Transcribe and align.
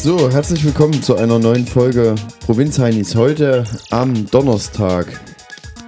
So, 0.00 0.30
herzlich 0.30 0.64
willkommen 0.64 1.02
zu 1.02 1.16
einer 1.16 1.40
neuen 1.40 1.66
Folge 1.66 2.14
Provinzheinis. 2.46 3.16
Heute 3.16 3.64
am 3.90 4.30
Donnerstag, 4.30 5.06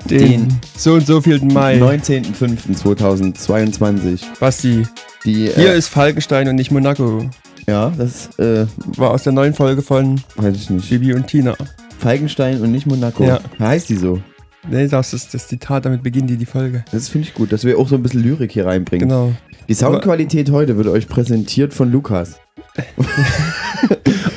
Den, 0.04 0.48
so 0.76 0.94
und 0.94 1.06
so 1.06 1.20
vielten 1.20 1.52
Mai. 1.52 1.76
19.05.2022. 1.78 4.22
Basti, 4.40 4.82
Die, 5.24 5.48
hier 5.50 5.74
äh, 5.74 5.78
ist 5.78 5.86
Falkenstein 5.88 6.48
und 6.48 6.56
nicht 6.56 6.72
Monaco. 6.72 7.30
ja, 7.68 7.92
das 7.96 8.36
äh, 8.38 8.66
War 8.96 9.12
aus 9.12 9.22
der 9.22 9.32
neuen 9.32 9.54
Folge 9.54 9.80
von 9.80 10.20
weiß 10.34 10.56
ich 10.56 10.70
nicht. 10.70 10.90
Bibi 10.90 11.14
und 11.14 11.28
Tina. 11.28 11.54
Falkenstein 12.00 12.60
und 12.60 12.72
nicht 12.72 12.86
Monaco. 12.86 13.22
Ja. 13.24 13.38
Heißt 13.60 13.90
die 13.90 13.96
so? 13.96 14.20
Nee, 14.68 14.88
das 14.88 15.14
ist 15.14 15.32
das 15.34 15.46
Zitat, 15.46 15.84
damit 15.86 16.02
beginnt 16.02 16.28
die, 16.28 16.36
die 16.36 16.46
Folge. 16.46 16.84
Das 16.92 17.08
finde 17.08 17.28
ich 17.28 17.34
gut, 17.34 17.52
dass 17.52 17.62
wir 17.64 17.78
auch 17.78 17.86
so 17.88 17.94
ein 17.94 18.02
bisschen 18.02 18.22
Lyrik 18.24 18.50
hier 18.52 18.66
reinbringen. 18.66 19.08
Genau. 19.08 19.32
Die 19.68 19.74
Soundqualität 19.74 20.50
heute 20.50 20.76
wird 20.76 20.88
euch 20.88 21.06
präsentiert 21.08 21.72
von 21.72 21.90
Lukas. 21.92 22.40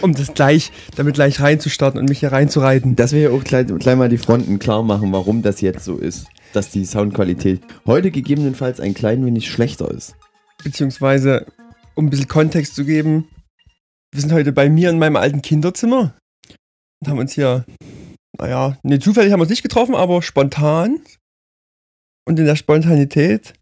Um 0.01 0.13
das 0.13 0.33
gleich, 0.33 0.71
damit 0.95 1.15
gleich 1.15 1.39
reinzustarten 1.39 1.99
und 1.99 2.09
mich 2.09 2.19
hier 2.19 2.31
reinzureiten. 2.31 2.95
Dass 2.95 3.13
wir 3.13 3.19
hier 3.19 3.33
auch 3.33 3.43
gleich, 3.43 3.67
gleich 3.67 3.95
mal 3.95 4.09
die 4.09 4.17
Fronten 4.17 4.59
klar 4.59 4.83
machen, 4.83 5.11
warum 5.11 5.41
das 5.41 5.61
jetzt 5.61 5.85
so 5.85 5.97
ist. 5.97 6.27
Dass 6.53 6.69
die 6.69 6.85
Soundqualität 6.85 7.61
heute 7.85 8.11
gegebenenfalls 8.11 8.79
ein 8.79 8.93
klein 8.93 9.25
wenig 9.25 9.49
schlechter 9.49 9.89
ist. 9.89 10.15
Beziehungsweise, 10.63 11.45
um 11.95 12.05
ein 12.05 12.09
bisschen 12.09 12.27
Kontext 12.27 12.75
zu 12.75 12.85
geben, 12.85 13.27
wir 14.11 14.21
sind 14.21 14.31
heute 14.31 14.51
bei 14.51 14.69
mir 14.69 14.89
in 14.89 14.99
meinem 14.99 15.15
alten 15.15 15.41
Kinderzimmer 15.41 16.13
und 17.01 17.09
haben 17.09 17.19
uns 17.19 17.33
hier, 17.33 17.65
naja, 18.37 18.77
nee, 18.83 18.99
zufällig 18.99 19.31
haben 19.31 19.39
wir 19.39 19.43
uns 19.43 19.49
nicht 19.49 19.63
getroffen, 19.63 19.95
aber 19.95 20.21
spontan. 20.21 20.99
Und 22.25 22.39
in 22.39 22.45
der 22.45 22.55
Spontanität 22.55 23.53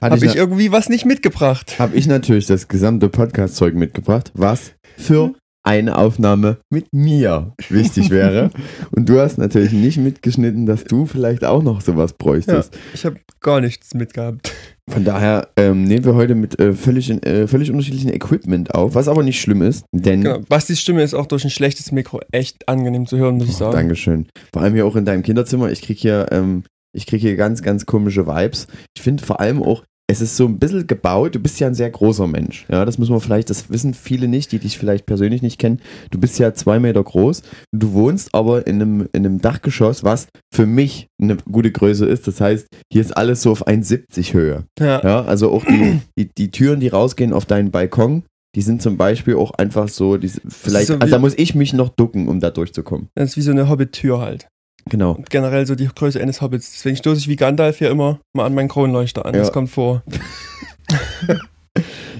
habe 0.00 0.16
ich 0.16 0.24
ich, 0.24 0.36
irgendwie 0.36 0.72
was 0.72 0.88
nicht 0.88 1.04
mitgebracht. 1.04 1.78
hab 1.78 1.94
ich 1.94 2.06
natürlich 2.06 2.46
das 2.46 2.68
gesamte 2.68 3.08
Podcast-Zeug 3.08 3.74
mitgebracht, 3.74 4.30
was 4.34 4.72
für 4.96 5.34
eine 5.62 5.98
Aufnahme 5.98 6.56
mit 6.70 6.86
mir 6.92 7.52
wichtig 7.68 8.08
wäre. 8.10 8.50
Und 8.96 9.08
du 9.08 9.20
hast 9.20 9.36
natürlich 9.36 9.72
nicht 9.72 9.98
mitgeschnitten, 9.98 10.64
dass 10.64 10.84
du 10.84 11.04
vielleicht 11.04 11.44
auch 11.44 11.62
noch 11.62 11.82
sowas 11.82 12.14
bräuchtest. 12.14 12.76
Ich 12.94 13.04
habe 13.04 13.20
gar 13.40 13.60
nichts 13.60 13.92
mitgehabt. 13.92 14.52
Von 14.90 15.04
daher 15.04 15.48
ähm, 15.56 15.84
nehmen 15.84 16.04
wir 16.04 16.14
heute 16.14 16.34
mit 16.34 16.58
äh, 16.58 16.72
völlig, 16.72 17.10
äh, 17.10 17.46
völlig 17.46 17.70
unterschiedlichen 17.70 18.12
Equipment 18.12 18.74
auf, 18.74 18.94
was 18.94 19.06
aber 19.06 19.22
nicht 19.22 19.40
schlimm 19.40 19.62
ist, 19.62 19.84
denn 19.92 20.22
Genau. 20.22 20.40
Bastis 20.48 20.80
Stimme 20.80 21.02
ist 21.02 21.14
auch 21.14 21.26
durch 21.26 21.44
ein 21.44 21.50
schlechtes 21.50 21.92
Mikro 21.92 22.20
echt 22.32 22.66
angenehm 22.68 23.06
zu 23.06 23.18
hören, 23.18 23.36
muss 23.36 23.48
ich 23.48 23.56
sagen. 23.56 23.72
Dankeschön. 23.72 24.26
Vor 24.52 24.62
allem 24.62 24.74
hier 24.74 24.86
auch 24.86 24.96
in 24.96 25.04
deinem 25.04 25.22
Kinderzimmer. 25.22 25.70
Ich 25.70 25.82
krieg 25.82 25.98
hier, 25.98 26.26
ähm, 26.32 26.64
ich 26.96 27.06
krieg 27.06 27.20
hier 27.20 27.36
ganz, 27.36 27.62
ganz 27.62 27.86
komische 27.86 28.26
Vibes. 28.26 28.66
Ich 28.96 29.02
finde 29.02 29.22
vor 29.24 29.40
allem 29.40 29.62
auch, 29.62 29.84
es 30.10 30.20
ist 30.20 30.36
so 30.36 30.46
ein 30.46 30.58
bisschen 30.58 30.88
gebaut. 30.88 31.36
Du 31.36 31.38
bist 31.38 31.60
ja 31.60 31.68
ein 31.68 31.74
sehr 31.74 31.88
großer 31.88 32.26
Mensch. 32.26 32.66
Ja, 32.68 32.84
das 32.84 32.98
müssen 32.98 33.14
wir 33.14 33.20
vielleicht, 33.20 33.48
das 33.48 33.70
wissen 33.70 33.94
viele 33.94 34.26
nicht, 34.26 34.50
die 34.50 34.58
dich 34.58 34.76
vielleicht 34.76 35.06
persönlich 35.06 35.40
nicht 35.40 35.58
kennen. 35.58 35.80
Du 36.10 36.18
bist 36.18 36.38
ja 36.40 36.52
zwei 36.52 36.80
Meter 36.80 37.02
groß. 37.02 37.42
Du 37.72 37.92
wohnst 37.92 38.34
aber 38.34 38.66
in 38.66 38.82
einem, 38.82 39.08
in 39.12 39.24
einem 39.24 39.40
Dachgeschoss, 39.40 40.02
was 40.02 40.26
für 40.52 40.66
mich 40.66 41.06
eine 41.22 41.36
gute 41.50 41.70
Größe 41.70 42.06
ist. 42.06 42.26
Das 42.26 42.40
heißt, 42.40 42.66
hier 42.92 43.02
ist 43.02 43.16
alles 43.16 43.42
so 43.42 43.52
auf 43.52 43.68
1,70 43.68 44.34
Höhe. 44.34 44.64
Ja. 44.80 45.00
Ja, 45.02 45.22
also 45.22 45.52
auch 45.52 45.64
die, 45.64 46.00
die, 46.18 46.28
die 46.36 46.50
Türen, 46.50 46.80
die 46.80 46.88
rausgehen 46.88 47.32
auf 47.32 47.46
deinen 47.46 47.70
Balkon, 47.70 48.24
die 48.56 48.62
sind 48.62 48.82
zum 48.82 48.96
Beispiel 48.96 49.36
auch 49.36 49.52
einfach 49.52 49.88
so, 49.88 50.16
die, 50.16 50.28
vielleicht, 50.48 50.88
so 50.88 50.94
also 50.94 51.06
da 51.06 51.18
muss 51.20 51.34
ich 51.36 51.54
mich 51.54 51.72
noch 51.72 51.88
ducken, 51.88 52.28
um 52.28 52.40
da 52.40 52.50
durchzukommen. 52.50 53.08
Das 53.14 53.30
ist 53.30 53.36
wie 53.36 53.42
so 53.42 53.52
eine 53.52 53.68
Hobbit-Tür 53.68 54.20
halt. 54.20 54.48
Genau. 54.90 55.18
Generell 55.30 55.66
so 55.66 55.74
die 55.74 55.86
Größe 55.88 56.20
eines 56.20 56.42
Hobbits. 56.42 56.72
Deswegen 56.72 56.96
stoße 56.96 57.18
ich 57.20 57.28
wie 57.28 57.36
Gandalf 57.36 57.78
hier 57.78 57.90
immer 57.90 58.20
mal 58.34 58.44
an 58.44 58.54
meinen 58.54 58.68
Kronleuchter 58.68 59.24
an. 59.24 59.34
Ja. 59.34 59.40
Das 59.40 59.52
kommt 59.52 59.70
vor. 59.70 60.02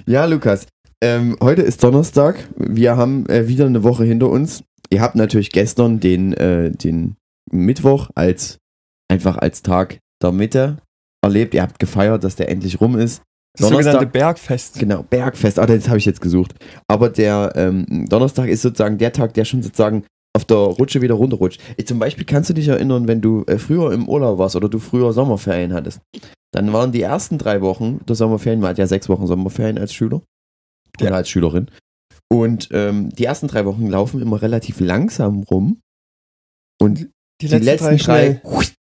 Ja, 0.06 0.24
Lukas, 0.24 0.66
ähm, 1.02 1.36
heute 1.42 1.62
ist 1.62 1.84
Donnerstag. 1.84 2.48
Wir 2.56 2.96
haben 2.96 3.28
äh, 3.28 3.46
wieder 3.48 3.66
eine 3.66 3.84
Woche 3.84 4.04
hinter 4.04 4.28
uns. 4.28 4.64
Ihr 4.90 5.00
habt 5.02 5.14
natürlich 5.14 5.50
gestern 5.52 6.00
den, 6.00 6.32
äh, 6.32 6.70
den 6.70 7.16
Mittwoch 7.52 8.10
als 8.14 8.58
einfach 9.08 9.36
als 9.36 9.62
Tag 9.62 9.98
der 10.22 10.32
Mitte 10.32 10.78
erlebt. 11.22 11.54
Ihr 11.54 11.62
habt 11.62 11.78
gefeiert, 11.78 12.24
dass 12.24 12.36
der 12.36 12.48
endlich 12.48 12.80
rum 12.80 12.96
ist. 12.96 13.22
Das 13.56 13.68
Donnerstag- 13.68 13.92
sogenannte 13.92 14.12
Bergfest. 14.12 14.78
Genau, 14.78 15.02
Bergfest. 15.02 15.58
Ah, 15.58 15.66
das 15.66 15.88
habe 15.88 15.98
ich 15.98 16.06
jetzt 16.06 16.20
gesucht. 16.20 16.54
Aber 16.88 17.08
der 17.08 17.52
ähm, 17.56 18.06
Donnerstag 18.08 18.48
ist 18.48 18.62
sozusagen 18.62 18.98
der 18.98 19.12
Tag, 19.12 19.34
der 19.34 19.44
schon 19.44 19.62
sozusagen 19.62 20.04
auf 20.36 20.44
der 20.44 20.56
Rutsche 20.56 21.02
wieder 21.02 21.14
runterrutscht. 21.14 21.60
Ich, 21.76 21.86
zum 21.86 21.98
Beispiel 21.98 22.24
kannst 22.24 22.50
du 22.50 22.54
dich 22.54 22.68
erinnern, 22.68 23.08
wenn 23.08 23.20
du 23.20 23.44
äh, 23.46 23.58
früher 23.58 23.92
im 23.92 24.08
Urlaub 24.08 24.38
warst 24.38 24.56
oder 24.56 24.68
du 24.68 24.78
früher 24.78 25.12
Sommerferien 25.12 25.72
hattest. 25.72 26.00
Dann 26.52 26.72
waren 26.72 26.92
die 26.92 27.02
ersten 27.02 27.38
drei 27.38 27.60
Wochen 27.60 28.00
der 28.06 28.16
Sommerferien, 28.16 28.60
man 28.60 28.70
hat 28.70 28.78
ja 28.78 28.86
sechs 28.86 29.08
Wochen 29.08 29.26
Sommerferien 29.26 29.78
als 29.78 29.92
Schüler 29.94 30.22
oder 31.00 31.10
Ja. 31.10 31.16
als 31.16 31.28
Schülerin. 31.28 31.70
Und 32.32 32.68
ähm, 32.72 33.10
die 33.10 33.24
ersten 33.24 33.48
drei 33.48 33.64
Wochen 33.64 33.88
laufen 33.88 34.20
immer 34.22 34.40
relativ 34.40 34.78
langsam 34.80 35.42
rum. 35.42 35.80
Und 36.80 37.08
Die, 37.40 37.48
die, 37.48 37.58
letzten 37.58 37.96
drei, 37.98 37.98
schnell. 37.98 38.42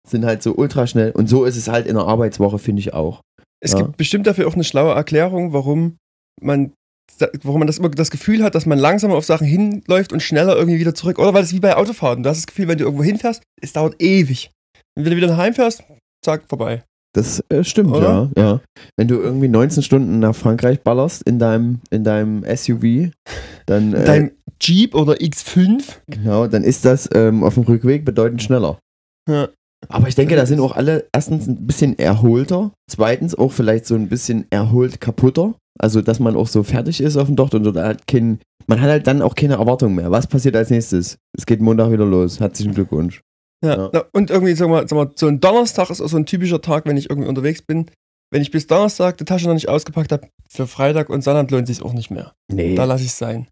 sind 0.08 0.24
halt 0.24 0.42
so 0.42 0.54
ultra 0.56 0.86
schnell. 0.86 1.12
Und 1.12 1.28
so 1.28 1.44
ist 1.44 1.56
es 1.56 1.69
halt 1.69 1.86
in 1.86 1.94
der 1.94 2.04
Arbeitswoche, 2.06 2.58
finde 2.58 2.80
ich 2.80 2.92
auch. 2.92 3.20
Es 3.62 3.72
Ja. 3.72 3.82
gibt 3.82 3.96
bestimmt 3.96 4.26
dafür 4.26 4.48
auch 4.48 4.54
eine 4.54 4.64
schlaue 4.64 4.94
Erklärung, 4.94 5.52
warum 5.52 5.96
man, 6.40 6.72
warum 7.43 7.60
man 7.60 7.66
das 7.66 7.78
immer 7.78 7.88
das 7.88 8.10
Gefühl 8.10 8.43
hat, 8.43 8.54
dass 8.54 8.66
man 8.66 8.78
langsamer 8.78 9.15
auf 9.15 9.25
Sachen 9.25 9.47
hinläuft 9.47 10.12
und 10.12 10.22
schneller 10.22 10.56
irgendwie 10.56 10.78
wieder 10.78 10.94
zurück. 10.94 11.19
Oder 11.19 11.34
weil 11.34 11.43
es 11.43 11.53
wie 11.53 11.60
bei 11.60 11.76
Autofahrten. 11.76 12.22
Du 12.22 12.31
hast 12.31 12.38
das 12.38 12.47
Gefühl, 12.47 12.69
wenn 12.69 12.78
du 12.78 12.84
irgendwo 12.84 13.04
hinfährst, 13.04 13.43
es 13.60 13.72
dauert 13.72 14.00
ewig. 14.00 14.50
Und 14.97 15.04
wenn 15.04 15.10
du 15.10 15.16
wieder 15.16 15.28
nach 15.28 15.38
Heim 15.38 15.54
fährst, 15.54 15.82
zack, 16.25 16.44
vorbei. 16.49 16.84
Das 17.12 17.43
äh, 17.49 17.65
stimmt, 17.65 17.91
Oder? 17.91 18.31
ja, 18.37 18.43
ja. 18.43 18.60
Wenn 18.97 19.09
du 19.09 19.16
irgendwie 19.16 19.49
19 19.49 19.82
Stunden 19.82 20.20
nach 20.20 20.34
Frankreich 20.34 20.81
ballerst 20.82 21.22
in 21.22 21.41
deinem, 21.41 21.81
in 21.91 22.04
deinem 22.04 22.44
SUV, 22.44 23.10
dann, 23.66 23.94
äh, 23.94 24.04
Dein 24.04 24.31
Jeep 24.60 24.94
oder 24.94 25.15
X5 25.15 25.82
genau, 26.06 26.47
dann 26.47 26.62
ist 26.62 26.84
das 26.84 27.09
ähm, 27.15 27.43
auf 27.43 27.54
dem 27.54 27.65
Rückweg 27.65 28.04
bedeutend 28.04 28.43
schneller. 28.43 28.78
Ja. 29.28 29.49
Aber 29.88 30.08
ich 30.08 30.14
denke, 30.14 30.36
da 30.36 30.46
sind 30.46 30.60
auch 30.60 30.76
alle 30.76 31.08
erstens 31.12 31.46
ein 31.46 31.66
bisschen 31.66 31.98
erholter, 31.98 32.72
zweitens 32.88 33.34
auch 33.34 33.52
vielleicht 33.52 33.86
so 33.86 33.94
ein 33.94 34.08
bisschen 34.08 34.46
erholt 34.50 35.00
kaputter. 35.00 35.54
Also, 35.78 36.02
dass 36.02 36.20
man 36.20 36.36
auch 36.36 36.48
so 36.48 36.62
fertig 36.62 37.00
ist 37.00 37.16
auf 37.16 37.26
dem 37.26 37.36
Docht 37.36 37.54
und 37.54 37.64
so, 37.64 37.72
da 37.72 37.88
hat 37.88 38.06
kein, 38.06 38.40
man 38.66 38.80
hat 38.80 38.90
halt 38.90 39.06
dann 39.06 39.22
auch 39.22 39.34
keine 39.34 39.54
Erwartung 39.54 39.94
mehr. 39.94 40.10
Was 40.10 40.26
passiert 40.26 40.54
als 40.54 40.69
nächstes? 40.69 41.16
Es 41.36 41.46
geht 41.46 41.60
Montag 41.62 41.90
wieder 41.90 42.04
los. 42.04 42.38
Herzlichen 42.38 42.74
Glückwunsch. 42.74 43.22
Ja, 43.64 43.76
Ja. 43.76 43.90
Na, 43.92 44.04
und 44.12 44.30
irgendwie, 44.30 44.54
sag 44.54 44.69
mal, 44.69 44.86
sag 44.86 44.96
mal, 44.96 45.10
so 45.14 45.26
ein 45.26 45.40
Donnerstag 45.40 45.88
ist 45.90 46.02
auch 46.02 46.08
so 46.08 46.19
ein 46.19 46.26
typischer 46.26 46.60
Tag, 46.60 46.84
wenn 46.84 46.96
ich 46.98 47.08
irgendwie 47.08 47.28
unterwegs 47.28 47.62
bin. 47.62 47.86
Wenn 48.30 48.42
ich 48.42 48.50
bis 48.50 48.66
Donnerstag 48.66 49.16
die 49.19 49.24
Tasche 49.24 49.46
noch 49.46 49.54
nicht 49.54 49.69
ausgepackt 49.69 50.12
habe, 50.12 50.28
für 50.48 50.66
Freitag 50.66 51.08
und 51.08 51.22
Sonntag 51.24 51.50
lohnt 51.50 51.66
sich 51.66 51.82
auch 51.82 51.94
nicht 51.94 52.10
mehr. 52.10 52.32
Nee. 52.52 52.74
Da 52.74 52.84
lasse 52.84 53.02
ich 53.04 53.10
es 53.10 53.19
sein. 53.19 53.48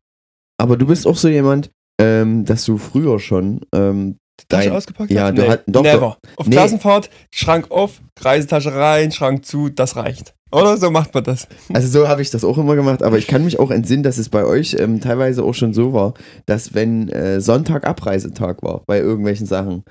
Aber 0.61 0.77
du 0.77 0.87
bist 0.87 1.07
auch 1.07 1.17
so 1.17 1.29
jemand, 1.29 1.71
ähm, 2.01 2.45
dass 2.45 2.65
du 2.65 2.79
früher 2.79 3.19
schon 3.19 3.61
ähm, 3.75 4.19
Tasche 4.49 4.69
dein, 4.69 4.77
ausgepackt 4.77 5.11
ja, 5.11 5.27
hab? 5.27 5.35
du 5.37 5.49
hat- 5.49 5.63
doch, 5.67 5.83
Never. 5.83 6.17
Auf 6.37 6.47
Nee. 6.47 6.55
Klassenfahrt, 6.57 7.11
Schrank 7.31 7.71
auf, 7.71 8.01
Reisetasche 8.21 8.75
rein, 8.75 9.11
Schrank 9.13 9.45
zu, 9.45 9.69
das 9.69 9.97
reicht. 9.97 10.35
Oder 10.51 10.77
so 10.79 10.91
macht 10.91 11.13
man 11.13 11.25
das. 11.25 11.47
Also 11.75 11.89
so 11.89 12.09
habe 12.09 12.23
ich 12.23 12.31
das 12.31 12.43
auch 12.45 12.57
immer 12.57 12.75
gemacht, 12.75 13.03
aber 13.03 13.19
ich 13.19 13.27
kann 13.27 13.45
mich 13.45 13.59
auch 13.59 13.71
entsinnen, 13.71 14.03
dass 14.03 14.17
es 14.17 14.29
bei 14.31 14.45
euch 14.45 14.77
ähm, 14.79 15.01
teilweise 15.01 15.43
auch 15.43 15.53
schon 15.53 15.75
so 15.75 15.93
war, 15.93 16.15
dass 16.47 16.73
wenn 16.75 17.09
äh, 17.11 17.41
Sonntag 17.41 17.87
Abreisetag 17.87 18.63
war 18.63 18.83
bei 18.87 18.99
irgendwelchen 18.99 19.47
Sachen, 19.47 19.83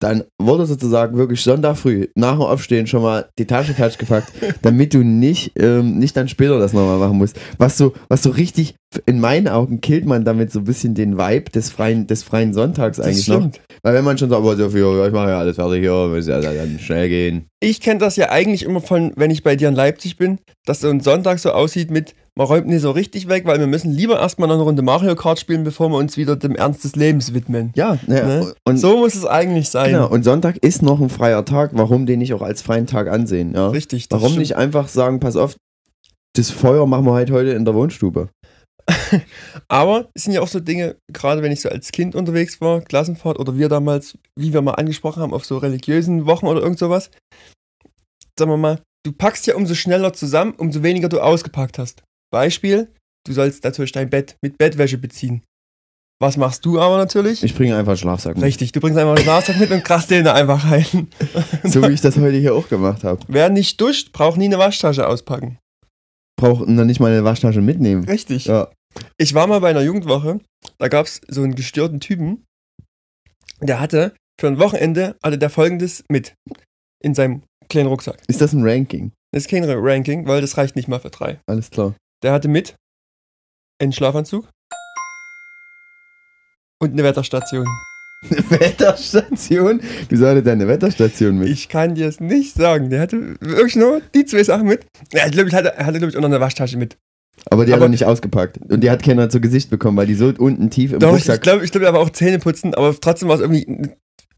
dann 0.00 0.24
wurde 0.38 0.66
sozusagen 0.66 1.16
wirklich 1.16 1.40
Sonntag 1.42 1.76
früh 1.78 2.08
nach 2.16 2.32
dem 2.32 2.42
Aufstehen 2.42 2.86
schon 2.86 3.02
mal 3.02 3.30
die 3.38 3.46
Tasche 3.46 3.72
fertig 3.72 3.98
gepackt, 3.98 4.32
damit 4.62 4.92
du 4.92 4.98
nicht, 5.02 5.52
ähm, 5.58 5.98
nicht 5.98 6.16
dann 6.16 6.28
später 6.28 6.58
das 6.58 6.72
nochmal 6.74 6.98
machen 6.98 7.16
musst. 7.18 7.38
Was 7.56 7.78
so, 7.78 7.94
was 8.08 8.22
so 8.22 8.30
richtig, 8.30 8.74
in 9.06 9.20
meinen 9.20 9.48
Augen 9.48 9.80
killt 9.80 10.04
man 10.06 10.24
damit 10.24 10.52
so 10.52 10.60
ein 10.60 10.64
bisschen 10.64 10.94
den 10.94 11.16
Vibe 11.18 11.50
des 11.50 11.70
freien, 11.70 12.06
des 12.06 12.22
freien 12.22 12.52
Sonntags 12.52 12.96
Das 12.98 13.06
eigentlich 13.06 13.28
noch. 13.28 13.36
stimmt. 13.36 13.60
Weil 13.82 13.94
wenn 13.94 14.04
man 14.04 14.18
schon 14.18 14.30
sagt, 14.30 14.40
aber 14.40 14.56
so 14.56 14.68
ja, 14.76 15.06
ich 15.06 15.12
mache 15.12 15.30
ja 15.30 15.38
alles 15.38 15.56
fertig 15.56 15.80
hier, 15.80 16.08
muss 16.08 16.26
ja 16.26 16.40
dann 16.40 16.78
schnell 16.78 17.08
gehen. 17.08 17.46
Ich 17.60 17.80
kenne 17.80 17.98
das 18.00 18.16
ja 18.16 18.30
eigentlich 18.30 18.64
immer 18.64 18.80
von, 18.80 19.12
wenn 19.16 19.30
ich 19.30 19.42
bei 19.42 19.56
dir 19.56 19.68
in 19.68 19.74
Leipzig 19.74 20.16
bin, 20.16 20.38
dass 20.66 20.80
so 20.80 20.88
ein 20.88 21.00
Sonntag 21.00 21.38
so 21.38 21.50
aussieht 21.52 21.90
mit, 21.90 22.14
man 22.34 22.46
räumt 22.46 22.66
nicht 22.66 22.80
so 22.80 22.90
richtig 22.92 23.28
weg, 23.28 23.44
weil 23.44 23.58
wir 23.60 23.66
müssen 23.66 23.90
lieber 23.92 24.18
erstmal 24.20 24.48
noch 24.48 24.54
eine 24.54 24.62
Runde 24.64 24.82
Mario 24.82 25.14
Kart 25.16 25.38
spielen, 25.38 25.64
bevor 25.64 25.90
wir 25.90 25.96
uns 25.98 26.16
wieder 26.16 26.36
dem 26.36 26.54
Ernst 26.56 26.82
des 26.84 26.96
Lebens 26.96 27.34
widmen. 27.34 27.72
Ja, 27.74 27.98
ne, 28.06 28.22
Ne? 28.24 28.54
und 28.64 28.78
So 28.78 28.96
muss 28.98 29.14
es 29.14 29.26
eigentlich 29.26 29.68
sein. 29.68 29.92
Genau, 29.92 30.08
und 30.08 30.22
Sonntag 30.24 30.56
ist 30.58 30.82
noch 30.82 31.00
ein 31.00 31.08
freier 31.10 31.44
Tag. 31.44 31.70
Warum 31.74 32.06
den 32.06 32.20
nicht 32.20 32.32
auch 32.34 32.42
als 32.42 32.62
freien 32.62 32.86
Tag 32.86 33.08
ansehen? 33.08 33.52
Ja? 33.54 33.68
Richtig. 33.68 34.08
das 34.08 34.16
Warum 34.18 34.28
stimmt. 34.32 34.40
nicht 34.40 34.56
einfach 34.56 34.88
sagen, 34.88 35.20
pass 35.20 35.36
auf, 35.36 35.56
das 36.34 36.50
Feuer 36.50 36.86
machen 36.86 37.04
wir 37.04 37.12
halt 37.12 37.30
heute 37.30 37.50
in 37.50 37.64
der 37.66 37.74
Wohnstube. 37.74 38.28
Aber 39.68 40.08
es 40.14 40.24
sind 40.24 40.32
ja 40.32 40.40
auch 40.40 40.48
so 40.48 40.60
Dinge, 40.60 40.96
gerade 41.12 41.42
wenn 41.42 41.52
ich 41.52 41.60
so 41.60 41.68
als 41.68 41.92
Kind 41.92 42.14
unterwegs 42.14 42.60
war, 42.60 42.80
Klassenfahrt 42.80 43.38
oder 43.38 43.56
wir 43.56 43.68
damals, 43.68 44.18
wie 44.36 44.52
wir 44.52 44.62
mal 44.62 44.72
angesprochen 44.72 45.22
haben, 45.22 45.34
auf 45.34 45.44
so 45.44 45.58
religiösen 45.58 46.26
Wochen 46.26 46.46
oder 46.46 46.60
irgend 46.60 46.78
sowas. 46.78 47.10
Sagen 48.38 48.50
wir 48.50 48.56
mal, 48.56 48.80
du 49.04 49.12
packst 49.12 49.46
ja 49.46 49.54
umso 49.54 49.74
schneller 49.74 50.12
zusammen, 50.12 50.54
umso 50.56 50.82
weniger 50.82 51.08
du 51.08 51.20
ausgepackt 51.20 51.78
hast. 51.78 52.02
Beispiel, 52.32 52.92
du 53.26 53.32
sollst 53.32 53.64
natürlich 53.64 53.92
dein 53.92 54.10
Bett 54.10 54.36
mit 54.42 54.58
Bettwäsche 54.58 54.98
beziehen. 54.98 55.42
Was 56.22 56.36
machst 56.36 56.64
du 56.64 56.80
aber 56.80 56.98
natürlich? 56.98 57.42
Ich 57.42 57.52
bringe 57.52 57.76
einfach 57.76 57.92
einen 57.92 57.98
Schlafsack 57.98 58.36
mit. 58.36 58.44
Richtig, 58.44 58.70
du 58.70 58.78
bringst 58.78 58.96
einfach 58.96 59.16
einen 59.16 59.24
Schlafsack 59.24 59.58
mit 59.58 59.72
und 59.72 59.82
krasst 59.82 60.08
den 60.08 60.24
da 60.24 60.34
einfach 60.34 60.70
rein. 60.70 61.08
So 61.64 61.82
wie 61.82 61.92
ich 61.92 62.00
das 62.00 62.16
heute 62.16 62.36
hier 62.36 62.54
auch 62.54 62.68
gemacht 62.68 63.02
habe. 63.02 63.20
Wer 63.26 63.50
nicht 63.50 63.80
duscht, 63.80 64.12
braucht 64.12 64.36
nie 64.36 64.44
eine 64.44 64.58
Waschtasche 64.58 65.06
auspacken. 65.06 65.58
Brauche 66.42 66.68
noch 66.68 66.84
nicht 66.84 66.98
mal 66.98 67.12
eine 67.12 67.22
Waschtasche 67.22 67.60
mitnehmen. 67.60 68.02
Richtig. 68.02 68.46
Ja. 68.46 68.68
Ich 69.16 69.32
war 69.32 69.46
mal 69.46 69.60
bei 69.60 69.70
einer 69.70 69.82
Jugendwoche, 69.82 70.40
da 70.78 70.88
gab 70.88 71.06
es 71.06 71.20
so 71.28 71.44
einen 71.44 71.54
gestörten 71.54 72.00
Typen, 72.00 72.44
der 73.60 73.78
hatte 73.78 74.16
für 74.40 74.48
ein 74.48 74.58
Wochenende 74.58 75.16
hatte 75.22 75.38
der 75.38 75.50
folgendes 75.50 76.02
mit 76.08 76.34
in 77.00 77.14
seinem 77.14 77.44
kleinen 77.68 77.86
Rucksack. 77.86 78.18
Ist 78.26 78.40
das 78.40 78.54
ein 78.54 78.64
Ranking? 78.64 79.12
Das 79.30 79.44
ist 79.44 79.50
kein 79.50 79.62
Ranking, 79.64 80.26
weil 80.26 80.40
das 80.40 80.56
reicht 80.58 80.74
nicht 80.74 80.88
mal 80.88 80.98
für 80.98 81.10
drei. 81.10 81.40
Alles 81.46 81.70
klar. 81.70 81.94
Der 82.24 82.32
hatte 82.32 82.48
mit 82.48 82.74
einen 83.80 83.92
Schlafanzug 83.92 84.50
und 86.80 86.90
eine 86.90 87.04
Wetterstation. 87.04 87.68
Wetterstation? 88.30 89.80
Wieso 90.08 90.26
hatte 90.26 90.42
der 90.42 90.52
eine 90.54 90.68
Wetterstation 90.68 91.38
mit? 91.38 91.48
Ich 91.48 91.68
kann 91.68 91.94
dir 91.94 92.06
es 92.08 92.20
nicht 92.20 92.54
sagen. 92.54 92.90
Der 92.90 93.00
hatte 93.00 93.36
wirklich 93.40 93.76
nur 93.76 94.00
die 94.14 94.24
zwei 94.24 94.42
Sachen 94.44 94.66
mit. 94.68 94.86
Ja, 95.12 95.26
ich 95.26 95.32
glaube, 95.32 95.48
ich 95.48 95.54
hatte, 95.54 95.74
er 95.76 95.86
hatte, 95.86 95.98
glaube 95.98 96.10
ich, 96.10 96.16
auch 96.16 96.20
noch 96.22 96.28
eine 96.28 96.40
Waschtasche 96.40 96.76
mit. 96.76 96.96
aber 97.50 97.64
die 97.64 97.72
hat 97.72 97.78
aber- 97.78 97.86
er 97.86 97.90
nicht 97.90 98.04
ausgepackt. 98.04 98.58
Und 98.70 98.80
die 98.82 98.90
hat 98.90 99.02
keiner 99.02 99.28
zu 99.28 99.40
Gesicht 99.40 99.70
bekommen, 99.70 99.96
weil 99.96 100.06
die 100.06 100.14
so 100.14 100.32
unten 100.38 100.70
tief 100.70 100.92
im 100.92 100.98
Doch, 101.00 101.08
ich 101.10 101.14
Rucksack. 101.22 101.42
glaube, 101.42 101.64
ich 101.64 101.70
glaube, 101.72 101.86
er 101.86 101.92
war 101.92 102.00
auch 102.00 102.10
Zähne 102.10 102.38
putzen, 102.38 102.74
aber 102.74 102.94
trotzdem 103.00 103.28
war 103.28 103.36
es 103.36 103.40
irgendwie. 103.42 103.90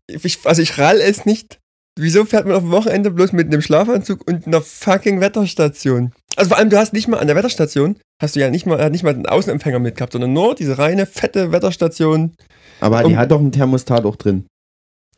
Ich, 0.07 0.39
also 0.45 0.63
ich 0.63 0.79
rall 0.79 1.01
es 1.01 1.25
nicht. 1.27 1.61
Wieso 1.99 2.25
fährt 2.25 2.45
man 2.47 2.57
auf 2.57 2.63
dem 2.63 2.73
Wochenende 2.73 3.11
bloß 3.13 3.33
mit 3.33 3.47
einem 3.47 3.63
Schlafanzug 3.63 4.27
und 4.29 4.47
einer 4.49 4.61
fucking 4.61 5.21
Wetterstation? 5.21 6.13
Also 6.35 6.49
vor 6.49 6.59
allem, 6.59 6.69
du 6.69 6.77
hast 6.77 6.93
nicht 6.93 7.07
mal 7.07 7.19
an 7.19 7.29
der 7.29 7.37
Wetterstation, 7.37 7.97
hast 8.21 8.35
du 8.35 8.41
ja 8.41 8.51
nicht 8.51 8.67
mal, 8.67 8.81
er 8.81 8.87
hat 8.87 8.93
nicht 8.93 9.05
mal 9.05 9.15
den 9.15 9.27
Außenempfänger 9.27 9.79
mitgehabt, 9.79 10.13
sondern 10.13 10.33
nur 10.33 10.57
diese 10.57 10.77
reine, 10.79 11.07
fette 11.07 11.53
Wetterstation. 11.53 12.35
Aber 12.81 13.03
die 13.05 13.13
um- 13.13 13.17
hat 13.17 13.31
doch 13.31 13.41
ein 13.41 13.53
Thermostat 13.53 14.05
auch 14.05 14.17
drin. 14.17 14.47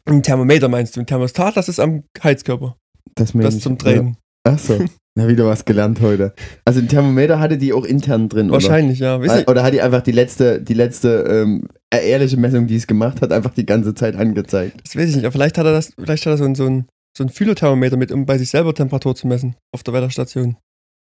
Ein 0.04 0.22
Thermometer 0.22 0.68
meinst 0.68 0.96
du? 0.96 1.00
Ein 1.00 1.06
Thermostat, 1.06 1.56
das 1.56 1.68
ist 1.68 1.80
am 1.80 2.04
Heizkörper. 2.22 2.76
Das, 3.14 3.32
Das 3.32 3.60
zum 3.60 3.76
Drehen. 3.78 4.16
Ja. 4.46 4.52
Ach 4.54 4.58
so. 4.58 4.78
Na, 5.18 5.28
wieder 5.28 5.46
was 5.46 5.64
gelernt 5.64 6.02
heute. 6.02 6.34
Also 6.66 6.80
ein 6.80 6.88
Thermometer 6.88 7.40
hatte 7.40 7.56
die 7.56 7.72
auch 7.72 7.86
intern 7.86 8.28
drin, 8.28 8.50
Wahrscheinlich, 8.50 8.98
ja. 8.98 9.18
Weiß 9.18 9.30
oder? 9.30 9.48
Oder 9.48 9.62
hat 9.62 9.72
die 9.72 9.80
einfach 9.80 10.02
die 10.02 10.12
letzte, 10.12 10.60
die 10.60 10.74
letzte 10.74 11.24
ähm, 11.26 11.68
ehrliche 11.90 12.36
Messung, 12.36 12.66
die 12.66 12.76
es 12.76 12.86
gemacht 12.86 13.22
hat, 13.22 13.32
einfach 13.32 13.54
die 13.54 13.64
ganze 13.64 13.94
Zeit 13.94 14.14
angezeigt? 14.14 14.78
Das 14.84 14.94
weiß 14.94 15.08
ich 15.08 15.16
nicht. 15.16 15.24
Aber 15.24 15.32
vielleicht 15.32 15.56
hat 15.56 15.64
er 15.64 15.72
das, 15.72 15.92
vielleicht 15.98 16.26
hat 16.26 16.34
er 16.34 16.36
so 16.36 16.44
ein, 16.44 16.54
so 16.54 16.66
ein, 16.66 16.86
so 17.16 17.24
ein 17.24 17.30
Phylothermometer 17.30 17.96
mit, 17.96 18.12
um 18.12 18.26
bei 18.26 18.36
sich 18.36 18.50
selber 18.50 18.74
Temperatur 18.74 19.14
zu 19.14 19.26
messen. 19.26 19.56
Auf 19.72 19.82
der 19.82 19.94
Wetterstation. 19.94 20.58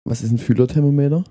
Was 0.05 0.21
ist 0.21 0.31
ein 0.31 0.37
Fühlerthermometer? 0.37 1.25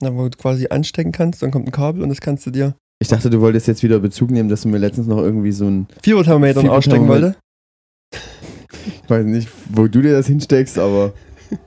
Na, 0.00 0.14
wo 0.14 0.28
du 0.28 0.38
quasi 0.38 0.68
anstecken 0.68 1.10
kannst, 1.10 1.42
dann 1.42 1.50
kommt 1.50 1.66
ein 1.66 1.72
Kabel 1.72 2.02
und 2.02 2.10
das 2.10 2.20
kannst 2.20 2.46
du 2.46 2.52
dir. 2.52 2.76
Ich 2.98 3.08
dachte, 3.08 3.30
du 3.30 3.40
wolltest 3.40 3.66
jetzt 3.66 3.82
wieder 3.82 3.98
Bezug 3.98 4.30
nehmen, 4.30 4.48
dass 4.48 4.62
du 4.62 4.68
mir 4.68 4.78
letztens 4.78 5.06
noch 5.06 5.18
irgendwie 5.18 5.52
so 5.52 5.66
ein, 5.66 5.86
Fieberthermometer 6.02 6.70
ausstecken 6.70 7.08
wollte. 7.08 7.36
ich 8.12 9.10
weiß 9.10 9.26
nicht, 9.26 9.48
wo 9.70 9.86
du 9.86 10.00
dir 10.00 10.12
das 10.12 10.26
hinsteckst, 10.26 10.78
aber 10.78 11.12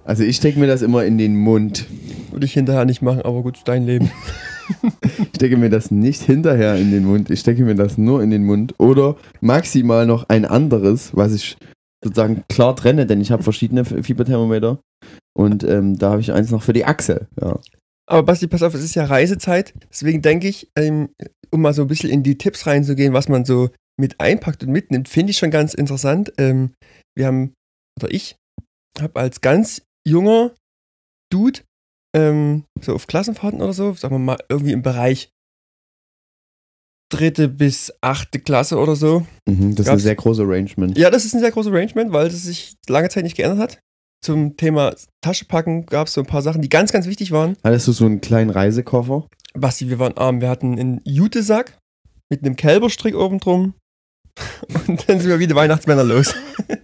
also 0.04 0.24
ich 0.24 0.36
stecke 0.36 0.60
mir 0.60 0.68
das 0.68 0.82
immer 0.82 1.06
in 1.06 1.18
den 1.18 1.38
Mund. 1.38 1.86
Würde 2.32 2.46
ich 2.46 2.54
hinterher 2.54 2.86
nicht 2.86 3.02
machen, 3.02 3.22
aber 3.22 3.44
gut, 3.44 3.60
dein 3.66 3.86
Leben. 3.86 4.12
Ich 5.10 5.30
stecke 5.36 5.58
mir 5.58 5.70
das 5.70 5.90
nicht 5.90 6.22
hinterher 6.22 6.76
in 6.76 6.92
den 6.92 7.06
Mund, 7.06 7.30
ich 7.30 7.40
stecke 7.40 7.64
mir 7.64 7.76
das 7.76 7.98
nur 7.98 8.22
in 8.22 8.30
den 8.30 8.46
Mund 8.46 8.76
oder 8.78 9.16
maximal 9.42 10.06
noch 10.06 10.30
ein 10.30 10.46
anderes, 10.46 11.16
was 11.16 11.34
ich 11.34 11.58
sozusagen 12.04 12.44
klar 12.50 12.76
trenne, 12.76 13.06
denn 13.06 13.20
ich 13.20 13.32
habe 13.32 13.44
verschiedene 13.44 13.84
Fieberthermometer 13.84 14.80
und 15.34 15.64
ähm, 15.64 15.98
da 15.98 16.12
habe 16.12 16.22
ich 16.22 16.32
eins 16.32 16.52
noch 16.52 16.62
für 16.62 16.74
die 16.74 16.86
Achsel. 16.86 17.28
Ja. 17.42 17.60
Aber 18.10 18.24
Basti, 18.24 18.48
pass 18.48 18.64
auf, 18.64 18.74
es 18.74 18.84
ist 18.84 18.96
ja 18.96 19.06
Reisezeit. 19.06 19.74
Deswegen 19.92 20.22
denke 20.22 20.48
ich, 20.48 20.70
ähm, 20.76 21.10
um 21.52 21.62
mal 21.62 21.74
so 21.74 21.84
ein 21.84 21.88
bisschen 21.88 22.10
in 22.10 22.24
die 22.24 22.38
Tipps 22.38 22.66
reinzugehen, 22.66 23.14
was 23.14 23.30
man 23.30 23.46
so 23.46 23.70
mit 24.00 24.20
einpackt 24.20 24.64
und 24.64 24.72
mitnimmt, 24.72 25.10
finde 25.10 25.32
ich 25.32 25.38
schon 25.38 25.52
ganz 25.52 25.74
interessant. 25.74 26.34
Ähm, 26.38 26.74
wir 27.16 27.28
haben, 27.28 27.54
oder 28.02 28.12
ich, 28.12 28.36
habe 29.00 29.20
als 29.20 29.42
ganz 29.42 29.84
junger 30.08 30.56
Dude, 31.32 31.60
ähm, 32.16 32.64
so 32.82 32.96
auf 32.96 33.06
Klassenfahrten 33.06 33.62
oder 33.62 33.74
so, 33.74 33.94
sagen 33.94 34.16
wir 34.16 34.20
mal, 34.20 34.38
irgendwie 34.50 34.72
im 34.72 34.82
Bereich 34.82 35.30
dritte 37.12 37.48
bis 37.48 37.94
achte 38.02 38.40
Klasse 38.40 38.78
oder 38.78 38.96
so. 38.96 39.26
Mhm, 39.48 39.76
das 39.76 39.86
ist 39.86 39.92
Gab's- 39.92 40.04
sehr 40.04 40.16
große 40.16 40.44
Arrangement. 40.44 40.98
Ja, 40.98 41.10
das 41.10 41.26
ist 41.26 41.34
ein 41.34 41.40
sehr 41.42 41.52
großes 41.52 41.72
Arrangement, 41.72 42.12
weil 42.12 42.28
es 42.28 42.44
sich 42.44 42.76
lange 42.88 43.10
Zeit 43.10 43.24
nicht 43.24 43.36
geändert 43.38 43.60
hat. 43.60 43.80
Zum 44.22 44.58
Thema 44.58 44.94
Tasche 45.22 45.46
packen 45.46 45.86
gab 45.86 46.08
es 46.08 46.14
so 46.14 46.22
ein 46.22 46.28
paar 46.28 46.42
Sachen, 46.42 46.62
die 46.62 46.70
ganz, 46.70 46.92
ganz 46.92 47.08
wichtig 47.08 47.32
waren. 47.32 47.56
Hattest 47.64 47.88
du 47.88 47.92
so 47.94 48.06
einen 48.06 48.20
kleinen 48.22 48.50
Reisekoffer? 48.50 49.28
Basti, 49.54 49.90
wir 49.90 50.00
waren 50.00 50.18
arm. 50.18 50.42
Wir 50.42 50.50
hatten 50.50 50.78
einen 50.78 51.02
Jutesack 51.06 51.78
mit 52.30 52.44
einem 52.44 52.56
Kälberstrick 52.56 53.16
oben 53.16 53.40
drum. 53.40 53.74
Und 54.88 55.08
dann 55.10 55.20
sind 55.20 55.30
wir 55.30 55.40
wie 55.40 55.48
die 55.48 55.56
Weihnachtsmänner 55.56 56.04
los. 56.04 56.34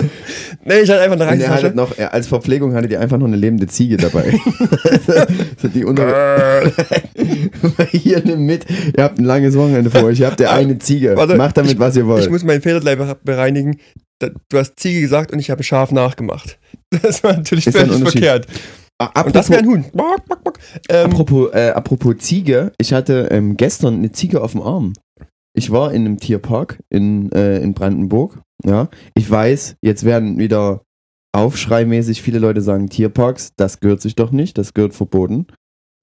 nee, 0.66 0.80
ich 0.80 0.90
hatte 0.90 1.02
einfach 1.02 1.16
eine 1.16 1.28
Reisetasche. 1.28 1.54
hattet 1.54 1.76
noch, 1.76 1.98
als 1.98 2.28
Verpflegung 2.28 2.74
hattet 2.74 2.92
ihr 2.92 3.00
einfach 3.00 3.18
noch 3.18 3.28
eine 3.28 3.36
lebende 3.38 3.68
Ziege 3.68 3.98
dabei. 3.98 4.34
so 5.62 5.68
die 5.68 5.86
unter 5.86 6.72
Hier 7.92 8.22
nimm 8.26 8.46
mit. 8.46 8.66
Ihr 8.98 9.04
habt 9.04 9.20
ein 9.20 9.26
langes 9.26 9.56
Wochenende 9.58 9.90
vor 9.90 10.04
euch. 10.04 10.20
Ihr 10.20 10.28
habt 10.28 10.40
ja 10.40 10.52
eine 10.52 10.80
Ziege. 10.80 11.16
Warte, 11.16 11.36
Macht 11.36 11.58
damit, 11.58 11.74
ich- 11.74 11.80
was 11.80 11.96
ihr 11.96 12.08
wollt. 12.08 12.24
Ich 12.24 12.30
muss 12.30 12.44
meinen 12.44 12.62
Federlei 12.62 12.96
be- 12.96 13.18
bereinigen. 13.24 13.78
Da- 14.20 14.30
Du 14.50 14.58
hast 14.58 14.80
Ziege 14.80 15.02
gesagt 15.02 15.32
und 15.32 15.40
ich 15.40 15.50
habe 15.50 15.64
Schaf 15.64 15.92
nachgemacht. 15.92 16.60
Das 17.02 17.24
war 17.24 17.34
natürlich 17.36 17.68
Ist 17.68 17.78
völlig 17.78 17.98
verkehrt. 17.98 18.48
Ah, 19.00 19.24
Und 19.24 19.36
das 19.36 19.50
wäre 19.50 19.60
ein 19.62 19.68
Huhn. 19.68 19.86
Bock, 19.94 20.24
bock, 20.26 20.44
bock. 20.44 20.60
Ähm, 20.88 21.08
Apropos, 21.12 21.52
äh, 21.54 21.72
apropos 21.72 22.16
Ziege, 22.20 22.72
ich 22.80 22.94
hatte 22.94 23.28
ähm, 23.32 23.58
gestern 23.58 23.96
eine 23.96 24.12
Ziege 24.14 24.42
auf 24.42 24.54
dem 24.54 24.62
Arm. 24.62 24.94
Ich 25.54 25.72
war 25.72 25.94
in 25.94 26.06
einem 26.06 26.18
Tierpark 26.20 26.80
in, 26.90 27.30
äh, 27.34 27.58
in 27.60 27.74
Brandenburg. 27.74 28.40
Ja, 28.64 28.88
ich 29.16 29.30
weiß, 29.30 29.76
jetzt 29.82 30.06
werden 30.06 30.38
wieder 30.38 30.82
aufschreimäßig 31.36 32.22
viele 32.22 32.40
Leute 32.40 32.62
sagen, 32.62 32.90
Tierparks, 32.90 33.52
das 33.58 33.80
gehört 33.82 34.02
sich 34.02 34.16
doch 34.16 34.32
nicht, 34.32 34.58
das 34.58 34.74
gehört 34.74 34.94
verboten. 34.94 35.48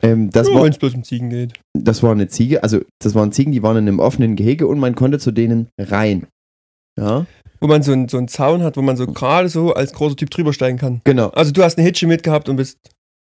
Ähm, 0.03 0.31
das, 0.31 0.47
nur 0.49 0.57
war, 0.57 0.65
wenn 0.65 0.73
es 0.73 0.79
bloß 0.79 0.95
um 0.95 1.05
Ziegen 1.05 1.31
geht. 1.31 1.55
das 1.75 2.03
war 2.03 2.13
eine 2.13 2.29
Ziege, 2.29 2.63
also 2.63 2.81
das 3.03 3.15
waren 3.15 3.33
Ziegen, 3.33 3.53
die 3.53 3.63
waren 3.63 3.77
in 3.79 3.89
einem 3.89 4.01
offenen 4.01 4.37
Gehege 4.37 4.67
und 4.67 4.79
man 4.79 4.95
konnte 4.95 5.19
zu 5.19 5.31
denen 5.31 5.69
rein. 5.79 6.27
Ja, 7.01 7.25
Wo 7.63 7.69
man 7.69 7.83
so 7.83 7.93
einen, 7.93 8.09
so 8.09 8.19
einen 8.19 8.29
Zaun 8.29 8.63
hat, 8.63 8.77
wo 8.77 8.83
man 8.83 8.97
so 8.97 9.07
gerade 9.07 9.49
so 9.49 9.73
als 9.73 9.93
großer 9.93 10.17
Typ 10.17 10.31
drüber 10.31 10.53
steigen 10.53 10.79
kann. 10.79 11.01
genau. 11.05 11.29
Also 11.29 11.53
du 11.53 11.63
hast 11.63 11.79
eine 11.79 11.87
Hitsche 11.87 12.07
mitgehabt 12.07 12.49
und 12.49 12.57
bist. 12.57 12.79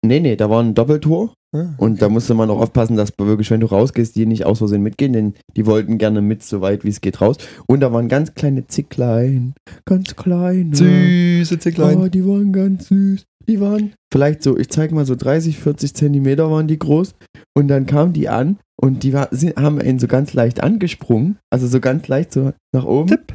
Nee, 0.05 0.19
nee, 0.19 0.35
da 0.37 0.49
war 0.49 0.63
ein 0.63 0.75
Doppeltor 0.75 1.33
Ah, 1.51 1.73
Und 1.77 1.99
da 2.01 2.09
musste 2.09 2.35
man 2.35 2.49
auch 2.51 2.59
aufpassen, 2.59 2.95
dass 2.95 3.11
wirklich, 3.17 3.49
wenn 3.49 3.59
du 3.59 3.65
rausgehst, 3.67 4.15
die 4.15 4.27
nicht 4.27 4.45
aus 4.45 4.59
Versehen 4.59 4.83
mitgehen, 4.83 5.13
denn 5.13 5.33
die 5.57 5.65
wollten 5.65 5.97
gerne 5.97 6.21
mit, 6.21 6.43
so 6.43 6.61
weit 6.61 6.83
wie 6.83 6.89
es 6.89 7.01
geht, 7.01 7.21
raus. 7.21 7.37
Und 7.65 7.79
da 7.79 7.91
waren 7.91 8.07
ganz 8.07 8.35
kleine 8.35 8.67
Zicklein, 8.67 9.53
ganz 9.85 10.15
kleine. 10.15 10.75
Süße 10.75 11.57
Zicklein. 11.57 11.97
Oh, 11.97 12.07
die 12.07 12.25
waren 12.25 12.53
ganz 12.53 12.89
süß. 12.89 13.23
Die 13.47 13.59
waren 13.59 13.93
vielleicht 14.13 14.43
so, 14.43 14.57
ich 14.59 14.69
zeig 14.69 14.91
mal 14.91 15.07
so 15.07 15.15
30, 15.15 15.57
40 15.57 15.95
Zentimeter 15.95 16.51
waren 16.51 16.67
die 16.67 16.77
groß. 16.77 17.15
Und 17.57 17.67
dann 17.67 17.87
kamen 17.87 18.13
die 18.13 18.29
an 18.29 18.59
und 18.79 19.01
die 19.01 19.13
war, 19.13 19.29
haben 19.57 19.81
ihn 19.81 19.97
so 19.97 20.05
ganz 20.05 20.33
leicht 20.33 20.61
angesprungen. 20.61 21.39
Also 21.51 21.65
so 21.65 21.79
ganz 21.79 22.07
leicht 22.07 22.31
so 22.31 22.53
nach 22.75 22.85
oben. 22.85 23.07
Tipp. 23.07 23.33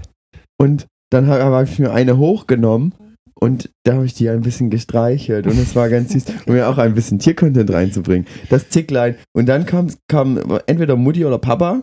Und 0.59 0.87
dann 1.11 1.27
habe 1.27 1.45
hab 1.45 1.69
ich 1.69 1.79
mir 1.79 1.93
eine 1.93 2.19
hochgenommen 2.19 2.95
und 3.41 3.71
da 3.85 3.95
habe 3.95 4.07
ich 4.07 4.15
die 4.15 4.29
ein 4.29 4.41
bisschen 4.41 4.71
gestreichelt 4.71 5.47
und 5.47 5.59
es 5.59 5.75
war 5.77 5.89
ganz 5.89 6.13
süß, 6.13 6.25
um 6.47 6.55
mir 6.55 6.69
auch 6.69 6.79
ein 6.79 6.95
bisschen 6.95 7.19
Tiercontent 7.19 7.71
reinzubringen. 7.71 8.27
Das 8.49 8.69
Zicklein. 8.71 9.17
Und 9.37 9.47
dann 9.47 9.67
kam, 9.67 9.89
kam 10.09 10.39
entweder 10.67 10.97
Mutti 10.97 11.25
oder 11.25 11.39
Papa 11.39 11.83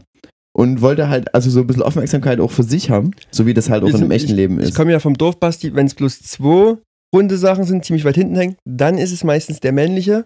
und 0.54 0.82
wollte 0.82 1.10
halt 1.10 1.34
also 1.36 1.50
so 1.50 1.62
ein 1.62 1.68
bisschen 1.68 1.84
Aufmerksamkeit 1.84 2.40
auch 2.40 2.52
für 2.52 2.64
sich 2.64 2.90
haben, 2.90 3.12
so 3.32 3.46
wie 3.46 3.54
das 3.54 3.70
halt 3.70 3.84
auch 3.84 3.88
Wir 3.88 3.96
in 3.96 4.02
einem 4.02 4.12
echten 4.12 4.34
Leben 4.34 4.60
Ich 4.60 4.70
ist. 4.70 4.76
komme 4.76 4.92
ja 4.92 5.00
vom 5.00 5.18
Dorf, 5.18 5.40
Basti. 5.40 5.74
Wenn 5.76 5.86
es 5.86 5.94
bloß 5.96 6.22
zwei 6.22 6.78
runde 7.14 7.38
Sachen 7.38 7.64
sind, 7.66 7.86
ziemlich 7.86 8.06
weit 8.06 8.16
hinten 8.16 8.36
hängen, 8.36 8.56
dann 8.66 8.98
ist 8.98 9.12
es 9.12 9.24
meistens 9.24 9.60
der 9.60 9.72
männliche. 9.72 10.26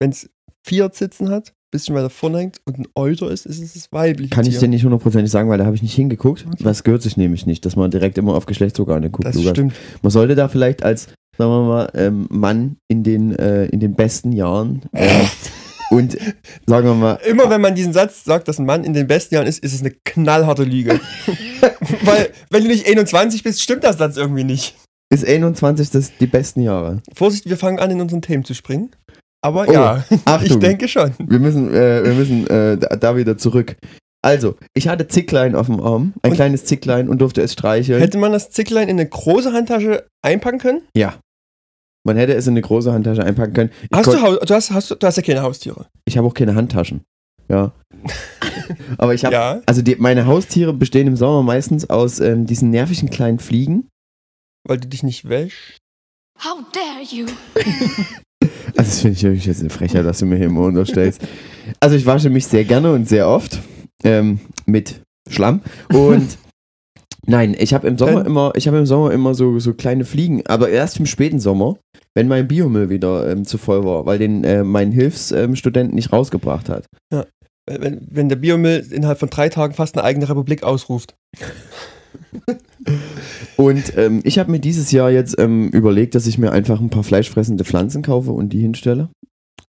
Wenn 0.00 0.10
es 0.10 0.28
vier 0.66 0.90
Sitzen 0.92 1.30
hat, 1.30 1.52
bisschen 1.70 1.94
weiter 1.94 2.10
vorne 2.10 2.38
hängt 2.38 2.58
und 2.64 2.78
ein 2.78 2.86
Euter 2.94 3.30
ist, 3.30 3.46
ist 3.46 3.60
es 3.60 3.74
das 3.74 3.92
weibliche. 3.92 4.30
Kann 4.30 4.44
ich 4.44 4.52
Tier. 4.52 4.60
dir 4.60 4.68
nicht 4.68 4.84
hundertprozentig 4.84 5.30
sagen, 5.30 5.48
weil 5.50 5.58
da 5.58 5.64
habe 5.66 5.76
ich 5.76 5.82
nicht 5.82 5.94
hingeguckt. 5.94 6.46
Das 6.60 6.84
gehört 6.84 7.02
sich 7.02 7.16
nämlich 7.16 7.46
nicht, 7.46 7.64
dass 7.66 7.76
man 7.76 7.90
direkt 7.90 8.18
immer 8.18 8.34
auf 8.34 8.46
Geschlechtsorgane 8.46 9.10
guckt. 9.10 9.26
Das 9.26 9.34
Lukas. 9.36 9.50
stimmt. 9.50 9.74
Man 10.02 10.10
sollte 10.10 10.34
da 10.34 10.48
vielleicht 10.48 10.82
als, 10.82 11.08
sagen 11.36 11.50
wir 11.50 11.62
mal, 11.64 11.90
ähm, 11.94 12.26
Mann 12.30 12.76
in 12.88 13.02
den, 13.02 13.34
äh, 13.36 13.66
in 13.66 13.80
den 13.80 13.94
besten 13.94 14.32
Jahren 14.32 14.82
äh, 14.92 15.08
und 15.90 16.16
sagen 16.66 16.86
wir 16.86 16.94
mal, 16.94 17.18
Immer 17.28 17.50
wenn 17.50 17.60
man 17.60 17.74
diesen 17.74 17.92
Satz 17.92 18.24
sagt, 18.24 18.48
dass 18.48 18.58
ein 18.58 18.66
Mann 18.66 18.84
in 18.84 18.94
den 18.94 19.06
besten 19.06 19.34
Jahren 19.34 19.46
ist, 19.46 19.62
ist 19.62 19.74
es 19.74 19.80
eine 19.80 19.92
knallharte 20.04 20.64
Lüge. 20.64 21.00
Weil, 22.02 22.30
wenn 22.50 22.62
du 22.62 22.68
nicht 22.68 22.86
21 22.86 23.42
bist, 23.42 23.60
stimmt 23.62 23.84
das 23.84 23.98
Satz 23.98 24.16
irgendwie 24.16 24.44
nicht. 24.44 24.76
ist 25.12 25.26
21 25.26 25.90
das 25.90 26.12
die 26.18 26.26
besten 26.26 26.62
Jahre. 26.62 27.02
Vorsicht, 27.14 27.48
wir 27.48 27.56
fangen 27.56 27.78
an, 27.78 27.90
in 27.90 28.00
unseren 28.00 28.22
Themen 28.22 28.44
zu 28.44 28.54
springen. 28.54 28.90
Aber 29.42 29.66
Oh, 29.68 29.72
ja, 29.72 30.04
Achtung, 30.24 30.46
ich 30.46 30.58
denke 30.58 30.88
schon. 30.88 31.12
wir 31.18 31.38
müssen, 31.38 31.72
äh, 31.72 32.04
wir 32.04 32.14
müssen 32.14 32.46
äh, 32.48 32.78
da, 32.78 33.16
wieder 33.16 33.36
zurück. 33.38 33.76
Also, 34.24 34.56
ich 34.74 34.88
hatte 34.88 35.06
Zicklein 35.06 35.54
auf 35.54 35.66
dem 35.66 35.80
Arm, 35.80 36.14
ein 36.22 36.30
Und- 36.30 36.36
kleines 36.36 36.64
Zicklein 36.64 37.08
und 37.08 37.18
durfte 37.20 37.42
es 37.42 37.52
streicheln. 37.52 38.00
Hätte 38.00 38.18
man 38.18 38.32
das 38.32 38.50
Zicklein 38.50 38.88
in 38.88 38.98
eine 38.98 39.08
große 39.08 39.52
Handtasche 39.52 40.06
einpacken 40.22 40.58
können? 40.58 40.82
ja. 40.96 41.14
Man 42.04 42.16
hätte 42.16 42.34
es 42.34 42.46
in 42.46 42.52
eine 42.52 42.62
große 42.62 42.92
Handtasche 42.92 43.24
einpacken 43.24 43.52
können. 43.52 43.70
Ich, 43.82 43.88
Hast 43.92 44.06
du, 44.12 44.22
Haus- 44.22 44.38
du, 44.38 44.54
hast, 44.54 44.70
hast, 44.70 44.90
du 44.92 44.94
du 44.94 45.04
hast 45.08 45.16
ja 45.16 45.24
keine 45.24 45.42
Haustiere. 45.42 45.86
ich 46.04 46.16
habe 46.16 46.28
auch 46.28 46.34
keine 46.34 46.54
Handtaschen. 46.54 47.02
Ja. 47.48 47.72
Aber 48.98 49.12
ich 49.12 49.24
habe 49.24 49.34
Ja. 49.34 49.60
Also 49.66 49.82
die, 49.82 49.96
meine 49.96 50.24
Haustiere 50.26 50.72
bestehen 50.72 51.08
im 51.08 51.16
Sommer 51.16 51.42
meistens 51.42 51.90
aus 51.90 52.20
ähm, 52.20 52.46
diesen 52.46 52.70
nervigen 52.70 53.10
kleinen 53.10 53.40
Fliegen. 53.40 53.88
Weil 54.68 54.78
du 54.78 54.86
dich 54.86 55.02
nicht 55.02 55.28
wäschst. 55.28 55.78
How 56.44 56.58
dare 56.72 57.02
you? 57.10 57.26
Also 58.76 58.90
das 58.90 59.00
finde 59.00 59.16
ich 59.16 59.22
wirklich 59.22 59.46
jetzt 59.46 59.60
eine 59.60 59.70
Frechheit, 59.70 60.04
dass 60.04 60.18
du 60.18 60.26
mir 60.26 60.36
hier 60.36 60.46
immer 60.46 60.62
unterstellst. 60.62 61.20
Also 61.80 61.96
ich 61.96 62.06
wasche 62.06 62.30
mich 62.30 62.46
sehr 62.46 62.64
gerne 62.64 62.92
und 62.92 63.08
sehr 63.08 63.28
oft 63.28 63.60
ähm, 64.04 64.40
mit 64.66 65.00
Schlamm 65.28 65.62
und 65.92 66.38
nein, 67.26 67.56
ich 67.58 67.74
habe 67.74 67.88
im 67.88 67.98
Sommer 67.98 68.24
immer, 68.24 68.52
ich 68.54 68.68
habe 68.68 68.78
im 68.78 68.86
Sommer 68.86 69.12
immer 69.12 69.34
so, 69.34 69.58
so 69.58 69.74
kleine 69.74 70.04
Fliegen, 70.04 70.46
aber 70.46 70.68
erst 70.68 70.98
im 70.98 71.06
späten 71.06 71.40
Sommer, 71.40 71.76
wenn 72.14 72.28
mein 72.28 72.48
Biomüll 72.48 72.88
wieder 72.88 73.28
ähm, 73.30 73.44
zu 73.44 73.58
voll 73.58 73.84
war, 73.84 74.06
weil 74.06 74.18
den 74.18 74.44
äh, 74.44 74.62
mein 74.62 74.92
Hilfsstudent 74.92 75.90
ähm, 75.90 75.94
nicht 75.94 76.12
rausgebracht 76.12 76.68
hat. 76.68 76.86
Wenn, 77.68 78.06
wenn 78.08 78.28
der 78.28 78.36
Biomüll 78.36 78.86
innerhalb 78.92 79.18
von 79.18 79.28
drei 79.28 79.48
Tagen 79.48 79.74
fast 79.74 79.96
eine 79.96 80.04
eigene 80.04 80.28
Republik 80.28 80.62
ausruft. 80.62 81.16
Und 83.56 83.96
ähm, 83.96 84.20
ich 84.24 84.38
habe 84.38 84.50
mir 84.50 84.60
dieses 84.60 84.92
Jahr 84.92 85.10
jetzt 85.10 85.38
ähm, 85.38 85.68
überlegt, 85.70 86.14
dass 86.14 86.26
ich 86.26 86.38
mir 86.38 86.52
einfach 86.52 86.80
ein 86.80 86.90
paar 86.90 87.04
fleischfressende 87.04 87.64
Pflanzen 87.64 88.02
kaufe 88.02 88.30
und 88.32 88.50
die 88.50 88.60
hinstelle. 88.60 89.08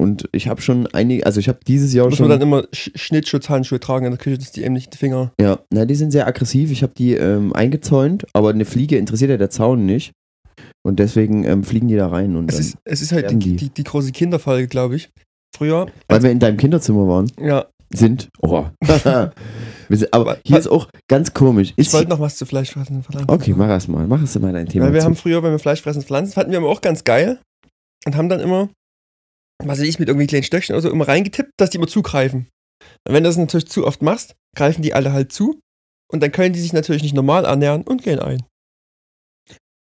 Und 0.02 0.28
ich 0.32 0.48
habe 0.48 0.62
schon 0.62 0.88
einige, 0.88 1.26
also 1.28 1.40
ich 1.40 1.48
habe 1.48 1.60
dieses 1.68 1.94
Jahr 1.94 2.08
Muss 2.08 2.18
schon. 2.18 2.28
man 2.28 2.40
dann 2.40 2.48
immer 2.48 2.64
Sch 2.74 2.90
Schnittschutzhandschuhe 2.96 3.80
tragen 3.80 4.06
in 4.06 4.12
der 4.12 4.20
Küche, 4.20 4.38
dass 4.38 4.52
die 4.52 4.64
eben 4.64 4.74
nicht 4.74 4.94
die 4.94 4.98
Finger. 4.98 5.32
Ja, 5.40 5.60
na, 5.72 5.86
die 5.86 5.94
sind 5.94 6.12
sehr 6.12 6.26
aggressiv. 6.26 6.72
Ich 6.72 6.82
habe 6.82 6.94
die 6.98 7.14
ähm, 7.14 7.54
eingezäunt, 7.54 8.26
aber 8.34 8.50
eine 8.50 8.66
Fliege 8.66 8.98
interessiert 8.98 9.30
ja 9.30 9.38
der 9.38 9.52
Zaun 9.52 9.86
nicht. 9.86 10.12
Und 10.84 10.98
deswegen 10.98 11.44
ähm, 11.44 11.64
fliegen 11.64 11.88
die 11.88 11.96
da 11.96 12.08
rein. 12.08 12.36
Und 12.36 12.52
Es 12.52 12.60
ist, 12.60 12.78
es 12.84 13.02
ist 13.02 13.12
halt 13.12 13.30
die, 13.30 13.56
die. 13.56 13.70
die, 13.70 13.84
große 13.84 14.12
Kinderfolge, 14.12 14.68
glaube 14.68 14.96
ich. 14.96 15.10
Früher. 15.56 15.88
weil 16.08 16.24
wir 16.24 16.32
in 16.32 16.40
deinem 16.40 16.58
Kinderzimmer 16.58 17.08
waren, 17.08 17.32
Ja, 17.40 17.68
sind. 17.94 18.30
Oh. 18.42 18.66
wir 18.82 19.32
sind 19.90 20.14
aber 20.14 20.38
hier 20.46 20.58
ist 20.58 20.68
auch 20.68 20.90
ganz 21.10 21.34
komisch. 21.34 21.74
ich 21.76 21.88
Ist, 21.88 21.94
wollte 21.94 22.10
noch 22.10 22.20
was 22.20 22.36
zu 22.38 22.46
Fleischfressen 22.46 23.04
verlangen. 23.04 23.30
okay, 23.30 23.54
mach 23.56 23.70
es 23.70 23.88
mal. 23.88 24.08
Mach 24.08 24.22
es 24.22 24.38
mal 24.40 24.54
dein 24.54 24.68
Thema. 24.68 24.86
Weil 24.86 24.94
wir 24.94 25.00
zu. 25.02 25.06
haben 25.08 25.16
früher, 25.16 25.44
wenn 25.44 25.52
wir 25.52 25.60
Fleisch 25.60 25.82
fressen, 25.82 26.02
Pflanzen, 26.02 26.34
fanden 26.34 26.52
wir 26.52 26.58
immer 26.60 26.70
auch 26.70 26.82
ganz 26.82 27.04
geil. 27.04 27.40
Und 28.06 28.16
haben 28.16 28.30
dann 28.30 28.40
immer, 28.40 28.70
was 29.64 29.80
weiß 29.80 29.88
ich, 29.88 30.00
mit 30.00 30.08
irgendwie 30.08 30.28
kleinen 30.28 30.44
Stöckchen 30.44 30.74
oder 30.76 30.82
so 30.82 30.90
immer 30.90 31.08
reingetippt, 31.08 31.52
dass 31.58 31.70
die 31.70 31.78
immer 31.78 31.88
zugreifen. 31.88 32.48
Und 33.08 33.14
wenn 33.14 33.24
du 33.24 33.30
das 33.30 33.38
natürlich 33.38 33.68
zu 33.68 33.86
oft 33.86 34.02
machst, 34.02 34.36
greifen 34.56 34.82
die 34.82 34.94
alle 34.94 35.14
halt 35.14 35.32
zu. 35.32 35.60
Und 36.12 36.22
dann 36.24 36.32
können 36.32 36.54
die 36.54 36.60
sich 36.60 36.74
natürlich 36.74 37.04
nicht 37.04 37.14
normal 37.14 37.46
ernähren 37.46 37.84
und 37.84 38.02
gehen 38.04 38.20
ein. 38.20 38.44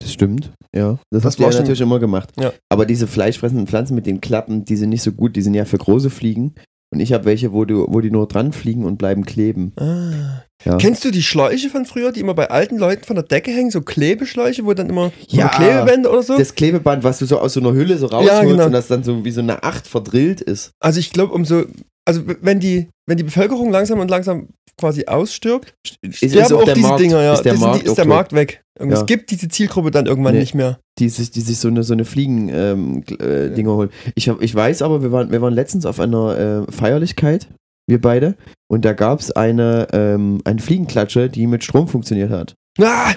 Das 0.01 0.13
stimmt, 0.13 0.53
ja. 0.75 0.99
Das, 1.11 1.23
Das 1.23 1.35
ihr 1.37 1.41
war 1.41 1.47
ja 1.49 1.53
schon- 1.53 1.61
natürlich 1.63 1.81
immer 1.81 1.99
gemacht. 1.99 2.31
Ja. 2.39 2.53
Aber 2.71 2.85
diese 2.87 3.07
fleischfressenden 3.07 3.67
Pflanzen 3.67 3.95
mit 3.95 4.07
den 4.07 4.21
Klappen, 4.21 4.65
die 4.65 4.77
sind 4.77 4.91
nicht 4.91 5.03
so 5.03 5.13
gut, 5.13 5.37
die 5.37 5.43
sind 5.43 5.55
ja 5.55 5.65
für 5.65 5.79
große 5.79 6.11
Fliegen. 6.11 6.55
Und 6.97 7.01
ich 7.01 7.13
habe 7.13 7.27
welche, 7.27 7.53
wo, 7.53 7.67
du, 7.67 7.85
wo 7.91 8.01
die 8.01 8.11
nur 8.11 8.27
dran 8.27 8.55
fliegen 8.55 8.87
und 8.87 8.97
bleiben 8.97 9.27
kleben. 9.27 9.73
Ah. 9.77 10.43
Ja. 10.65 10.79
Kennst 10.79 11.05
du 11.05 11.11
die 11.11 11.23
Schläuche 11.23 11.69
von 11.69 11.85
früher, 11.85 12.11
die 12.11 12.21
immer 12.21 12.33
bei 12.33 12.49
alten 12.51 12.79
Leuten 12.79 13.05
von 13.05 13.17
der 13.17 13.23
Decke 13.23 13.51
hängen? 13.51 13.71
So 13.71 13.83
Klebeschläuche, 13.83 14.65
wo 14.65 14.73
dann 14.73 14.89
immer 14.89 15.13
Ja. 15.29 15.45
oder 15.45 15.55
Klebebänder 15.57 16.11
oder 16.11 16.23
so? 16.23 16.39
Das 16.39 16.55
Klebeband, 16.55 17.05
was 17.05 17.19
du 17.19 17.27
so 17.27 17.39
aus 17.39 17.53
so 17.53 17.61
einer 17.61 17.75
Hülle 17.75 17.99
so 17.99 18.07
rausholst 18.07 18.33
Ja, 18.33 18.43
genau. 18.45 18.65
und 18.65 18.73
das 18.73 18.89
dann 18.89 19.05
so 19.05 19.27
wie 19.27 19.31
so 19.31 19.43
eine 19.43 19.63
Acht 19.63 19.87
verdrillt 19.87 20.41
ist. 20.41 20.71
Also 20.81 20.99
ich 21.01 21.13
glaube, 21.13 21.35
umso, 21.35 21.65
also 22.07 22.23
wenn 22.41 22.61
die, 22.61 22.89
wenn 23.07 23.17
die 23.19 23.25
Bevölkerung 23.25 23.71
langsam 23.71 24.01
und 24.01 24.09
langsam 24.09 24.49
quasi 24.79 25.07
ausstirbt, 25.07 25.75
Ist, 26.03 26.17
sterben 26.19 26.35
ist 26.39 26.53
auch 26.53 26.61
auch 26.61 26.65
der 26.65 26.75
diese 26.75 26.87
Markt, 26.89 27.01
Dinger, 27.01 27.23
ja. 27.23 27.33
ist 27.35 27.43
der 27.43 27.53
sind 27.53 27.61
Markt, 27.63 27.83
die, 27.83 27.87
ist 27.87 27.99
der. 27.99 28.05
Markt 28.07 28.33
weg. 28.33 28.63
Und 28.79 28.91
Ja. 28.91 28.97
Es 28.97 29.07
gibt 29.07 29.31
diese 29.31 29.49
Zielgruppe 29.49 29.91
dann 29.91 30.07
irgendwann 30.07 30.35
Nee. 30.35 30.41
nicht 30.41 30.55
mehr. 30.55 30.79
die 30.99 31.09
sich, 31.09 31.31
die 31.31 31.41
sich 31.41 31.59
so 31.59 31.69
eine, 31.69 31.83
so 31.83 31.93
eine 31.95 32.05
Fliegen-Dinger 32.05 33.01
ähm, 33.21 33.67
holen. 33.69 33.91
Ich, 34.15 34.29
hab, 34.29 34.41
ich 34.43 34.55
weiß 34.55 34.83
aber, 34.83 35.03
wir 35.03 35.13
waren, 35.13 35.31
wir 35.31 35.41
waren 35.43 35.55
letztens 35.55 35.87
auf 35.87 35.99
einer 36.01 36.67
äh, 36.69 36.73
Feierlichkeit, 36.73 37.49
wir 37.87 38.01
beide, 38.01 38.35
und 38.69 38.85
da 38.85 38.93
gab 38.93 39.21
es 39.21 39.31
eine, 39.31 39.89
ähm, 39.93 40.41
eine 40.45 40.61
Fliegenklatsche, 40.61 41.29
die 41.29 41.47
mit 41.47 41.65
Strom 41.65 41.89
funktioniert 41.89 42.31
hat. 42.31 42.55
Ah, 42.79 43.13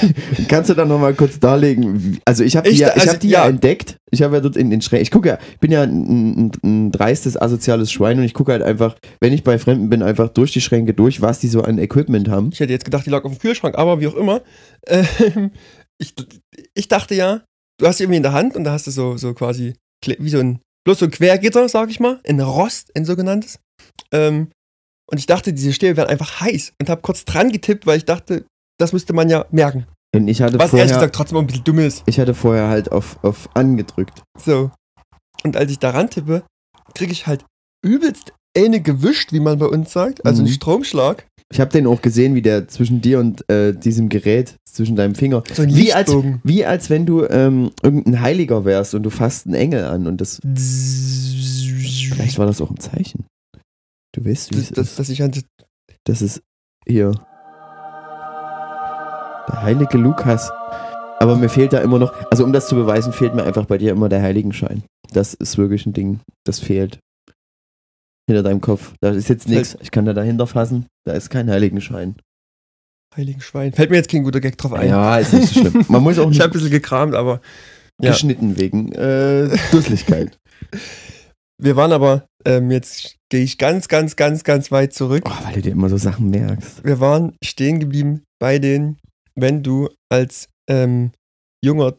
Kannst 0.48 0.70
du 0.70 0.74
da 0.74 0.84
nochmal 0.84 1.14
kurz 1.14 1.38
darlegen? 1.38 2.18
Also 2.24 2.44
ich 2.44 2.56
habe 2.56 2.68
die, 2.68 2.74
Ich 2.74 2.80
ja, 2.80 2.88
ich 2.88 3.02
also, 3.02 3.12
hab 3.12 3.20
die 3.20 3.28
ja. 3.28 3.44
ja. 3.44 3.48
entdeckt. 3.48 3.96
Ich 4.10 4.22
habe 4.22 4.36
ja 4.36 4.40
dort 4.40 4.56
in 4.56 4.70
den 4.70 4.80
Schrägen. 4.80 5.02
Ich 5.02 5.10
gucke 5.10 5.28
ja, 5.28 5.38
ich 5.52 5.58
bin 5.58 5.72
ja 5.72 5.82
ein, 5.82 6.46
ein, 6.46 6.52
ein 6.62 6.92
dreistes, 6.92 7.40
asoziales 7.40 7.90
Schwein 7.90 8.18
und 8.18 8.24
ich 8.24 8.34
gucke 8.34 8.52
halt 8.52 8.62
einfach, 8.62 8.96
wenn 9.20 9.32
ich 9.32 9.44
bei 9.44 9.58
Fremden 9.58 9.90
bin, 9.90 10.02
einfach 10.02 10.28
durch 10.28 10.52
die 10.52 10.60
Schränke 10.60 10.94
durch, 10.94 11.20
was 11.20 11.38
die 11.38 11.48
so 11.48 11.62
an 11.62 11.78
Equipment 11.78 12.28
haben. 12.28 12.50
ich 12.52 12.60
hätte 12.60 12.72
jetzt 12.72 12.84
gedacht, 12.84 13.06
die 13.06 13.10
lag 13.10 13.24
auf 13.24 13.32
dem 13.32 13.38
Kühlschrank, 13.38 13.76
aber 13.76 14.00
wie 14.00 14.06
auch 14.06 14.14
immer. 14.14 14.42
Ähm, 14.86 15.50
ich, 15.98 16.14
ich 16.74 16.88
dachte 16.88 17.14
ja, 17.14 17.42
du 17.78 17.86
hast 17.86 17.98
die 17.98 18.04
irgendwie 18.04 18.18
in 18.18 18.22
der 18.22 18.32
Hand 18.32 18.56
und 18.56 18.64
da 18.64 18.72
hast 18.72 18.86
du 18.86 18.90
so, 18.90 19.16
so 19.16 19.34
quasi 19.34 19.74
wie 20.04 20.28
so 20.28 20.38
ein, 20.38 20.60
bloß 20.84 21.00
so 21.00 21.06
ein 21.06 21.10
Quergitter, 21.10 21.68
sag 21.68 21.90
ich 21.90 22.00
mal, 22.00 22.20
ein 22.26 22.40
Rost, 22.40 22.92
ein 22.94 23.04
sogenanntes. 23.04 23.58
Ähm, 24.12 24.50
und 25.10 25.18
ich 25.18 25.26
dachte, 25.26 25.52
diese 25.52 25.72
Stäbe 25.72 25.96
wären 25.96 26.08
einfach 26.08 26.40
heiß 26.40 26.74
und 26.80 26.90
habe 26.90 27.00
kurz 27.00 27.24
dran 27.24 27.52
getippt, 27.52 27.86
weil 27.86 27.98
ich 27.98 28.04
dachte, 28.04 28.44
das 28.78 28.92
müsste 28.92 29.12
man 29.12 29.28
ja 29.28 29.46
merken. 29.50 29.86
Und 30.14 30.28
ich 30.28 30.40
hatte 30.42 30.58
Was 30.58 30.72
ehrlich 30.72 30.90
vorher, 30.92 30.94
gesagt 31.00 31.14
trotzdem 31.14 31.38
ein 31.38 31.46
bisschen 31.46 31.64
dumm 31.64 31.78
ist. 31.80 32.02
ich 32.06 32.18
hatte 32.20 32.34
vorher 32.34 32.68
halt 32.68 32.90
auf, 32.92 33.22
auf 33.22 33.48
angedrückt. 33.54 34.22
So. 34.38 34.70
Und 35.44 35.56
als 35.56 35.70
ich 35.70 35.78
da 35.78 35.90
rantippe, 35.90 36.42
kriege 36.94 37.12
ich 37.12 37.26
halt 37.26 37.44
übelst 37.84 38.32
eine 38.56 38.80
gewischt, 38.80 39.32
wie 39.32 39.40
man 39.40 39.58
bei 39.58 39.66
uns 39.66 39.92
sagt. 39.92 40.24
Also 40.24 40.40
Mhm. 40.42 40.46
einen 40.46 40.54
Stromschlag. 40.54 41.26
Ich 41.52 41.60
habe 41.60 41.70
den 41.70 41.86
auch 41.86 42.00
gesehen, 42.02 42.34
wie 42.34 42.42
der 42.42 42.66
zwischen 42.68 43.00
dir 43.02 43.20
und 43.20 43.48
äh, 43.50 43.72
diesem 43.72 44.08
Gerät, 44.08 44.56
zwischen 44.64 44.96
deinem 44.96 45.14
Finger, 45.14 45.44
So 45.52 45.62
ein 45.62 45.74
wie 45.74 45.92
als, 45.92 46.10
wie 46.42 46.64
als 46.64 46.90
wenn 46.90 47.06
du 47.06 47.24
ähm, 47.26 47.70
irgendein 47.82 48.20
Heiliger 48.20 48.64
wärst 48.64 48.94
und 48.94 49.02
du 49.04 49.10
fasst 49.10 49.46
einen 49.46 49.54
Engel 49.54 49.84
an 49.84 50.06
und 50.06 50.20
das, 50.20 50.40
vielleicht 52.12 52.38
war 52.38 52.46
das 52.46 52.60
auch 52.60 52.70
ein 52.70 52.78
Zeichen. 52.78 53.26
Du 54.12 54.24
weißt, 54.24 54.50
wie 54.52 54.56
Das, 54.56 54.64
es 54.64 54.70
das, 54.70 54.88
ist. 54.88 54.98
dass 54.98 55.08
ich 55.10 55.22
an 55.22 55.32
Das 56.04 56.22
ist 56.22 56.42
hier. 56.86 57.12
Der 59.48 59.62
heilige 59.62 59.98
Lukas. 59.98 60.50
Aber 61.18 61.36
mir 61.36 61.48
fehlt 61.48 61.72
da 61.72 61.80
immer 61.80 61.98
noch, 61.98 62.12
also 62.30 62.44
um 62.44 62.52
das 62.52 62.68
zu 62.68 62.74
beweisen, 62.74 63.12
fehlt 63.12 63.34
mir 63.34 63.44
einfach 63.44 63.64
bei 63.64 63.78
dir 63.78 63.92
immer 63.92 64.08
der 64.08 64.22
Heiligenschein. 64.22 64.82
Das 65.12 65.34
ist 65.34 65.56
wirklich 65.56 65.86
ein 65.86 65.92
Ding, 65.92 66.20
das 66.44 66.60
fehlt. 66.60 66.98
Hinter 68.28 68.42
deinem 68.42 68.60
Kopf. 68.60 68.92
Da 69.00 69.10
ist 69.10 69.28
jetzt 69.28 69.48
nichts. 69.48 69.76
Ich 69.80 69.90
kann 69.90 70.04
da 70.04 70.12
dahinter 70.12 70.46
fassen. 70.46 70.86
Da 71.04 71.12
ist 71.12 71.30
kein 71.30 71.48
Heiligenschein. 71.48 72.16
Heiligen 73.16 73.40
Schwein. 73.40 73.72
Fällt 73.72 73.90
mir 73.90 73.96
jetzt 73.96 74.10
kein 74.10 74.24
guter 74.24 74.40
Gag 74.40 74.58
drauf 74.58 74.74
ein. 74.74 74.88
Ja, 74.88 75.18
ist 75.18 75.32
nicht 75.32 75.48
so 75.48 75.60
schlimm. 75.60 75.84
Man 75.88 76.02
muss 76.02 76.18
auch 76.18 76.24
Ich 76.24 76.30
nicht 76.30 76.40
habe 76.40 76.50
ein 76.50 76.52
bisschen 76.52 76.70
gekramt, 76.70 77.14
aber 77.14 77.40
ja. 78.02 78.10
geschnitten 78.10 78.58
wegen 78.58 78.92
äh, 78.92 79.56
Dusseligkeit. 79.70 80.38
wir 81.58 81.76
waren 81.76 81.92
aber, 81.92 82.26
ähm, 82.44 82.70
jetzt 82.70 83.16
gehe 83.30 83.42
ich 83.42 83.56
ganz, 83.56 83.88
ganz, 83.88 84.16
ganz, 84.16 84.44
ganz 84.44 84.70
weit 84.70 84.92
zurück. 84.92 85.24
Oh, 85.26 85.44
weil 85.44 85.54
du 85.54 85.62
dir 85.62 85.72
immer 85.72 85.88
so 85.88 85.96
Sachen 85.96 86.28
merkst. 86.28 86.84
Wir 86.84 87.00
waren 87.00 87.36
stehen 87.42 87.80
geblieben 87.80 88.22
bei 88.38 88.58
den, 88.58 88.98
wenn 89.36 89.62
du 89.62 89.88
als 90.10 90.48
ähm, 90.68 91.12
junger 91.64 91.96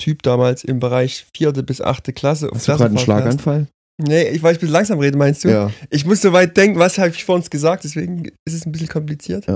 Typ 0.00 0.22
damals 0.22 0.64
im 0.64 0.80
Bereich 0.80 1.26
vierte 1.36 1.62
bis 1.62 1.80
achte 1.80 2.12
Klasse 2.12 2.50
auf 2.50 2.56
Hast 2.56 2.68
du 2.68 2.72
gerade 2.72 2.84
einen. 2.86 2.98
Schlaganfall? 2.98 3.66
Nee, 3.98 4.28
ich, 4.28 4.42
weil 4.42 4.52
ich 4.52 4.58
ein 4.58 4.60
bisschen 4.60 4.72
langsam 4.72 4.98
rede, 4.98 5.18
meinst 5.18 5.44
du? 5.44 5.50
Ja. 5.50 5.70
Ich 5.90 6.06
muss 6.06 6.22
so 6.22 6.32
weit 6.32 6.56
denken, 6.56 6.78
was 6.78 6.96
habe 6.96 7.10
ich 7.10 7.24
vor 7.24 7.34
uns 7.34 7.50
gesagt, 7.50 7.84
deswegen 7.84 8.24
ist 8.46 8.54
es 8.54 8.64
ein 8.64 8.72
bisschen 8.72 8.88
kompliziert. 8.88 9.46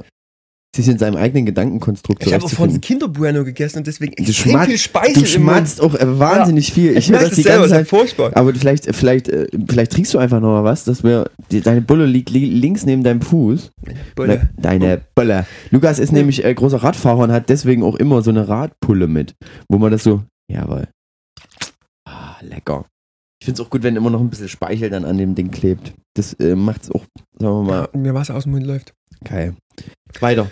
Sich 0.74 0.88
in 0.88 0.98
seinem 0.98 1.16
eigenen 1.16 1.46
Gedankenkonstrukt 1.46 2.26
Ich 2.26 2.32
habe 2.34 2.44
auch 2.44 2.50
vor 2.50 2.64
uns 2.64 2.72
zurechtzufinden. 2.74 2.80
Kinderbueno 2.80 3.44
gegessen 3.44 3.78
und 3.78 3.86
deswegen 3.86 4.12
Du 4.16 4.24
extrem 4.24 4.52
schmatzt- 4.52 4.66
viel 4.66 4.78
Speichel 4.78 5.14
Du 5.22 5.26
schmatzt 5.26 5.80
auch 5.80 5.94
äh, 5.94 6.18
wahnsinnig 6.18 6.72
viel. 6.72 6.90
Ich, 6.92 6.96
Ich, 6.96 7.08
höre 7.10 7.12
merke 7.12 7.24
das 7.26 7.30
das 7.30 7.36
die 7.36 7.42
selber, 7.42 7.58
ganze 7.60 7.74
Zeit. 7.76 7.88
furchtbar. 7.88 8.30
Aber 8.34 8.52
vielleicht, 8.54 8.94
vielleicht, 8.96 9.28
äh, 9.28 9.46
vielleicht 9.68 9.92
trinkst 9.92 10.12
du 10.14 10.18
einfach 10.18 10.40
noch 10.40 10.48
mal 10.48 10.64
was, 10.64 10.82
dass 10.82 11.04
wir, 11.04 11.30
die, 11.52 11.60
deine 11.60 11.80
Bulle 11.80 12.06
liegt 12.06 12.30
li 12.30 12.44
links 12.46 12.84
neben 12.86 13.04
deinem 13.04 13.20
Fuß. 13.22 13.70
Bulle. 14.16 14.34
Ne, 14.36 14.50
deine 14.56 15.00
Bulle. 15.14 15.46
Lukas 15.70 16.00
ist 16.00 16.10
Nee. 16.12 16.18
nämlich 16.18 16.44
äh, 16.44 16.52
großer 16.52 16.82
Radfahrer 16.82 17.18
und 17.20 17.30
hat 17.32 17.48
deswegen 17.48 17.84
auch 17.84 17.94
immer 17.94 18.22
so 18.22 18.30
eine 18.30 18.48
Radpulle 18.48 19.06
mit, 19.06 19.34
wo 19.68 19.78
man 19.78 19.92
das 19.92 20.02
so, 20.02 20.22
jawohl. 20.50 20.88
Ah, 22.08 22.36
lecker. 22.40 22.84
Ich 23.40 23.46
finde 23.46 23.60
es 23.60 23.66
auch 23.66 23.70
gut, 23.70 23.82
wenn 23.82 23.94
immer 23.96 24.10
noch 24.10 24.20
ein 24.20 24.30
bisschen 24.30 24.48
Speichel 24.48 24.90
dann 24.90 25.04
an 25.04 25.18
dem 25.18 25.34
Ding 25.34 25.50
klebt. 25.50 25.92
Das 26.16 26.32
äh, 26.34 26.54
macht 26.56 26.82
es 26.84 26.90
auch, 26.90 27.04
sagen 27.38 27.54
wir 27.54 27.62
mal, 27.62 27.88
Ja, 27.92 27.98
mir 28.00 28.14
Wasser 28.14 28.34
aus 28.34 28.42
dem 28.44 28.52
Mund 28.52 28.66
läuft. 28.66 28.92
geil. 29.24 29.54
Weiter. 30.20 30.48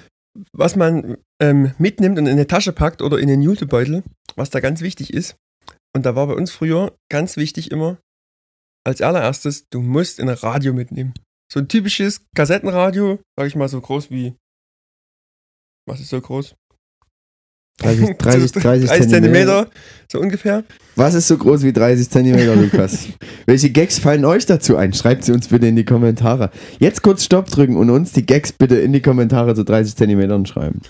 Was 0.53 0.77
man 0.77 1.19
ähm, 1.41 1.75
mitnimmt 1.79 2.19
und 2.19 2.27
in 2.27 2.33
eine 2.33 2.47
Tasche 2.47 2.73
packt 2.73 3.03
oder 3.03 3.19
in 3.19 3.29
den 3.29 3.43
Jutebeutel, 3.43 4.03
was 4.35 4.51
da 4.51 4.61
ganz 4.61 4.81
wichtig 4.81 5.13
ist, 5.13 5.37
und 5.95 6.07
da 6.07 6.15
war 6.15 6.27
bei 6.27 6.35
uns 6.35 6.51
früher 6.51 6.97
ganz 7.11 7.37
wichtig 7.37 7.71
immer, 7.71 7.99
als 8.85 9.01
allererstes, 9.01 9.69
du 9.69 9.81
musst 9.81 10.21
ein 10.21 10.29
Radio 10.29 10.73
mitnehmen. 10.73 11.15
So 11.53 11.61
ein 11.61 11.69
typisches 11.69 12.25
Kassettenradio, 12.35 13.21
sag 13.37 13.47
ich 13.47 13.57
mal 13.57 13.69
so 13.69 13.81
groß 13.81 14.11
wie, 14.11 14.35
was 15.87 16.01
ist 16.01 16.09
so 16.09 16.21
groß? 16.21 16.57
30, 17.83 18.19
30, 18.19 18.53
30, 18.53 18.89
30 18.89 19.09
Zentimeter. 19.09 19.69
So 20.11 20.21
ungefähr. 20.21 20.65
Was 20.97 21.15
ist 21.15 21.29
so 21.29 21.39
groß 21.39 21.63
wie 21.63 21.73
30 21.73 22.11
Zentimeter, 22.11 22.55
Lukas? 22.55 23.09
Welche 23.47 23.71
Gags 23.71 23.99
fallen 23.99 24.25
euch 24.25 24.47
dazu 24.47 24.77
ein? 24.77 24.93
Schreibt 24.93 25.25
sie 25.25 25.33
uns 25.33 25.49
bitte 25.49 25.67
in 25.67 25.77
die 25.77 25.85
Kommentare. 25.85 26.51
Jetzt 26.79 27.03
kurz 27.03 27.25
Stopp 27.25 27.47
drücken 27.47 27.77
und 27.77 27.91
uns 27.91 28.13
die 28.13 28.27
Gags 28.27 28.53
bitte 28.53 28.77
in 28.77 28.93
die 28.93 29.01
Kommentare 29.01 29.55
zu 29.55 29.65
30 29.65 29.97
Zentimetern 29.97 30.47
schreiben. 30.47 30.81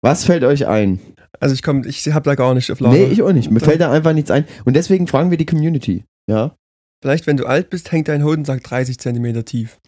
Was 0.00 0.24
fällt 0.24 0.44
euch 0.44 0.66
ein? 0.66 1.00
Also 1.40 1.54
ich 1.54 1.62
komme, 1.62 1.86
ich 1.86 2.06
habe 2.12 2.24
da 2.24 2.34
gar 2.34 2.54
nicht 2.54 2.70
auf 2.70 2.80
Lager. 2.80 2.96
Nee, 2.96 3.06
ich 3.06 3.22
auch 3.22 3.32
nicht. 3.32 3.50
Mir 3.50 3.60
fällt 3.60 3.80
da 3.80 3.90
einfach 3.90 4.12
nichts 4.12 4.30
ein. 4.30 4.44
Und 4.64 4.76
deswegen 4.76 5.08
fragen 5.08 5.30
wir 5.30 5.38
die 5.38 5.46
Community. 5.46 6.04
Ja. 6.28 6.54
Vielleicht, 7.02 7.26
wenn 7.26 7.36
du 7.36 7.46
alt 7.46 7.68
bist, 7.68 7.90
hängt 7.90 8.06
dein 8.06 8.22
Hodensack 8.22 8.62
30 8.62 8.98
Zentimeter 8.98 9.44
tief. 9.44 9.80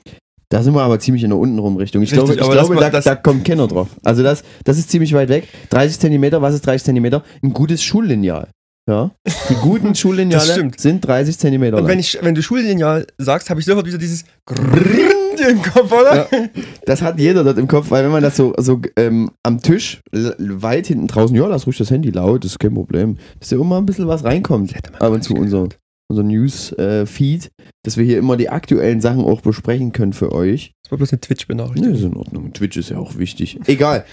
Da 0.55 0.63
sind 0.63 0.73
wir 0.73 0.83
aber 0.83 1.01
ziemlich 1.01 1.25
in 1.25 1.31
der 1.31 1.39
untenrum 1.41 1.77
Richtung. 1.79 2.01
Ich 2.03 2.13
Richtig, 2.13 2.37
glaube, 2.37 2.53
ich 2.53 2.69
glaube 2.69 2.77
da, 2.77 3.01
da, 3.01 3.17
kommt 3.17 3.45
keiner 3.45 3.67
drauf. 3.67 3.89
Also 4.05 4.23
das, 4.23 4.45
das 4.63 4.79
ist 4.79 4.89
ziemlich 4.89 5.13
weit 5.13 5.29
weg. 5.29 5.49
30 5.71 5.99
Zentimeter, 5.99 6.43
was 6.43 6.55
ist 6.55 6.65
30 6.65 6.85
Zentimeter? 6.85 7.25
Ein 7.43 7.53
gutes 7.53 7.83
Schullineal. 7.83 8.47
Ja. 8.89 9.11
Die 9.51 9.55
guten 9.57 9.95
Schullineale 9.97 10.71
sind 10.77 11.05
30 11.05 11.41
Zentimeter. 11.41 11.79
Und 11.79 11.89
wenn, 11.89 11.99
ich, 11.99 12.21
wenn 12.23 12.37
du 12.37 12.41
Schullineal 12.41 13.05
sagst, 13.19 13.51
habe 13.51 13.59
ich 13.59 13.67
sofort 13.67 13.85
wieder 13.85 13.99
dieses 13.99 14.23
im 14.49 15.61
Kopf, 15.61 15.91
oder? 15.91 16.29
Ja, 16.31 16.49
das 16.87 17.03
hat 17.03 17.19
jeder 17.19 17.43
dort 17.43 17.59
im 17.59 17.67
Kopf, 17.67 17.91
weil 17.91 18.05
wenn 18.05 18.13
man 18.13 18.23
das 18.23 18.37
so, 18.37 18.55
so 18.57 18.81
ähm, 18.97 19.33
am 19.43 19.61
Tisch 19.61 20.03
weit 20.13 20.87
hinten 20.87 21.09
draußen, 21.09 21.35
ja, 21.35 21.49
lass 21.49 21.67
ruhig 21.67 21.79
das 21.79 21.91
Handy 21.91 22.11
laut, 22.11 22.45
das 22.45 22.53
ist 22.53 22.59
kein 22.61 22.75
Problem, 22.75 23.17
dass 23.41 23.51
ja 23.51 23.59
immer 23.59 23.79
ein 23.79 23.87
bisschen 23.87 24.07
was 24.07 24.23
reinkommt. 24.23 24.73
Ab 25.01 25.11
und 25.11 25.25
zu 25.25 25.35
und 25.35 25.49
so 25.49 25.69
unser 26.15 26.23
News-Feed, 26.23 27.51
dass 27.85 27.97
wir 27.97 28.05
hier 28.05 28.19
immer 28.19 28.37
die 28.37 28.49
aktuellen 28.49 29.01
Sachen 29.01 29.25
auch 29.25 29.41
besprechen 29.41 29.93
können 29.93 30.13
für 30.13 30.33
euch. 30.33 30.73
Das 30.83 30.91
war 30.93 30.99
bloß 30.99 31.13
eine 31.13 31.19
Nee, 31.21 31.27
Twitch-Benachrichtigung. 31.27 31.95
ist 31.95 32.03
in 32.05 32.17
Ordnung. 32.17 32.53
Twitch 32.53 32.77
ist 32.77 32.91
ja 32.91 32.99
auch 32.99 33.17
wichtig. 33.19 33.59
Egal. 33.67 34.05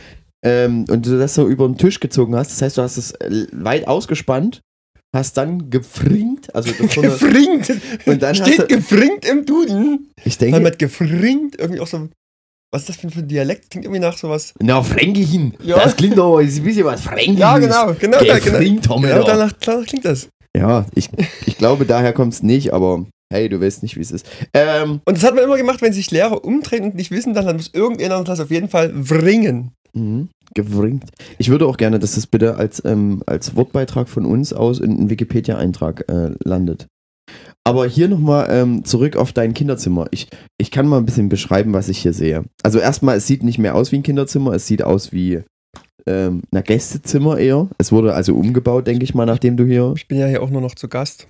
Ähm, 0.43 0.85
und 0.89 1.05
du 1.05 1.19
das 1.19 1.35
so 1.35 1.47
über 1.47 1.67
den 1.67 1.77
Tisch 1.77 1.99
gezogen 1.99 2.35
hast, 2.35 2.51
das 2.51 2.61
heißt, 2.61 2.77
du 2.77 2.81
hast 2.81 2.97
es 2.97 3.11
äh, 3.11 3.45
weit 3.51 3.87
ausgespannt, 3.87 4.61
hast 5.15 5.37
dann 5.37 5.69
gefringt, 5.69 6.53
also 6.55 6.71
Gefringt! 6.73 7.69
Und 8.07 8.21
dann 8.23 8.29
hast 8.39 8.47
Steht 8.47 8.59
du- 8.61 8.67
gefringt 8.75 9.25
im 9.25 9.45
Duden. 9.45 10.09
ich 10.23 10.39
Weil 10.41 10.47
denke, 10.51 10.59
mit 10.61 10.79
gefringt 10.79 11.55
irgendwie 11.59 11.79
auch 11.79 11.87
so. 11.87 12.09
Was 12.73 12.83
ist 12.83 12.89
das 12.89 12.95
für 13.13 13.19
ein- 13.19 13.27
Dialekt? 13.27 13.69
Klingt 13.69 13.85
irgendwie 13.85 13.99
nach 13.99 14.17
sowas. 14.17 14.53
na, 14.61 14.81
Fränkischen, 14.81 15.53
Ja. 15.61 15.75
das 15.77 15.95
klingt 15.97 16.17
doch 16.17 16.37
ein 16.39 16.45
bisschen 16.47 16.85
was 16.85 17.01
Fränkisches. 17.01 17.37
Ja, 17.39 17.57
genau, 17.59 17.93
genau, 17.99 18.17
genau. 18.19 18.33
Gefringt 18.35 18.83
Genau 18.87 19.01
da. 19.01 19.23
danach, 19.23 19.51
danach 19.59 19.85
klingt 19.85 20.05
das. 20.05 20.29
Ja, 20.55 20.85
ich, 20.95 21.09
ich 21.45 21.57
glaube, 21.57 21.85
daher 21.85 22.13
kommt 22.13 22.33
es 22.33 22.43
nicht, 22.43 22.73
aber 22.73 23.05
hey, 23.31 23.47
du 23.49 23.61
weißt 23.61 23.83
nicht, 23.83 23.95
wie 23.95 24.01
es 24.01 24.11
ist. 24.11 24.27
Ähm, 24.53 24.99
Und 25.05 25.17
das 25.17 25.23
hat 25.23 25.35
man 25.35 25.43
immer 25.45 25.57
gemacht, 25.57 25.81
wenn 25.81 25.93
sich 25.93 26.11
Lehrer 26.11 26.43
umdrehen 26.43 26.83
und 26.83 26.95
nicht 26.95 27.11
wissen, 27.11 27.33
dann 27.33 27.55
muss 27.55 27.71
der 27.71 28.23
Klasse 28.23 28.43
auf 28.43 28.51
jeden 28.51 28.67
Fall 28.67 28.91
wringen. 28.93 29.71
mhm, 29.93 30.29
gewringt. 30.53 31.05
Ich 31.37 31.49
würde 31.49 31.65
auch 31.65 31.77
gerne, 31.77 31.99
dass 31.99 32.15
das 32.15 32.27
bitte 32.27 32.55
als, 32.55 32.83
ähm, 32.83 33.23
als 33.25 33.55
Wortbeitrag 33.55 34.09
von 34.09 34.25
uns 34.25 34.51
aus 34.53 34.79
in 34.79 34.91
einen 34.91 35.09
Wikipedia-Eintrag 35.09 36.05
äh, 36.09 36.31
landet. 36.43 36.87
Aber 37.63 37.85
hier 37.85 38.07
nochmal 38.07 38.47
ähm, 38.49 38.83
zurück 38.83 39.15
auf 39.15 39.33
dein 39.33 39.53
Kinderzimmer. 39.53 40.07
Ich, 40.11 40.27
ich 40.57 40.71
kann 40.71 40.87
mal 40.87 40.97
ein 40.97 41.05
bisschen 41.05 41.29
beschreiben, 41.29 41.73
was 41.73 41.89
ich 41.89 41.99
hier 41.99 42.13
sehe. 42.13 42.43
Also 42.63 42.79
erstmal, 42.79 43.17
es 43.17 43.27
sieht 43.27 43.43
nicht 43.43 43.59
mehr 43.59 43.75
aus 43.75 43.91
wie 43.91 43.97
ein 43.97 44.03
Kinderzimmer, 44.03 44.53
es 44.53 44.65
sieht 44.67 44.81
aus 44.83 45.13
wie 45.13 45.43
ähm, 46.07 46.41
ein 46.51 46.63
Gästezimmer 46.63 47.37
eher. 47.37 47.67
Es 47.77 47.91
wurde 47.91 48.13
also 48.13 48.35
umgebaut, 48.35 48.87
denke 48.87 49.03
ich 49.03 49.13
mal, 49.13 49.25
nachdem 49.25 49.57
du 49.57 49.65
hier 49.65 49.93
Ich 49.95 50.07
bin 50.07 50.19
ja 50.19 50.27
hier 50.27 50.41
auch 50.41 50.49
nur 50.49 50.61
noch 50.61 50.75
zu 50.75 50.87
Gast. 50.87 51.27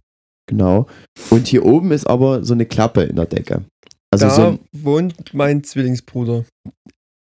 Genau. 0.48 0.88
Und 1.30 1.48
hier 1.48 1.66
oben 1.66 1.92
ist 1.92 2.08
aber 2.08 2.44
so 2.44 2.54
eine 2.54 2.66
Klappe 2.66 3.04
in 3.04 3.16
der 3.16 3.26
Decke. 3.26 3.64
Also 4.12 4.26
da 4.26 4.32
so 4.32 4.42
ein, 4.44 4.60
wohnt 4.74 5.34
mein 5.34 5.64
Zwillingsbruder. 5.64 6.46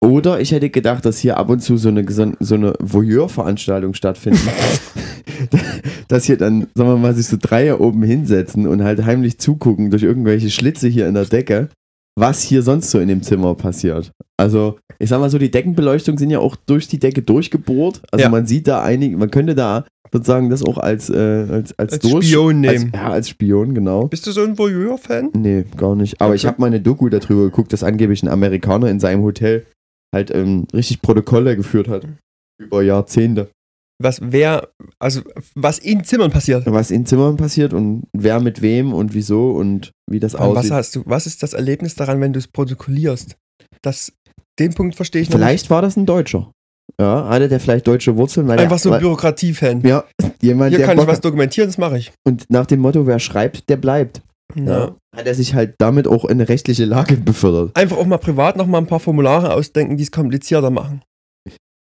oder 0.04 0.40
ich 0.40 0.52
hätte 0.52 0.70
gedacht, 0.70 1.06
dass 1.06 1.18
hier 1.18 1.38
ab 1.38 1.50
und 1.50 1.62
zu 1.62 1.78
so 1.78 1.90
eine, 1.90 2.06
so 2.40 2.56
eine 2.56 2.74
Voyeur-Veranstaltung 2.80 3.94
stattfinden. 3.94 4.48
dass 6.08 6.26
hier 6.26 6.38
dann, 6.38 6.68
sagen 6.76 6.90
wir 6.90 6.98
mal, 6.98 7.14
sich 7.14 7.28
so 7.28 7.38
Dreier 7.40 7.82
oben 7.82 8.04
hinsetzen 8.04 8.68
und 8.68 8.84
halt 8.84 9.06
heimlich 9.06 9.40
zugucken 9.40 9.90
durch 9.90 10.04
irgendwelche 10.04 10.50
Schlitze 10.50 10.88
hier 10.88 11.08
in 11.08 11.14
der 11.14 11.26
Decke, 11.26 11.70
was 12.18 12.42
hier 12.42 12.62
sonst 12.62 12.92
so 12.92 13.00
in 13.00 13.08
dem 13.08 13.22
Zimmer 13.24 13.56
passiert. 13.56 14.12
Also, 14.38 14.78
ich 15.00 15.10
sag 15.10 15.20
mal 15.20 15.30
so, 15.30 15.38
die 15.38 15.52
Deckenbeleuchtung 15.52 16.18
sind 16.18 16.30
ja 16.30 16.40
auch 16.40 16.56
durch 16.56 16.88
die 16.88 17.00
Decke 17.00 17.22
durchgebohrt. 17.22 18.02
Also 18.12 18.24
Ja. 18.24 18.30
man 18.30 18.46
sieht 18.48 18.68
da 18.68 18.82
einige, 18.84 19.18
man 19.18 19.32
könnte 19.32 19.56
da 19.56 19.86
sozusagen 20.14 20.50
das 20.50 20.64
auch 20.64 20.78
als, 20.78 21.10
äh, 21.10 21.14
als, 21.50 21.78
als, 21.78 21.94
Als 21.94 22.00
Durch- 22.00 22.26
Spion 22.28 22.62
nehmen. 22.62 22.92
Als, 22.94 23.02
ja, 23.02 23.10
als 23.10 23.30
Spion, 23.30 23.74
genau. 23.74 24.08
Bist 24.08 24.26
du 24.28 24.32
so 24.32 24.44
ein 24.44 24.58
Voyeur-Fan? 24.58 25.32
Nee, 25.36 25.66
gar 25.76 25.96
nicht. 25.96 26.22
Aber 26.22 26.36
ich 26.36 26.42
Okay. 26.44 26.48
habe 26.54 26.62
mal 26.62 26.68
eine 26.68 26.80
Doku 26.80 27.10
darüber 27.10 27.44
geguckt, 27.44 27.74
dass 27.74 27.84
angeblich 27.84 28.24
ein 28.24 28.30
Amerikaner 28.30 28.88
in 28.90 29.00
seinem 29.02 29.24
Hotel 29.24 29.66
halt 30.14 30.32
ähm, 30.34 30.68
richtig 30.74 31.02
Protokolle 31.02 31.58
geführt 31.58 31.90
hat. 31.90 32.08
Über 32.58 32.82
Jahrzehnte. 32.82 33.50
Was 34.02 34.20
wer, 34.22 34.70
also 35.00 35.22
was 35.56 35.80
in 35.80 36.04
Zimmern 36.04 36.32
passiert. 36.32 36.64
Was 36.66 36.92
in 36.92 37.06
Zimmern 37.06 37.38
passiert 37.38 37.74
und 37.74 38.04
wer 38.12 38.40
mit 38.42 38.62
wem 38.62 38.94
und 38.94 39.14
wieso 39.14 39.52
und 39.52 39.92
wie 40.10 40.20
das 40.20 40.34
Was 40.34 40.42
aussieht. 40.42 40.72
hast 40.72 40.96
du? 40.96 41.04
Was 41.06 41.26
ist 41.28 41.44
das 41.44 41.54
Erlebnis 41.54 41.96
daran, 41.96 42.20
wenn 42.20 42.34
du 42.34 42.40
es 42.40 42.48
protokollierst? 42.48 43.38
Das, 43.82 44.12
den 44.60 44.74
Punkt 44.74 44.96
verstehe 44.96 45.22
ich 45.22 45.30
noch 45.30 45.38
Vielleicht 45.38 45.70
war 45.70 45.82
das 45.82 45.96
ein 45.96 46.06
Deutscher. 46.06 46.52
Ja, 47.00 47.28
hatte 47.30 47.50
der 47.50 47.60
vielleicht 47.60 47.88
deutsche 47.88 48.16
Wurzeln. 48.16 48.48
Nicht. 48.48 48.60
Einfach 48.60 48.80
so 48.80 48.92
ein 48.92 49.00
Bürokratie-Fan. 49.00 49.82
Ja, 49.82 50.04
jemand, 50.42 50.70
Hier 50.70 50.80
der 50.80 50.88
kann 50.88 50.98
ich 50.98 51.02
Bock 51.02 51.08
was 51.10 51.18
hat. 51.18 51.26
dokumentieren, 51.26 51.68
das 51.68 51.78
mache 51.78 51.98
ich. 51.98 52.12
Und 52.26 52.50
nach 52.50 52.66
dem 52.66 52.80
Motto, 52.80 53.08
wer 53.08 53.20
schreibt, 53.20 53.70
der 53.70 53.78
bleibt. 53.78 54.22
Ja. 54.56 54.96
Hat 55.16 55.26
er 55.26 55.36
sich 55.36 55.56
halt 55.56 55.76
damit 55.80 56.08
auch 56.08 56.24
in 56.26 56.32
eine 56.32 56.48
rechtliche 56.48 56.86
Lage 56.86 57.18
befördert. 57.18 57.76
Einfach 57.76 57.98
auch 57.98 58.06
mal 58.06 58.18
privat 58.18 58.56
noch 58.56 58.68
mal 58.68 58.78
ein 58.78 58.88
paar 58.88 59.00
Formulare 59.00 59.54
ausdenken, 59.54 59.98
die 59.98 60.04
es 60.04 60.12
komplizierter 60.12 60.70
machen. 60.70 61.02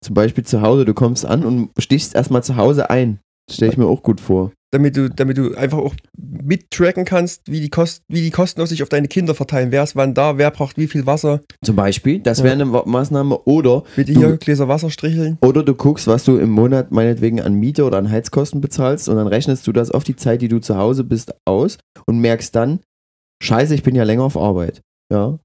Zum 0.02 0.14
Beispiel 0.14 0.44
zu 0.44 0.62
Hause, 0.62 0.84
du 0.84 0.94
kommst 0.94 1.26
an 1.26 1.44
und 1.44 1.70
stichst 1.78 2.14
erstmal 2.14 2.42
zu 2.42 2.56
Hause 2.56 2.90
ein. 2.90 3.18
Stelle 3.50 3.72
ich 3.72 3.76
mir 3.78 3.86
auch 3.86 4.02
gut 4.02 4.20
vor. 4.20 4.52
Damit 4.72 4.96
du, 4.96 5.10
damit 5.10 5.36
du 5.36 5.54
einfach 5.56 5.78
auch 5.78 5.96
mittracken 6.16 7.04
kannst, 7.04 7.42
wie 7.50 7.60
die, 7.60 7.70
Kost, 7.70 8.02
wie 8.08 8.20
die 8.20 8.30
Kosten 8.30 8.64
sich 8.66 8.84
auf 8.84 8.88
deine 8.88 9.08
Kinder 9.08 9.34
verteilen. 9.34 9.72
Wer 9.72 9.82
ist 9.82 9.96
wann 9.96 10.14
da, 10.14 10.38
wer 10.38 10.52
braucht 10.52 10.78
wie 10.78 10.86
viel 10.86 11.06
Wasser. 11.06 11.40
Zum 11.64 11.74
Beispiel, 11.74 12.20
das 12.20 12.44
wäre 12.44 12.52
eine 12.54 12.64
Maßnahme. 12.66 13.36
Oder 13.46 13.82
Bitte 13.96 14.12
Du- 14.12 14.20
hier 14.20 14.36
Gläser 14.36 14.68
Wasser 14.68 14.88
stricheln. 14.90 15.38
Oder 15.42 15.64
du 15.64 15.74
guckst, 15.74 16.06
was 16.06 16.22
du 16.24 16.36
im 16.38 16.50
Monat 16.50 16.92
meinetwegen 16.92 17.40
an 17.40 17.54
Miete 17.54 17.84
oder 17.84 17.98
an 17.98 18.08
Heizkosten 18.10 18.60
bezahlst 18.60 19.08
und 19.08 19.16
dann 19.16 19.26
rechnest 19.26 19.66
du 19.66 19.72
das 19.72 19.90
auf 19.90 20.04
die 20.04 20.14
Zeit, 20.16 20.40
die 20.40 20.48
du 20.48 20.60
zu 20.60 20.76
Hause 20.76 21.02
bist, 21.02 21.34
aus 21.44 21.78
und 22.06 22.20
merkst 22.20 22.54
dann, 22.54 22.78
scheiße, 23.42 23.74
ich 23.74 23.82
bin 23.82 23.96
ja 23.96 24.04
länger 24.04 24.22
auf 24.22 24.36
Arbeit. 24.36 24.80
Ja. 25.12 25.40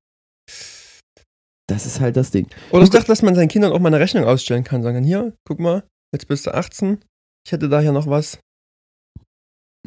Das 1.68 1.86
ist 1.86 2.00
halt 2.00 2.16
das 2.16 2.32
Ding. 2.32 2.48
Oder 2.72 2.84
ich 2.84 2.90
dachte, 2.92 3.08
dass 3.08 3.22
man 3.22 3.34
seinen 3.36 3.48
Kindern 3.48 3.72
auch 3.72 3.80
mal 3.80 3.88
eine 3.88 4.00
Rechnung 4.00 4.24
ausstellen 4.26 4.64
kann. 4.64 4.84
Sagen, 4.84 5.04
hier, 5.04 5.34
guck 5.48 5.60
mal, 5.60 5.84
jetzt 6.14 6.28
bist 6.28 6.46
du 6.46 6.54
18. 6.54 7.00
Ich 7.46 7.52
hätte 7.52 7.70
da 7.70 7.80
hier 7.80 7.92
noch 7.92 8.08
was. 8.08 8.40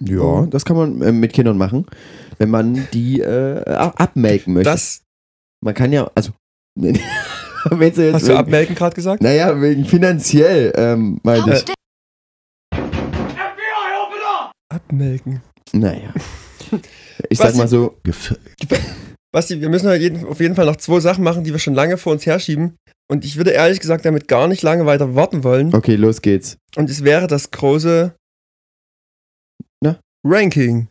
Ja, 0.01 0.21
Oh. 0.21 0.47
das 0.47 0.65
kann 0.65 0.77
man 0.77 1.03
äh, 1.03 1.13
mit 1.13 1.33
Kindern 1.33 1.59
machen, 1.59 1.87
wenn 2.39 2.51
man 2.51 2.89
die 2.93 3.21
äh, 3.21 3.65
ab- 3.65 4.01
abmelken 4.01 4.55
möchte. 4.55 4.71
Das 4.71 5.03
man 5.65 5.75
kann 5.75 5.93
ja, 5.93 6.09
also, 6.15 6.33
hast 6.81 8.29
du 8.29 8.37
abmelken 8.39 8.77
gerade 8.77 8.95
gesagt? 8.95 9.23
Naja, 9.23 9.61
wegen 9.61 9.85
finanziell, 9.85 10.73
ähm, 10.77 11.21
meinte 11.25 11.65
ich. 11.65 12.79
Abmelken. 14.69 15.43
Naja. 15.73 16.13
Ich 17.31 17.39
Was 17.41 17.49
sag 17.49 17.57
mal 17.57 17.67
so, 17.67 17.97
Basti, 19.39 19.61
wir 19.61 19.69
müssen 19.69 19.87
halt 19.89 20.25
auf 20.25 20.41
jeden 20.41 20.57
Fall 20.57 20.67
noch 20.67 20.75
zwei 20.75 20.99
Sachen 20.99 21.23
machen, 21.23 21.45
die 21.45 21.53
wir 21.53 21.61
schon 21.61 21.73
lange 21.73 21.97
vor 21.97 22.11
uns 22.11 22.27
herschieben. 22.27 22.77
Und 23.09 23.25
ich 23.25 23.37
würde 23.37 23.51
ehrlich 23.53 23.79
gesagt 23.79 24.05
damit 24.05 24.27
gar 24.27 24.49
nicht 24.49 24.63
lange 24.63 24.85
weiter 24.85 25.15
warten 25.15 25.45
wollen. 25.45 25.73
okay, 25.73 25.95
los 25.95 26.23
geht's. 26.23 26.57
Und 26.75 26.91
es 26.91 27.05
wäre 27.05 27.29
das 27.29 27.53
große 27.53 28.17
Na? 29.81 30.01
Ranking. 30.27 30.89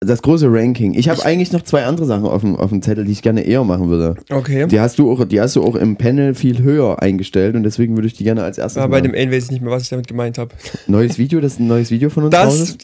Das 0.00 0.22
große 0.22 0.46
Ranking. 0.50 0.94
Ich 0.94 1.08
habe 1.08 1.18
Ich- 1.20 1.26
eigentlich 1.26 1.52
noch 1.52 1.62
zwei 1.62 1.84
andere 1.84 2.06
Sachen 2.06 2.24
auf 2.24 2.40
dem, 2.40 2.56
auf 2.56 2.70
dem 2.70 2.82
Zettel, 2.82 3.04
die 3.04 3.12
ich 3.12 3.22
gerne 3.22 3.42
eher 3.42 3.62
machen 3.64 3.88
würde. 3.88 4.16
Okay. 4.30 4.66
Die 4.66 4.80
hast 4.80 4.98
du 4.98 5.10
auch, 5.12 5.24
die 5.24 5.40
hast 5.40 5.54
du 5.54 5.62
auch 5.62 5.76
im 5.76 5.96
Panel 5.96 6.34
viel 6.34 6.62
höher 6.62 7.00
eingestellt 7.00 7.54
und 7.54 7.62
deswegen 7.62 7.96
würde 7.96 8.08
ich 8.08 8.14
die 8.14 8.24
gerne 8.24 8.42
als 8.42 8.58
erstes 8.58 8.82
Aber 8.82 8.90
bei 8.92 9.00
dem 9.00 9.12
machen. 9.12 9.20
N 9.20 9.30
weiß 9.30 9.44
ich 9.44 9.50
nicht 9.52 9.62
mehr, 9.62 9.70
was 9.70 9.82
ich 9.84 9.88
damit 9.88 10.08
gemeint 10.08 10.38
habe. 10.38 10.54
Neues 10.86 11.18
Video, 11.18 11.40
das 11.40 11.52
ist 11.54 11.60
ein 11.60 11.68
neues 11.68 11.90
Video 11.90 12.10
von 12.10 12.24
uns 12.24 12.32
Das, 12.32 12.78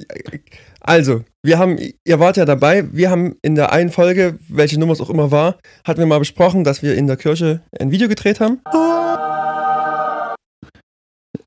also, 0.81 1.23
wir 1.43 1.59
haben, 1.59 1.79
ihr 2.05 2.21
wart 2.21 2.37
ja 2.37 2.45
dabei, 2.45 2.85
wir 2.93 3.11
haben 3.11 3.37
in 3.43 3.55
der 3.55 3.73
einen 3.73 3.91
Folge, 3.91 4.39
welche 4.49 4.79
Nummer 4.79 4.93
es 4.93 5.01
auch 5.01 5.11
immer 5.11 5.31
war, 5.31 5.57
hatten 5.85 5.99
wir 6.01 6.07
mal 6.07 6.19
besprochen, 6.19 6.63
dass 6.63 6.83
wir 6.83 6.95
in 6.95 7.07
der 7.07 7.17
Kirche 7.17 7.63
ein 7.81 7.91
Video 7.91 8.07
gedreht 8.09 8.39
haben. 8.41 8.61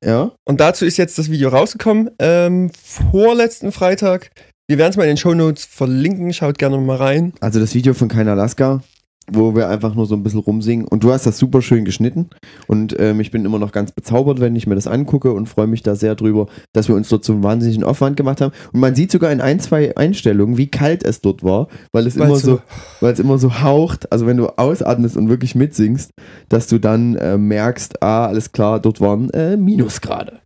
Ja. 0.04 0.32
Und 0.44 0.60
dazu 0.60 0.84
ist 0.84 0.96
jetzt 0.96 1.18
das 1.18 1.30
Video 1.30 1.48
rausgekommen, 1.48 2.10
ähm, 2.20 2.70
vorletzten 3.10 3.72
Freitag. 3.72 4.30
Wir 4.70 4.76
werden 4.76 4.90
es 4.90 4.98
mal 4.98 5.04
in 5.04 5.12
den 5.12 5.16
Shownotes 5.16 5.64
verlinken, 5.64 6.30
schaut 6.34 6.58
gerne 6.58 6.76
mal 6.76 6.98
rein. 6.98 7.32
Also 7.40 7.58
das 7.58 7.74
Video 7.74 7.94
von 7.94 8.08
Kein 8.08 8.28
Alaska, 8.28 8.82
wo 9.26 9.56
wir 9.56 9.70
einfach 9.70 9.94
nur 9.94 10.04
so 10.04 10.14
ein 10.14 10.22
bisschen 10.22 10.40
rumsingen. 10.40 10.86
Und 10.86 11.02
du 11.02 11.10
hast 11.10 11.24
das 11.24 11.38
super 11.38 11.62
schön 11.62 11.86
geschnitten. 11.86 12.28
Und 12.66 12.94
ähm, 13.00 13.18
ich 13.20 13.30
bin 13.30 13.46
immer 13.46 13.58
noch 13.58 13.72
ganz 13.72 13.92
bezaubert, 13.92 14.40
wenn 14.40 14.54
ich 14.56 14.66
mir 14.66 14.74
das 14.74 14.86
angucke 14.86 15.32
und 15.32 15.48
freue 15.48 15.68
mich 15.68 15.82
da 15.82 15.94
sehr 15.94 16.14
drüber, 16.16 16.48
dass 16.74 16.86
wir 16.86 16.96
uns 16.96 17.08
dort 17.08 17.24
so 17.24 17.32
einen 17.32 17.42
wahnsinnigen 17.42 17.82
Aufwand 17.82 18.18
gemacht 18.18 18.42
haben. 18.42 18.52
Und 18.70 18.80
man 18.80 18.94
sieht 18.94 19.10
sogar 19.10 19.32
in 19.32 19.40
ein, 19.40 19.58
zwei 19.58 19.96
Einstellungen, 19.96 20.58
wie 20.58 20.66
kalt 20.66 21.02
es 21.02 21.22
dort 21.22 21.42
war, 21.42 21.68
weil 21.92 22.06
es 22.06 22.16
immer 22.16 22.36
so, 22.36 22.60
weil 23.00 23.14
es 23.14 23.20
immer 23.20 23.38
so 23.38 23.62
haucht. 23.62 24.12
Also 24.12 24.26
wenn 24.26 24.36
du 24.36 24.48
ausatmest 24.58 25.16
und 25.16 25.30
wirklich 25.30 25.54
mitsingst, 25.54 26.10
dass 26.50 26.66
du 26.66 26.78
dann 26.78 27.14
äh, 27.16 27.38
merkst, 27.38 28.02
ah, 28.02 28.26
alles 28.26 28.52
klar, 28.52 28.80
dort 28.80 29.00
waren 29.00 29.30
äh, 29.30 29.56
Minusgrade. 29.56 30.40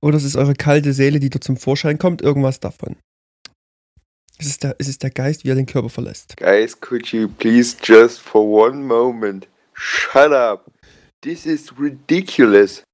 Oder 0.00 0.16
es 0.16 0.22
ist 0.22 0.36
eure 0.36 0.54
kalte 0.54 0.92
Seele, 0.92 1.18
die 1.18 1.30
dort 1.30 1.42
zum 1.42 1.56
Vorschein 1.56 1.98
kommt, 1.98 2.22
irgendwas 2.22 2.60
davon. 2.60 2.94
Es 4.40 4.46
ist 4.46 4.62
der, 4.62 4.76
es 4.78 4.88
ist 4.88 5.02
der 5.02 5.10
Geist, 5.10 5.44
wie 5.44 5.48
er 5.50 5.54
den 5.54 5.66
Körper 5.66 5.88
verlässt. 5.88 6.36
Guys, 6.36 6.78
could 6.80 7.08
you 7.08 7.28
please 7.28 7.76
just 7.82 8.20
for 8.20 8.42
one 8.44 8.78
moment 8.84 9.48
shut 9.74 10.32
up? 10.32 10.70
This 11.22 11.44
is 11.46 11.72
ridiculous. 11.78 12.84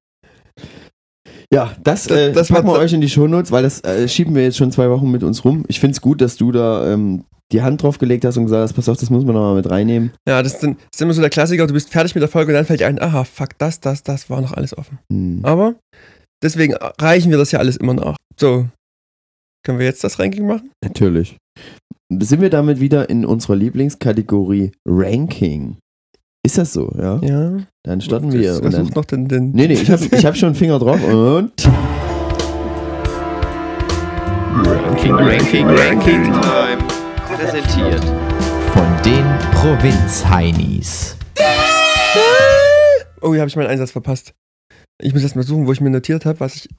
Ja, 1.53 1.75
das, 1.83 2.05
Das- 2.05 2.17
äh, 2.17 2.31
das 2.33 2.47
packen 2.49 2.67
wir 2.67 2.73
war- 2.73 2.79
euch 2.79 2.93
in 2.93 3.01
die 3.01 3.09
Shownotes, 3.09 3.51
weil 3.51 3.63
das 3.63 3.83
äh, 3.83 4.07
schieben 4.07 4.33
wir 4.35 4.43
jetzt 4.43 4.57
schon 4.57 4.71
zwei 4.71 4.89
Wochen 4.89 5.11
mit 5.11 5.23
uns 5.23 5.45
rum. 5.45 5.63
Ich 5.67 5.79
finde 5.79 5.93
es 5.93 6.01
gut, 6.01 6.19
dass 6.21 6.35
du 6.37 6.51
da 6.51 6.91
ähm, 6.91 7.25
die 7.51 7.61
Hand 7.61 7.83
drauf 7.83 7.99
gelegt 7.99 8.25
hast 8.25 8.37
und 8.37 8.45
gesagt 8.45 8.63
hast, 8.63 8.73
pass 8.73 8.89
auf, 8.89 8.97
das 8.97 9.11
muss 9.11 9.23
man 9.23 9.35
noch 9.35 9.41
mal 9.41 9.55
mit 9.55 9.69
reinnehmen. 9.69 10.11
Ja, 10.27 10.41
das 10.41 10.53
ist, 10.55 10.63
dann, 10.63 10.73
das 10.77 10.85
ist 10.95 11.01
immer 11.01 11.13
so 11.13 11.21
der 11.21 11.29
Klassiker, 11.29 11.67
du 11.67 11.73
bist 11.73 11.91
fertig 11.91 12.15
mit 12.15 12.23
der 12.23 12.29
Folge 12.29 12.51
und 12.51 12.55
dann 12.55 12.65
fällt 12.65 12.79
dir 12.79 12.87
ein, 12.87 12.99
aha, 12.99 13.23
fuck, 13.23 13.49
das, 13.59 13.79
das, 13.79 14.01
das 14.01 14.29
war 14.31 14.41
noch 14.41 14.53
alles 14.53 14.75
offen. 14.77 14.97
Hm. 15.11 15.41
Aber 15.43 15.75
Deswegen 16.43 16.73
reichen 16.75 17.31
wir 17.31 17.37
das 17.37 17.51
ja 17.51 17.59
alles 17.59 17.77
immer 17.77 17.93
nach. 17.93 18.17
So. 18.39 18.67
Können 19.65 19.79
wir 19.79 19.85
jetzt 19.87 20.03
das 20.03 20.19
Ranking 20.19 20.45
machen? 20.45 20.71
Natürlich. 20.83 21.37
Sind 22.13 22.39
wir 22.39 22.51
damit 22.51 22.79
wieder 22.79 23.09
in 23.09 23.25
unserer 23.25 23.55
Lieblingskategorie 23.55 24.71
Ranking? 24.87 25.77
Ist 26.45 26.59
das 26.59 26.71
so, 26.73 26.93
ja? 26.95 27.19
Ja. 27.23 27.57
Dann 27.83 27.99
starten 28.01 28.27
Das- 28.27 28.35
wir. 28.35 28.51
Er 28.51 28.63
Und 28.63 28.71
dann, 28.73 28.85
noch 28.95 29.05
den. 29.05 29.27
den 29.27 29.51
nee, 29.53 29.67
nee, 29.67 29.73
ich 29.73 29.89
habe 29.89 30.05
ich 30.11 30.23
hab 30.25 30.37
schon 30.37 30.47
einen 30.49 30.55
Finger 30.55 30.77
drauf 30.77 31.03
und. 31.03 31.51
Ranking, 34.65 35.13
Ranking, 35.15 35.67
Ranking 35.67 36.23
Time. 36.31 36.83
Präsentiert 37.35 38.03
von 38.73 38.85
den 39.03 39.25
Provinz-Heinis. 39.53 41.17
Oh, 43.21 43.31
hier 43.33 43.41
habe 43.41 43.49
ich 43.49 43.55
meinen 43.55 43.67
Einsatz 43.67 43.89
verpasst. 43.91 44.33
Ich 45.01 45.13
muss 45.13 45.23
erst 45.23 45.35
mal 45.35 45.41
suchen, 45.43 45.65
wo 45.65 45.71
ich 45.71 45.81
mir 45.81 45.89
notiert 45.89 46.25
habe, 46.25 46.39
was 46.39 46.55
ich. 46.55 46.69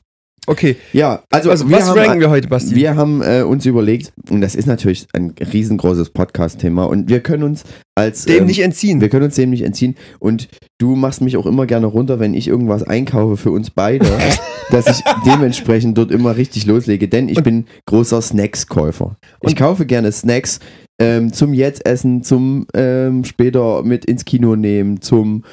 Okay, 0.47 0.77
Ja, 0.93 1.23
also, 1.31 1.51
also, 1.51 1.69
wir 1.69 1.77
was 1.77 1.87
haben, 1.89 1.99
ranken 1.99 2.21
wir 2.21 2.31
heute, 2.31 2.47
Basti? 2.49 2.75
Wir 2.75 2.95
haben 2.97 3.21
äh, 3.23 3.43
uns 3.43 3.67
überlegt, 3.67 4.13
und 4.31 4.41
das 4.41 4.55
ist 4.55 4.67
natürlich 4.67 5.07
ein 5.13 5.35
riesengroßes 5.41 6.11
Podcast-Thema, 6.11 6.85
und 6.85 7.09
wir 7.09 7.21
können 7.21 7.43
uns 7.43 7.65
als. 7.97 8.25
Dem 8.27 8.39
ähm, 8.43 8.47
nicht 8.47 8.61
entziehen. 8.61 9.01
Wir 9.01 9.09
können 9.09 9.25
uns 9.25 9.35
dem 9.35 9.51
nicht 9.51 9.63
entziehen. 9.63 9.97
Und 10.21 10.49
du 10.79 10.95
machst 10.95 11.21
mich 11.21 11.37
auch 11.37 11.47
immer 11.47 11.67
gerne 11.67 11.87
runter, 11.87 12.21
wenn 12.21 12.35
ich 12.35 12.47
irgendwas 12.47 12.83
einkaufe 12.85 13.37
für 13.37 13.51
uns 13.51 13.71
beide, 13.71 14.07
dass 14.71 14.87
ich 14.87 15.05
dementsprechend 15.27 15.99
dort 15.99 16.11
immer 16.13 16.37
richtig 16.37 16.67
loslege. 16.67 17.09
Denn 17.09 17.29
ich 17.29 17.39
Und- 17.39 17.45
bin 17.45 17.65
großer 17.87 18.23
Snacks-Käufer. 18.23 19.17
Ich 19.41 19.57
kaufe 19.57 19.85
gerne 19.87 20.13
Snacks 20.13 20.61
ähm, 20.99 21.33
zum 21.33 21.53
Jetzt-Essen, 21.55 22.23
zum 22.23 22.67
ähm, 22.75 23.25
später 23.25 23.83
mit 23.83 24.05
ins 24.05 24.25
Kino 24.25 24.57
nehmen, 24.57 25.01
zum 25.01 25.45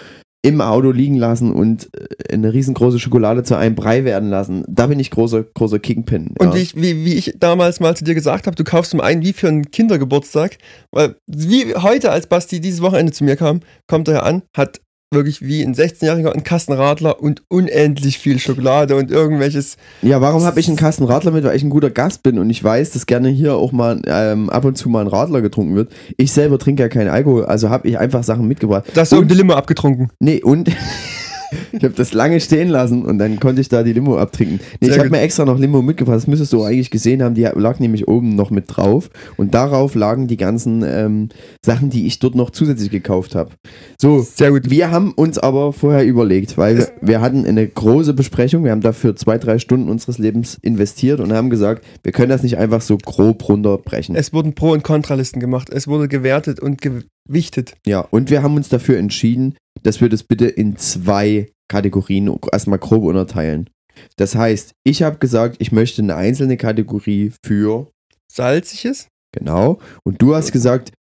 im 0.46 0.60
Auto 0.60 0.92
liegen 0.92 1.16
lassen 1.16 1.54
und 1.54 1.90
äh, 1.96 2.34
eine 2.34 2.54
riesengroße 2.54 3.00
Schokolade 3.00 3.44
zu 3.44 3.56
einem 3.56 3.76
Brei 3.76 4.04
werden 4.04 4.30
lassen. 4.30 4.66
Da 4.68 4.88
bin 4.88 5.00
ich 5.00 5.10
großer, 5.10 5.44
großer 5.44 5.80
Kingpin. 5.80 6.36
Und 6.38 6.50
ja. 6.50 6.56
wie 6.56 6.60
ich, 6.60 6.76
wie, 6.76 7.06
wie 7.06 7.14
ich 7.14 7.36
damals 7.40 7.80
mal 7.80 7.96
zu 7.96 8.04
dir 8.04 8.14
gesagt 8.14 8.46
habe, 8.46 8.56
du 8.56 8.66
kaufst 8.66 8.92
zum 8.92 9.00
einen 9.00 9.24
wie 9.24 9.32
für 9.32 9.48
einen 9.48 9.72
Kindergeburtstag, 9.72 10.58
weil 10.92 11.16
wie 11.28 11.74
heute, 11.76 12.12
als 12.12 12.28
Basti 12.28 12.60
dieses 12.60 12.82
Wochenende 12.82 13.14
zu 13.14 13.24
mir 13.24 13.38
kam, 13.38 13.62
kommt 13.88 14.10
er 14.10 14.24
an, 14.24 14.44
hat 14.54 14.82
wirklich 15.14 15.42
wie 15.42 15.62
ein 15.64 15.74
16-Jähriger 15.76 16.32
einen 16.32 16.44
Kastenradler 16.44 17.22
und 17.22 17.44
unendlich 17.48 18.18
viel 18.20 18.40
Schokolade 18.40 18.96
und 18.96 19.12
irgendwelches. 19.12 19.78
Ja, 20.02 20.22
warum 20.22 20.44
habe 20.44 20.60
ich 20.60 20.68
einen 20.68 20.78
Kasten 20.78 21.04
Radler 21.06 21.32
mit? 21.32 21.44
Weil 21.44 21.56
ich 21.56 21.64
ein 21.64 21.70
guter 21.70 21.90
Gast 21.90 22.24
bin 22.24 22.40
und 22.40 22.50
ich 22.50 22.64
weiß, 22.64 22.92
dass 22.92 23.06
gerne 23.06 23.30
hier 23.30 23.56
auch 23.56 23.72
mal 23.72 24.02
ähm, 24.08 24.50
ab 24.50 24.66
und 24.66 24.78
zu 24.78 24.90
mal 24.90 25.02
ein 25.02 25.08
Radler 25.08 25.42
getrunken 25.42 25.76
wird. 25.76 25.92
Ich 26.18 26.32
selber 26.32 26.60
trinke 26.60 26.84
ja 26.84 26.90
keinen 26.90 27.10
Alkohol, 27.10 27.46
also 27.46 27.70
habe 27.70 27.88
ich 27.88 27.98
einfach 27.98 28.24
Sachen 28.24 28.48
mitgebracht. 28.48 28.86
Da 28.94 29.02
hast 29.02 29.12
du 29.12 29.16
Und- 29.18 29.24
irgendeine 29.24 29.42
Limo 29.42 29.54
abgetrunken. 29.54 30.10
Nee, 30.20 30.42
und 30.44 30.70
ich 31.72 31.84
habe 31.84 31.94
das 31.96 32.14
lange 32.14 32.40
stehen 32.40 32.70
lassen 32.70 33.06
und 33.06 33.18
dann 33.18 33.40
konnte 33.40 33.62
ich 33.62 33.70
da 33.70 33.84
die 33.84 33.94
Limo 33.94 34.18
abtrinken. 34.18 34.60
Nee, 34.80 34.90
ich 34.90 35.00
habe 35.00 35.10
mir 35.10 35.22
extra 35.22 35.46
noch 35.46 35.60
Limo 35.60 35.82
mitgebracht, 35.82 36.18
das 36.18 36.28
müsstest 36.28 36.54
du 36.54 36.64
eigentlich 36.64 36.92
gesehen 36.92 37.24
haben, 37.24 37.36
die 37.36 37.44
lag 37.44 37.80
nämlich 37.80 38.08
oben 38.08 38.36
noch 38.36 38.52
mit 38.52 38.66
drauf 38.68 39.10
und 39.38 39.54
darauf 39.54 39.96
lagen 39.96 40.28
die 40.28 40.38
ganzen 40.38 40.84
ähm, 40.86 41.30
Sachen, 41.66 41.90
die 41.90 42.06
ich 42.06 42.20
dort 42.20 42.36
noch 42.36 42.50
zusätzlich 42.50 42.90
gekauft 42.90 43.36
habe. 43.36 43.52
So, 44.00 44.22
Sehr 44.22 44.52
gut. 44.52 44.70
wir 44.70 44.92
haben 44.92 45.12
uns 45.14 45.38
aber 45.38 45.74
vorher 45.74 46.06
überlegt, 46.06 46.58
weil 46.58 46.78
wir, 46.78 46.88
wir 47.02 47.22
hatten 47.22 47.46
eine 47.46 47.68
große 47.68 48.14
Besprechung, 48.14 48.64
wir 48.64 48.72
haben 48.72 48.82
dafür 48.82 49.16
zwei, 49.16 49.38
drei 49.38 49.60
Stunden 49.60 49.90
unseres 49.90 50.18
Lebens 50.18 50.58
investiert 50.62 51.20
und 51.20 51.34
haben 51.34 51.50
gesagt, 51.50 51.86
wir 52.04 52.12
können 52.12 52.30
das 52.30 52.44
nicht 52.44 52.58
einfach 52.58 52.82
so 52.82 52.98
grob 52.98 53.48
runterbrechen. 53.48 54.16
Es 54.16 54.34
wurden 54.34 54.54
Pro- 54.54 54.72
und 54.74 54.84
Kontralisten 54.84 55.40
gemacht. 55.40 55.70
Es 55.70 55.88
wurde 55.88 56.08
gewertet 56.08 56.60
und 56.60 56.82
gewichtet. 57.28 57.76
Ja, 57.86 58.02
und 58.02 58.30
wir 58.30 58.44
haben 58.44 58.56
uns 58.56 58.70
dafür 58.70 58.98
entschieden, 58.98 59.56
dass 59.84 60.02
wir 60.02 60.10
das 60.10 60.24
bitte 60.24 60.46
in 60.46 60.78
zwei 60.78 61.52
Kategorien 61.70 62.38
erstmal 62.52 62.80
grob 62.80 63.04
unterteilen. 63.04 63.70
Das 64.16 64.36
heißt, 64.36 64.72
ich 64.84 65.04
habe 65.04 65.18
gesagt, 65.18 65.58
ich 65.60 65.72
möchte 65.72 66.02
eine 66.02 66.16
einzelne 66.16 66.58
Kategorie 66.58 67.32
für, 67.46 67.92
Salziges. 68.32 69.08
genau, 69.32 69.80
und 70.04 70.22
du 70.22 70.36
hast 70.36 70.52
gesagt, 70.52 70.92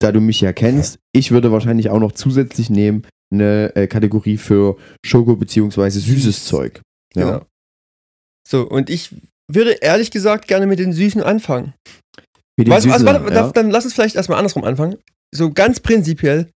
da 0.00 0.12
du 0.12 0.20
mich 0.20 0.40
ja 0.40 0.52
kennst, 0.52 0.98
ich 1.12 1.30
würde 1.30 1.52
wahrscheinlich 1.52 1.90
auch 1.90 2.00
noch 2.00 2.12
zusätzlich 2.12 2.70
nehmen, 2.70 3.06
eine 3.32 3.74
äh, 3.76 3.86
Kategorie 3.86 4.38
für 4.38 4.76
Schoko 5.04 5.36
bzw. 5.36 5.90
süßes 5.90 6.46
Zeug. 6.46 6.80
Ja. 7.14 7.24
Genau. 7.24 7.46
So, 8.48 8.68
und 8.68 8.90
ich 8.90 9.14
würde 9.48 9.72
ehrlich 9.72 10.10
gesagt 10.10 10.48
gerne 10.48 10.66
mit 10.66 10.78
den 10.78 10.92
Süßen 10.92 11.22
anfangen. 11.22 11.74
Mit 12.56 12.66
den 12.66 12.72
also, 12.72 12.90
süßen, 12.90 13.06
warte, 13.06 13.24
ja. 13.24 13.30
darf, 13.30 13.52
dann 13.52 13.70
lass 13.70 13.84
uns 13.84 13.94
vielleicht 13.94 14.16
erstmal 14.16 14.38
andersrum 14.38 14.64
anfangen. 14.64 14.96
So 15.32 15.50
ganz 15.50 15.78
prinzipiell, 15.78 16.48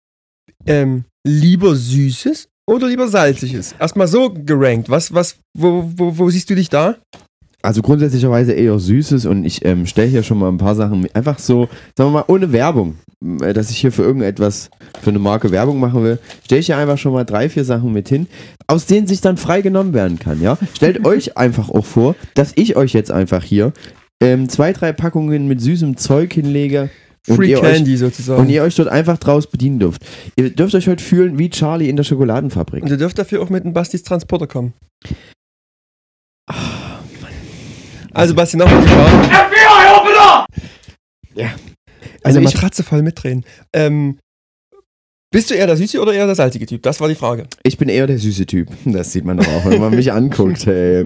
ähm, 0.67 1.05
lieber 1.25 1.77
Süßes 1.77 2.49
oder 2.67 2.89
lieber 2.89 3.09
Salziges? 3.09 3.75
Erstmal 3.79 4.09
so 4.09 4.33
gerankt. 4.33 4.91
Was, 4.91 5.15
was, 5.15 5.37
wo, 5.57 5.89
wo, 5.97 6.19
wo 6.19 6.31
siehst 6.31 6.51
du 6.51 6.57
dich 6.57 6.71
da? 6.71 6.97
Also 7.63 7.81
grundsätzlicherweise 7.81 8.53
eher 8.53 8.79
Süßes 8.79 9.25
und 9.27 9.45
ich 9.45 9.65
ähm, 9.65 9.87
stelle 9.87 10.09
hier 10.09 10.23
schon 10.23 10.39
mal 10.39 10.49
ein 10.49 10.59
paar 10.59 10.75
Sachen. 10.75 11.07
Einfach 11.15 11.39
so, 11.39 11.69
sagen 11.97 12.11
wir 12.11 12.21
mal, 12.21 12.25
ohne 12.27 12.53
Werbung, 12.53 12.97
äh, 13.41 13.55
dass 13.55 13.71
ich 13.71 13.79
hier 13.79 13.93
für 13.93 14.03
irgendetwas, 14.03 14.71
für 15.01 15.11
eine 15.11 15.19
Marke 15.19 15.51
Werbung 15.51 15.81
machen 15.81 16.03
will, 16.03 16.19
stelle 16.45 16.61
ich 16.61 16.67
hier 16.67 16.77
einfach 16.77 16.99
schon 16.99 17.13
mal 17.15 17.25
drei, 17.25 17.49
vier 17.49 17.65
Sachen 17.65 17.93
mit 17.93 18.09
hin, 18.09 18.27
aus 18.67 18.87
denen 18.87 19.07
sich 19.07 19.21
dann 19.23 19.39
frei 19.39 19.63
genommen 19.63 19.95
werden 19.95 20.19
kann, 20.19 20.43
ja. 20.43 20.59
Stellt 20.75 21.05
euch 21.07 21.39
einfach 21.39 21.71
auch 21.71 21.87
vor, 21.87 22.17
dass 22.35 22.53
ich 22.57 22.77
euch 22.77 22.93
jetzt 22.93 23.11
einfach 23.11 23.45
hier 23.45 23.73
ähm, 24.21 24.49
zwei, 24.49 24.73
drei 24.73 24.93
Packungen 24.93 25.49
mit 25.49 25.61
süßem 25.61 25.97
Zeug 25.97 26.35
hinlege 26.35 26.91
Free 27.27 27.57
euch 27.57 27.63
Candy 27.63 27.97
sozusagen. 27.97 28.41
und 28.43 28.49
ihr 28.51 28.63
euch 28.63 28.75
dort 28.75 28.89
einfach 28.89 29.19
draus 29.19 29.47
bedienen 29.47 29.79
dürft. 29.79 30.05
Ihr 30.37 30.51
dürft 30.51 30.75
euch 30.75 30.89
heute 30.89 31.03
fühlen 31.03 31.39
wie 31.39 31.49
Charlie 31.51 31.89
in 31.89 31.97
der 31.97 32.05
Schokoladenfabrik. 32.05 32.83
und 32.83 32.91
ihr 32.91 32.97
dürft 32.99 33.19
dafür 33.19 33.43
auch 33.43 33.49
mit 33.51 33.65
einem 33.65 33.73
Bastis 33.73 34.03
Transporter 34.03 34.47
kommen. 34.47 34.75
Also 38.13 38.35
Basti, 38.35 38.57
nochmal 38.57 38.81
die 38.83 38.89
Frage. 38.89 39.29
Ja. 41.35 41.47
Also 42.23 42.39
Also 42.39 42.39
ich, 42.41 42.45
Matratze 42.55 42.83
voll 42.83 43.03
mitdrehen. 43.03 43.45
Ähm, 43.73 44.19
bist 45.35 45.51
du 45.51 45.55
eher 45.55 45.67
der 45.67 45.77
süße 45.77 46.01
oder 46.01 46.15
eher 46.15 46.27
der 46.27 46.35
salzige 46.37 46.65
Typ? 46.65 46.81
Das 46.83 47.01
war 47.01 47.09
die 47.09 47.15
Frage. 47.17 47.47
ich 47.65 47.77
bin 47.77 47.89
eher 47.89 48.07
der 48.07 48.19
süße 48.19 48.47
Typ. 48.47 48.69
Das 48.85 49.13
sieht 49.13 49.25
man 49.25 49.37
doch 49.37 49.47
auch, 49.49 49.65
wenn 49.69 49.81
man 49.81 49.95
mich 49.95 50.13
anguckt, 50.13 50.65
hey, 50.67 51.05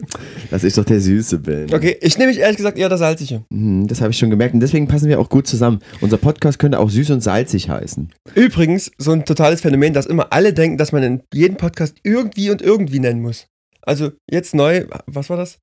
dass 0.50 0.64
ich 0.64 0.74
doch 0.74 0.84
der 0.84 1.00
Süße 1.00 1.38
bin. 1.38 1.72
Okay, 1.72 1.96
ich 2.02 2.18
nehme 2.18 2.28
mich 2.30 2.38
ehrlich 2.38 2.58
gesagt 2.58 2.76
eher 2.78 2.88
der 2.90 2.98
salzige. 2.98 3.42
Mhm, 3.50 3.86
Das 3.86 4.00
habe 4.02 4.10
ich 4.10 4.18
schon 4.18 4.28
gemerkt 4.30 4.52
und 4.54 4.60
deswegen 4.60 4.86
passen 4.86 5.08
wir 5.08 5.18
auch 5.18 5.30
gut 5.30 5.46
zusammen. 5.46 5.80
Unser 6.02 6.18
Podcast 6.18 6.58
könnte 6.58 6.78
auch 6.78 6.90
süß 6.90 7.10
und 7.10 7.20
salzig 7.22 7.70
heißen. 7.70 8.12
Übrigens, 8.34 8.92
so 8.98 9.12
ein 9.12 9.24
totales 9.24 9.62
Phänomen, 9.62 9.94
dass 9.94 10.06
immer 10.06 10.32
alle 10.32 10.52
denken, 10.52 10.76
dass 10.76 10.92
man 10.92 11.02
in 11.02 11.22
jedem 11.32 11.56
Podcast 11.56 11.96
irgendwie 12.02 12.50
und 12.50 12.60
irgendwie 12.60 13.00
nennen 13.00 13.22
muss. 13.22 13.46
Also 13.82 14.12
jetzt 14.30 14.54
neu, 14.54 14.84
was 15.06 15.30
war 15.30 15.38
das? 15.38 15.58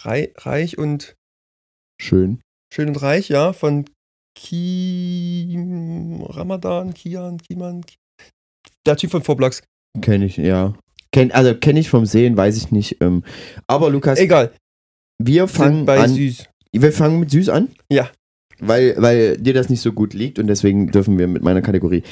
Rei 0.00 0.32
reich 0.36 0.76
und 0.78 1.14
Schön. 2.00 2.40
schön 2.72 2.88
und 2.88 3.00
reich, 3.02 3.28
ja, 3.28 3.52
von 3.52 3.84
Ki 4.38 5.58
Ramadan, 6.28 6.94
Kian, 6.94 7.38
Kiman. 7.38 7.82
Ki 7.84 7.96
der 8.86 8.96
Typ 8.96 9.10
von 9.10 9.22
Vorblocks. 9.22 9.62
Kenne 10.00 10.26
ich, 10.26 10.36
ja. 10.36 10.74
Kenn, 11.12 11.32
also 11.32 11.54
kenne 11.54 11.80
ich 11.80 11.90
vom 11.90 12.06
Sehen, 12.06 12.36
weiß 12.36 12.56
ich 12.56 12.70
nicht. 12.70 12.98
Ähm, 13.00 13.24
aber 13.66 13.90
Lukas, 13.90 14.18
Egal, 14.18 14.52
wir 15.18 15.48
fangen 15.48 15.84
bei 15.84 15.98
an. 15.98 16.14
süß. 16.14 16.44
Wir 16.72 16.92
fangen 16.92 17.18
mit 17.20 17.30
süß 17.30 17.48
an. 17.48 17.68
Ja. 17.90 18.10
Weil, 18.60 18.94
weil 18.98 19.36
dir 19.38 19.54
das 19.54 19.68
nicht 19.68 19.80
so 19.80 19.92
gut 19.92 20.14
liegt 20.14 20.38
und 20.38 20.46
deswegen 20.46 20.90
dürfen 20.90 21.18
wir 21.18 21.26
mit 21.28 21.42
meiner 21.42 21.62
Kategorie. 21.62 22.02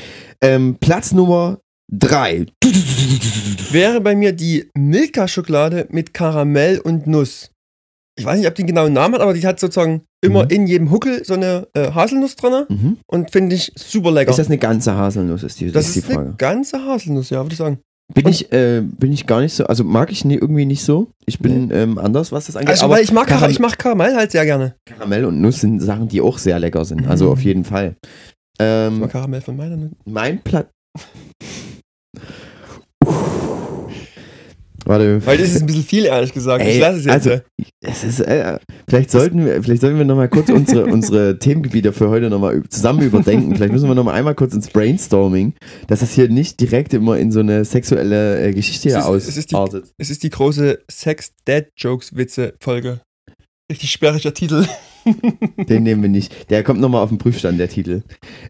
Ähm, 0.40 0.76
Platz 0.80 1.12
Nummer 1.12 1.60
drei. 1.92 2.46
Wäre 3.70 4.00
bei 4.00 4.16
mir 4.16 4.32
die 4.32 4.68
Milka-Schokolade 4.74 5.86
mit 5.90 6.12
Karamell 6.14 6.78
und 6.80 7.06
Nuss. 7.06 7.50
Ich 8.18 8.24
weiß 8.24 8.38
nicht, 8.38 8.48
ob 8.48 8.54
die 8.54 8.62
einen 8.62 8.68
genauen 8.68 8.92
Namen 8.94 9.14
hat, 9.14 9.20
aber 9.20 9.34
die 9.34 9.46
hat 9.46 9.60
sozusagen 9.60 10.02
immer 10.24 10.44
Mhm. 10.44 10.50
in 10.50 10.66
jedem 10.66 10.90
Huckel 10.90 11.22
so 11.24 11.34
eine 11.34 11.68
äh, 11.74 11.92
Haselnuss 11.92 12.36
drin 12.36 12.64
Mhm. 12.68 12.96
und 13.06 13.30
finde 13.30 13.54
ich 13.54 13.72
super 13.76 14.10
lecker. 14.10 14.30
Ist 14.30 14.38
das 14.38 14.46
eine 14.46 14.56
ganze 14.58 14.96
Haselnuss, 14.96 15.42
ist 15.42 15.60
die, 15.60 15.70
Das 15.70 15.88
ist 15.88 15.96
ist 15.96 16.08
die 16.08 16.12
Frage. 16.14 16.28
eine 16.28 16.36
ganze 16.36 16.82
Haselnuss, 16.82 17.28
ja, 17.30 17.42
würde 17.42 17.52
ich 17.52 17.58
sagen. 17.58 17.78
Bin 18.14 18.24
Und- 18.26 18.30
ich, 18.32 18.52
äh, 18.52 18.82
bin 18.82 19.12
ich 19.12 19.26
gar 19.26 19.40
nicht 19.40 19.52
so, 19.54 19.66
also 19.66 19.82
mag 19.84 20.10
ich 20.12 20.24
nie, 20.24 20.36
irgendwie 20.36 20.64
nicht 20.64 20.84
so. 20.84 21.08
Ich 21.26 21.40
bin 21.40 21.70
ähm, 21.72 21.98
anders, 21.98 22.30
was 22.32 22.46
das 22.46 22.54
angeht. 22.56 22.70
Also, 22.70 22.84
aber 22.86 23.00
ich 23.02 23.10
mag, 23.12 23.26
Kar 23.26 23.38
Karam- 23.40 23.50
ich 23.50 23.58
mag 23.58 23.76
Karamell 23.78 24.14
halt 24.14 24.30
sehr 24.30 24.44
gerne. 24.44 24.76
Karamell 24.86 25.24
und 25.24 25.40
Nuss 25.40 25.60
sind 25.60 25.80
Sachen, 25.80 26.06
die 26.08 26.20
auch 26.20 26.38
sehr 26.38 26.58
lecker 26.60 26.84
sind. 26.84 27.06
Also 27.08 27.26
Mhm. 27.26 27.32
auf 27.32 27.42
jeden 27.42 27.64
Fall. 27.64 27.96
Ich 28.04 28.08
Ähm, 28.60 29.00
mag 29.00 29.10
Karamell 29.10 29.40
von 29.42 29.56
meiner 29.56 29.76
Nuss. 29.76 29.90
mein 30.06 30.40
Platz. 30.42 30.68
Warte. 34.86 35.24
Weil 35.26 35.36
das 35.38 35.48
ist 35.50 35.60
ein 35.62 35.66
bisschen 35.66 35.82
viel, 35.82 36.04
ehrlich 36.06 36.32
gesagt. 36.32 36.62
ich 36.62 36.74
Ey, 36.74 36.78
lasse 36.78 36.98
es 37.00 37.04
jetzt. 37.06 37.26
also-. 37.26 37.42
Es 37.80 38.04
ist, 38.04 38.20
äh, 38.20 38.58
vielleicht 38.88 39.10
sollten 39.10 39.44
wir, 39.44 39.62
vielleicht 39.62 39.80
sollten 39.82 39.98
wir 39.98 40.04
noch 40.04 40.16
mal 40.16 40.28
kurz 40.28 40.48
unsere, 40.48 40.86
unsere 40.92 41.38
Themengebiete 41.38 41.92
für 41.92 42.08
heute 42.08 42.30
noch 42.30 42.38
mal 42.40 42.62
zusammen 42.68 43.02
überdenken. 43.02 43.54
Vielleicht 43.56 43.72
müssen 43.72 43.88
wir 43.88 43.94
noch 43.94 44.04
mal 44.04 44.14
einmal 44.14 44.34
kurz 44.34 44.54
ins 44.54 44.68
Brainstorming, 44.68 45.54
dass 45.88 46.00
das 46.00 46.12
hier 46.14 46.28
nicht 46.28 46.60
direkt 46.60 46.94
immer 46.94 47.18
in 47.18 47.32
so 47.32 47.40
eine 47.40 47.64
sexuelle 47.64 48.40
äh, 48.40 48.52
Geschichte 48.52 48.88
Es 48.90 49.06
ist- 49.08 49.28
es 49.28 49.36
ist 49.36 49.50
die- 49.50 49.54
ausartet. 49.56 49.92
es 49.98 50.10
ist 50.10 50.22
die 50.22 50.30
große 50.30 50.78
Sex-Dad-Jokes-Witze-Folge. 50.90 53.00
Richtig 53.70 53.90
sperriger 53.90 54.32
Titel. 54.32 54.64
Den 55.68 55.82
nehmen 55.82 56.02
wir 56.02 56.08
nicht. 56.08 56.50
Der 56.50 56.62
kommt 56.62 56.80
noch 56.80 56.88
mal 56.88 57.02
auf 57.02 57.08
den 57.08 57.18
Prüfstand, 57.18 57.58
der 57.58 57.68
Titel. 57.68 58.02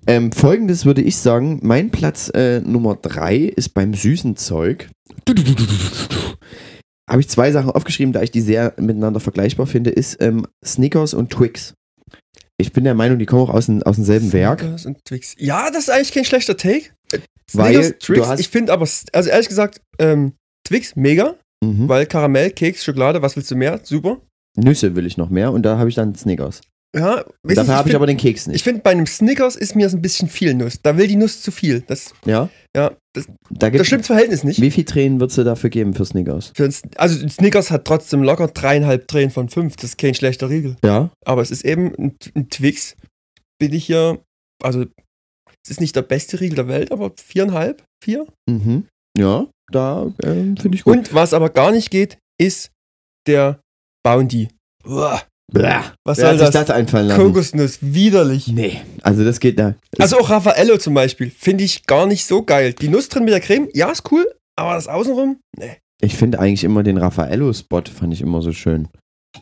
Ähm, 0.06 0.30
Folgendes 0.32 0.84
würde 0.84 1.02
ich 1.02 1.16
sagen, 1.16 1.60
mein 1.62 1.90
Platz 1.90 2.30
äh, 2.34 2.60
Nummer 2.60 2.96
drei 2.96 3.36
ist 3.36 3.70
beim 3.74 3.94
süßen 3.94 4.36
Zeug. 4.36 4.88
Habe 7.08 7.20
ich 7.20 7.28
zwei 7.28 7.52
Sachen 7.52 7.70
aufgeschrieben, 7.70 8.12
da 8.12 8.22
ich 8.22 8.30
die 8.30 8.40
sehr 8.40 8.74
miteinander 8.78 9.20
vergleichbar 9.20 9.66
finde, 9.66 9.90
ist 9.90 10.20
ähm, 10.20 10.46
Snickers 10.64 11.14
und 11.14 11.30
Twix. 11.30 11.74
Ich 12.58 12.72
bin 12.72 12.84
der 12.84 12.94
Meinung, 12.94 13.18
die 13.18 13.26
kommen 13.26 13.42
auch 13.42 13.50
aus, 13.54 13.66
dem, 13.66 13.82
aus 13.82 13.96
demselben 13.96 14.32
Werk. 14.32 14.60
Snickers 14.60 14.86
und 14.86 15.04
Twix. 15.04 15.34
Ja, 15.38 15.70
das 15.70 15.84
ist 15.84 15.90
eigentlich 15.90 16.12
kein 16.12 16.24
schlechter 16.24 16.56
Take. 16.56 16.90
Äh, 17.12 17.18
Weil 17.52 17.74
Snickers, 17.74 17.88
du 17.90 18.14
Twix, 18.14 18.26
hast- 18.28 18.40
ich 18.40 18.48
finde 18.48 18.72
aber, 18.72 18.88
also 19.12 19.30
ehrlich 19.30 19.48
gesagt, 19.48 19.80
ähm, 19.98 20.32
Twix 20.66 20.96
mega, 20.96 21.34
Mhm. 21.64 21.88
weil 21.88 22.06
Karamell, 22.06 22.50
Keks, 22.50 22.84
Schokolade, 22.84 23.22
was 23.22 23.36
willst 23.36 23.50
du 23.50 23.56
mehr? 23.56 23.80
Super. 23.82 24.20
Nüsse 24.56 24.94
will 24.96 25.06
ich 25.06 25.16
noch 25.16 25.30
mehr 25.30 25.52
und 25.52 25.62
da 25.64 25.78
habe 25.78 25.88
ich 25.88 25.94
dann 25.94 26.14
Snickers. 26.14 26.60
Ja, 26.94 27.24
dafür 27.44 27.66
habe 27.74 27.88
ich 27.88 27.92
find- 27.92 27.94
aber 27.96 28.06
den 28.06 28.16
Keks 28.16 28.46
nicht. 28.46 28.56
Ich 28.56 28.62
finde, 28.64 28.80
bei 28.80 28.90
einem 28.92 29.06
Snickers 29.06 29.54
ist 29.56 29.76
mir 29.76 29.84
das 29.84 29.94
ein 29.94 30.00
bisschen 30.00 30.28
viel 30.28 30.54
Nuss. 30.54 30.80
Da 30.82 30.96
will 30.96 31.06
die 31.08 31.16
Nuss 31.16 31.42
zu 31.42 31.50
viel. 31.50 31.82
Das, 31.86 32.14
ja, 32.24 32.48
ja, 32.74 32.92
das, 33.16 33.26
da 33.50 33.70
das 33.70 33.86
stimmt 33.86 34.00
das 34.00 34.06
Verhältnis 34.08 34.44
nicht. 34.44 34.60
Wie 34.60 34.70
viel 34.70 34.84
Tränen 34.84 35.20
würdest 35.20 35.38
du 35.38 35.44
dafür 35.44 35.70
geben 35.70 35.94
für 35.94 36.04
Snickers? 36.04 36.52
Für 36.54 36.70
Also 36.96 37.28
Snickers 37.28 37.70
hat 37.70 37.84
trotzdem 37.84 38.22
locker 38.22 38.48
dreieinhalb 38.48 39.08
Tränen 39.08 39.30
von 39.30 39.48
fünf. 39.48 39.76
Das 39.76 39.84
ist 39.90 39.98
kein 39.98 40.14
schlechter 40.14 40.50
Riegel. 40.50 40.76
Ja, 40.84 41.10
Aber 41.24 41.42
es 41.42 41.50
ist 41.50 41.64
eben 41.64 41.94
ein, 41.98 42.16
ein 42.34 42.50
Twix. 42.50 42.96
Bin 43.58 43.72
ich 43.72 43.86
hier, 43.86 44.20
also 44.62 44.82
es 45.64 45.70
ist 45.70 45.80
nicht 45.80 45.96
der 45.96 46.02
beste 46.02 46.40
Riegel 46.40 46.56
der 46.56 46.68
Welt, 46.68 46.92
aber 46.92 47.12
viereinhalb, 47.16 47.82
vier. 48.04 48.26
mhm. 48.48 48.86
ja, 49.16 49.46
da 49.72 50.12
ähm, 50.22 50.56
finde 50.56 50.76
ich 50.76 50.84
gut. 50.84 50.96
Und 50.96 51.14
was 51.14 51.32
aber 51.32 51.50
gar 51.50 51.72
nicht 51.72 51.90
geht, 51.90 52.18
ist 52.38 52.70
der 53.26 53.60
Bounty. 54.04 54.48
Uah, 54.84 55.22
Bäh. 55.52 55.80
was 56.04 56.18
Wer 56.18 56.36
soll 56.36 56.38
das? 56.38 56.50
das 56.50 56.70
einfallen 56.70 57.08
lassen? 57.08 57.22
Kokosnuss, 57.22 57.78
widerlich. 57.80 58.48
Nee, 58.48 58.80
also 59.02 59.24
das 59.24 59.40
geht 59.40 59.58
da. 59.58 59.74
Also 59.98 60.18
auch 60.18 60.28
Raffaello 60.28 60.76
zum 60.78 60.94
Beispiel, 60.94 61.30
finde 61.30 61.64
ich 61.64 61.86
gar 61.86 62.06
nicht 62.06 62.26
so 62.26 62.42
geil. 62.42 62.72
Die 62.72 62.88
Nuss 62.88 63.08
drin 63.08 63.24
mit 63.24 63.32
der 63.32 63.40
Creme, 63.40 63.68
ja, 63.72 63.90
ist 63.90 64.10
cool, 64.10 64.26
aber 64.56 64.74
das 64.74 64.88
Außenrum, 64.88 65.38
nee. 65.56 65.76
Ich 66.00 66.16
finde 66.16 66.40
eigentlich 66.40 66.64
immer 66.64 66.82
den 66.82 66.98
Raffaello-Spot 66.98 67.82
fand 67.94 68.12
ich 68.12 68.20
immer 68.20 68.42
so 68.42 68.52
schön. 68.52 68.88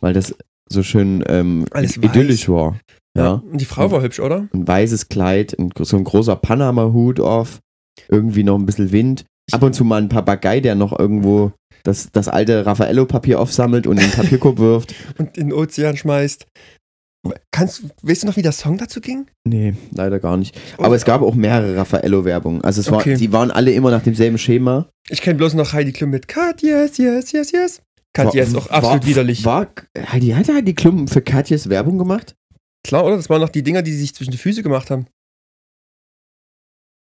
Weil 0.01 0.12
das 0.12 0.35
so 0.69 0.83
schön 0.83 1.25
ähm, 1.27 1.67
idyllisch 1.75 2.49
war. 2.49 2.79
Ja. 3.17 3.43
Und 3.51 3.61
die 3.61 3.64
Frau 3.64 3.90
war 3.90 4.03
hübsch, 4.03 4.21
oder? 4.21 4.49
Ein 4.53 4.67
weißes 4.67 5.09
Kleid, 5.09 5.59
ein, 5.59 5.71
so 5.81 5.97
ein 5.97 6.05
großer 6.05 6.37
Panama-Hut 6.37 7.21
auf, 7.21 7.61
irgendwie 8.09 8.45
noch 8.45 8.59
ein 8.59 8.67
bisschen 8.67 8.93
Wind. 8.93 9.25
Ab 9.52 9.62
und 9.62 9.74
zu 9.74 9.85
mal 9.85 10.00
ein 10.00 10.09
Papagei, 10.09 10.61
der 10.61 10.74
noch 10.74 10.98
irgendwo 10.98 11.52
das, 11.83 12.11
das 12.12 12.28
alte 12.28 12.64
Raffaello-Papier 12.64 13.38
aufsammelt 13.40 13.87
und 13.87 13.98
in 13.98 14.04
den 14.09 14.12
Papierkorb 14.12 14.59
wirft. 14.59 14.94
Und 15.18 15.37
in 15.37 15.48
den 15.48 15.52
Ozean 15.52 15.96
schmeißt. 15.96 16.46
Kannst, 17.50 17.85
weißt 18.02 18.22
du 18.22 18.26
noch, 18.26 18.37
wie 18.37 18.42
der 18.42 18.52
Song 18.52 18.76
dazu 18.76 19.00
ging? 19.00 19.26
Nee, 19.46 19.74
leider 19.92 20.18
gar 20.20 20.37
nicht. 20.37 20.59
Aber 20.78 20.94
es 20.94 21.04
gab 21.07 21.22
auch 21.22 21.35
mehrere 21.35 21.76
Raffaello-Werbungen. 21.76 22.62
Also 22.62 22.80
es 22.83 22.90
war, 22.90 22.98
Okay. 22.98 23.16
die 23.16 23.33
waren 23.33 23.50
alle 23.50 23.72
immer 23.72 23.90
nach 23.90 24.02
demselben 24.02 24.37
Schema. 24.38 24.88
Ich 25.09 25.22
kenne 25.22 25.37
bloß 25.37 25.54
noch 25.54 25.72
Heidi 25.72 25.92
Klum 25.92 26.11
mit 26.11 26.28
Cut, 26.28 26.62
yes, 26.62 26.98
yes, 26.98 27.33
yes, 27.33 27.52
War- 28.16 28.35
yes, 28.35 28.54
auch 28.54 28.68
absolut 28.68 29.02
war, 29.02 29.07
widerlich. 29.07 29.44
War, 29.44 29.68
Heidi, 29.96 30.28
hat 30.30 30.48
Heidi 30.48 30.74
Klum 30.74 31.09
für 31.09 31.22
Katjes 31.22 31.68
Werbung 31.70 31.96
gemacht? 31.98 32.35
Klar, 32.87 33.04
oder? 33.07 33.16
Das 33.16 33.30
waren 33.30 33.40
noch 33.40 33.48
die 33.48 33.62
Dinger, 33.62 33.80
die 33.83 33.92
sie 33.92 33.98
sich 34.00 34.14
zwischen 34.14 34.30
die 34.30 34.37
Füße 34.38 34.62
gemacht 34.62 34.90
haben. 34.90 35.07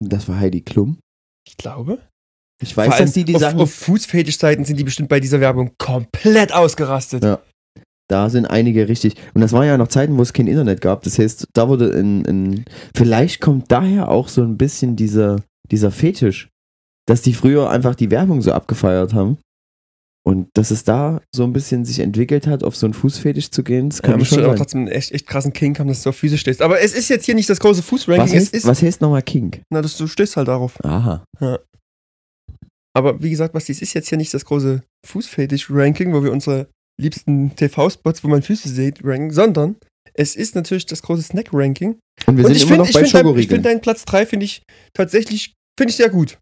Das 0.01 0.29
war 0.29 0.39
Heidi 0.39 0.61
Klum. 0.63 0.99
Ich 1.47 1.57
glaube. 1.57 2.01
Ich 2.61 2.77
weiß, 2.77 2.99
dass 2.99 3.13
die 3.13 3.25
die 3.25 3.37
auf, 3.37 3.41
Sachen 3.41 3.61
auf 3.61 3.73
Fußfetischseiten 3.73 4.65
sind 4.65 4.79
die 4.79 4.85
bestimmt 4.85 5.09
bei 5.09 5.21
dieser 5.21 5.41
Werbung 5.41 5.73
komplett 5.79 6.53
ausgerastet. 6.53 7.23
Ja. 7.25 7.39
Da 8.11 8.31
sind 8.31 8.47
einige 8.47 8.89
richtig. 8.89 9.15
Und 9.35 9.43
das 9.43 9.53
war 9.53 9.65
ja 9.67 9.77
noch 9.77 9.89
Zeiten, 9.89 10.17
wo 10.17 10.23
es 10.23 10.33
kein 10.33 10.47
Internet 10.47 10.81
gab. 10.81 11.03
Das 11.03 11.19
heißt, 11.19 11.47
da 11.53 11.69
wurde 11.69 11.91
in. 11.91 12.25
in 12.25 12.65
vielleicht 12.97 13.41
kommt 13.41 13.71
daher 13.71 14.09
auch 14.09 14.29
so 14.29 14.43
ein 14.43 14.57
bisschen 14.57 14.97
dieser, 14.97 15.43
dieser 15.71 15.91
Fetisch, 15.91 16.49
dass 17.07 17.23
die 17.23 17.35
früher 17.35 17.69
einfach 17.71 17.95
die 17.95 18.11
Werbung 18.11 18.41
so 18.43 18.53
abgefeiert 18.53 19.13
haben. 19.13 19.39
Und 20.27 20.49
dass 20.55 20.71
es 20.71 20.85
da 20.85 21.21
so 21.35 21.45
ein 21.45 21.53
bisschen 21.55 21.85
sich 21.87 22.01
entwickelt 22.01 22.47
hat, 22.47 22.63
auf 22.63 22.77
so 22.77 22.87
einen 22.87 22.93
Fußfetisch 22.93 23.51
zu 23.51 23.63
gehen. 23.63 23.89
Das 23.89 23.99
Ja, 23.99 24.09
kann 24.09 24.19
muss 24.19 24.29
schon 24.29 24.39
schon 24.39 24.47
sein. 24.47 24.57
trotzdem 24.57 24.81
einen 24.81 24.89
echt, 24.89 25.13
echt 25.13 25.27
krassen 25.27 25.53
Kink 25.55 25.79
haben, 25.79 25.89
dass 25.89 26.03
du 26.03 26.11
auf 26.11 26.17
Füße 26.17 26.37
stehst. 26.37 26.61
Aber 26.61 26.81
es 26.81 26.93
ist 26.93 27.09
jetzt 27.09 27.25
hier 27.25 27.35
nicht 27.35 27.49
das 27.49 27.61
große 27.61 27.79
Was 27.79 27.87
Fußranking, 27.87 28.37
es 28.37 28.53
heißt, 28.53 28.67
was 28.67 28.83
heißt 28.83 29.01
nochmal 29.01 29.23
King? 29.23 29.61
na, 29.71 29.81
dass 29.81 29.97
du 29.97 30.07
stehst 30.07 30.37
halt 30.37 30.49
darauf. 30.49 30.83
Aha. 30.85 31.25
Aber 32.99 33.23
wie 33.23 33.31
gesagt, 33.31 33.53
Basti, 33.53 33.71
es 33.71 33.81
ist 33.81 33.95
jetzt 33.95 34.09
hier 34.09 34.19
nicht 34.19 34.35
das 34.35 34.45
große 34.45 34.83
Fußfetisch-Ranking, 35.07 36.13
wo 36.13 36.25
wir 36.25 36.33
unsere 36.33 36.67
liebsten 37.01 37.55
TV-Spots, 37.55 38.25
wo 38.25 38.29
man 38.29 38.43
Füße 38.43 38.69
sieht, 38.69 39.05
ranken, 39.05 39.31
sondern 39.31 39.77
es 40.15 40.35
ist 40.35 40.57
natürlich 40.57 40.85
das 40.87 41.03
große 41.03 41.23
Snack-Ranking. 41.23 41.97
Und 42.27 42.37
wir 42.37 42.45
Und 42.45 42.53
sind 42.53 42.57
ich 42.57 42.63
immer 42.63 42.71
finde 42.71 42.79
noch 42.79 42.89
ich 42.89 42.95
bei 42.95 43.01
find 43.03 43.15
dein, 43.15 43.21
ich 43.21 43.27
Schokoriegeln. 43.29 43.57
find 43.57 43.67
deinen 43.67 43.81
Platz 43.81 44.05
3 44.05 44.27
finde 44.27 44.47
ich 44.47 44.63
tatsächlich, 44.95 45.55
finde 45.79 45.91
ich 45.91 45.97
sehr 45.97 46.09
gut. 46.11 46.39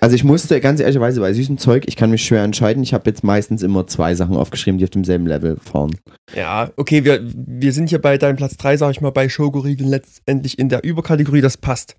Also 0.00 0.16
ich 0.16 0.22
musste 0.22 0.60
ganz 0.60 0.80
ehrlicherweise 0.80 1.20
bei 1.20 1.32
süßem 1.32 1.56
Zeug, 1.56 1.84
ich 1.86 1.96
kann 1.96 2.10
mich 2.10 2.22
schwer 2.22 2.42
entscheiden. 2.42 2.82
Ich 2.82 2.92
habe 2.92 3.08
jetzt 3.08 3.24
meistens 3.24 3.62
immer 3.62 3.86
zwei 3.86 4.14
Sachen 4.14 4.36
aufgeschrieben, 4.36 4.76
die 4.76 4.84
auf 4.84 4.90
demselben 4.90 5.26
Level 5.26 5.56
fahren. 5.56 5.96
Ja, 6.36 6.70
okay, 6.76 7.04
wir, 7.04 7.20
wir 7.22 7.72
sind 7.72 7.88
hier 7.88 8.00
bei 8.02 8.18
deinem 8.18 8.36
Platz 8.36 8.58
3, 8.58 8.76
sag 8.76 8.90
ich 8.90 9.00
mal, 9.00 9.12
bei 9.12 9.30
Schokoriegeln 9.30 9.88
letztendlich 9.88 10.58
in 10.58 10.68
der 10.68 10.84
Überkategorie, 10.84 11.40
das 11.40 11.56
passt. 11.56 11.96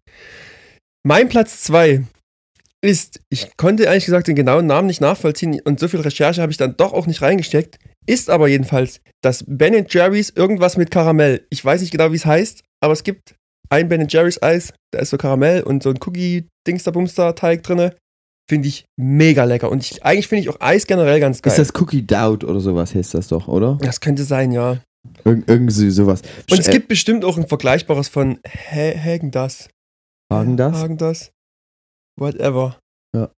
Mein 1.04 1.30
Platz 1.30 1.64
2 1.64 2.04
ist, 2.82 3.22
ich 3.30 3.56
konnte 3.58 3.84
ehrlich 3.84 4.06
gesagt 4.06 4.28
den 4.28 4.36
genauen 4.36 4.66
Namen 4.66 4.88
nicht 4.88 5.02
nachvollziehen 5.02 5.62
und 5.64 5.80
so 5.80 5.88
viel 5.88 6.02
Recherche 6.02 6.42
habe 6.42 6.52
ich 6.52 6.58
dann 6.58 6.76
doch 6.78 6.94
auch 6.94 7.08
nicht 7.08 7.22
reingesteckt, 7.22 7.78
ist 8.08 8.30
aber 8.30 8.48
jedenfalls 8.48 9.02
das 9.22 9.46
Ben 9.48 9.86
Jerry's 9.88 10.32
irgendwas 10.36 10.78
mit 10.78 10.90
Karamell. 10.90 11.46
Ich 11.50 11.64
weiß 11.64 11.82
nicht 11.82 11.92
genau, 11.92 12.12
wie 12.12 12.16
es 12.16 12.26
heißt, 12.26 12.64
aber 12.82 12.94
es 12.94 13.04
gibt 13.04 13.36
ein 13.70 13.88
Ben 13.88 14.08
Jerry's 14.08 14.42
Eis, 14.42 14.74
da 14.92 15.00
ist 15.00 15.12
so 15.12 15.18
Karamell 15.18 15.64
und 15.64 15.82
so 15.84 15.90
ein 15.90 16.00
Cookie-Dingster-Bumster-Teig 16.02 17.64
drinne. 17.64 17.96
Finde 18.50 18.68
ich 18.68 18.86
mega 19.00 19.46
lecker. 19.46 19.72
Und 19.72 19.84
ich, 19.84 20.04
eigentlich 20.04 20.28
finde 20.28 20.42
ich 20.42 20.50
auch 20.50 20.60
Eis 20.60 20.88
generell 20.88 21.22
ganz 21.22 21.42
geil. 21.42 21.52
Ist 21.52 21.60
das 21.60 21.82
Cookie 21.82 22.06
Doubt 22.06 22.44
oder 22.44 22.60
sowas 22.60 22.94
heißt 22.94 23.14
das 23.14 23.30
doch, 23.30 23.48
oder? 23.48 23.78
das 23.82 24.02
könnte 24.02 24.24
sein, 24.24 24.52
ja. 24.52 24.82
Irg 25.24 25.44
irgendwie 25.48 25.90
sowas. 25.90 26.22
Und 26.50 26.60
es 26.60 26.70
gibt 26.70 26.88
bestimmt 26.90 27.24
auch 27.24 27.38
ein 27.38 27.48
vergleichbares 27.48 28.10
von 28.10 28.40
Hagen 28.46 29.32
das. 29.32 29.70
Hagen 30.32 30.58
das? 30.58 30.76
Hagen 30.76 30.98
das. 30.98 31.32
Whatever. 32.22 32.78
Ja. 33.16 33.32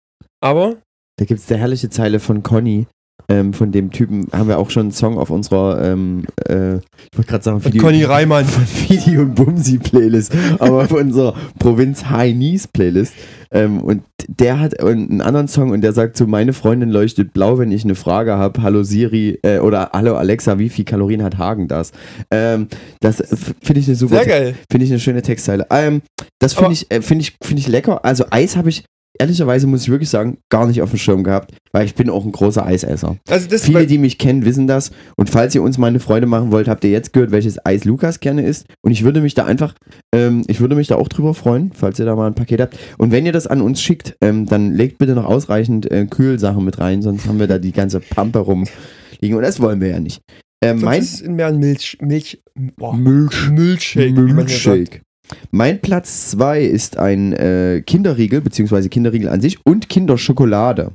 Aber 0.43 0.81
Da 1.17 1.25
gibt 1.25 1.39
es 1.39 1.45
der 1.45 1.57
herrliche 1.57 1.89
Zeile 1.89 2.19
von 2.19 2.43
Conny. 2.43 2.87
Ähm, 3.29 3.53
von 3.53 3.71
dem 3.71 3.91
Typen 3.91 4.27
haben 4.33 4.49
wir 4.49 4.59
auch 4.59 4.69
schon 4.69 4.83
einen 4.83 4.91
Song 4.91 5.17
auf 5.17 5.29
unserer, 5.29 5.81
ähm, 5.81 6.25
äh, 6.47 6.75
ich 6.75 7.17
wollte 7.17 7.29
gerade 7.29 7.43
sagen, 7.43 7.61
von 7.61 7.73
Video, 7.73 7.83
Conny 7.83 8.03
Reimann. 8.03 8.45
von 8.45 8.63
Video 8.63 9.21
und 9.21 9.35
Bumsi 9.35 9.77
Playlist, 9.77 10.33
aber 10.59 10.83
auf 10.83 10.91
unserer 10.91 11.33
Provinz 11.57 12.05
High 12.05 12.33
Knees 12.33 12.67
Playlist. 12.67 13.13
Ähm, 13.51 13.81
und 13.81 14.03
der 14.27 14.59
hat 14.59 14.79
einen 14.79 15.21
anderen 15.21 15.47
Song 15.47 15.71
und 15.71 15.81
der 15.81 15.93
sagt 15.93 16.17
so, 16.17 16.27
meine 16.27 16.53
Freundin 16.53 16.89
leuchtet 16.89 17.33
blau, 17.33 17.59
wenn 17.59 17.71
ich 17.71 17.83
eine 17.83 17.95
Frage 17.95 18.35
habe. 18.35 18.61
Hallo 18.61 18.83
Siri 18.83 19.39
äh, 19.43 19.59
oder 19.59 19.91
Hallo 19.93 20.15
Alexa, 20.15 20.59
wie 20.59 20.69
viel 20.69 20.85
Kalorien 20.85 21.23
hat 21.23 21.37
Hagen 21.37 21.67
das? 21.67 21.91
Ähm, 22.31 22.67
das 22.99 23.17
finde 23.61 23.79
ich 23.79 23.87
eine 23.87 23.95
super, 23.95 24.17
Sehr 24.17 24.25
geil. 24.25 24.55
finde 24.69 24.85
ich 24.85 24.91
eine 24.91 24.99
schöne 24.99 25.21
Textzeile. 25.21 25.67
Ähm, 25.69 26.01
das 26.39 26.53
finde 26.53 26.73
ich, 26.73 26.91
äh, 26.91 27.01
finde 27.01 27.21
ich, 27.21 27.35
finde 27.41 27.61
ich 27.61 27.67
lecker. 27.67 28.03
Also 28.03 28.25
Eis 28.31 28.57
habe 28.57 28.69
ich 28.69 28.83
ehrlicherweise 29.19 29.67
muss 29.67 29.83
ich 29.83 29.89
wirklich 29.89 30.09
sagen, 30.09 30.37
gar 30.49 30.67
nicht 30.67 30.81
auf 30.81 30.89
dem 30.89 30.99
Schirm 30.99 31.23
gehabt, 31.23 31.53
weil 31.71 31.85
ich 31.85 31.95
bin 31.95 32.09
auch 32.09 32.25
ein 32.25 32.31
großer 32.31 32.65
Eisesser. 32.65 33.17
Also 33.29 33.47
das 33.47 33.65
Viele, 33.65 33.85
die 33.85 33.97
mich 33.97 34.17
kennen, 34.17 34.45
wissen 34.45 34.67
das. 34.67 34.91
Und 35.15 35.29
falls 35.29 35.53
ihr 35.55 35.61
uns 35.61 35.77
mal 35.77 35.87
eine 35.87 35.99
Freude 35.99 36.27
machen 36.27 36.51
wollt, 36.51 36.67
habt 36.67 36.83
ihr 36.83 36.89
jetzt 36.89 37.13
gehört, 37.13 37.31
welches 37.31 37.63
Eis 37.65 37.85
Lukas 37.85 38.19
gerne 38.19 38.45
isst. 38.45 38.65
Und 38.81 38.91
ich 38.91 39.03
würde 39.03 39.21
mich 39.21 39.33
da 39.33 39.45
einfach, 39.45 39.75
ähm, 40.13 40.43
ich 40.47 40.59
würde 40.59 40.75
mich 40.75 40.87
da 40.87 40.95
auch 40.95 41.07
drüber 41.07 41.33
freuen, 41.33 41.71
falls 41.73 41.99
ihr 41.99 42.05
da 42.05 42.15
mal 42.15 42.27
ein 42.27 42.35
Paket 42.35 42.61
habt. 42.61 42.77
Und 42.97 43.11
wenn 43.11 43.25
ihr 43.25 43.33
das 43.33 43.47
an 43.47 43.61
uns 43.61 43.81
schickt, 43.81 44.15
ähm, 44.21 44.45
dann 44.45 44.73
legt 44.73 44.97
bitte 44.97 45.13
noch 45.13 45.25
ausreichend 45.25 45.91
äh, 45.91 46.05
Kühlsachen 46.05 46.65
mit 46.65 46.79
rein, 46.79 47.01
sonst 47.01 47.27
haben 47.27 47.39
wir 47.39 47.47
da 47.47 47.59
die 47.59 47.71
ganze 47.71 47.99
Pampe 47.99 48.39
rumliegen. 48.39 49.35
Und 49.35 49.41
das 49.41 49.59
wollen 49.59 49.81
wir 49.81 49.89
ja 49.89 49.99
nicht. 49.99 50.21
Ähm, 50.63 50.79
mein 50.81 51.01
ist 51.01 51.27
mehr 51.27 51.47
ein 51.47 51.59
Milch, 51.59 51.97
Milch, 52.01 52.41
boah, 52.77 52.95
Milch 52.95 53.49
Milchshake, 53.49 54.15
wie 54.15 55.01
Mein 55.51 55.79
Platz 55.79 56.31
2 56.31 56.63
ist 56.63 56.97
ein 56.97 57.33
äh, 57.33 57.81
Kinderriegel, 57.85 58.41
beziehungsweise 58.41 58.89
Kinderriegel 58.89 59.29
an 59.29 59.39
sich 59.39 59.57
und 59.65 59.87
Kinderschokolade. 59.87 60.91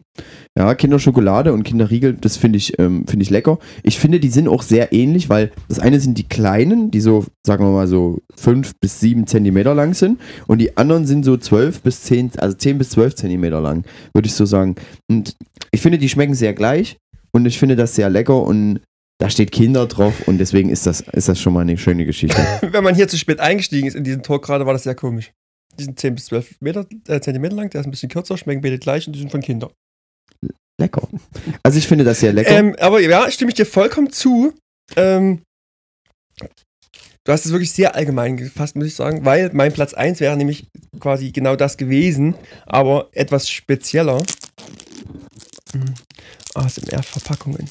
Ja, 0.56 0.74
Kinderschokolade 0.74 1.52
und 1.52 1.62
Kinderriegel, 1.62 2.14
das 2.14 2.36
finde 2.36 2.58
ich, 2.58 2.78
ähm, 2.78 3.06
finde 3.06 3.22
ich 3.22 3.30
lecker. 3.30 3.58
Ich 3.82 3.98
finde, 3.98 4.20
die 4.20 4.28
sind 4.28 4.48
auch 4.48 4.62
sehr 4.62 4.92
ähnlich, 4.92 5.30
weil 5.30 5.52
das 5.68 5.78
eine 5.78 6.00
sind 6.00 6.18
die 6.18 6.28
kleinen, 6.28 6.90
die 6.90 7.00
so, 7.00 7.24
sagen 7.46 7.64
wir 7.64 7.72
mal 7.72 7.86
so 7.86 8.20
5 8.36 8.72
bis 8.80 9.00
7 9.00 9.26
Zentimeter 9.26 9.74
lang 9.74 9.94
sind 9.94 10.20
und 10.46 10.58
die 10.58 10.76
anderen 10.76 11.06
sind 11.06 11.24
so 11.24 11.36
12 11.36 11.82
bis 11.82 12.02
10, 12.02 12.32
also 12.38 12.56
10 12.56 12.78
bis 12.78 12.90
12 12.90 13.14
Zentimeter 13.14 13.60
lang, 13.60 13.84
würde 14.12 14.26
ich 14.26 14.34
so 14.34 14.44
sagen. 14.44 14.74
Und 15.08 15.36
ich 15.70 15.80
finde, 15.80 15.98
die 15.98 16.08
schmecken 16.08 16.34
sehr 16.34 16.52
gleich 16.52 16.98
und 17.32 17.46
ich 17.46 17.58
finde 17.58 17.76
das 17.76 17.94
sehr 17.94 18.10
lecker 18.10 18.42
und 18.42 18.80
da 19.18 19.28
steht 19.28 19.50
Kinder 19.50 19.86
drauf 19.86 20.26
und 20.26 20.38
deswegen 20.38 20.70
ist 20.70 20.86
das, 20.86 21.00
ist 21.00 21.28
das 21.28 21.40
schon 21.40 21.52
mal 21.52 21.60
eine 21.60 21.76
schöne 21.76 22.06
Geschichte. 22.06 22.40
Wenn 22.62 22.84
man 22.84 22.94
hier 22.94 23.08
zu 23.08 23.18
spät 23.18 23.40
eingestiegen 23.40 23.88
ist 23.88 23.94
in 23.94 24.04
diesen 24.04 24.22
Talk 24.22 24.44
gerade, 24.44 24.64
war 24.64 24.72
das 24.72 24.84
sehr 24.84 24.94
komisch. 24.94 25.32
Die 25.78 25.84
sind 25.84 25.98
10 25.98 26.14
bis 26.14 26.26
12 26.26 26.60
Meter, 26.60 26.86
äh, 27.08 27.20
Zentimeter 27.20 27.56
lang, 27.56 27.70
der 27.70 27.80
ist 27.80 27.86
ein 27.86 27.90
bisschen 27.90 28.08
kürzer, 28.08 28.36
schmecken 28.36 28.62
beide 28.62 28.78
gleich 28.78 29.06
und 29.06 29.12
die 29.12 29.18
sind 29.18 29.30
von 29.30 29.40
Kindern. 29.40 29.70
Lecker. 30.80 31.08
Also 31.64 31.78
ich 31.78 31.88
finde 31.88 32.04
das 32.04 32.20
sehr 32.20 32.32
lecker. 32.32 32.50
Ähm, 32.50 32.76
aber 32.78 33.00
ja, 33.00 33.28
stimme 33.30 33.50
ich 33.50 33.56
dir 33.56 33.66
vollkommen 33.66 34.10
zu. 34.10 34.54
Ähm, 34.94 35.42
du 36.38 37.32
hast 37.32 37.44
es 37.44 37.50
wirklich 37.52 37.72
sehr 37.72 37.96
allgemein 37.96 38.36
gefasst, 38.36 38.76
muss 38.76 38.86
ich 38.86 38.94
sagen, 38.94 39.24
weil 39.24 39.50
mein 39.52 39.72
Platz 39.72 39.94
1 39.94 40.20
wäre 40.20 40.36
nämlich 40.36 40.68
quasi 41.00 41.32
genau 41.32 41.56
das 41.56 41.76
gewesen, 41.76 42.36
aber 42.66 43.08
etwas 43.12 43.50
spezieller. 43.50 44.22
ASMR-Verpackungen. 46.54 47.68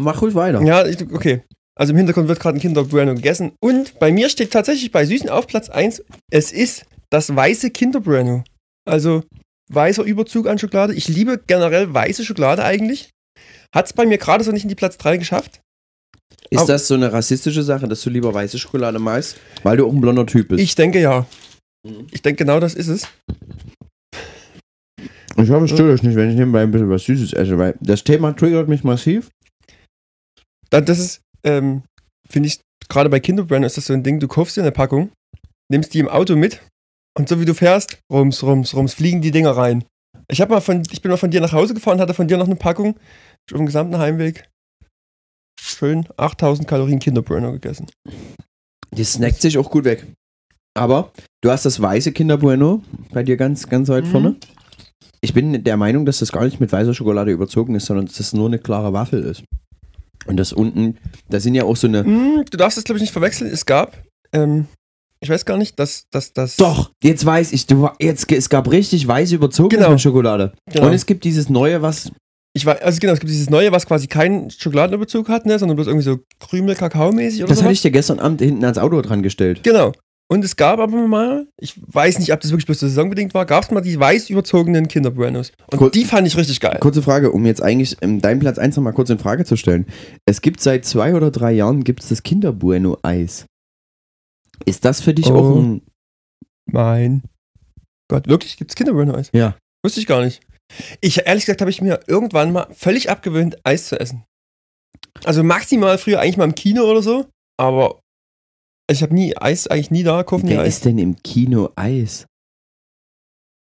Mach 0.00 0.22
ruhig 0.22 0.34
weiter. 0.34 0.62
Ja, 0.62 0.86
ich, 0.86 1.00
okay. 1.12 1.42
Also 1.78 1.92
im 1.92 1.96
Hintergrund 1.96 2.28
wird 2.28 2.40
gerade 2.40 2.58
ein 2.58 2.60
Kinder 2.60 2.84
Bueno 2.84 3.14
gegessen. 3.14 3.52
Und 3.60 3.98
bei 4.00 4.10
mir 4.12 4.28
steht 4.28 4.52
tatsächlich 4.52 4.90
bei 4.90 5.04
Süßen 5.04 5.28
auf 5.28 5.46
Platz 5.46 5.68
1, 5.68 6.02
es 6.30 6.50
ist 6.50 6.84
das 7.10 7.34
weiße 7.34 7.70
Kinder 7.70 8.00
Bueno. 8.00 8.42
Also 8.84 9.22
weißer 9.70 10.02
Überzug 10.02 10.48
an 10.48 10.58
Schokolade. 10.58 10.94
Ich 10.94 11.08
liebe 11.08 11.40
generell 11.46 11.92
weiße 11.92 12.24
Schokolade 12.24 12.64
eigentlich. 12.64 13.10
Hat 13.74 13.86
es 13.86 13.92
bei 13.92 14.06
mir 14.06 14.18
gerade 14.18 14.42
so 14.42 14.50
nicht 14.50 14.62
in 14.64 14.68
die 14.68 14.74
Platz 14.74 14.96
3 14.98 15.18
geschafft. 15.18 15.60
Ist 16.50 16.60
Aber- 16.60 16.68
das 16.68 16.88
so 16.88 16.94
eine 16.94 17.12
rassistische 17.12 17.62
Sache, 17.62 17.86
dass 17.86 18.02
du 18.02 18.10
lieber 18.10 18.32
weiße 18.32 18.58
Schokolade 18.58 18.98
magst? 18.98 19.36
Weil 19.62 19.76
du 19.76 19.86
auch 19.86 19.92
ein 19.92 20.00
blonder 20.00 20.26
Typ 20.26 20.48
bist. 20.48 20.60
Ich 20.62 20.74
denke 20.74 21.00
ja. 21.00 21.26
Mhm. 21.86 22.06
Ich 22.10 22.22
denke 22.22 22.44
genau 22.44 22.58
das 22.60 22.74
ist 22.74 22.88
es. 22.88 23.06
Ich 25.40 25.50
hoffe, 25.50 25.66
es 25.66 25.70
stört 25.70 25.92
euch 25.92 26.02
nicht, 26.02 26.16
wenn 26.16 26.30
ich 26.30 26.36
nebenbei 26.36 26.62
ein 26.62 26.70
bisschen 26.72 26.90
was 26.90 27.04
Süßes 27.04 27.32
esse, 27.34 27.58
weil 27.58 27.76
das 27.80 28.02
Thema 28.02 28.32
triggert 28.32 28.68
mich 28.68 28.82
massiv. 28.82 29.28
Dann, 30.70 30.84
das 30.84 30.98
ist, 30.98 31.20
ähm, 31.44 31.82
finde 32.28 32.48
ich, 32.48 32.60
gerade 32.88 33.08
bei 33.10 33.20
Kinder 33.20 33.44
Bueno 33.44 33.66
ist 33.66 33.76
das 33.76 33.86
so 33.86 33.92
ein 33.92 34.02
Ding, 34.02 34.20
du 34.20 34.28
kaufst 34.28 34.56
dir 34.56 34.62
eine 34.62 34.72
Packung, 34.72 35.10
nimmst 35.70 35.94
die 35.94 35.98
im 35.98 36.08
Auto 36.08 36.36
mit 36.36 36.60
und 37.16 37.28
so 37.28 37.40
wie 37.40 37.44
du 37.44 37.54
fährst, 37.54 37.98
rums, 38.12 38.42
rums, 38.42 38.74
rums, 38.74 38.94
fliegen 38.94 39.20
die 39.22 39.30
Dinger 39.30 39.52
rein. 39.56 39.84
Ich, 40.30 40.40
hab 40.40 40.50
mal 40.50 40.60
von, 40.60 40.82
ich 40.90 41.00
bin 41.00 41.10
mal 41.10 41.16
von 41.16 41.30
dir 41.30 41.40
nach 41.40 41.52
Hause 41.52 41.74
gefahren, 41.74 42.00
hatte 42.00 42.14
von 42.14 42.28
dir 42.28 42.36
noch 42.36 42.46
eine 42.46 42.56
Packung, 42.56 42.96
auf 43.50 43.56
dem 43.56 43.66
gesamten 43.66 43.98
Heimweg 43.98 44.48
schön 45.60 46.06
8000 46.16 46.68
Kalorien 46.68 46.98
Kinder 46.98 47.22
Bueno 47.22 47.52
gegessen. 47.52 47.86
Die 48.92 49.04
snackt 49.04 49.40
sich 49.40 49.58
auch 49.58 49.70
gut 49.70 49.84
weg. 49.84 50.06
Aber 50.76 51.12
du 51.42 51.50
hast 51.50 51.64
das 51.64 51.80
weiße 51.80 52.12
Kinder 52.12 52.38
Bueno 52.38 52.82
bei 53.10 53.22
dir 53.22 53.36
ganz, 53.36 53.68
ganz 53.68 53.88
weit 53.88 54.04
Mhm. 54.04 54.10
vorne. 54.10 54.36
Ich 55.20 55.34
bin 55.34 55.64
der 55.64 55.76
Meinung, 55.76 56.06
dass 56.06 56.18
das 56.20 56.30
gar 56.30 56.44
nicht 56.44 56.60
mit 56.60 56.70
weißer 56.70 56.94
Schokolade 56.94 57.32
überzogen 57.32 57.74
ist, 57.74 57.86
sondern 57.86 58.06
dass 58.06 58.16
das 58.18 58.32
nur 58.32 58.46
eine 58.46 58.58
klare 58.58 58.92
Waffel 58.92 59.24
ist. 59.24 59.42
Und 60.26 60.36
das 60.36 60.52
unten, 60.52 60.98
da 61.30 61.40
sind 61.40 61.54
ja 61.54 61.64
auch 61.64 61.76
so 61.76 61.86
eine. 61.86 62.04
Mm, 62.04 62.44
du 62.50 62.56
darfst 62.56 62.76
das, 62.76 62.84
glaube 62.84 62.98
ich, 62.98 63.02
nicht 63.02 63.12
verwechseln. 63.12 63.50
Es 63.50 63.64
gab, 63.66 63.96
ähm, 64.32 64.66
ich 65.20 65.28
weiß 65.30 65.44
gar 65.44 65.56
nicht, 65.56 65.78
dass 65.78 66.04
dass 66.10 66.32
das. 66.32 66.56
Doch, 66.56 66.90
jetzt 67.02 67.24
weiß 67.24 67.52
ich, 67.52 67.66
du, 67.66 67.88
jetzt, 67.98 68.30
es 68.30 68.48
gab 68.48 68.70
richtig 68.70 69.06
weiße 69.08 69.34
überzogene 69.34 69.84
Genau. 69.84 69.98
Schokolade. 69.98 70.52
Genau. 70.70 70.86
Und 70.86 70.92
es 70.92 71.06
gibt 71.06 71.24
dieses 71.24 71.48
neue, 71.48 71.82
was. 71.82 72.10
Ich 72.54 72.64
weiß, 72.66 72.80
also 72.82 72.98
genau, 72.98 73.12
es 73.12 73.20
gibt 73.20 73.30
dieses 73.30 73.50
neue, 73.50 73.72
was 73.72 73.86
quasi 73.86 74.06
keinen 74.06 74.50
Schokoladenüberzug 74.50 75.28
hat, 75.28 75.46
ne, 75.46 75.58
sondern 75.58 75.76
bloß 75.76 75.86
irgendwie 75.86 76.04
so 76.04 76.18
Krümel-Kakao-mäßig 76.40 77.40
oder 77.42 77.48
Das 77.48 77.58
so. 77.58 77.64
hatte 77.64 77.72
ich 77.74 77.82
dir 77.82 77.90
gestern 77.90 78.18
Abend 78.18 78.40
hinten 78.40 78.64
ans 78.64 78.78
Auto 78.78 79.00
dran 79.02 79.22
gestellt. 79.22 79.60
Genau. 79.62 79.92
Und 80.30 80.44
es 80.44 80.56
gab 80.56 80.78
aber 80.78 81.06
mal, 81.08 81.48
ich 81.58 81.74
weiß 81.86 82.18
nicht, 82.18 82.32
ob 82.34 82.40
das 82.40 82.50
wirklich 82.50 82.66
bloß 82.66 82.80
saisonbedingt 82.80 83.32
war, 83.32 83.46
gab 83.46 83.64
es 83.64 83.70
mal 83.70 83.80
die 83.80 83.98
weiß 83.98 84.28
überzogenen 84.28 84.86
Kinder 84.86 85.10
Buenos. 85.10 85.52
Und 85.72 85.80
Cool. 85.80 85.90
die 85.90 86.04
fand 86.04 86.26
ich 86.26 86.36
richtig 86.36 86.60
geil. 86.60 86.76
Kurze 86.80 87.02
Frage, 87.02 87.32
um 87.32 87.46
jetzt 87.46 87.62
eigentlich 87.62 87.96
ähm, 88.02 88.20
deinen 88.20 88.38
Platz 88.38 88.58
1 88.58 88.76
nochmal 88.76 88.92
kurz 88.92 89.08
in 89.08 89.18
Frage 89.18 89.46
zu 89.46 89.56
stellen. 89.56 89.86
Es 90.26 90.42
gibt 90.42 90.60
seit 90.60 90.84
zwei 90.84 91.14
oder 91.14 91.30
drei 91.30 91.52
Jahren 91.52 91.82
gibt's 91.82 92.08
das 92.10 92.22
Kinder 92.22 92.52
Bueno 92.52 92.98
Eis. 93.02 93.46
Ist 94.66 94.84
das 94.84 95.00
für 95.00 95.14
dich 95.14 95.30
Oh. 95.30 95.34
auch 95.36 95.56
ein. 95.56 95.82
Mein 96.70 97.22
Gott, 98.10 98.28
wirklich 98.28 98.58
gibt's 98.58 98.74
Kinder 98.74 98.92
Bueno 98.92 99.14
Eis? 99.14 99.30
Ja. 99.32 99.56
Wusste 99.82 100.00
ich 100.00 100.06
gar 100.06 100.22
nicht. 100.22 100.42
Ich, 101.00 101.26
ehrlich 101.26 101.46
gesagt, 101.46 101.62
habe 101.62 101.70
ich 101.70 101.80
mir 101.80 102.00
irgendwann 102.06 102.52
mal 102.52 102.66
völlig 102.72 103.08
abgewöhnt, 103.08 103.56
Eis 103.64 103.88
zu 103.88 103.98
essen. 103.98 104.24
Also 105.24 105.42
maximal 105.42 105.96
früher 105.96 106.20
eigentlich 106.20 106.36
mal 106.36 106.44
im 106.44 106.54
Kino 106.54 106.82
oder 106.84 107.00
so, 107.00 107.26
aber 107.58 108.00
ich 108.90 109.02
habe 109.02 109.14
nie 109.14 109.36
Eis, 109.36 109.66
eigentlich 109.66 109.90
nie 109.90 110.02
da, 110.02 110.22
kaufen 110.22 110.46
nie 110.46 110.52
Wer 110.52 110.62
Eis. 110.62 110.76
ist 110.76 110.84
denn 110.84 110.98
im 110.98 111.16
Kino 111.22 111.70
Eis? 111.76 112.26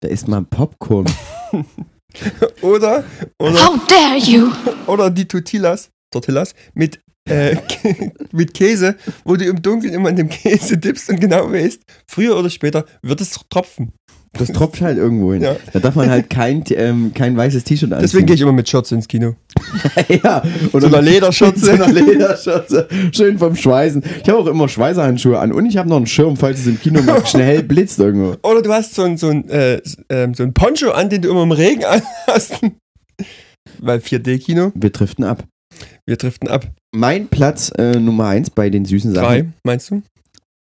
Da 0.01 0.07
isst 0.09 0.27
man 0.27 0.45
Popcorn. 0.45 1.05
Oder, 2.63 3.03
oder, 3.37 3.65
How 3.65 3.87
dare 3.87 4.17
you! 4.17 4.51
oder 4.87 5.11
die 5.11 5.27
Tortillas, 5.27 5.91
Tortillas 6.11 6.55
mit, 6.73 6.99
äh, 7.29 7.55
mit 8.31 8.55
Käse, 8.55 8.95
wo 9.23 9.35
du 9.35 9.45
im 9.45 9.61
Dunkeln 9.61 9.93
immer 9.93 10.09
in 10.09 10.15
dem 10.15 10.29
Käse 10.29 10.79
dippst 10.79 11.09
und 11.09 11.21
genau 11.21 11.51
weißt, 11.51 11.83
früher 12.07 12.35
oder 12.35 12.49
später 12.49 12.85
wird 13.03 13.21
es 13.21 13.33
tropfen. 13.49 13.93
Das 14.33 14.49
tropft 14.49 14.81
halt 14.81 14.97
irgendwo 14.97 15.33
hin. 15.33 15.41
Ja. 15.41 15.55
Da 15.73 15.79
darf 15.79 15.95
man 15.95 16.09
halt 16.09 16.29
kein, 16.29 16.63
ähm, 16.71 17.11
kein 17.13 17.35
weißes 17.35 17.63
T-Shirt 17.63 17.91
anziehen. 17.91 18.01
Deswegen 18.03 18.25
gehe 18.27 18.35
ich 18.35 18.41
immer 18.41 18.51
mit 18.53 18.69
Shorts 18.69 18.91
ins 18.91 19.07
Kino. 19.07 19.35
ja, 20.23 20.43
So 20.71 20.85
einer 20.85 21.01
Lederschürze. 21.01 21.65
so 21.65 21.71
einer 21.71 21.87
Lederschürze. 21.87 22.87
Schön 23.11 23.37
vom 23.39 23.55
Schweißen. 23.55 24.03
Ich 24.23 24.29
habe 24.29 24.37
auch 24.39 24.45
immer 24.47 24.67
Schweißerhandschuhe 24.69 25.37
an 25.39 25.51
und 25.51 25.65
ich 25.65 25.77
habe 25.77 25.89
noch 25.89 25.97
einen 25.97 26.07
Schirm, 26.07 26.37
falls 26.37 26.59
es 26.59 26.67
im 26.67 26.79
Kino 26.79 27.01
mal 27.01 27.25
schnell 27.25 27.63
blitzt 27.63 27.99
irgendwo. 27.99 28.35
Oder 28.47 28.61
du 28.61 28.71
hast 28.71 28.93
so 28.95 29.01
ein, 29.03 29.17
so 29.17 29.29
ein, 29.29 29.49
äh, 29.49 29.81
ähm, 30.09 30.33
so 30.35 30.43
ein 30.43 30.53
Poncho 30.53 30.91
an, 30.91 31.09
den 31.09 31.21
du 31.23 31.29
immer 31.31 31.43
im 31.43 31.51
Regen 31.51 31.83
anhast. 31.85 32.59
Weil 33.79 33.99
4D-Kino, 33.99 34.71
Wir 34.75 34.89
driften 34.91 35.23
ab. 35.25 35.43
wir 36.05 36.17
driften 36.17 36.47
ab. 36.49 36.67
Mein 36.95 37.27
Platz 37.27 37.71
äh, 37.77 37.99
Nummer 37.99 38.27
1 38.27 38.51
bei 38.51 38.69
den 38.69 38.85
süßen 38.85 39.13
Sachen. 39.13 39.25
Drei, 39.27 39.45
meinst 39.63 39.91
du? 39.91 40.01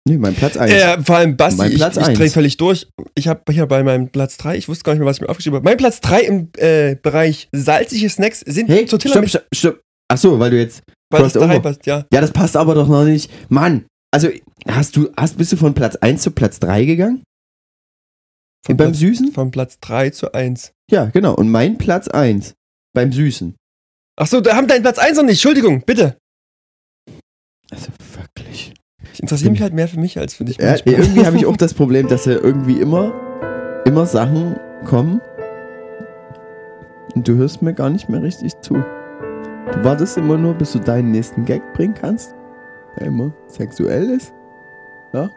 Nee, 0.09 0.19
mein 0.19 0.35
Platz 0.35 0.57
1. 0.57 0.73
Äh, 0.73 1.03
vor 1.03 1.17
allem 1.17 1.37
Basti, 1.37 1.59
Mein 1.59 1.71
ich, 1.71 1.77
Platz 1.77 1.97
ich 1.97 2.05
eins. 2.05 2.19
drehe 2.19 2.31
völlig 2.31 2.57
durch. 2.57 2.89
Ich 3.15 3.29
habe 3.29 3.41
hier 3.53 3.67
bei 3.67 3.85
meinem 3.85 4.09
Platz 4.09 4.37
3, 4.37 4.57
ich 4.57 4.69
wusste 4.69 4.83
gar 4.85 4.93
nicht 4.95 5.01
mehr, 5.01 5.07
was 5.07 5.19
ich 5.19 5.23
mir 5.23 5.29
aufgeschrieben 5.29 5.57
habe. 5.59 5.65
Mein 5.65 5.77
Platz 5.77 6.01
3 6.01 6.21
im 6.23 6.49
äh, 6.57 6.97
Bereich 6.97 7.49
salzige 7.53 8.09
Snacks 8.09 8.41
sind 8.41 8.69
hey, 8.69 8.85
Tortilla 8.85 9.15
stopp, 9.15 9.29
stopp, 9.29 9.47
stopp. 9.55 9.81
Achso, 10.09 10.39
weil 10.39 10.51
du 10.51 10.59
jetzt. 10.59 10.83
da 11.11 11.19
Crossover. 11.19 11.49
reinpasst, 11.49 11.87
ja. 11.87 12.05
Ja, 12.13 12.21
das 12.21 12.33
passt 12.33 12.57
aber 12.57 12.75
doch 12.75 12.89
noch 12.89 13.05
nicht. 13.05 13.31
Mann, 13.49 13.87
also 14.13 14.29
hast 14.69 14.97
du, 14.97 15.11
hast, 15.17 15.39
bist 15.39 15.53
du 15.53 15.57
von 15.57 15.73
Platz 15.73 15.95
1 15.97 16.23
zu 16.23 16.33
Platz 16.33 16.59
3 16.59 16.85
gegangen? 16.85 17.23
Von 18.67 18.77
beim 18.77 18.89
Platz, 18.89 18.99
Süßen? 18.99 19.33
Von 19.33 19.51
Platz 19.51 19.79
3 19.81 20.11
zu 20.11 20.33
1. 20.35 20.73
Ja, 20.91 21.07
genau. 21.07 21.35
Und 21.35 21.49
mein 21.51 21.79
Platz 21.79 22.09
1 22.09 22.55
beim 22.95 23.13
Süßen. 23.13 23.55
Achso, 24.17 24.41
da 24.41 24.57
haben 24.57 24.67
deinen 24.67 24.83
Platz 24.83 24.99
1 24.99 25.17
noch 25.17 25.25
nicht. 25.25 25.35
Entschuldigung, 25.35 25.83
bitte. 25.83 26.17
Also. 27.71 27.89
Ich 28.01 28.12
interessiere 29.23 29.53
mich 29.53 29.63
halt 29.63 29.73
mehr 29.73 29.89
für 29.89 29.99
mich 29.99 30.19
als 30.19 30.35
für 30.35 30.45
dich. 30.45 30.59
Ja, 30.59 30.75
irgendwie 30.85 31.25
habe 31.25 31.37
ich 31.37 31.47
auch 31.47 31.57
das 31.57 31.73
Problem, 31.73 32.09
dass 32.09 32.27
ja 32.27 32.33
irgendwie 32.33 32.81
immer, 32.81 33.13
immer 33.87 34.05
Sachen 34.05 34.57
kommen 34.85 35.21
und 37.15 37.27
du 37.27 37.37
hörst 37.37 37.63
mir 37.63 37.73
gar 37.73 37.89
nicht 37.89 38.09
mehr 38.09 38.23
richtig 38.23 38.61
zu. 38.61 38.75
Du 38.75 39.85
wartest 39.85 40.19
immer 40.19 40.37
nur, 40.37 40.55
bis 40.55 40.73
du 40.73 40.81
deinen 40.81 41.13
nächsten 41.13 41.45
Gag 41.45 41.63
bringen 41.73 41.95
kannst, 41.95 42.35
der 42.99 43.07
immer 43.07 43.33
sexuell 43.47 44.11
ist. 44.11 44.35
Ja? 45.13 45.31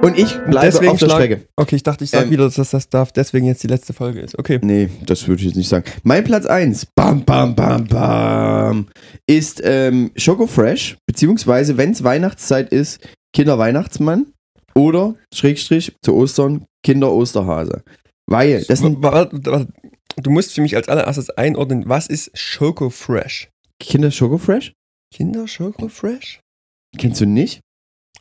Und 0.00 0.16
ich 0.16 0.32
bleibe 0.48 0.60
deswegen 0.66 0.92
auf 0.92 0.98
der 0.98 1.06
schlag- 1.06 1.22
Strecke. 1.24 1.44
Okay, 1.56 1.76
ich 1.76 1.82
dachte, 1.82 2.04
ich 2.04 2.10
sag 2.10 2.24
Ähm, 2.24 2.30
wieder, 2.30 2.48
dass 2.48 2.70
das 2.70 2.88
darf, 2.88 3.12
deswegen 3.12 3.46
jetzt 3.46 3.62
die 3.62 3.66
letzte 3.66 3.92
Folge 3.92 4.20
ist. 4.20 4.38
Okay. 4.38 4.58
Nee, 4.62 4.88
das 5.04 5.26
würde 5.26 5.40
ich 5.40 5.48
jetzt 5.48 5.56
nicht 5.56 5.68
sagen. 5.68 5.84
Mein 6.04 6.24
Platz 6.24 6.46
1, 6.46 6.86
bam, 6.94 7.24
bam, 7.24 7.54
bam, 7.56 7.84
bam, 7.86 8.86
ist 9.26 9.60
ähm, 9.64 10.10
Schoko 10.16 10.46
Fresh, 10.46 10.96
beziehungsweise, 11.06 11.76
wenn 11.76 11.90
es 11.90 12.04
Weihnachtszeit 12.04 12.70
ist, 12.70 13.00
Kinder 13.32 13.58
Weihnachtsmann 13.58 14.26
oder, 14.74 15.16
Schrägstrich, 15.34 15.92
zu 16.02 16.14
Ostern, 16.14 16.64
Kinder 16.84 17.12
Osterhase. 17.12 17.82
Weil, 18.26 18.64
das 18.64 18.78
sind 18.80 19.04
Du 20.20 20.30
musst 20.30 20.52
für 20.54 20.62
mich 20.62 20.74
als 20.76 20.88
allererstes 20.88 21.30
einordnen, 21.30 21.84
was 21.86 22.06
ist 22.08 22.30
Schoko 22.34 22.90
Fresh? 22.90 23.50
Kinder 23.80 24.10
Schoko 24.10 24.38
Fresh? 24.38 24.72
Kinder 25.14 25.46
Schoko 25.48 25.88
Fresh? 25.88 26.40
Kennst 26.96 27.20
du 27.20 27.26
nicht? 27.26 27.60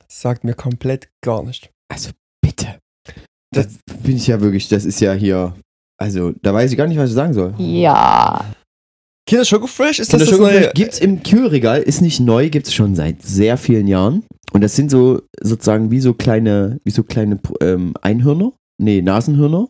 Sagt 0.09 0.43
mir 0.43 0.53
komplett 0.53 1.09
gar 1.23 1.43
nicht. 1.43 1.69
Also, 1.91 2.11
bitte. 2.41 2.79
Das 3.53 3.67
bin 4.03 4.15
ich 4.17 4.27
ja 4.27 4.39
wirklich, 4.41 4.67
das 4.69 4.85
ist 4.85 4.99
ja 5.01 5.13
hier, 5.13 5.55
also, 5.99 6.31
da 6.41 6.53
weiß 6.53 6.71
ich 6.71 6.77
gar 6.77 6.87
nicht, 6.87 6.97
was 6.97 7.09
ich 7.09 7.15
sagen 7.15 7.33
soll. 7.33 7.53
Ja. 7.57 8.45
Kinder 9.27 9.43
Schoko 9.45 9.67
Fresh? 9.67 9.99
Ist 9.99 10.09
Kinder 10.11 10.25
das 10.25 10.31
das 10.31 10.39
neue? 10.39 10.71
Gibt's 10.73 10.99
im 10.99 11.23
Kühlregal, 11.23 11.81
ist 11.81 12.01
nicht 12.01 12.19
neu, 12.19 12.49
gibt's 12.49 12.73
schon 12.73 12.95
seit 12.95 13.21
sehr 13.23 13.57
vielen 13.57 13.87
Jahren. 13.87 14.23
Und 14.53 14.61
das 14.61 14.75
sind 14.75 14.89
so 14.89 15.21
sozusagen 15.41 15.91
wie 15.91 15.99
so 15.99 16.13
kleine, 16.13 16.79
wie 16.85 16.91
so 16.91 17.03
kleine 17.03 17.39
ähm, 17.61 17.93
Einhörner, 18.01 18.53
nee, 18.81 19.01
Nasenhörner. 19.01 19.67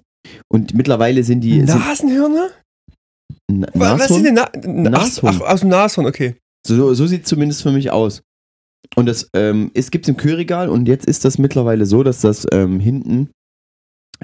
Und 0.52 0.74
mittlerweile 0.76 1.24
sind 1.24 1.42
die 1.42 1.58
sind, 1.66 1.70
Nasenhirne? 1.70 2.52
Na- 3.50 3.68
Wa- 3.74 3.98
Was 4.00 4.10
sind 4.10 4.26
denn 4.26 4.36
Nashorn? 4.36 4.84
Na 4.84 4.90
ach, 5.00 5.04
Nashorn. 5.06 5.36
ach, 5.42 5.54
aus 5.54 5.60
dem 5.62 5.70
Nashorn, 5.70 6.06
okay. 6.06 6.36
So, 6.68 6.94
so 6.94 7.08
sieht 7.08 7.28
zumindest 7.28 7.64
für 7.64 7.72
mich 7.72 7.90
aus. 7.90 8.22
Und 8.96 9.08
das 9.08 9.30
ähm, 9.36 9.72
es 9.74 9.92
gibt's 9.92 10.08
im 10.08 10.18
Kühlregal 10.18 10.70
und 10.70 10.88
jetzt 10.88 11.06
ist 11.06 11.26
das 11.26 11.38
mittlerweile 11.38 11.86
so, 11.86 12.04
dass 12.04 12.22
das 12.22 12.48
ähm, 12.52 12.80
hinten 12.80 13.30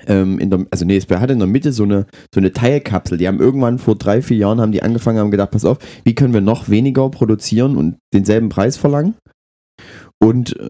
ähm, 0.07 0.39
in 0.39 0.49
der, 0.49 0.65
also 0.71 0.85
nee, 0.85 0.97
es 0.97 1.07
hat 1.07 1.29
in 1.29 1.39
der 1.39 1.47
Mitte 1.47 1.71
so 1.71 1.83
eine, 1.83 2.07
so 2.33 2.39
eine 2.39 2.51
Teilkapsel. 2.51 3.17
Die 3.17 3.27
haben 3.27 3.39
irgendwann 3.39 3.79
vor 3.79 3.95
drei, 3.95 4.21
vier 4.21 4.37
Jahren 4.37 4.59
haben 4.59 4.71
die 4.71 4.81
angefangen, 4.81 5.19
haben 5.19 5.31
gedacht, 5.31 5.51
pass 5.51 5.65
auf, 5.65 5.77
wie 6.03 6.15
können 6.15 6.33
wir 6.33 6.41
noch 6.41 6.69
weniger 6.69 7.09
produzieren 7.09 7.77
und 7.77 7.97
denselben 8.13 8.49
Preis 8.49 8.77
verlangen? 8.77 9.15
Und 10.19 10.57
äh, 10.59 10.69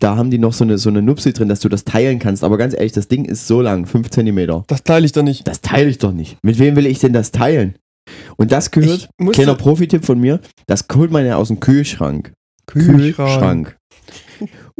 da 0.00 0.16
haben 0.16 0.30
die 0.30 0.38
noch 0.38 0.52
so 0.52 0.64
eine, 0.64 0.78
so 0.78 0.90
eine 0.90 1.02
Nupsi 1.02 1.32
drin, 1.32 1.48
dass 1.48 1.60
du 1.60 1.68
das 1.68 1.84
teilen 1.84 2.18
kannst. 2.18 2.44
Aber 2.44 2.56
ganz 2.56 2.74
ehrlich, 2.74 2.92
das 2.92 3.08
Ding 3.08 3.24
ist 3.24 3.46
so 3.46 3.60
lang, 3.60 3.86
5 3.86 4.10
Zentimeter. 4.10 4.64
Das 4.68 4.84
teile 4.84 5.06
ich 5.06 5.12
doch 5.12 5.22
nicht. 5.22 5.48
Das 5.48 5.60
teile 5.60 5.88
ich 5.88 5.98
doch 5.98 6.12
nicht. 6.12 6.38
Mit 6.42 6.58
wem 6.58 6.76
will 6.76 6.86
ich 6.86 6.98
denn 6.98 7.12
das 7.12 7.32
teilen? 7.32 7.74
Und 8.36 8.52
das 8.52 8.70
gehört, 8.70 9.08
kleiner 9.32 9.54
Profi-Tipp 9.54 10.04
von 10.04 10.20
mir, 10.20 10.40
das 10.66 10.86
holt 10.94 11.10
man 11.10 11.26
ja 11.26 11.36
aus 11.36 11.48
dem 11.48 11.60
Kühlschrank. 11.60 12.32
Kühlschrank. 12.68 13.76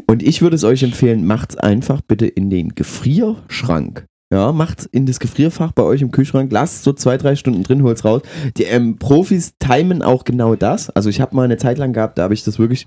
Und 0.07 0.22
ich 0.22 0.41
würde 0.41 0.57
es 0.57 0.64
euch 0.64 0.82
empfehlen, 0.82 1.26
macht's 1.26 1.57
einfach 1.57 2.01
bitte 2.01 2.26
in 2.26 2.51
den 2.51 2.74
Gefrierschrank. 2.74 4.07
Ja, 4.30 4.53
macht 4.53 4.86
in 4.93 5.07
das 5.07 5.20
Gefrierfach 5.20 5.72
bei 5.72 5.82
euch 5.82 6.03
im 6.03 6.11
Kühlschrank, 6.11 6.53
lasst 6.53 6.84
so 6.84 6.93
zwei, 6.93 7.16
drei 7.16 7.34
Stunden 7.34 7.62
drin, 7.62 7.82
holt's 7.82 8.05
raus. 8.05 8.20
Die 8.59 8.64
ähm, 8.64 8.99
Profis 8.99 9.55
timen 9.59 10.03
auch 10.03 10.24
genau 10.24 10.55
das. 10.55 10.91
Also 10.91 11.09
ich 11.09 11.22
habe 11.22 11.34
mal 11.34 11.45
eine 11.45 11.57
Zeit 11.57 11.78
lang 11.78 11.95
gehabt, 11.95 12.18
da 12.18 12.24
habe 12.24 12.34
ich 12.34 12.45
das 12.45 12.59
wirklich 12.59 12.86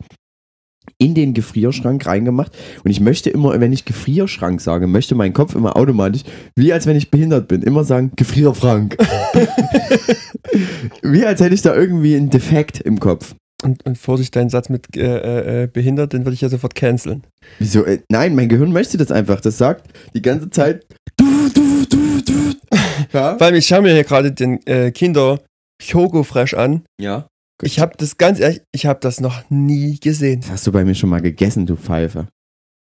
in 1.00 1.16
den 1.16 1.34
Gefrierschrank 1.34 2.06
reingemacht. 2.06 2.56
Und 2.84 2.92
ich 2.92 3.00
möchte 3.00 3.32
immer, 3.32 3.60
wenn 3.60 3.74
ich 3.74 3.86
Gefrierschrank 3.86 4.62
sage, 4.62 4.86
möchte 4.86 5.16
mein 5.16 5.34
Kopf 5.34 5.56
immer 5.56 5.76
automatisch, 5.76 6.22
wie 6.56 6.74
als 6.74 6.86
wenn 6.86 6.96
ich 6.96 7.10
behindert 7.10 7.48
bin, 7.48 7.64
immer 7.64 7.84
sagen, 7.84 8.12
Gefrierfrank. 8.16 8.98
wie 11.02 11.26
als 11.26 11.42
hätte 11.42 11.56
ich 11.56 11.64
da 11.64 11.76
irgendwie 11.76 12.16
einen 12.16 12.30
Defekt 12.30 12.82
im 12.82 13.00
Kopf. 13.00 13.34
Und, 13.64 13.86
und 13.86 13.98
Vorsicht, 13.98 14.36
deinen 14.36 14.50
Satz 14.50 14.70
mit 14.70 14.96
äh, 14.98 15.64
äh, 15.64 15.68
behindert, 15.68 16.14
den 16.14 16.26
würde 16.26 16.34
ich 16.34 16.42
ja 16.42 16.50
sofort 16.50 16.74
canceln. 16.74 17.24
Wieso? 17.60 17.84
Äh, 17.86 18.00
nein, 18.10 18.34
mein 18.36 18.50
Gehirn 18.50 18.72
möchte 18.72 18.98
das 18.98 19.12
einfach. 19.12 19.40
Das 19.40 19.58
sagt 19.58 19.88
die 20.16 20.22
ganze 20.22 20.50
Zeit, 20.50 20.86
du, 21.18 21.50
du, 21.54 21.86
du, 21.86 22.22
du. 22.22 22.54
Ja? 23.14 23.40
Weil 23.40 23.56
ich 23.56 23.68
schaue 23.68 23.82
mir 23.82 23.94
hier 23.94 24.04
gerade 24.04 24.32
den 24.32 24.66
äh, 24.66 24.92
Kinder 24.92 25.40
Choco 25.82 26.24
Fresh 26.24 26.54
an. 26.54 26.84
ja. 27.00 27.28
Ich 27.64 27.80
habe 27.80 27.94
das 27.96 28.18
ganz 28.18 28.40
ehrlich, 28.40 28.62
ich 28.72 28.88
habe 28.88 29.00
das 29.02 29.22
noch 29.22 29.48
nie 29.52 30.00
gesehen. 30.00 30.42
Das 30.42 30.50
hast 30.50 30.66
du 30.66 30.72
bei 30.72 30.84
mir 30.84 30.96
schon 30.96 31.12
mal 31.12 31.22
gegessen, 31.22 31.68
du 31.68 31.76
Pfeife. 31.76 32.28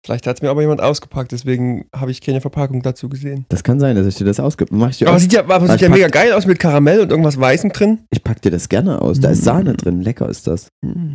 Vielleicht 0.06 0.26
hat 0.28 0.38
es 0.38 0.42
mir 0.42 0.50
aber 0.50 0.62
jemand 0.62 0.82
ausgepackt, 0.82 1.32
deswegen 1.34 1.86
habe 1.94 2.10
ich 2.12 2.22
keine 2.22 2.40
Verpackung 2.40 2.82
dazu 2.82 3.10
gesehen. 3.10 3.46
Das 3.50 3.64
kann 3.64 3.80
sein, 3.82 3.96
dass 3.98 4.08
ich 4.08 4.16
dir 4.16 4.24
das 4.26 4.40
ich 4.92 4.98
dir 4.98 5.08
Aber 5.08 5.18
aus. 5.18 5.22
sieht 5.22 5.34
ja, 5.34 5.42
aber 5.42 5.68
sieht 5.68 5.82
ja 5.82 5.90
mega 5.90 6.08
geil 6.08 6.32
aus 6.32 6.46
mit 6.46 6.58
Karamell 6.58 7.02
und 7.02 7.10
irgendwas 7.12 7.40
Weißem 7.40 7.72
drin. 7.72 8.00
Ich 8.10 8.24
pack 8.24 8.42
dir 8.42 8.50
das 8.52 8.70
gerne 8.70 9.02
aus. 9.02 9.20
Da 9.20 9.30
ist 9.32 9.44
Sahne 9.44 9.74
drin. 9.74 10.02
Lecker 10.02 10.30
ist 10.30 10.48
das. 10.48 10.70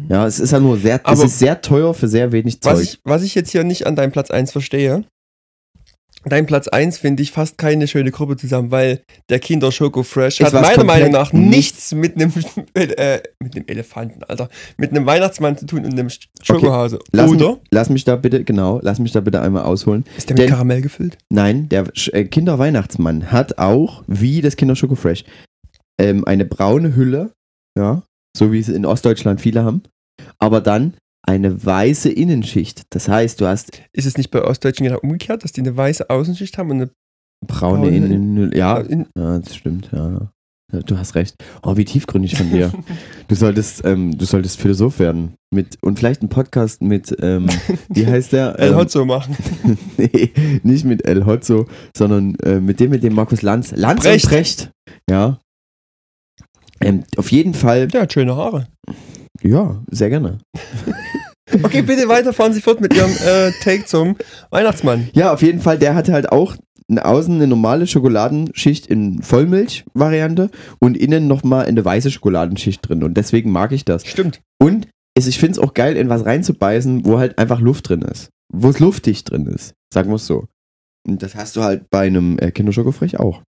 Ja, 0.09 0.26
es 0.26 0.39
ist 0.39 0.51
ja 0.53 0.61
nur 0.61 0.76
sehr, 0.76 0.97
es 0.97 1.05
Aber- 1.05 1.24
ist 1.24 1.39
sehr 1.39 1.62
teuer 1.62 1.95
für 1.95 2.09
sehr 2.09 2.30
wenig 2.32 2.59
Was 2.62 2.74
Zeug. 2.76 2.82
ich, 2.85 3.01
was 3.05 3.22
ich 3.22 3.35
jetzt 3.35 3.51
hier 3.51 3.64
nicht 3.64 3.87
an 3.87 3.97
deinem 3.97 4.12
Platz 4.12 4.30
1 4.30 4.53
verstehe, 4.53 5.05
dein 6.27 6.47
Platz 6.47 6.68
1 6.68 6.99
finde 6.99 7.22
ich 7.22 7.33
fast 7.33 7.59
keine 7.59 7.87
schöne 7.89 8.11
Gruppe 8.11 8.37
zusammen, 8.37 8.70
weil 8.70 9.03
der 9.29 9.39
Kinder 9.39 9.70
Schoko 9.72 10.03
Fresh 10.03 10.41
hat 10.41 10.53
meiner 10.53 10.85
Meinung 10.85 11.11
nach 11.11 11.33
nichts. 11.33 11.93
mit 11.95 12.14
einem 12.16 12.33
äh, 12.75 13.20
mit 13.41 13.57
einem 13.57 13.64
Elefanten, 13.66 14.22
Alter, 14.25 14.49
mit 14.77 14.91
einem 14.91 15.07
Weihnachtsmann 15.07 15.57
zu 15.59 15.66
tun 15.66 15.85
und 15.85 15.93
einem 15.93 16.09
Schokohase. 16.43 16.99
Lass, 17.12 17.31
Oder 17.31 17.49
Mich, 17.53 17.59
lass 17.70 17.91
mich 17.91 18.05
da 18.05 18.16
bitte, 18.16 18.45
genau, 18.45 18.81
lass 18.83 18.99
mich 18.99 19.12
da 19.12 19.20
bitte 19.20 19.41
einmal 19.41 19.64
ausholen. 19.64 20.05
ist 20.16 20.29
der 20.29 20.35
mit 20.35 20.43
denn- 20.45 20.51
Karamell 20.51 20.81
gefüllt? 20.83 21.18
Nein, 21.31 21.68
der 21.68 21.85
äh, 22.12 22.25
Kinderweihnachtsmann 22.25 23.31
hat 23.33 23.59
auch, 23.59 24.03
wie 24.07 24.41
das 24.41 24.57
Kinder 24.57 24.77
Schoko 24.77 24.95
Fresh, 24.95 25.25
ähm, 26.01 26.25
eine 26.27 26.45
braune 26.45 26.97
Hülle, 26.97 27.33
ja, 27.79 28.03
so 28.37 28.53
wie 28.53 28.59
es 28.59 28.68
in 28.68 28.85
Ostdeutschland 28.87 29.41
viele 29.41 29.64
haben, 29.64 29.83
aber 30.39 30.61
dann 30.61 30.95
eine 31.27 31.64
weiße 31.64 32.11
Innenschicht. 32.11 32.83
Das 32.91 33.09
heißt, 33.09 33.41
du 33.41 33.47
hast 33.47 33.81
Ist 33.93 34.07
es 34.07 34.16
nicht 34.18 34.31
bei 34.31 34.43
Ostdeutschen 34.45 34.85
genau 34.87 34.99
umgekehrt, 35.01 35.43
dass 35.45 35.53
die 35.53 35.61
eine 35.62 35.77
weiße 35.77 36.11
Außenschicht 36.11 36.59
haben 36.59 36.70
und 36.70 36.77
eine 36.77 36.91
braune 37.47 37.83
Braune 37.83 37.97
Innenhülle. 37.97 38.57
Ja, 38.57 38.79
in, 38.79 39.07
ja, 39.16 39.39
das 39.39 39.57
stimmt, 39.57 39.91
ja. 39.93 40.31
Ja, 40.72 40.81
Du 40.81 40.99
hast 40.99 41.14
recht. 41.14 41.35
Oh, 41.62 41.77
wie 41.77 41.85
tiefgründig 41.85 42.37
von 42.37 42.51
dir. 42.51 42.72
Du 43.29 43.35
solltest, 43.35 43.83
ähm, 43.87 44.18
du 44.18 44.27
solltest 44.27 44.61
Philosoph 44.61 44.99
werden. 44.99 45.35
Mit, 45.51 45.79
und 45.83 45.99
vielleicht 45.99 46.20
einen 46.20 46.29
Podcast 46.29 46.83
mit, 46.83 47.14
ähm, 47.22 47.47
wie 47.89 48.07
heißt 48.07 48.33
der? 48.35 48.59
El 48.59 48.72
Ähm, 48.72 48.77
Hotzo 48.77 49.05
machen. 49.07 49.35
nee, 49.97 50.31
nicht 50.62 50.85
mit 50.85 51.07
El 51.07 51.25
Hotzo, 51.25 51.66
sondern 51.97 52.35
äh, 52.43 52.61
mit 52.61 52.81
dem, 52.81 52.91
mit 52.91 53.03
dem 53.03 53.14
Markus 53.14 53.41
Lanz. 53.41 53.70
Lanz 53.75 54.03
Brecht. 54.03 54.25
und 54.27 54.31
Brecht. 54.31 54.70
Ja. 55.09 55.39
Ähm, 56.81 57.05
auf 57.16 57.33
jeden 57.33 57.55
Fall, 57.55 57.89
Der 57.89 58.03
hat 58.03 58.12
schöne 58.12 58.37
Haare. 58.37 58.66
Ja, 59.45 59.82
sehr 59.90 60.11
gerne. 60.11 60.38
Okay, 61.62 61.82
bitte 61.82 62.09
weiter, 62.09 62.32
fahren 62.32 62.53
Sie 62.53 62.61
fort 62.61 62.80
mit 62.80 62.95
Ihrem 62.97 63.11
äh, 63.12 63.53
Take 63.62 63.84
zum 63.84 64.16
Weihnachtsmann. 64.51 65.09
Ja, 65.12 65.32
auf 65.32 65.40
jeden 65.42 65.61
Fall, 65.61 65.78
der 65.78 65.95
hatte 65.95 66.12
halt 66.12 66.32
auch 66.32 66.57
außen 66.90 67.34
eine 67.34 67.47
normale 67.47 67.86
Schokoladenschicht 67.86 68.86
in 68.86 69.22
Vollmilch-Variante 69.22 70.51
und 70.80 70.97
innen 70.97 71.28
nochmal 71.28 71.66
eine 71.66 71.84
weiße 71.84 72.11
Schokoladenschicht 72.11 72.88
drin. 72.88 73.05
Und 73.05 73.14
deswegen 73.16 73.53
mag 73.53 73.70
ich 73.72 73.84
das. 73.84 74.05
Stimmt. 74.07 74.40
Und 74.61 74.88
es, 75.14 75.26
ich 75.28 75.38
finde 75.38 75.53
es 75.53 75.59
auch 75.59 75.74
geil, 75.74 75.97
in 75.97 76.09
was 76.09 76.24
reinzubeißen, 76.24 77.05
wo 77.05 77.18
halt 77.18 77.38
einfach 77.38 77.61
Luft 77.61 77.88
drin 77.88 78.03
ist. 78.03 78.30
Wo 78.53 78.70
es 78.70 78.80
luftig 78.80 79.22
drin 79.24 79.47
ist. 79.47 79.74
Sagen 79.92 80.11
wir 80.11 80.16
es 80.16 80.26
so. 80.26 80.47
Und 81.07 81.22
das 81.22 81.34
hast 81.36 81.55
du 81.57 81.62
halt 81.62 81.88
bei 81.90 82.07
einem 82.07 82.38
äh, 82.38 82.51
Kinderschokofrech 82.51 83.20
auch. 83.20 83.42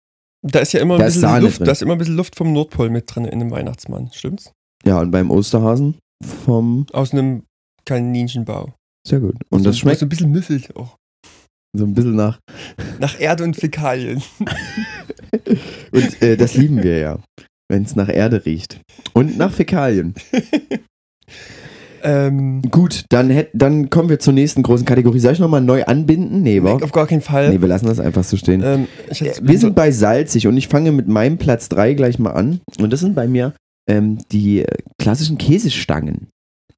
Da 0.42 0.58
ist 0.58 0.72
ja 0.72 0.80
immer 0.80 0.94
ein 0.94 1.00
Da 1.00 1.06
bisschen 1.06 1.40
Luft, 1.40 1.58
drin. 1.60 1.66
da 1.66 1.72
ist 1.72 1.82
immer 1.82 1.92
ein 1.92 1.98
bisschen 1.98 2.16
Luft 2.16 2.34
vom 2.36 2.52
Nordpol 2.52 2.90
mit 2.90 3.04
drin 3.14 3.26
in 3.26 3.38
dem 3.38 3.50
Weihnachtsmann, 3.50 4.10
stimmt's? 4.12 4.52
Ja, 4.84 5.00
und 5.00 5.10
beim 5.10 5.30
Osterhasen 5.30 5.96
vom. 6.44 6.86
Aus 6.92 7.12
einem 7.12 7.42
Kaninchenbau. 7.84 8.72
Sehr 9.06 9.20
gut. 9.20 9.36
Und 9.50 9.64
das 9.64 9.76
so, 9.76 9.80
schmeckt 9.80 9.98
so 10.00 10.06
ein 10.06 10.08
bisschen 10.08 10.30
müffelt 10.30 10.74
auch. 10.76 10.96
so 11.76 11.84
ein 11.84 11.94
bisschen 11.94 12.14
nach. 12.16 12.38
Nach 13.00 13.18
Erde 13.20 13.44
und 13.44 13.56
Fäkalien. 13.56 14.22
Und 15.92 16.22
äh, 16.22 16.36
das 16.36 16.54
lieben 16.54 16.82
wir 16.82 16.98
ja. 16.98 17.18
Wenn 17.68 17.82
es 17.84 17.96
nach 17.96 18.08
Erde 18.08 18.44
riecht. 18.44 18.80
Und 19.14 19.38
nach 19.38 19.52
Fäkalien. 19.52 20.14
ähm, 22.02 22.62
Gut, 22.70 23.04
dann, 23.08 23.30
hätt, 23.30 23.50
dann 23.54 23.88
kommen 23.90 24.08
wir 24.08 24.18
zur 24.18 24.32
nächsten 24.34 24.62
großen 24.62 24.84
Kategorie. 24.86 25.18
Soll 25.20 25.32
ich 25.32 25.38
nochmal 25.38 25.60
neu 25.62 25.84
anbinden? 25.84 26.42
Nee, 26.42 26.62
wa? 26.62 26.74
auf 26.74 26.92
gar 26.92 27.06
keinen 27.06 27.22
Fall. 27.22 27.50
Nee, 27.50 27.60
wir 27.60 27.68
lassen 27.68 27.86
das 27.86 28.00
einfach 28.00 28.24
so 28.24 28.36
stehen. 28.36 28.62
ähm, 28.62 28.88
Äh, 29.08 29.32
Wir 29.42 29.58
sind 29.58 29.74
bei 29.74 29.90
salzig 29.90 30.46
und 30.46 30.56
ich 30.56 30.68
fange 30.68 30.92
mit 30.92 31.08
meinem 31.08 31.38
Platz 31.38 31.68
3 31.70 31.94
gleich 31.94 32.18
mal 32.18 32.32
an. 32.32 32.60
Und 32.78 32.92
das 32.92 33.00
sind 33.00 33.14
bei 33.14 33.26
mir 33.26 33.54
ähm, 33.88 34.18
die 34.30 34.60
äh, 34.62 34.76
klassischen 34.98 35.38
Käsestangen. 35.38 36.28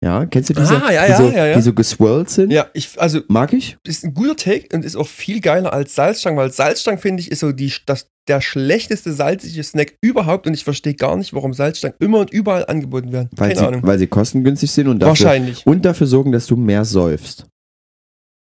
Ja, 0.02 0.26
kennst 0.26 0.50
du 0.50 0.54
diese, 0.54 0.82
Ah, 0.82 0.92
ja, 0.92 1.04
die, 1.06 1.10
ja, 1.12 1.16
so, 1.16 1.28
ja, 1.30 1.46
ja. 1.46 1.56
die 1.56 1.62
so 1.62 1.72
geswirlt 1.72 2.28
sind? 2.28 2.50
ja, 2.52 2.66
ich, 2.74 3.00
also 3.00 3.20
Mag 3.28 3.54
ich? 3.54 3.78
ist 3.86 4.04
ein 4.04 4.12
guter 4.12 4.36
Take 4.36 4.68
und 4.76 4.84
ist 4.84 4.96
auch 4.96 5.06
viel 5.06 5.40
geiler 5.40 5.72
als 5.72 5.94
Salzstangen, 5.94 6.36
weil 6.38 6.52
Salzstangen 6.52 7.00
finde 7.00 7.22
ich 7.22 7.30
ist 7.30 7.40
so 7.40 7.52
die, 7.52 7.72
das, 7.86 8.08
der 8.28 8.42
schlechteste 8.42 9.14
salzige 9.14 9.62
Snack 9.62 9.96
überhaupt 10.02 10.46
und 10.46 10.52
ich 10.52 10.62
verstehe 10.64 10.92
gar 10.94 11.16
nicht, 11.16 11.32
warum 11.32 11.54
Salzstangen 11.54 11.96
immer 12.00 12.18
und 12.18 12.30
überall 12.30 12.66
angeboten 12.66 13.12
werden. 13.12 13.30
Weil, 13.34 13.48
Keine 13.48 13.60
sie, 13.60 13.66
Ahnung. 13.66 13.82
weil 13.82 13.98
sie 13.98 14.06
kostengünstig 14.06 14.70
sind 14.70 14.88
und 14.88 14.98
dafür, 14.98 15.08
Wahrscheinlich. 15.26 15.66
und 15.66 15.84
dafür 15.86 16.06
sorgen, 16.06 16.32
dass 16.32 16.46
du 16.46 16.56
mehr 16.56 16.84
säufst. 16.84 17.46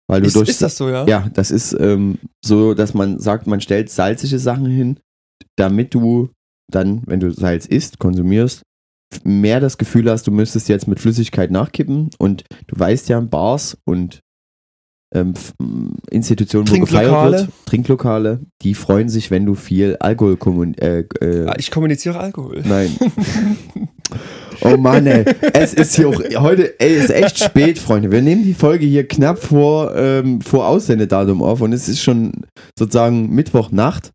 Weil 0.09 0.21
du 0.21 0.27
Ist, 0.27 0.35
durch 0.35 0.49
ist 0.49 0.61
das 0.61 0.75
so, 0.75 0.89
ja? 0.89 1.05
Ja, 1.07 1.29
das 1.33 1.51
ist 1.51 1.71
ähm, 1.79 2.17
so, 2.43 2.73
dass 2.73 2.93
man 2.93 3.17
sagt, 3.19 3.47
man 3.47 3.61
stellt 3.61 3.89
salzige 3.89 4.39
Sachen 4.39 4.65
hin, 4.67 4.99
damit 5.57 5.93
du 5.93 6.29
dann, 6.71 7.01
wenn 7.05 7.19
du 7.19 7.31
Salz 7.31 7.65
isst, 7.65 7.99
konsumierst, 7.99 8.61
mehr 9.23 9.59
das 9.59 9.77
Gefühl 9.77 10.09
hast, 10.09 10.27
du 10.27 10.31
müsstest 10.31 10.67
jetzt 10.69 10.87
mit 10.87 10.99
Flüssigkeit 10.99 11.51
nachkippen 11.51 12.09
und 12.17 12.43
du 12.67 12.79
weißt 12.79 13.07
ja, 13.09 13.19
Bars 13.19 13.77
und 13.85 14.19
ähm, 15.13 15.33
Institutionen, 16.09 16.69
wo 16.69 16.79
gefeiert 16.79 17.31
wird, 17.31 17.49
Trinklokale, 17.65 18.41
die 18.63 18.73
freuen 18.73 19.07
sich, 19.07 19.31
wenn 19.31 19.45
du 19.45 19.55
viel 19.55 19.95
Alkohol 19.99 20.35
kommun 20.35 20.73
äh, 20.75 21.01
äh, 21.21 21.45
Ah, 21.47 21.55
Ich 21.57 21.71
kommuniziere 21.71 22.19
Alkohol. 22.19 22.63
Nein. 22.65 22.95
Oh 24.61 24.77
Mann, 24.77 25.05
ey. 25.05 25.25
Es 25.53 25.73
ist 25.73 25.95
hier 25.95 26.07
auch 26.07 26.21
heute, 26.37 26.79
ey, 26.79 26.95
ist 26.95 27.09
echt 27.09 27.43
spät, 27.43 27.77
Freunde. 27.77 28.11
Wir 28.11 28.21
nehmen 28.21 28.43
die 28.43 28.53
Folge 28.53 28.85
hier 28.85 29.07
knapp 29.07 29.39
vor, 29.39 29.93
ähm, 29.95 30.41
vor 30.41 30.67
Aussendedatum 30.67 31.41
auf 31.43 31.61
und 31.61 31.73
es 31.73 31.89
ist 31.89 32.01
schon 32.01 32.31
sozusagen 32.77 33.29
Mittwochnacht. 33.31 34.11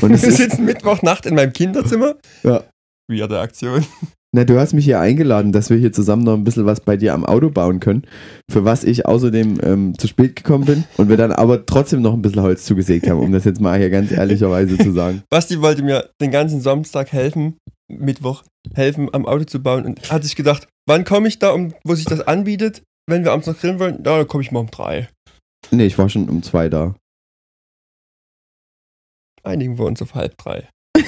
Und 0.00 0.12
es 0.12 0.22
Wir 0.22 0.28
ist, 0.28 0.36
sitzen 0.36 0.64
Mittwochnacht 0.64 1.26
in 1.26 1.34
meinem 1.34 1.52
Kinderzimmer. 1.52 2.16
Ja. 2.42 2.64
Weirde 3.10 3.40
Aktion. 3.40 3.84
na, 4.32 4.44
du 4.44 4.58
hast 4.58 4.74
mich 4.74 4.84
hier 4.84 5.00
eingeladen, 5.00 5.52
dass 5.52 5.70
wir 5.70 5.76
hier 5.78 5.92
zusammen 5.92 6.22
noch 6.24 6.34
ein 6.34 6.44
bisschen 6.44 6.66
was 6.66 6.80
bei 6.80 6.96
dir 6.96 7.14
am 7.14 7.24
Auto 7.24 7.50
bauen 7.50 7.80
können, 7.80 8.02
für 8.50 8.64
was 8.64 8.84
ich 8.84 9.06
außerdem 9.06 9.58
ähm, 9.62 9.98
zu 9.98 10.06
spät 10.06 10.36
gekommen 10.36 10.64
bin 10.64 10.84
und 10.96 11.08
wir 11.08 11.16
dann 11.16 11.32
aber 11.32 11.64
trotzdem 11.64 12.02
noch 12.02 12.12
ein 12.12 12.22
bisschen 12.22 12.42
Holz 12.42 12.64
zugesägt 12.64 13.08
haben, 13.08 13.20
um 13.20 13.32
das 13.32 13.44
jetzt 13.44 13.60
mal 13.60 13.78
hier 13.78 13.90
ganz 13.90 14.12
ehrlicherweise 14.12 14.76
zu 14.76 14.92
sagen. 14.92 15.22
Basti 15.30 15.60
wollte 15.60 15.82
mir 15.82 16.10
den 16.20 16.30
ganzen 16.30 16.60
Samstag 16.60 17.12
helfen, 17.12 17.56
Mittwoch, 17.90 18.44
helfen, 18.74 19.08
am 19.12 19.24
Auto 19.24 19.44
zu 19.44 19.62
bauen 19.62 19.86
und 19.86 20.10
hat 20.10 20.24
sich 20.24 20.36
gedacht, 20.36 20.68
wann 20.86 21.04
komme 21.04 21.28
ich 21.28 21.38
da, 21.38 21.50
um, 21.50 21.72
wo 21.84 21.94
sich 21.94 22.04
das 22.04 22.20
anbietet, 22.20 22.82
wenn 23.06 23.24
wir 23.24 23.32
abends 23.32 23.46
noch 23.46 23.58
grillen 23.58 23.78
wollen? 23.78 24.02
Ja, 24.04 24.18
dann 24.18 24.28
komme 24.28 24.42
ich 24.42 24.52
mal 24.52 24.60
um 24.60 24.70
drei. 24.70 25.08
Nee, 25.70 25.86
ich 25.86 25.98
war 25.98 26.08
schon 26.08 26.28
um 26.28 26.42
zwei 26.42 26.68
da. 26.68 26.94
Einigen 29.42 29.78
wir 29.78 29.84
uns 29.84 30.02
auf 30.02 30.14
halb 30.14 30.36
drei. 30.38 30.68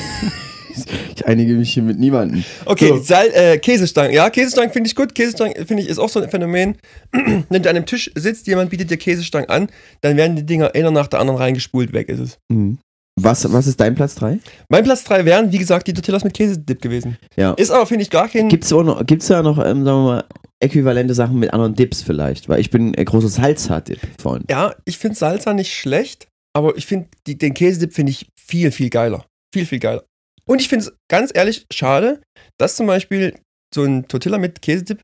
Ich 1.16 1.26
einige 1.26 1.54
mich 1.54 1.74
hier 1.74 1.82
mit 1.82 1.98
niemandem. 1.98 2.44
Okay, 2.64 2.88
So. 2.88 3.02
Sal 3.02 3.28
äh, 3.34 3.58
Käsestangen. 3.58 4.12
Ja, 4.12 4.30
Käsestangen 4.30 4.72
finde 4.72 4.88
ich 4.88 4.94
gut. 4.94 5.14
Käsestangen 5.14 5.66
finde 5.66 5.82
ich 5.82 5.88
ist 5.88 5.98
auch 5.98 6.08
so 6.08 6.20
ein 6.20 6.30
Phänomen. 6.30 6.76
Wenn 7.12 7.62
du 7.62 7.68
an 7.68 7.76
einem 7.76 7.86
Tisch 7.86 8.10
sitzt, 8.14 8.46
jemand 8.46 8.70
bietet 8.70 8.90
dir 8.90 8.96
Käsestangen 8.96 9.48
an, 9.48 9.68
dann 10.00 10.16
werden 10.16 10.36
die 10.36 10.46
Dinger 10.46 10.74
einer 10.74 10.90
nach 10.90 11.08
der 11.08 11.20
anderen 11.20 11.38
reingespult, 11.38 11.92
weg 11.92 12.08
ist 12.08 12.20
es. 12.20 12.38
Mhm. 12.48 12.78
Was, 13.20 13.52
was 13.52 13.66
ist 13.66 13.80
dein 13.80 13.94
Platz 13.94 14.14
3? 14.14 14.38
Mein 14.70 14.84
Platz 14.84 15.04
3 15.04 15.24
wären, 15.24 15.52
wie 15.52 15.58
gesagt, 15.58 15.86
die 15.88 15.92
Tortillas 15.92 16.24
mit 16.24 16.32
Käsedip 16.32 16.80
gewesen. 16.80 17.18
Ja. 17.36 17.52
Ist 17.52 17.70
aber, 17.70 17.84
finde 17.84 18.02
ich, 18.02 18.10
gar 18.10 18.28
kein. 18.28 18.48
Gibt's 18.48 18.72
auch 18.72 18.82
noch, 18.82 19.04
gibt's 19.04 19.26
da 19.26 19.42
noch, 19.42 19.58
ähm, 19.58 19.84
sagen 19.84 19.98
wir 19.98 20.04
mal, 20.04 20.24
äquivalente 20.60 21.12
Sachen 21.14 21.38
mit 21.38 21.52
anderen 21.52 21.74
Dips 21.74 22.00
vielleicht? 22.02 22.48
Weil 22.48 22.60
ich 22.60 22.70
bin 22.70 22.94
ein 22.94 23.04
großer 23.04 23.28
Salsa-Dip-Freund. 23.28 24.50
Ja, 24.50 24.74
ich 24.84 24.96
finde 24.96 25.16
Salsa 25.16 25.52
nicht 25.52 25.74
schlecht, 25.74 26.28
aber 26.56 26.76
ich 26.76 26.86
finde 26.86 27.08
den 27.26 27.54
Käsedip 27.54 27.94
finde 27.94 28.10
ich 28.10 28.28
viel, 28.38 28.70
viel 28.72 28.90
geiler. 28.90 29.26
Viel, 29.52 29.66
viel 29.66 29.78
geiler. 29.78 30.04
Und 30.46 30.60
ich 30.60 30.68
finde 30.68 30.86
es 30.86 30.92
ganz 31.08 31.30
ehrlich 31.34 31.66
schade, 31.72 32.22
dass 32.58 32.76
zum 32.76 32.86
Beispiel 32.86 33.38
so 33.74 33.84
ein 33.84 34.08
Tortilla 34.08 34.38
mit 34.38 34.62
Käsedip, 34.62 35.00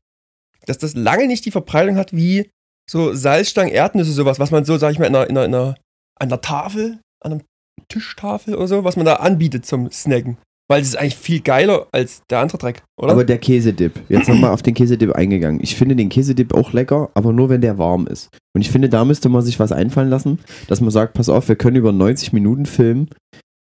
dass 0.65 0.77
das 0.77 0.95
lange 0.95 1.27
nicht 1.27 1.45
die 1.45 1.51
Verbreitung 1.51 1.95
hat 1.95 2.13
wie 2.13 2.49
so 2.89 3.13
Salzstangen, 3.13 3.73
Erdnüsse, 3.73 4.11
sowas, 4.11 4.39
was 4.39 4.51
man 4.51 4.65
so, 4.65 4.77
sag 4.77 4.91
ich 4.91 4.99
mal, 4.99 5.05
in 5.05 5.15
einer, 5.15 5.29
in 5.29 5.37
einer, 5.37 5.45
in 5.45 5.55
einer, 5.55 5.75
an 6.19 6.29
der 6.29 6.41
Tafel 6.41 6.99
an 7.21 7.31
einem 7.31 7.43
Tischtafel 7.89 8.55
oder 8.55 8.67
so, 8.67 8.83
was 8.83 8.95
man 8.95 9.05
da 9.05 9.15
anbietet 9.15 9.65
zum 9.65 9.91
Snacken. 9.91 10.37
Weil 10.69 10.81
es 10.81 10.89
ist 10.89 10.95
eigentlich 10.97 11.15
viel 11.15 11.39
geiler 11.39 11.87
als 11.93 12.23
der 12.29 12.39
andere 12.39 12.57
Dreck, 12.57 12.83
oder? 12.97 13.13
Aber 13.13 13.23
der 13.23 13.37
Käsedip, 13.37 13.93
jetzt 14.09 14.27
nochmal 14.27 14.51
auf 14.51 14.61
den 14.61 14.73
Käsedip 14.73 15.13
eingegangen. 15.13 15.61
Ich 15.63 15.77
finde 15.77 15.95
den 15.95 16.09
Käsedip 16.09 16.53
auch 16.53 16.73
lecker, 16.73 17.09
aber 17.13 17.31
nur 17.31 17.49
wenn 17.49 17.61
der 17.61 17.77
warm 17.77 18.05
ist. 18.05 18.29
Und 18.53 18.61
ich 18.61 18.69
finde, 18.69 18.89
da 18.89 19.05
müsste 19.05 19.29
man 19.29 19.43
sich 19.43 19.59
was 19.59 19.71
einfallen 19.71 20.09
lassen, 20.09 20.39
dass 20.67 20.81
man 20.81 20.91
sagt, 20.91 21.13
pass 21.13 21.29
auf, 21.29 21.47
wir 21.47 21.55
können 21.55 21.77
über 21.77 21.93
90 21.93 22.33
Minuten 22.33 22.65
filmen. 22.65 23.09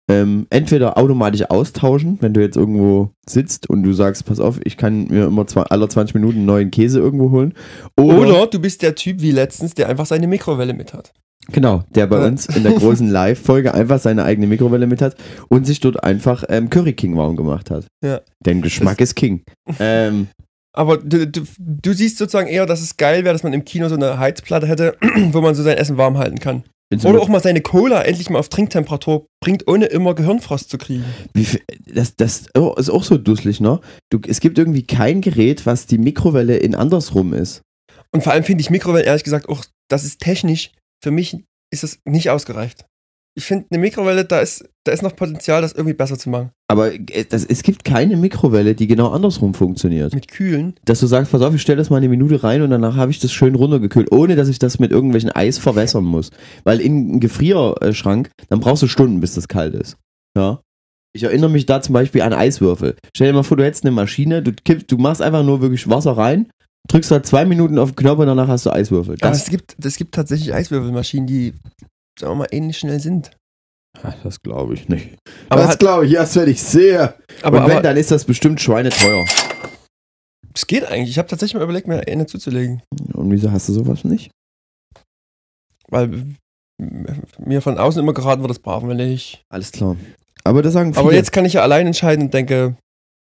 Ähm, 0.09 0.47
entweder 0.49 0.97
automatisch 0.97 1.43
austauschen, 1.43 2.17
wenn 2.21 2.33
du 2.33 2.41
jetzt 2.41 2.55
irgendwo 2.55 3.11
sitzt 3.29 3.69
und 3.69 3.83
du 3.83 3.91
sagst, 3.91 4.25
pass 4.25 4.39
auf, 4.39 4.59
ich 4.63 4.77
kann 4.77 5.07
mir 5.07 5.25
immer 5.25 5.45
zwei, 5.45 5.63
alle 5.63 5.87
20 5.89 6.15
Minuten 6.15 6.37
einen 6.37 6.45
neuen 6.45 6.71
Käse 6.71 6.99
irgendwo 6.99 7.29
holen. 7.29 7.53
Oder, 7.99 8.17
oder 8.17 8.47
du 8.47 8.59
bist 8.59 8.81
der 8.81 8.95
Typ 8.95 9.21
wie 9.21 9.31
letztens, 9.31 9.73
der 9.73 9.89
einfach 9.89 10.05
seine 10.05 10.27
Mikrowelle 10.27 10.73
mit 10.73 10.93
hat. 10.93 11.13
Genau, 11.51 11.83
der 11.95 12.07
bei 12.07 12.25
uns 12.25 12.45
in 12.47 12.63
der 12.63 12.73
großen 12.73 13.09
Live-Folge 13.09 13.73
einfach 13.73 13.99
seine 13.99 14.23
eigene 14.23 14.47
Mikrowelle 14.47 14.87
mit 14.87 15.01
hat 15.01 15.15
und 15.49 15.65
sich 15.65 15.79
dort 15.79 16.03
einfach 16.03 16.43
ähm, 16.49 16.69
Curry 16.69 16.93
King 16.93 17.15
warm 17.15 17.35
gemacht 17.35 17.71
hat. 17.71 17.85
Ja. 18.03 18.21
Denn 18.45 18.61
Geschmack 18.61 18.99
ist 18.99 19.15
King. 19.15 19.43
Ähm, 19.79 20.27
Aber 20.77 20.97
du, 20.97 21.25
du, 21.25 21.41
du 21.57 21.93
siehst 21.93 22.17
sozusagen 22.17 22.47
eher, 22.47 22.67
dass 22.67 22.81
es 22.81 22.97
geil 22.97 23.23
wäre, 23.23 23.33
dass 23.33 23.43
man 23.43 23.53
im 23.53 23.65
Kino 23.65 23.89
so 23.89 23.95
eine 23.95 24.19
Heizplatte 24.19 24.67
hätte, 24.67 24.95
wo 25.31 25.41
man 25.41 25.55
so 25.55 25.63
sein 25.63 25.77
Essen 25.77 25.97
warm 25.97 26.17
halten 26.17 26.39
kann. 26.39 26.63
Oder 27.03 27.19
auch 27.19 27.27
mal 27.27 27.41
seine 27.41 27.59
Cola 27.59 28.01
endlich 28.03 28.29
mal 28.29 28.39
auf 28.39 28.47
Trinktemperatur 28.47 29.25
bringt, 29.41 29.67
ohne 29.67 29.87
immer 29.87 30.15
Gehirnfrost 30.15 30.69
zu 30.69 30.77
kriegen. 30.77 31.03
Wie 31.33 31.43
viel, 31.43 31.61
das, 31.85 32.15
das 32.15 32.45
oh, 32.57 32.75
ist 32.77 32.89
auch 32.89 33.03
so 33.03 33.17
dusselig, 33.17 33.59
ne? 33.59 33.81
Du, 34.09 34.19
es 34.25 34.39
gibt 34.39 34.57
irgendwie 34.57 34.83
kein 34.83 35.19
Gerät, 35.19 35.65
was 35.65 35.85
die 35.85 35.97
Mikrowelle 35.97 36.55
in 36.57 36.75
andersrum 36.75 37.33
ist. 37.33 37.61
Und 38.13 38.23
vor 38.23 38.31
allem 38.31 38.45
finde 38.45 38.61
ich 38.61 38.69
Mikrowellen 38.69 39.05
ehrlich 39.05 39.25
gesagt 39.25 39.49
auch, 39.49 39.65
das 39.89 40.05
ist 40.05 40.21
technisch, 40.21 40.71
für 41.03 41.11
mich 41.11 41.37
ist 41.71 41.83
das 41.83 41.99
nicht 42.05 42.29
ausgereift. 42.29 42.85
Ich 43.37 43.45
finde, 43.45 43.67
eine 43.69 43.79
Mikrowelle, 43.79 44.25
da 44.25 44.39
ist, 44.39 44.67
da 44.83 44.91
ist 44.91 45.03
noch 45.03 45.15
Potenzial, 45.15 45.61
das 45.61 45.73
irgendwie 45.73 45.93
besser 45.93 46.17
zu 46.17 46.31
machen. 46.31 46.49
Aber 46.67 46.91
äh, 46.93 47.23
das, 47.29 47.45
es 47.45 47.61
gibt 47.61 47.83
keine 47.83 48.17
Mikrowelle, 48.17 48.73
die 48.73 48.87
genau 48.87 49.09
andersrum 49.09 49.53
funktioniert. 49.53 50.15
Mit 50.15 50.27
Kühlen. 50.27 50.73
Dass 50.85 51.01
du 51.01 51.05
sagst, 51.05 51.31
pass 51.31 51.43
auf, 51.43 51.53
ich 51.53 51.61
stelle 51.61 51.77
das 51.77 51.91
mal 51.91 51.97
eine 51.97 52.09
Minute 52.09 52.43
rein 52.43 52.63
und 52.63 52.71
danach 52.71 52.95
habe 52.95 53.11
ich 53.11 53.19
das 53.19 53.31
schön 53.31 53.53
runtergekühlt, 53.53 54.11
ohne 54.11 54.35
dass 54.35 54.47
ich 54.47 54.57
das 54.57 54.79
mit 54.79 54.91
irgendwelchen 54.91 55.29
Eis 55.29 55.59
verwässern 55.59 56.03
muss. 56.03 56.31
Weil 56.63 56.81
in 56.81 57.09
einem 57.09 57.19
Gefrierschrank, 57.19 58.31
dann 58.49 58.59
brauchst 58.59 58.81
du 58.81 58.87
Stunden, 58.87 59.19
bis 59.19 59.35
das 59.35 59.47
kalt 59.47 59.75
ist. 59.75 59.97
Ja. 60.35 60.61
Ich 61.13 61.23
erinnere 61.23 61.51
mich 61.51 61.67
da 61.67 61.79
zum 61.81 61.93
Beispiel 61.93 62.23
an 62.23 62.33
Eiswürfel. 62.33 62.95
Stell 63.15 63.27
dir 63.27 63.33
mal 63.33 63.43
vor, 63.43 63.57
du 63.57 63.63
hättest 63.63 63.85
eine 63.85 63.91
Maschine, 63.91 64.41
du, 64.41 64.51
kippst, 64.51 64.91
du 64.91 64.97
machst 64.97 65.21
einfach 65.21 65.43
nur 65.43 65.61
wirklich 65.61 65.87
Wasser 65.87 66.17
rein, 66.17 66.47
drückst 66.87 67.11
da 67.11 67.23
zwei 67.23 67.45
Minuten 67.45 67.77
auf 67.79 67.91
den 67.91 67.95
Knopf 67.95 68.19
und 68.19 68.27
danach 68.27 68.47
hast 68.47 68.65
du 68.65 68.71
Eiswürfel. 68.71 69.15
Aber 69.15 69.29
Das, 69.29 69.43
es 69.43 69.49
gibt, 69.49 69.75
es 69.83 69.97
gibt 69.97 70.15
tatsächlich 70.15 70.53
Eiswürfelmaschinen, 70.53 71.27
die, 71.27 71.53
sagen 72.19 72.33
wir 72.33 72.35
mal, 72.35 72.47
ähnlich 72.51 72.77
schnell 72.77 72.99
sind. 72.99 73.31
das 74.23 74.41
glaube 74.41 74.73
ich 74.73 74.87
nicht. 74.89 75.17
Aber, 75.49 75.63
das 75.63 75.77
glaube 75.77 76.05
ich, 76.05 76.13
das 76.13 76.35
werde 76.35 76.51
ich 76.51 76.61
sehr. 76.61 77.15
aber, 77.41 77.59
und 77.59 77.65
wenn, 77.65 77.71
aber 77.73 77.81
dann 77.81 77.97
ist 77.97 78.11
das 78.11 78.25
bestimmt 78.25 78.61
schweineteuer. 78.61 79.25
es 80.53 80.67
geht 80.67 80.85
eigentlich. 80.85 81.09
Ich 81.09 81.17
habe 81.17 81.27
tatsächlich 81.27 81.55
mal 81.55 81.63
überlegt, 81.63 81.87
mir 81.87 82.07
eine 82.07 82.25
zuzulegen. 82.25 82.81
Und 83.13 83.31
wieso 83.31 83.51
hast 83.51 83.67
du 83.69 83.73
sowas 83.73 84.03
nicht? 84.03 84.31
Weil 85.89 86.25
mir 87.39 87.61
von 87.61 87.77
außen 87.77 88.01
immer 88.01 88.13
geraten 88.13 88.41
wird, 88.41 88.51
das 88.51 88.59
brauchen 88.59 88.87
wir 88.87 88.95
nicht. 88.95 89.41
Alles 89.49 89.71
klar. 89.71 89.95
Aber 90.43 90.61
das 90.61 90.73
sagen 90.73 90.93
viele, 90.93 91.03
Aber 91.03 91.13
jetzt 91.13 91.31
kann 91.31 91.45
ich 91.45 91.53
ja 91.53 91.61
allein 91.61 91.87
entscheiden 91.87 92.25
und 92.25 92.33
denke, 92.33 92.77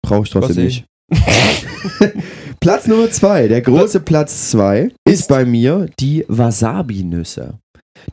brauche 0.06 0.24
ich 0.24 0.30
trotzdem 0.30 0.66
nicht. 0.66 0.86
Platz 2.60 2.88
Nummer 2.88 3.10
zwei, 3.12 3.48
der 3.48 3.62
große 3.62 4.00
Platz 4.00 4.52
zwei, 4.52 4.92
ist, 5.08 5.28
bei 5.28 5.46
mir 5.46 5.88
die 6.00 6.26
Wasabi-Nüsse. 6.28 7.60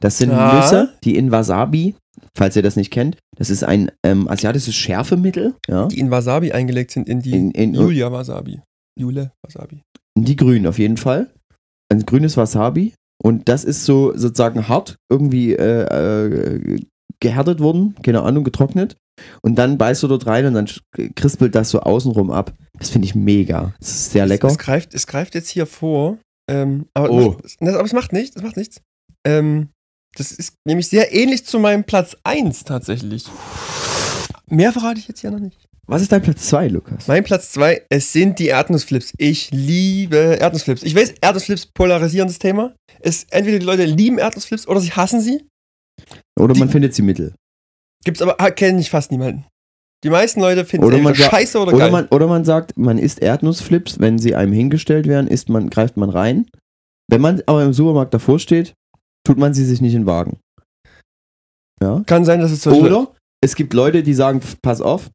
Das 0.01 0.19
sind 0.19 0.31
Ja. 0.31 0.61
Nüsse, 0.61 0.95
die 1.05 1.17
in 1.17 1.31
Wasabi, 1.31 1.95
falls 2.37 2.57
ihr 2.57 2.63
das 2.63 2.77
nicht 2.77 2.91
kennt, 2.91 3.17
das 3.37 3.51
ist 3.51 3.65
ein 3.65 3.91
ähm, 4.05 4.29
asiatisches 4.29 4.75
Schärfemittel, 4.75 5.55
ja, 5.69 5.87
die 5.89 5.99
in 5.99 6.11
Wasabi 6.11 6.53
eingelegt 6.53 6.91
sind, 6.91 7.09
in 7.09 7.21
die 7.21 7.33
in, 7.33 7.51
in, 7.51 7.75
Julia 7.75 8.11
Wasabi. 8.13 8.61
Jule 8.99 9.33
Wasabi. 9.43 9.83
Die 10.17 10.37
grün 10.37 10.67
auf 10.67 10.79
jeden 10.79 10.97
Fall. 10.97 11.31
Ein 11.91 12.07
grünes 12.07 12.37
Wasabi. 12.37 12.95
Und 13.23 13.49
das 13.49 13.65
ist 13.65 13.85
so 13.85 14.13
sozusagen 14.17 14.69
hart 14.69 14.97
irgendwie 15.11 15.55
äh, 15.55 15.83
äh, 15.83 16.81
gehärtet 17.25 17.59
worden, 17.59 17.97
keine 18.03 18.23
Ahnung, 18.23 18.45
getrocknet. 18.45 18.97
Und 19.43 19.57
dann 19.57 19.79
beißt 19.79 20.03
du 20.03 20.09
dort 20.09 20.27
rein 20.27 20.47
und 20.47 20.55
dann 20.55 20.69
krispelt 21.17 21.55
das 21.55 21.71
so 21.71 21.81
außenrum 21.81 22.31
ab. 22.31 22.53
Das 22.79 22.91
finde 22.91 23.07
ich 23.07 23.15
mega. 23.15 23.75
Das 23.81 23.89
ist 23.91 24.13
sehr 24.13 24.27
lecker. 24.27 24.47
Es, 24.49 24.55
es, 24.55 24.59
greift, 24.59 24.95
es 24.95 25.07
greift 25.07 25.35
jetzt 25.35 25.49
hier 25.49 25.67
vor. 25.67 26.19
Ähm, 26.51 26.87
aber, 26.95 27.11
Oh. 27.11 27.37
es 27.45 27.57
macht, 27.61 27.75
aber 27.75 27.85
es 27.85 27.93
macht 27.93 28.13
nichts. 28.13 28.37
Es 28.37 28.43
macht 28.43 28.57
nichts. 28.57 28.81
Ähm, 29.27 29.71
das 30.17 30.31
ist 30.33 30.55
nämlich 30.67 30.89
sehr 30.89 31.13
ähnlich 31.15 31.45
zu 31.47 31.59
meinem 31.59 31.85
Platz 31.85 32.17
1 32.25 32.65
tatsächlich. 32.65 33.25
Mehr 34.49 34.73
verrate 34.73 35.01
ich 35.01 35.09
jetzt 35.09 35.21
hier 35.21 35.31
noch 35.31 35.41
nicht. 35.41 35.59
Was 35.87 36.01
ist 36.03 36.13
dein 36.13 36.23
Platz 36.23 36.47
2, 36.49 36.69
Lukas? 36.69 37.09
Mein 37.09 37.25
Platz 37.25 37.53
2, 37.53 37.83
es 37.91 38.13
sind 38.13 38.39
die 38.39 38.47
Erdnussflips. 38.49 39.13
Ich 39.19 39.51
liebe 39.51 40.39
Erdnussflips. 40.41 40.83
Ich 40.83 40.95
weiß, 40.95 41.15
Erdnussflips 41.21 41.67
polarisierendes 41.67 42.39
Thema. 42.39 42.75
Es, 43.01 43.25
entweder 43.31 43.59
die 43.59 43.67
Leute 43.67 43.85
lieben 43.85 44.19
Erdnussflips 44.19 44.67
oder 44.67 44.81
sie 44.81 44.93
hassen 44.93 45.21
sie. 45.21 45.47
Oder 46.39 46.55
man 46.57 46.69
die- 46.69 46.73
findet 46.73 46.95
sie 46.95 47.03
mittel. 47.03 47.35
Gibt's 48.05 48.21
aber, 48.23 48.41
ah, 48.41 48.51
kenne 48.51 48.81
ich 48.81 48.91
fast 48.91 49.11
niemanden. 49.11 49.47
Die 50.05 50.11
meisten 50.11 50.41
Leute 50.41 50.65
finden 50.67 50.87
Oder 50.87 50.97
sie 50.99 51.03
man 51.03 51.15
scheiße 51.15 51.59
oder, 51.59 51.69
Oder 51.73 51.79
geil. 51.79 51.91
man, 51.91 52.09
oder 52.09 52.27
man 52.27 52.45
sagt, 52.45 52.77
man 52.77 52.99
isst 52.99 53.21
Erdnussflips, 53.23 54.01
wenn 54.01 54.19
sie 54.19 54.35
einem 54.35 54.53
hingestellt 54.53 55.07
werden, 55.07 55.27
isst 55.29 55.49
man, 55.49 55.71
greift 55.71 55.97
man 55.97 56.11
rein. 56.11 56.47
Wenn 57.09 57.23
man 57.23 57.43
aber 57.47 57.65
im 57.65 57.73
Supermarkt 57.73 58.13
davor 58.13 58.39
steht, 58.39 58.75
tut 59.27 59.39
man 59.39 59.55
sie 59.55 59.65
sich 59.65 59.81
nicht 59.81 59.95
in 59.95 60.03
den 60.03 60.07
Wagen. 60.07 60.39
Ja? 61.83 62.03
Kann 62.07 62.25
sein, 62.25 62.41
dass 62.41 62.51
es 62.51 62.65
Beispiel- 62.65 62.85
Oder 62.87 63.15
es 63.43 63.57
gibt 63.57 63.73
Leute, 63.75 64.03
die 64.03 64.15
sagen, 64.15 64.41
pass 64.63 64.81
auf, 64.81 65.11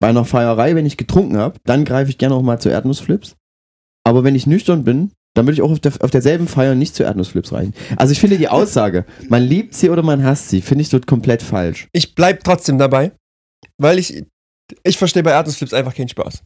bei 0.00 0.08
einer 0.08 0.24
Feierei, 0.24 0.74
wenn 0.74 0.86
ich 0.86 0.96
getrunken 0.96 1.36
habe, 1.36 1.58
dann 1.64 1.84
greife 1.84 2.10
ich 2.10 2.18
gerne 2.18 2.34
auch 2.34 2.42
mal 2.42 2.60
zu 2.60 2.68
Erdnussflips. 2.68 3.36
Aber 4.04 4.24
wenn 4.24 4.34
ich 4.34 4.46
nüchtern 4.48 4.82
bin, 4.84 5.12
dann 5.34 5.46
würde 5.46 5.54
ich 5.54 5.62
auch 5.62 5.70
auf, 5.70 5.80
der, 5.80 5.92
auf 6.00 6.10
derselben 6.10 6.46
Feier 6.46 6.74
nicht 6.74 6.94
zu 6.94 7.02
Erdnussflips 7.02 7.52
rein. 7.52 7.72
Also 7.96 8.12
ich 8.12 8.20
finde 8.20 8.38
die 8.38 8.48
Aussage, 8.48 9.04
man 9.28 9.42
liebt 9.42 9.74
sie 9.74 9.90
oder 9.90 10.02
man 10.02 10.24
hasst 10.24 10.48
sie, 10.50 10.60
finde 10.60 10.82
ich 10.82 10.90
dort 10.90 11.06
komplett 11.06 11.42
falsch. 11.42 11.88
ich 11.92 12.14
bleib 12.14 12.44
trotzdem 12.44 12.78
dabei, 12.78 13.12
weil 13.78 13.98
ich 13.98 14.24
ich 14.84 14.98
verstehe 14.98 15.22
bei 15.22 15.30
Erdnussflips 15.32 15.72
einfach 15.74 15.94
keinen 15.94 16.08
Spaß. 16.08 16.42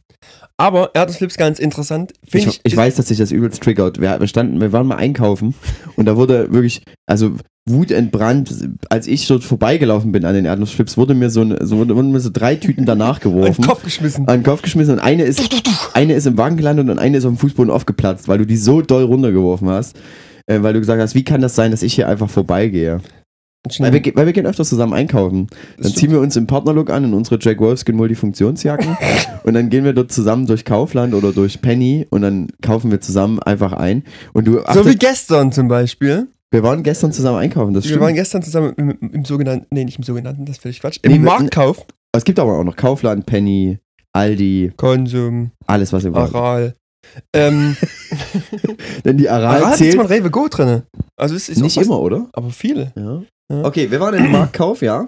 Aber 0.57 0.91
Erdnussflips 0.93 1.37
ganz 1.37 1.59
interessant, 1.59 2.13
Ich, 2.23 2.31
finde 2.31 2.49
ich, 2.49 2.59
ich. 2.63 2.75
weiß, 2.75 2.95
dass 2.95 3.07
sich 3.07 3.17
das 3.17 3.31
übelst 3.31 3.61
triggert. 3.63 4.01
Wir, 4.01 4.19
wir 4.19 4.27
standen, 4.27 4.59
wir 4.61 4.71
waren 4.73 4.87
mal 4.87 4.95
einkaufen 4.97 5.53
und 5.95 6.05
da 6.05 6.17
wurde 6.17 6.51
wirklich, 6.51 6.81
also 7.05 7.33
wutentbrannt, 7.69 8.69
als 8.89 9.07
ich 9.07 9.27
dort 9.27 9.43
vorbeigelaufen 9.43 10.11
bin 10.11 10.23
an 10.25 10.33
den 10.33 10.45
Erdnussflips, 10.45 10.97
wurde 10.97 11.13
mir 11.13 11.29
so, 11.29 11.41
eine, 11.41 11.65
so, 11.65 11.77
wurden 11.77 12.11
mir 12.11 12.19
so 12.19 12.29
drei 12.31 12.55
Tüten 12.55 12.85
danach 12.85 13.17
an 13.23 13.31
den 13.31 13.35
geworfen. 13.35 13.65
Kopf 13.65 13.83
geschmissen. 13.83 14.27
an 14.27 14.39
den 14.39 14.43
Kopf 14.43 14.61
geschmissen 14.61 14.93
und 14.95 14.99
eine 14.99 15.23
ist, 15.23 15.41
eine 15.93 16.13
ist 16.13 16.25
im 16.27 16.37
Wagen 16.37 16.57
gelandet 16.57 16.89
und 16.89 16.97
eine 16.97 17.17
ist 17.17 17.25
auf 17.25 17.31
dem 17.33 17.37
Fußboden 17.37 17.71
aufgeplatzt, 17.71 18.27
weil 18.27 18.37
du 18.37 18.45
die 18.45 18.57
so 18.57 18.81
doll 18.81 19.03
runtergeworfen 19.03 19.69
hast. 19.69 19.97
Äh, 20.49 20.63
weil 20.63 20.71
du 20.73 20.79
gesagt 20.79 21.01
hast, 21.01 21.13
wie 21.13 21.25
kann 21.25 21.41
das 21.41 21.55
sein, 21.55 21.71
dass 21.71 21.83
ich 21.83 21.93
hier 21.93 22.07
einfach 22.07 22.29
vorbeigehe? 22.29 23.01
Weil 23.79 23.93
wir, 23.93 24.15
weil 24.15 24.25
wir 24.25 24.33
gehen 24.33 24.45
öfters 24.45 24.69
zusammen 24.69 24.93
einkaufen. 24.93 25.47
Dann 25.77 25.91
ziehen 25.93 26.11
wir 26.11 26.19
uns 26.19 26.35
im 26.35 26.47
Partnerlook 26.47 26.89
an 26.89 27.03
in 27.03 27.13
unsere 27.13 27.37
Jack 27.41 27.59
Wolfskin 27.59 27.95
Multifunktionsjacken 27.95 28.97
und 29.43 29.53
dann 29.53 29.69
gehen 29.69 29.83
wir 29.83 29.93
dort 29.93 30.11
zusammen 30.11 30.45
durch 30.47 30.65
Kaufland 30.65 31.13
oder 31.13 31.31
durch 31.33 31.61
Penny 31.61 32.07
und 32.09 32.21
dann 32.21 32.47
kaufen 32.61 32.91
wir 32.91 33.01
zusammen 33.01 33.39
einfach 33.39 33.73
ein. 33.73 34.03
Und 34.33 34.47
du 34.47 34.59
so 34.73 34.85
wie 34.85 34.95
gestern 34.95 35.51
zum 35.51 35.67
Beispiel. 35.67 36.27
wir 36.51 36.63
waren 36.63 36.83
gestern 36.83 37.11
zusammen 37.11 37.37
einkaufen, 37.39 37.73
das 37.73 37.83
Wir 37.83 37.89
stimmt. 37.89 38.03
waren 38.03 38.15
gestern 38.15 38.41
zusammen 38.43 38.73
im, 38.77 38.89
im, 39.01 39.11
im 39.13 39.25
sogenannten, 39.25 39.67
nee, 39.71 39.83
nicht 39.85 39.97
im 39.97 40.03
sogenannten, 40.03 40.45
das 40.45 40.57
ist 40.57 40.61
völlig 40.61 40.79
Quatsch, 40.79 40.99
Nee, 41.05 41.15
im 41.15 41.23
wir- 41.23 41.29
Marktkauf. 41.31 41.85
es 42.13 42.23
gibt 42.23 42.39
aber 42.39 42.57
auch 42.57 42.63
noch 42.63 42.75
Kaufland, 42.75 43.25
Penny, 43.25 43.77
Aldi, 44.13 44.71
Konsum, 44.77 45.51
alles 45.67 45.93
was 45.93 46.03
ihr 46.05 46.13
wollt. 46.13 46.33
Aral. 46.33 46.75
Ähm, 47.33 47.75
Denn 49.05 49.17
die 49.17 49.29
Aral 49.29 49.63
Aral 49.63 49.77
zählt 49.77 49.95
mal 49.95 50.05
Rewe 50.05 50.29
Go 50.29 50.47
drin. 50.47 50.83
Also 51.15 51.35
es 51.35 51.49
ist 51.49 51.61
nicht 51.61 51.77
immer, 51.77 51.99
oder? 51.99 52.29
Aber 52.33 52.49
viele. 52.51 52.93
Ja. 52.95 53.23
Ja. 53.49 53.63
Okay, 53.63 53.89
wir 53.89 53.99
waren 53.99 54.13
im 54.15 54.31
Marktkauf, 54.31 54.81
ja. 54.81 55.07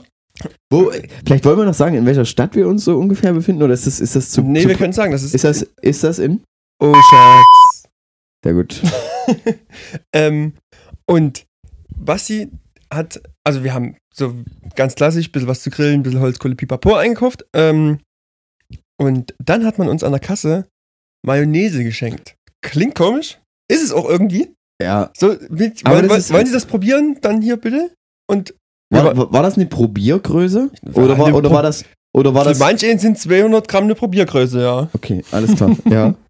Wo, 0.70 0.92
vielleicht 1.26 1.44
wollen 1.46 1.58
wir 1.58 1.66
noch 1.66 1.74
sagen, 1.74 1.96
in 1.98 2.06
welcher 2.06 2.26
Stadt 2.26 2.56
wir 2.56 2.68
uns 2.68 2.86
so 2.86 2.98
ungefähr 2.98 3.34
befinden, 3.34 3.64
oder 3.64 3.74
ist 3.74 3.86
das, 3.86 4.00
ist 4.00 4.16
das 4.16 4.30
zu. 4.30 4.42
nee, 4.42 4.62
zu 4.62 4.70
wir 4.70 4.76
können 4.76 4.94
sagen, 4.94 5.12
das 5.12 5.24
ist. 5.24 5.36
ist, 5.36 5.44
das, 5.44 5.68
ist 5.82 6.04
das 6.04 6.20
in? 6.20 6.42
oh, 6.80 6.94
Schatz. 6.94 7.84
Sehr 8.44 8.54
gut. 8.54 8.82
ähm, 10.14 10.54
und 11.06 11.46
Basti 11.96 12.50
hat, 12.92 13.22
also 13.44 13.64
wir 13.64 13.74
haben 13.74 13.98
so 14.14 14.34
ganz 14.76 14.96
klassisch 14.96 15.28
ein 15.28 15.32
bisschen 15.32 15.50
was 15.50 15.62
zu 15.62 15.70
grillen, 15.70 16.00
ein 16.00 16.04
bisschen 16.04 16.22
Holzkohle 16.22 16.56
Pipapo 16.56 16.96
eingekauft. 16.96 17.46
Ähm, 17.54 18.00
und 18.98 19.36
dann 19.40 19.66
hat 19.66 19.78
man 19.78 19.90
uns 19.90 20.04
an 20.04 20.12
der 20.12 20.22
Kasse 20.22 20.68
Mayonnaise 21.26 21.84
geschenkt. 21.84 22.36
Klingt 22.62 22.96
komisch. 22.96 23.40
Ist 23.72 23.84
es 23.84 23.92
auch 23.92 24.08
irgendwie. 24.10 24.54
Ja. 24.82 25.12
So, 25.18 25.36
mit, 25.50 25.86
wollen, 25.86 26.10
wollen, 26.10 26.30
wollen 26.30 26.46
Sie 26.46 26.54
das 26.54 26.66
probieren? 26.66 27.18
Dann 27.22 27.42
hier 27.42 27.58
bitte. 27.58 27.92
Und 28.30 28.54
War, 28.92 29.14
Ja, 29.16 29.32
war, 29.34 29.44
das 29.44 29.56
eine 29.56 29.66
Probiergröße? 29.66 30.70
Oder 30.94 31.18
war, 31.18 31.34
oder 31.34 31.50
Pro- 31.50 31.56
war 31.56 31.64
das. 31.64 31.84
Oder 32.16 32.34
war 32.34 32.44
für 32.44 32.50
das. 32.50 32.60
manche 32.60 32.98
sind 32.98 33.20
200 33.20 33.68
Gramm 33.68 33.84
eine 33.84 33.96
Probiergröße, 33.96 34.62
ja. 34.62 34.90
Okay, 34.94 35.24
alles 35.32 35.56
klar. 35.56 35.76
ja. 35.90 36.16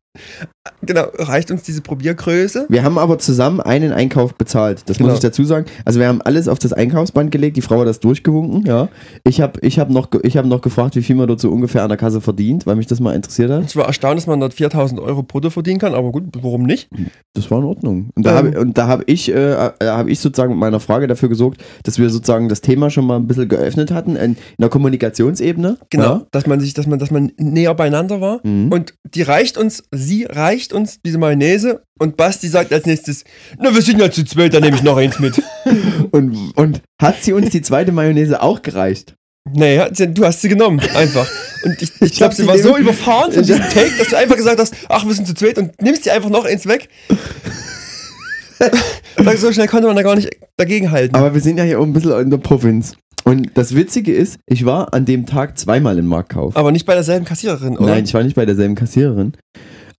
genau, 0.82 1.06
reicht 1.18 1.52
uns 1.52 1.64
diese 1.64 1.82
Probiergröße. 1.82 2.66
Wir 2.70 2.84
haben 2.84 2.98
aber 2.98 3.20
zusammen 3.20 3.62
einen 3.62 3.92
Einkauf 3.92 4.36
bezahlt. 4.36 4.84
Das 4.88 4.98
Genau. 4.98 5.10
muss 5.10 5.18
ich 5.18 5.22
dazu 5.22 5.44
sagen. 5.44 5.66
Also 5.86 6.00
wir 6.00 6.08
haben 6.08 6.22
alles 6.22 6.48
auf 6.48 6.60
das 6.60 6.74
Einkaufsband 6.74 7.32
gelegt. 7.32 7.58
Die 7.58 7.62
Frau 7.62 7.80
hat 7.80 7.88
das 7.88 8.00
durchgewunken. 8.00 8.66
Ja. 8.66 8.90
Ich 9.24 9.42
habe 9.42 9.60
ich 9.62 9.80
hab 9.80 9.90
noch, 9.90 10.10
ich 10.24 10.38
hab 10.38 10.46
noch 10.46 10.62
gefragt, 10.62 10.96
wie 10.96 11.02
viel 11.04 11.16
man 11.16 11.28
dort 11.28 11.40
so 11.40 11.50
ungefähr 11.50 11.84
an 11.84 11.90
der 11.90 11.98
Kasse 11.98 12.22
verdient, 12.22 12.66
weil 12.66 12.76
mich 12.76 12.88
das 12.88 13.00
mal 13.00 13.14
interessiert 13.16 13.52
hat. 13.52 13.64
Ich 13.66 13.76
war 13.76 13.86
erstaunt, 13.86 14.18
dass 14.18 14.28
man 14.28 14.40
dort 14.40 14.54
4000 14.54 15.00
Euro 15.00 15.24
brutto 15.24 15.50
verdienen 15.50 15.80
kann, 15.80 15.94
aber 15.94 16.12
gut, 16.12 16.26
warum 16.42 16.64
nicht? 16.64 16.90
Das 17.34 17.50
war 17.52 17.60
in 17.60 17.66
Ordnung. 17.66 18.10
Und 18.16 18.26
da 18.26 18.40
Ähm. 18.40 18.56
habe 18.56 18.90
habe 19.00 19.04
ich, 19.06 19.30
äh, 19.32 19.34
äh, 19.54 19.72
habe 19.82 20.10
ich 20.10 20.20
sozusagen 20.20 20.52
mit 20.52 20.60
meiner 20.60 20.80
Frage 20.80 21.06
dafür 21.08 21.30
gesorgt, 21.30 21.64
dass 21.84 22.00
wir 22.00 22.10
sozusagen 22.10 22.50
das 22.50 22.62
Thema 22.62 22.90
schon 22.90 23.06
mal 23.06 23.18
ein 23.18 23.28
bisschen 23.28 23.48
geöffnet 23.48 23.92
hatten 23.92 24.16
in, 24.16 24.32
in 24.34 24.38
der 24.58 24.70
Kommunikationsebene. 24.70 25.78
Genau, 25.90 26.04
Ja. 26.04 26.22
dass 26.32 26.48
man 26.48 26.60
sich, 26.60 26.74
dass 26.74 26.88
man, 26.88 27.00
dass 27.00 27.12
man 27.12 27.32
näher 27.38 27.74
beieinander 27.76 28.20
war. 28.22 28.40
Mhm. 28.44 28.72
Und 28.72 28.94
die 29.14 29.22
reicht 29.22 29.58
uns, 29.58 29.84
sie 30.00 30.26
reicht 30.26 30.74
uns 30.74 31.02
diese 31.02 31.18
Mayonnaise 31.18 31.84
und 32.00 32.18
Basti 32.18 32.48
sagt 32.48 32.74
als 32.74 32.86
nächstes, 32.86 33.24
na, 33.60 33.74
wir 33.74 33.82
sind 33.82 34.00
ja 34.00 34.10
zu 34.10 34.24
zweit, 34.24 34.54
dann 34.54 34.64
nehme 34.64 34.76
ich 34.76 34.84
noch 34.84 34.98
eins 34.98 35.20
mit. 35.20 35.42
Und, 36.12 36.54
und 36.56 36.82
hat 37.00 37.22
sie 37.22 37.34
uns 37.34 37.52
die 37.52 37.62
zweite 37.62 37.92
Mayonnaise 37.92 38.42
auch 38.42 38.64
gereicht? 38.64 39.16
naja, 39.54 39.90
du 39.90 40.26
hast 40.26 40.42
sie 40.42 40.50
genommen, 40.50 40.80
einfach. 40.96 41.28
Und 41.64 41.82
ich, 41.82 41.92
ich 42.02 42.14
glaube, 42.14 42.36
sie 42.36 42.46
war 42.48 42.58
so 42.58 42.78
überfahren 42.78 43.32
von 43.32 43.44
diesem 43.44 43.62
Take, 43.62 43.92
dass 43.98 44.10
du 44.10 44.18
einfach 44.18 44.36
gesagt 44.36 44.60
hast, 44.60 44.74
ach, 44.88 45.06
wir 45.06 45.14
sind 45.14 45.28
zu 45.28 45.34
zweit 45.34 45.58
und 45.58 45.82
nimmst 45.82 46.06
dir 46.06 46.14
einfach 46.14 46.30
noch 46.30 46.46
eins 46.46 46.68
weg. 46.68 46.90
Sag, 49.18 49.38
so 49.38 49.52
schnell 49.52 49.68
konnte 49.68 49.88
man 49.88 49.96
da 49.96 50.02
gar 50.02 50.16
nicht 50.16 50.30
dagegenhalten. 50.58 51.16
Aber 51.16 51.34
wir 51.34 51.42
sind 51.42 51.58
ja 51.58 51.64
hier 51.64 51.80
auch 51.80 51.84
ein 51.84 51.94
bisschen 51.94 52.20
in 52.20 52.30
der 52.30 52.38
Provinz. 52.38 52.96
Und 53.24 53.52
das 53.56 53.76
Witzige 53.76 54.14
ist, 54.14 54.40
ich 54.48 54.66
war 54.66 54.94
an 54.94 55.06
dem 55.06 55.26
Tag 55.26 55.58
zweimal 55.58 55.98
im 55.98 56.08
Marktkauf. 56.08 56.56
Aber 56.58 56.72
nicht 56.72 56.86
bei 56.86 56.94
derselben 56.94 57.26
Kassiererin, 57.26 57.78
oder? 57.78 57.92
Nein, 57.92 58.04
ich 58.04 58.14
war 58.14 58.24
nicht 58.24 58.36
bei 58.36 58.46
derselben 58.46 58.76
Kassiererin. 58.76 59.34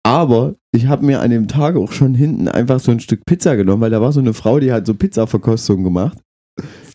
Aber 0.02 0.54
ich 0.72 0.86
habe 0.86 1.04
mir 1.04 1.20
an 1.20 1.30
dem 1.30 1.46
Tag 1.48 1.76
auch 1.76 1.92
schon 1.92 2.14
hinten 2.14 2.48
einfach 2.48 2.80
so 2.80 2.90
ein 2.90 3.00
Stück 3.00 3.24
Pizza 3.26 3.56
genommen, 3.56 3.82
weil 3.82 3.90
da 3.90 4.00
war 4.00 4.12
so 4.12 4.20
eine 4.20 4.34
Frau, 4.34 4.58
die 4.60 4.72
hat 4.72 4.86
so 4.86 4.94
Pizza-Verkostung 4.94 5.84
gemacht. 5.84 6.18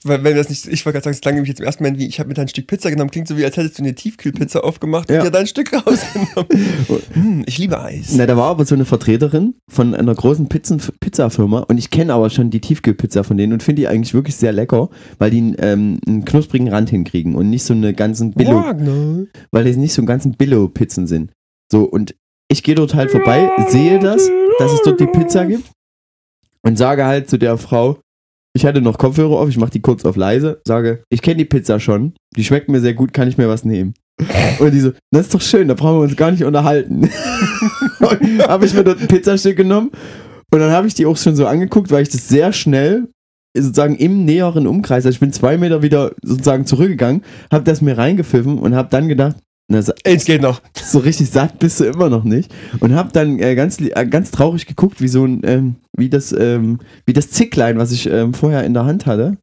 Weil, 0.03 0.23
wenn 0.23 0.35
das 0.35 0.49
nicht, 0.49 0.67
ich 0.67 0.85
wollte 0.85 0.97
gerade 0.97 1.05
sagen, 1.05 1.15
es 1.15 1.21
klang 1.21 1.33
nämlich 1.33 1.49
jetzt 1.49 1.59
im 1.59 1.65
ersten 1.65 1.83
Moment 1.83 1.99
wie, 1.99 2.05
ich 2.05 2.19
habe 2.19 2.27
mir 2.27 2.35
da 2.35 2.43
ein 2.43 2.47
Stück 2.47 2.67
Pizza 2.67 2.91
genommen, 2.91 3.09
klingt 3.09 3.27
so 3.27 3.37
wie, 3.37 3.43
als 3.45 3.57
hättest 3.57 3.79
du 3.79 3.83
eine 3.83 3.95
Tiefkühlpizza 3.95 4.59
aufgemacht 4.59 5.09
Ja. 5.09 5.17
und 5.19 5.25
dir 5.25 5.31
da 5.31 5.39
ein 5.39 5.47
Stück 5.47 5.73
rausgenommen. 5.73 6.47
hm, 7.13 7.43
ich 7.47 7.57
liebe 7.57 7.79
Eis. 7.81 8.13
Na, 8.15 8.27
da 8.27 8.37
war 8.37 8.49
aber 8.51 8.65
so 8.65 8.75
eine 8.75 8.85
Vertreterin 8.85 9.55
von 9.67 9.95
einer 9.95 10.13
großen 10.13 10.47
Pizzen 10.49 10.79
Pizzafirma 10.99 11.61
und 11.61 11.79
ich 11.79 11.89
kenne 11.89 12.13
aber 12.13 12.29
schon 12.29 12.51
die 12.51 12.61
Tiefkühlpizza 12.61 13.23
von 13.23 13.37
denen 13.37 13.53
und 13.53 13.63
finde 13.63 13.81
die 13.81 13.87
eigentlich 13.87 14.13
wirklich 14.13 14.35
sehr 14.35 14.51
lecker, 14.51 14.89
weil 15.17 15.31
die 15.31 15.55
ähm, 15.57 15.99
einen 16.07 16.25
knusprigen 16.25 16.67
Rand 16.67 16.91
hinkriegen 16.91 17.33
und 17.33 17.49
nicht 17.49 17.63
so 17.63 17.73
eine 17.73 17.95
ganzen 17.95 18.31
Billo, 18.33 18.57
Wagner. 18.63 19.25
weil 19.51 19.63
die 19.63 19.75
nicht 19.77 19.93
so 19.93 20.01
einen 20.01 20.07
ganzen 20.07 20.33
Billo-Pizzen 20.33 21.07
sind. 21.07 21.31
So, 21.71 21.83
und 21.83 22.13
ich 22.51 22.63
gehe 22.63 22.75
dort 22.75 22.93
halt 22.95 23.11
vorbei, 23.11 23.49
sehe 23.69 23.99
das, 23.99 24.29
dass 24.59 24.71
es 24.71 24.81
dort 24.83 24.99
die 24.99 25.07
Pizza 25.07 25.45
gibt 25.45 25.69
und 26.63 26.77
sage 26.77 27.05
halt 27.05 27.29
zu 27.29 27.37
der 27.37 27.57
Frau, 27.57 27.99
ich 28.55 28.65
hatte 28.65 28.81
noch 28.81 28.97
Kopfhörer 28.97 29.39
auf, 29.39 29.49
ich 29.49 29.57
mache 29.57 29.71
die 29.71 29.81
kurz 29.81 30.05
auf 30.05 30.15
leise, 30.15 30.61
sage, 30.65 31.03
ich 31.09 31.21
kenne 31.21 31.37
die 31.37 31.45
Pizza 31.45 31.79
schon, 31.79 32.13
die 32.35 32.43
schmeckt 32.43 32.69
mir 32.69 32.79
sehr 32.79 32.93
gut, 32.93 33.13
kann 33.13 33.27
ich 33.27 33.37
mir 33.37 33.49
was 33.49 33.65
nehmen? 33.65 33.93
Und 34.59 34.73
die 34.73 34.79
so, 34.79 34.93
das 35.11 35.23
ist 35.23 35.33
doch 35.33 35.41
schön, 35.41 35.67
da 35.67 35.73
brauchen 35.73 35.97
wir 35.97 36.03
uns 36.03 36.15
gar 36.15 36.31
nicht 36.31 36.43
unterhalten. 36.43 37.09
habe 38.47 38.65
ich 38.65 38.73
mir 38.73 38.83
dort 38.83 39.01
ein 39.01 39.07
Pizzastück 39.07 39.57
genommen 39.57 39.91
und 40.53 40.59
dann 40.59 40.71
habe 40.71 40.87
ich 40.87 40.93
die 40.93 41.05
auch 41.05 41.17
schon 41.17 41.35
so 41.35 41.47
angeguckt, 41.47 41.91
weil 41.91 42.03
ich 42.03 42.09
das 42.09 42.29
sehr 42.29 42.53
schnell 42.53 43.09
sozusagen 43.57 43.95
im 43.95 44.25
näheren 44.25 44.67
Umkreis, 44.67 45.05
also 45.05 45.15
ich 45.15 45.19
bin 45.19 45.33
zwei 45.33 45.57
Meter 45.57 45.81
wieder 45.81 46.13
sozusagen 46.21 46.65
zurückgegangen, 46.65 47.23
habe 47.51 47.63
das 47.63 47.81
mir 47.81 47.97
reingepfiffen 47.97 48.59
und 48.59 48.75
habe 48.75 48.89
dann 48.89 49.07
gedacht, 49.07 49.37
na, 49.67 49.81
sa- 49.81 49.93
Eins 50.05 50.25
geht 50.25 50.41
noch. 50.41 50.61
so 50.75 50.99
richtig 50.99 51.29
satt 51.29 51.59
bist 51.59 51.79
du 51.79 51.85
immer 51.85 52.09
noch 52.09 52.23
nicht. 52.23 52.53
Und 52.79 52.93
hab 52.95 53.13
dann 53.13 53.39
äh, 53.39 53.55
ganz, 53.55 53.79
äh, 53.81 54.05
ganz 54.05 54.31
traurig 54.31 54.65
geguckt, 54.65 55.01
wie 55.01 55.07
so 55.07 55.25
ein, 55.25 55.41
ähm, 55.43 55.75
wie 55.97 56.09
das, 56.09 56.31
ähm, 56.37 56.79
wie 57.05 57.13
das 57.13 57.31
Zicklein, 57.31 57.77
was 57.77 57.91
ich 57.91 58.07
ähm, 58.09 58.33
vorher 58.33 58.63
in 58.63 58.73
der 58.73 58.85
Hand 58.85 59.05
hatte, 59.05 59.37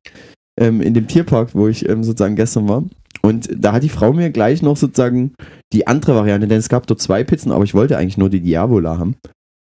ähm, 0.61 0.81
in 0.81 0.95
dem 0.95 1.09
Tierpark, 1.09 1.55
wo 1.55 1.69
ich 1.69 1.89
ähm, 1.89 2.05
sozusagen 2.05 2.37
gestern 2.37 2.69
war. 2.69 2.85
Und 3.23 3.49
da 3.57 3.73
hat 3.73 3.83
die 3.83 3.89
Frau 3.89 4.13
mir 4.13 4.31
gleich 4.31 4.63
noch 4.63 4.77
sozusagen 4.77 5.35
die 5.73 5.87
andere 5.87 6.15
Variante, 6.15 6.49
denn 6.49 6.59
es 6.59 6.69
gab 6.69 6.87
dort 6.87 7.01
zwei 7.01 7.23
Pizzen, 7.25 7.53
aber 7.53 7.65
ich 7.65 7.75
wollte 7.75 7.97
eigentlich 7.97 8.19
nur 8.19 8.31
die 8.31 8.41
Diavola 8.41 8.99
haben. 8.99 9.17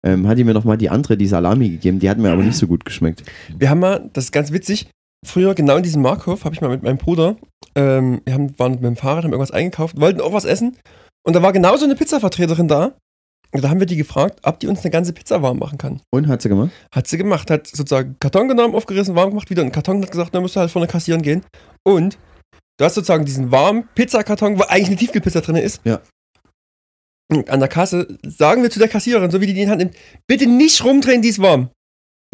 Ähm, 0.04 0.26
hat 0.26 0.36
die 0.38 0.44
mir 0.44 0.54
nochmal 0.54 0.78
die 0.78 0.90
andere, 0.90 1.16
die 1.16 1.26
Salami 1.28 1.68
gegeben, 1.68 1.98
die 2.00 2.10
hat 2.10 2.18
mir 2.18 2.30
aber 2.32 2.42
nicht 2.42 2.56
so 2.56 2.66
gut 2.66 2.84
geschmeckt. 2.84 3.22
Wir 3.56 3.70
haben 3.70 3.80
mal, 3.80 4.10
das 4.12 4.24
ist 4.24 4.32
ganz 4.32 4.50
witzig, 4.52 4.88
früher 5.24 5.54
genau 5.54 5.76
in 5.76 5.82
diesem 5.82 6.02
Markthof 6.02 6.44
habe 6.44 6.54
ich 6.54 6.60
mal 6.60 6.70
mit 6.70 6.82
meinem 6.82 6.98
Bruder, 6.98 7.36
ähm, 7.74 8.20
wir 8.24 8.34
haben, 8.34 8.58
waren 8.58 8.72
mit 8.72 8.84
dem 8.84 8.96
Fahrrad, 8.96 9.24
haben 9.24 9.32
irgendwas 9.32 9.50
eingekauft, 9.50 10.00
wollten 10.00 10.20
auch 10.20 10.32
was 10.32 10.44
essen 10.44 10.76
und 11.24 11.34
da 11.34 11.42
war 11.42 11.52
genau 11.52 11.76
so 11.76 11.84
eine 11.84 11.94
Pizzavertreterin 11.94 12.68
da. 12.68 12.94
Und 13.54 13.62
da 13.62 13.68
haben 13.68 13.80
wir 13.80 13.86
die 13.86 13.96
gefragt, 13.96 14.40
ob 14.44 14.60
die 14.60 14.66
uns 14.66 14.80
eine 14.80 14.90
ganze 14.90 15.12
Pizza 15.12 15.42
warm 15.42 15.58
machen 15.58 15.76
kann. 15.76 16.00
Und 16.10 16.26
hat 16.26 16.40
sie 16.40 16.48
gemacht? 16.48 16.70
Hat 16.90 17.06
sie 17.06 17.18
gemacht, 17.18 17.50
hat 17.50 17.66
sozusagen 17.66 18.16
Karton 18.18 18.48
genommen, 18.48 18.74
aufgerissen, 18.74 19.14
warm 19.14 19.30
gemacht, 19.30 19.50
wieder 19.50 19.60
einen 19.60 19.72
Karton 19.72 19.96
und 19.96 20.04
hat 20.04 20.10
gesagt, 20.10 20.34
dann 20.34 20.40
musst 20.40 20.56
du 20.56 20.60
halt 20.60 20.70
vorne 20.70 20.88
kassieren 20.88 21.20
gehen. 21.20 21.44
Und 21.84 22.16
du 22.78 22.84
hast 22.84 22.94
sozusagen 22.94 23.26
diesen 23.26 23.52
warmen 23.52 23.86
Pizzakarton, 23.94 24.58
wo 24.58 24.62
eigentlich 24.62 24.88
eine 24.88 24.96
Tiefkühlpizza 24.96 25.42
drin 25.42 25.56
ist. 25.56 25.82
Ja. 25.84 26.00
Und 27.30 27.50
an 27.50 27.60
der 27.60 27.68
Kasse 27.68 28.18
sagen 28.26 28.62
wir 28.62 28.70
zu 28.70 28.78
der 28.78 28.88
Kassiererin, 28.88 29.30
so 29.30 29.40
wie 29.42 29.46
die 29.46 29.52
die 29.54 29.60
in 29.60 29.66
die 29.66 29.70
Hand 29.70 29.80
nimmt, 29.80 29.96
bitte 30.26 30.46
nicht 30.46 30.82
rumdrehen, 30.82 31.20
die 31.20 31.28
ist 31.28 31.40
warm. 31.40 31.68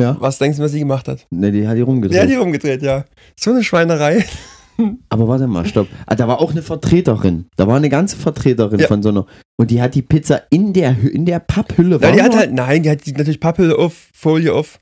Ja. 0.00 0.16
Was 0.20 0.38
denkst 0.38 0.58
du, 0.58 0.62
was 0.62 0.72
sie 0.72 0.78
gemacht 0.78 1.08
hat? 1.08 1.26
Ne, 1.30 1.50
die 1.50 1.66
hat 1.66 1.76
die 1.76 1.80
rumgedreht. 1.82 2.14
Der 2.14 2.22
hat 2.22 2.30
die 2.30 2.36
rumgedreht, 2.36 2.82
ja. 2.82 3.04
So 3.38 3.50
eine 3.50 3.64
Schweinerei. 3.64 4.24
Aber 5.08 5.26
warte 5.26 5.48
mal, 5.48 5.66
stopp. 5.66 5.88
Ah, 6.06 6.14
da 6.14 6.28
war 6.28 6.40
auch 6.40 6.52
eine 6.52 6.62
Vertreterin. 6.62 7.46
Da 7.56 7.66
war 7.66 7.76
eine 7.76 7.88
ganze 7.88 8.16
Vertreterin 8.16 8.78
Ja. 8.78 8.86
von 8.86 9.02
so 9.02 9.08
einer. 9.08 9.26
Und 9.60 9.72
die 9.72 9.82
hat 9.82 9.96
die 9.96 10.02
Pizza 10.02 10.42
in 10.50 10.72
der, 10.72 10.96
in 11.00 11.26
der 11.26 11.40
Papphülle 11.40 11.96
Ja, 11.96 12.02
warm 12.02 12.12
die 12.14 12.22
hat 12.22 12.36
halt, 12.36 12.52
nein, 12.52 12.84
die 12.84 12.90
hat 12.90 13.04
die 13.04 13.12
natürlich 13.12 13.40
Papphülle 13.40 13.76
auf, 13.76 14.08
Folie 14.14 14.54
auf, 14.54 14.78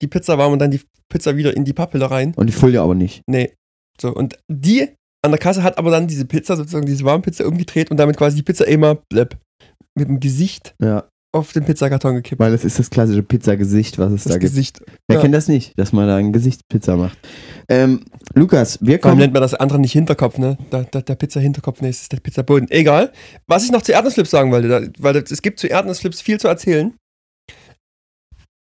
die 0.00 0.06
Pizza 0.06 0.38
warm 0.38 0.54
und 0.54 0.60
dann 0.60 0.70
die 0.70 0.80
Pizza 1.12 1.36
wieder 1.36 1.54
in 1.54 1.64
die 1.66 1.74
Papphülle 1.74 2.10
rein. 2.10 2.32
Und 2.36 2.46
die 2.46 2.54
Folie 2.54 2.80
aber 2.80 2.94
nicht. 2.94 3.20
Nee. 3.26 3.52
So, 4.00 4.14
und 4.14 4.38
die 4.50 4.88
an 5.22 5.30
der 5.30 5.38
Kasse 5.38 5.62
hat 5.62 5.76
aber 5.76 5.90
dann 5.90 6.06
diese 6.06 6.24
Pizza, 6.24 6.56
sozusagen 6.56 6.86
diese 6.86 7.04
warme 7.04 7.22
Pizza 7.22 7.46
umgedreht 7.46 7.90
und 7.90 7.98
damit 7.98 8.16
quasi 8.16 8.36
die 8.36 8.42
Pizza 8.42 8.66
immer 8.66 8.94
blöpp, 9.10 9.36
mit 9.94 10.08
dem 10.08 10.20
Gesicht 10.20 10.74
Ja. 10.80 11.04
Auf 11.34 11.52
den 11.52 11.64
Pizzakarton 11.64 12.14
gekippt. 12.16 12.40
Weil 12.40 12.54
es 12.54 12.64
ist 12.64 12.78
das 12.78 12.90
klassische 12.90 13.22
Pizzagesicht, 13.22 13.98
was 13.98 14.12
es 14.12 14.24
das 14.24 14.32
da 14.32 14.38
gibt. 14.38 14.52
Gesicht. 14.52 14.80
Wer 15.08 15.16
ja. 15.16 15.22
kennt 15.22 15.34
das 15.34 15.48
nicht, 15.48 15.78
dass 15.78 15.92
man 15.92 16.06
da 16.06 16.16
ein 16.16 16.32
Gesichtspizza 16.32 16.96
macht? 16.96 17.18
Ähm, 17.68 18.04
Lukas, 18.34 18.78
wir 18.80 18.94
Warum 18.94 19.00
kommen. 19.00 19.18
nennt 19.18 19.32
man 19.32 19.42
das 19.42 19.54
andere 19.54 19.78
nicht 19.78 19.92
Hinterkopf, 19.92 20.38
ne? 20.38 20.56
Der, 20.72 20.84
der, 20.84 21.02
der 21.02 21.14
Pizza-Hinterkopf, 21.14 21.80
ne, 21.80 21.88
ist 21.88 22.12
der 22.12 22.20
Pizzaboden. 22.20 22.70
Egal. 22.70 23.12
Was 23.46 23.64
ich 23.64 23.72
noch 23.72 23.82
zu 23.82 23.92
Erdnussflips 23.92 24.30
sagen 24.30 24.52
wollte, 24.52 24.68
da, 24.68 24.80
weil 24.98 25.16
es 25.16 25.42
gibt 25.42 25.58
zu 25.58 25.66
Erdnussflips 25.66 26.20
viel 26.20 26.38
zu 26.38 26.48
erzählen. 26.48 26.94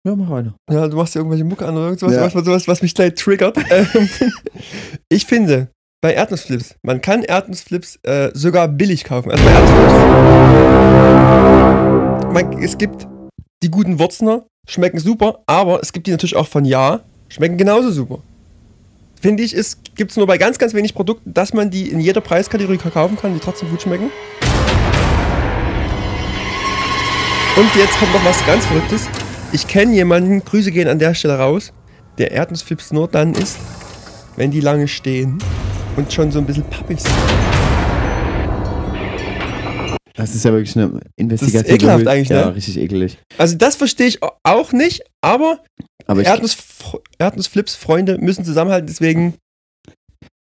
Ja, 0.06 0.16
mach 0.16 0.30
weiter. 0.30 0.56
Ja, 0.72 0.88
du 0.88 0.96
machst 0.96 1.16
dir 1.16 1.20
irgendwelche 1.20 1.44
Mucke 1.44 1.66
an 1.66 1.76
oder 1.76 1.86
irgendwas, 1.88 2.14
Ja. 2.14 2.34
was, 2.34 2.46
was, 2.46 2.68
was 2.68 2.82
mich 2.82 2.94
gleich 2.94 3.16
triggert. 3.16 3.58
Ähm, 3.70 4.10
ich 5.10 5.26
finde, 5.26 5.70
bei 6.02 6.14
Erdnussflips, 6.14 6.76
man 6.84 7.02
kann 7.02 7.24
Erdnussflips 7.24 7.98
äh, 8.04 8.30
sogar 8.34 8.68
billig 8.68 9.04
kaufen. 9.04 9.32
Also 9.32 9.44
bei 9.44 9.52
Erdnussflips. 9.52 9.94
Man, 12.34 12.62
es 12.62 12.78
gibt 12.78 13.08
die 13.64 13.72
guten 13.72 13.98
Wurzner, 13.98 14.46
schmecken 14.68 15.00
super, 15.00 15.40
aber 15.48 15.82
es 15.82 15.92
gibt 15.94 16.06
die 16.06 16.12
natürlich 16.12 16.36
auch 16.36 16.48
von 16.48 16.66
Ja, 16.66 17.00
schmecken 17.30 17.58
genauso 17.58 17.90
super. 17.90 18.20
Finde 19.20 19.42
ich, 19.42 19.56
gibt 19.96 20.12
es 20.12 20.18
nur 20.18 20.28
bei 20.28 20.38
ganz, 20.38 20.60
ganz 20.60 20.76
wenig 20.76 20.94
Produkten, 20.94 21.34
dass 21.34 21.52
man 21.54 21.72
die 21.72 21.90
in 21.90 22.00
jeder 22.00 22.22
Preiskategorie 22.22 22.78
kaufen 22.78 23.18
kann, 23.18 23.34
die 23.34 23.40
trotzdem 23.40 23.72
gut 23.72 23.82
schmecken. 23.82 24.12
Und 27.56 27.76
jetzt 27.76 27.98
kommt 27.98 28.14
noch 28.14 28.24
was 28.24 28.46
ganz 28.46 28.64
Verrücktes. 28.68 29.08
Ich 29.52 29.68
kenne 29.68 29.96
jemanden, 29.96 30.46
Grüße 30.46 30.72
gehen 30.72 30.88
an 30.88 31.00
der 31.00 31.16
Stelle 31.16 31.40
raus, 31.40 31.74
der 32.20 32.30
Erdnussflips 32.30 32.94
nur 32.94 33.08
dann 33.08 33.34
isst, 33.34 33.58
wenn 34.36 34.52
die 34.52 34.60
lange 34.60 34.88
stehen 34.88 35.40
und 35.98 36.12
schon 36.14 36.32
so 36.32 36.40
ein 36.40 36.46
bisschen 36.46 36.64
pappig 36.64 37.00
sind. 37.02 37.14
Das 40.16 40.34
ist 40.34 40.44
ja 40.46 40.52
wirklich 40.52 40.76
eine 40.76 41.00
investigative. 41.16 41.76
ekelhaft 41.76 42.06
Hü- 42.06 42.10
eigentlich, 42.10 42.30
Ja, 42.30 42.48
ne? 42.48 42.56
richtig 42.56 42.78
ekelig. 42.78 43.18
Also 43.38 43.56
das 43.56 43.76
verstehe 43.76 44.08
ich 44.08 44.20
auch 44.44 44.72
nicht, 44.74 45.04
aber 45.22 45.60
Aber 46.08 46.24
Erdnuss, 46.24 46.58
Erdnussflips-Freunde 47.20 48.18
müssen 48.20 48.44
zusammenhalten, 48.44 48.88
deswegen 48.88 49.36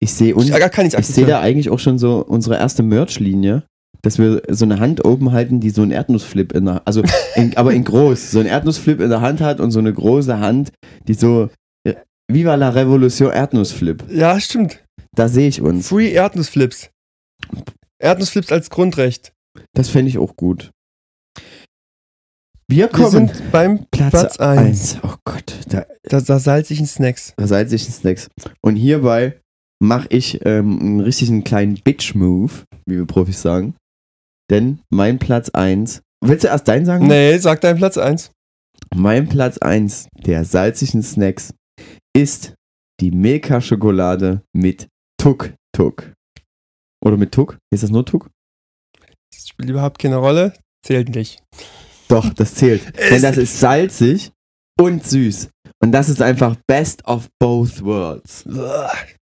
ich 0.02 0.14
sehe 0.14 0.34
uns. 0.36 0.50
ich 0.50 0.94
Ich 0.98 1.08
sehe 1.08 1.26
da 1.26 1.42
eigentlich 1.42 1.70
auch 1.70 1.80
schon 1.80 1.98
so 2.00 2.24
unsere 2.26 2.58
erste 2.58 2.84
Merch-Linie, 2.84 3.64
dass 4.02 4.18
wir 4.18 4.44
so 4.50 4.64
eine 4.64 4.80
Hand 4.80 5.04
oben 5.04 5.32
halten, 5.34 5.60
die 5.60 5.72
so 5.72 5.82
einen 5.82 5.92
Erdnussflip 5.92 6.54
in 6.54 6.66
der 6.66 6.82
also 6.86 7.04
in, 7.36 7.58
aber 7.58 7.74
in 7.74 7.84
groß, 7.84 8.32
so 8.32 8.40
einen 8.40 8.48
Erdnussflip 8.48 9.02
in 9.02 9.10
der 9.10 9.22
Hand 9.22 9.42
hat 9.42 9.60
und 9.60 9.72
so 9.72 9.80
eine 9.80 9.92
große 9.92 10.40
Hand, 10.40 10.72
die 11.08 11.16
so 11.16 11.50
äh, 11.86 11.96
Viva 12.32 12.56
la 12.56 12.70
Revolution 12.70 13.32
Erdnussflip. 13.32 14.06
Ja, 14.10 14.40
stimmt. 14.40 14.85
Da 15.16 15.30
sehe 15.30 15.48
ich 15.48 15.62
uns. 15.62 15.90
Free 15.90 16.12
Erdnussflips. 16.12 16.90
Erdnussflips 18.00 18.52
als 18.52 18.70
Grundrecht. 18.70 19.34
Das 19.74 19.90
fände 19.90 20.10
ich 20.10 20.18
auch 20.18 20.36
gut. 20.36 20.72
Wir 22.68 22.78
Wir 22.78 22.88
kommen 22.88 23.28
sind 23.28 23.52
beim 23.52 23.86
Platz, 23.92 24.12
Platz 24.12 24.38
1. 24.40 24.58
eins. 24.60 24.98
Oh 25.04 25.16
Gott, 25.24 25.54
da, 25.70 25.86
da, 26.04 26.20
da 26.20 26.40
salzigen 26.40 26.88
Snacks. 26.88 27.34
da 27.38 27.48
salzigen 27.48 27.94
Snacks. 27.94 28.28
Und 28.62 28.76
hierbei 28.76 29.40
mache 29.80 30.08
ich 30.10 30.44
ähm, 30.46 30.80
einen 30.80 31.00
richtigen 31.00 31.44
kleinen 31.44 31.76
Bitch-Move, 31.76 32.52
wie 32.88 32.98
wir 32.98 33.06
Profis 33.06 33.42
sagen. 33.42 33.76
Denn 34.50 34.80
mein 34.90 35.20
Platz 35.20 35.50
1 35.50 36.02
willst 36.22 36.44
du 36.44 36.48
erst 36.48 36.68
deinen 36.68 36.86
sagen? 36.86 37.08
Nee, 37.08 37.38
sag 37.38 37.62
deinen 37.62 37.78
Platz 37.78 37.98
1. 37.98 38.32
Mein 38.96 39.30
Platz 39.30 39.58
1 39.60 40.08
der 40.26 40.44
salzigen 40.44 41.04
Snacks 41.04 41.54
ist 42.16 42.56
die 43.00 43.12
Milka-Schokolade 43.12 44.42
mit 44.54 44.88
Tuk-Tuk. 45.26 46.14
Oder 47.04 47.18
mit 47.18 47.32
Tuk? 47.32 47.58
Ist 47.74 47.82
das 47.82 47.90
nur 47.90 48.06
Tuk? 48.06 48.30
Das 49.34 49.48
spielt 49.48 49.72
überhaupt 49.72 49.98
keine 49.98 50.18
Rolle. 50.18 50.54
Zählt 50.86 51.16
nicht. 51.16 51.42
Doch, 52.08 52.32
das 52.32 52.54
zählt. 52.54 52.84
Denn 53.10 53.24
das 53.24 53.36
ist 53.38 53.60
salzig 53.60 54.32
und 54.80 55.04
süß. 55.04 55.50
Und 55.82 55.94
das 55.94 56.10
ist 56.10 56.22
einfach 56.22 56.56
best 56.68 57.04
of 57.08 57.28
both 57.40 57.84
worlds. 57.84 58.48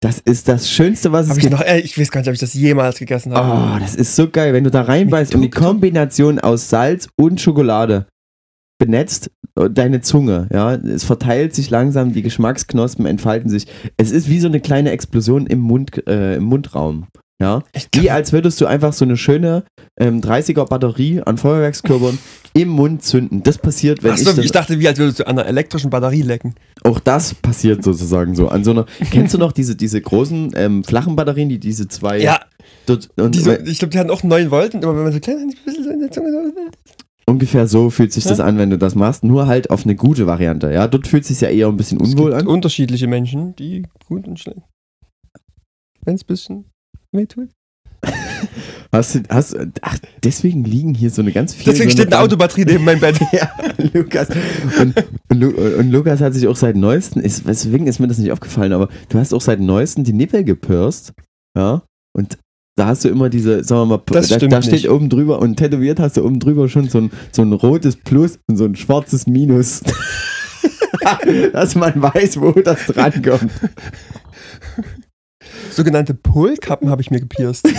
Das 0.00 0.20
ist 0.20 0.46
das 0.46 0.70
Schönste, 0.70 1.10
was 1.10 1.26
es 1.26 1.30
Hab 1.30 1.38
ich 1.38 1.42
gibt. 1.42 1.54
noch, 1.54 1.66
ich 1.66 1.98
weiß 1.98 2.12
gar 2.12 2.20
nicht, 2.20 2.28
ob 2.28 2.34
ich 2.34 2.40
das 2.40 2.54
jemals 2.54 3.00
gegessen 3.00 3.34
habe. 3.34 3.76
Oh, 3.76 3.80
das 3.80 3.96
ist 3.96 4.14
so 4.14 4.30
geil, 4.30 4.52
wenn 4.52 4.62
du 4.62 4.70
da 4.70 4.82
reinbeißt 4.82 5.34
und 5.34 5.42
die. 5.42 5.50
Kombination 5.50 6.38
aus 6.38 6.68
Salz 6.68 7.08
und 7.16 7.40
Schokolade 7.40 8.06
benetzt 8.78 9.30
äh, 9.56 9.68
deine 9.68 10.00
Zunge, 10.00 10.48
ja, 10.52 10.74
es 10.74 11.04
verteilt 11.04 11.54
sich 11.54 11.70
langsam, 11.70 12.12
die 12.12 12.22
Geschmacksknospen 12.22 13.06
entfalten 13.06 13.50
sich. 13.50 13.66
Es 13.96 14.10
ist 14.10 14.28
wie 14.28 14.40
so 14.40 14.48
eine 14.48 14.60
kleine 14.60 14.90
Explosion 14.90 15.46
im 15.46 15.60
Mund, 15.60 16.06
äh, 16.06 16.36
im 16.36 16.44
Mundraum, 16.44 17.06
ja. 17.40 17.62
Ich 17.72 17.88
Wie 17.94 18.10
als 18.10 18.32
würdest 18.32 18.60
du 18.60 18.66
einfach 18.66 18.92
so 18.92 19.04
eine 19.04 19.16
schöne 19.16 19.62
ähm, 19.96 20.20
30er 20.20 20.68
Batterie 20.68 21.22
an 21.24 21.38
Feuerwerkskörpern 21.38 22.18
im 22.54 22.68
Mund 22.68 23.04
zünden. 23.04 23.44
Das 23.44 23.58
passiert, 23.58 24.02
wenn 24.02 24.12
Achso, 24.12 24.30
ich, 24.30 24.36
das, 24.36 24.44
ich 24.44 24.50
dachte, 24.50 24.80
wie 24.80 24.88
als 24.88 24.98
würdest 24.98 25.20
du 25.20 25.26
an 25.26 25.38
einer 25.38 25.46
elektrischen 25.46 25.90
Batterie 25.90 26.22
lecken. 26.22 26.56
auch 26.82 26.98
das 26.98 27.34
passiert 27.34 27.84
sozusagen 27.84 28.34
so. 28.34 28.48
An 28.48 28.64
so 28.64 28.72
einer, 28.72 28.86
kennst 29.12 29.34
du 29.34 29.38
noch 29.38 29.52
diese, 29.52 29.76
diese 29.76 30.00
großen 30.00 30.52
ähm, 30.56 30.82
flachen 30.82 31.14
Batterien, 31.14 31.48
die 31.48 31.60
diese 31.60 31.86
zwei 31.86 32.18
Ja, 32.18 32.40
dort, 32.86 33.08
und, 33.16 33.36
die 33.36 33.40
so, 33.40 33.52
ich 33.52 33.78
glaube, 33.78 33.92
die 33.92 33.98
hatten 34.00 34.10
auch 34.10 34.24
9 34.24 34.50
Volt, 34.50 34.74
aber 34.74 34.96
wenn 34.96 35.04
man 35.04 35.12
so 35.12 35.20
klein 35.20 35.48
ist, 35.48 35.58
ein 35.58 35.64
bisschen 35.64 35.84
so 35.84 35.90
in 35.90 36.00
der 36.00 36.10
Zunge 36.10 36.30
so. 36.32 36.52
Ungefähr 37.28 37.66
so 37.66 37.90
fühlt 37.90 38.12
sich 38.12 38.24
Ja. 38.24 38.30
das 38.30 38.40
an, 38.40 38.56
wenn 38.58 38.70
du 38.70 38.78
das 38.78 38.94
machst, 38.94 39.22
nur 39.22 39.46
halt 39.46 39.70
auf 39.70 39.84
eine 39.84 39.94
gute 39.94 40.26
Variante. 40.26 40.72
Ja, 40.72 40.88
dort 40.88 41.06
fühlt 41.06 41.22
es 41.22 41.28
sich 41.28 41.40
ja 41.42 41.48
eher 41.50 41.68
ein 41.68 41.76
bisschen 41.76 42.00
Es 42.00 42.12
unwohl 42.14 42.30
gibt 42.30 42.42
an. 42.42 42.48
unterschiedliche 42.48 43.06
Menschen, 43.06 43.54
die 43.56 43.82
gut 44.06 44.26
und 44.26 44.38
schlecht. 44.40 44.62
Wenn 46.04 46.14
es 46.14 46.22
ein 46.22 46.26
bisschen 46.26 46.64
weh 47.12 47.26
tut. 47.26 47.50
Hast 48.90 49.14
du, 49.16 49.20
hast, 49.28 49.54
ach, 49.82 49.98
deswegen 50.24 50.64
liegen 50.64 50.94
hier 50.94 51.10
so 51.10 51.20
eine 51.20 51.30
ganz 51.32 51.52
viele. 51.52 51.72
Deswegen 51.72 51.90
so 51.90 51.96
steht 51.98 52.06
eine 52.14 52.22
Autobatterie 52.22 52.64
neben 52.64 52.84
meinem 52.84 53.00
Bett. 53.00 53.20
Ja, 53.32 53.50
Lukas. 53.92 54.28
Und, 54.80 54.94
und, 55.30 55.44
und 55.44 55.90
Lukas 55.90 56.22
hat 56.22 56.32
sich 56.32 56.46
auch 56.48 56.56
seit 56.56 56.74
neuestem, 56.76 57.20
ist, 57.20 57.46
deswegen 57.46 57.86
ist 57.86 57.98
mir 57.98 58.08
das 58.08 58.16
nicht 58.16 58.32
aufgefallen, 58.32 58.72
aber 58.72 58.88
du 59.10 59.18
hast 59.18 59.34
auch 59.34 59.42
seit 59.42 59.60
neuestem 59.60 60.04
die 60.04 60.14
Nippel 60.14 60.42
gepirst. 60.44 61.12
Ja. 61.54 61.82
Und 62.16 62.38
da 62.78 62.86
hast 62.86 63.04
du 63.04 63.08
immer 63.08 63.28
diese, 63.28 63.64
sagen 63.64 63.82
wir 63.82 63.86
mal, 63.96 64.02
Das 64.06 64.28
da, 64.28 64.38
da 64.38 64.62
steht 64.62 64.72
nicht. 64.72 64.90
oben 64.90 65.08
drüber 65.08 65.40
und 65.40 65.56
tätowiert 65.56 65.98
hast 65.98 66.16
du 66.16 66.24
oben 66.24 66.38
drüber 66.38 66.68
schon 66.68 66.88
so 66.88 66.98
ein, 66.98 67.10
so 67.32 67.42
ein 67.42 67.52
rotes 67.52 67.96
Plus 67.96 68.38
und 68.48 68.56
so 68.56 68.64
ein 68.64 68.76
schwarzes 68.76 69.26
Minus. 69.26 69.82
Dass 71.52 71.74
man 71.74 72.00
weiß, 72.00 72.40
wo 72.40 72.52
das 72.52 72.86
drankommt. 72.86 73.50
Sogenannte 75.72 76.14
Polkappen 76.14 76.90
habe 76.90 77.02
ich 77.02 77.10
mir 77.10 77.20
gepierst. 77.20 77.68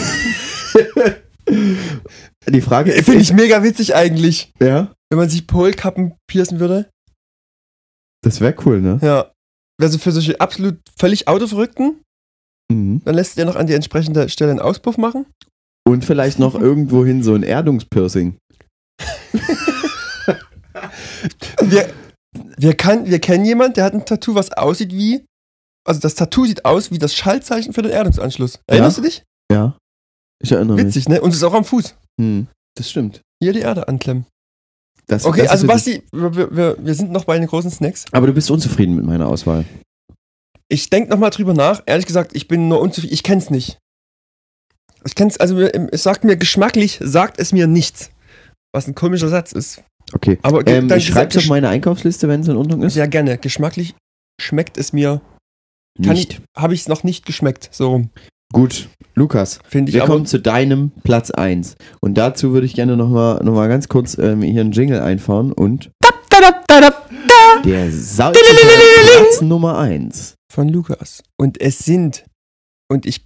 Die 2.48 2.62
Frage 2.62 2.92
ist, 2.92 3.06
Finde 3.06 3.22
ich 3.22 3.34
mega 3.34 3.64
witzig 3.64 3.96
eigentlich. 3.96 4.52
ja, 4.60 4.94
Wenn 5.10 5.18
man 5.20 5.30
sich 5.30 5.48
Polkappen 5.48 6.14
piercen 6.28 6.60
würde. 6.60 6.90
das 8.24 8.42
wäre 8.42 8.56
cool, 8.66 8.82
ne? 8.82 9.00
Ja. 9.02 9.32
Also 9.82 9.98
für 9.98 10.12
solche 10.12 10.40
absolut 10.42 10.78
völlig 10.98 11.28
Autoverrückten, 11.28 12.02
Mhm. 12.72 13.02
dann 13.04 13.16
lässt 13.16 13.38
ihr 13.38 13.46
noch 13.46 13.56
an 13.56 13.68
die 13.68 13.74
entsprechende 13.74 14.30
Stelle 14.30 14.52
einen 14.52 14.60
Auspuff 14.60 14.98
machen. 14.98 15.26
Und 15.88 16.06
vielleicht 16.06 16.40
noch 16.40 16.56
irgendwohin 16.60 17.24
so 17.24 17.34
ein 17.34 17.44
Erdungspiercing. 17.44 18.38
Wir, 21.62 21.90
wir, 22.58 22.76
kann, 22.76 23.06
wir 23.06 23.20
kennen 23.20 23.46
jemanden, 23.46 23.74
der 23.76 23.86
hat 23.86 23.94
ein 23.94 24.06
Tattoo, 24.06 24.36
was 24.36 24.52
aussieht 24.52 24.94
wie. 24.94 25.26
Also 25.88 26.00
das 26.00 26.16
Tattoo 26.16 26.46
sieht 26.46 26.66
aus 26.66 26.92
wie 26.92 27.00
das 27.00 27.16
Schaltzeichen 27.16 27.74
für 27.74 27.82
den 27.82 27.92
Erdungsanschluss. 27.92 28.60
Erinnerst 28.68 28.98
du 28.98 29.02
dich? 29.02 29.24
Ja. 29.52 29.78
Ich 30.42 30.52
erinnere 30.52 30.78
mich. 30.78 30.86
Witzig, 30.86 31.10
ne? 31.10 31.22
Und 31.22 31.32
es 31.32 31.38
ist 31.38 31.44
auch 31.44 31.54
am 31.54 31.66
Fuß. 31.66 31.96
Hm. 32.22 32.48
Das 32.78 32.90
stimmt. 32.90 33.22
Hier 33.42 33.54
die 33.54 33.60
Erde 33.60 33.88
anklemmen. 33.88 34.26
Das, 35.08 35.26
Okay, 35.26 35.42
das 35.42 35.52
also 35.52 35.68
witzig. 35.68 36.04
Basti, 36.12 36.36
wir, 36.38 36.56
wir, 36.56 36.78
wir 36.80 36.94
sind 36.94 37.12
noch 37.12 37.26
bei 37.26 37.38
den 37.38 37.48
großen 37.48 37.72
Snacks. 37.72 38.06
Aber 38.12 38.28
du 38.28 38.34
bist 38.34 38.52
unzufrieden 38.52 38.96
mit 38.96 39.06
meiner 39.06 39.28
Auswahl. 39.28 39.66
Ich 40.72 40.90
denke 40.90 41.10
nochmal 41.10 41.32
drüber 41.32 41.54
nach. 41.54 41.82
Ehrlich 41.86 42.06
gesagt, 42.06 42.36
ich 42.36 42.48
bin 42.48 42.68
nur 42.68 42.80
unzufrieden. 42.80 43.14
Ich 43.14 43.24
kenn's 43.24 43.50
nicht. 43.50 43.80
Ich 45.06 45.16
kenn's, 45.16 45.38
also 45.38 45.60
es 45.60 46.04
sagt 46.04 46.24
mir 46.24 46.38
geschmacklich, 46.38 47.00
sagt 47.02 47.40
es 47.40 47.52
mir 47.52 47.68
nichts. 47.68 48.12
Was 48.74 48.88
ein 48.88 48.96
komischer 48.96 49.30
Satz 49.30 49.52
ist. 49.52 49.84
Okay. 50.14 50.38
Aber 50.44 50.66
Ähm, 50.68 50.88
dann 50.88 51.00
ich 51.00 51.08
schreibe 51.08 51.32
es 51.32 51.38
auf 51.38 51.48
meine 51.48 51.70
Einkaufsliste, 51.70 52.28
wenn 52.28 52.42
es 52.42 52.48
in 52.48 52.56
Ordnung 52.58 52.84
ist. 52.84 52.94
Sehr 52.94 53.08
gerne. 53.08 53.38
Geschmacklich 53.38 53.96
schmeckt 54.40 54.78
es 54.78 54.94
mir. 54.94 55.22
Kann 56.04 56.14
Nicht. 56.14 56.42
Habe 56.56 56.74
ich 56.76 56.82
es 56.82 56.88
noch 56.88 57.04
nicht 57.04 57.26
geschmeckt. 57.26 57.70
So 57.72 57.90
rum. 57.90 58.10
Gut. 58.54 58.90
Lukas, 59.16 59.60
Finde 59.68 59.90
ich 59.90 59.96
wir 59.96 60.06
kommen 60.06 60.26
zu 60.26 60.40
deinem 60.40 60.92
Platz 61.04 61.30
1. 61.30 61.76
Und 62.00 62.18
dazu 62.18 62.54
würde 62.54 62.66
ich 62.66 62.74
gerne 62.74 62.96
nochmal 62.96 63.44
noch 63.44 63.54
mal 63.54 63.68
ganz 63.68 63.90
kurz 63.90 64.18
ähm, 64.18 64.42
hier 64.42 64.62
einen 64.62 64.72
Jingle 64.72 65.02
einfahren 65.02 65.52
und 65.52 65.92
der 67.66 67.92
salzige 67.92 68.46
Platz 69.04 69.42
Nummer 69.42 69.78
1. 69.78 70.36
Von 70.52 70.70
Lukas. 70.70 71.24
Und 71.38 71.62
es 71.62 71.80
sind. 71.80 72.26
Und 72.92 73.06
ich. 73.06 73.26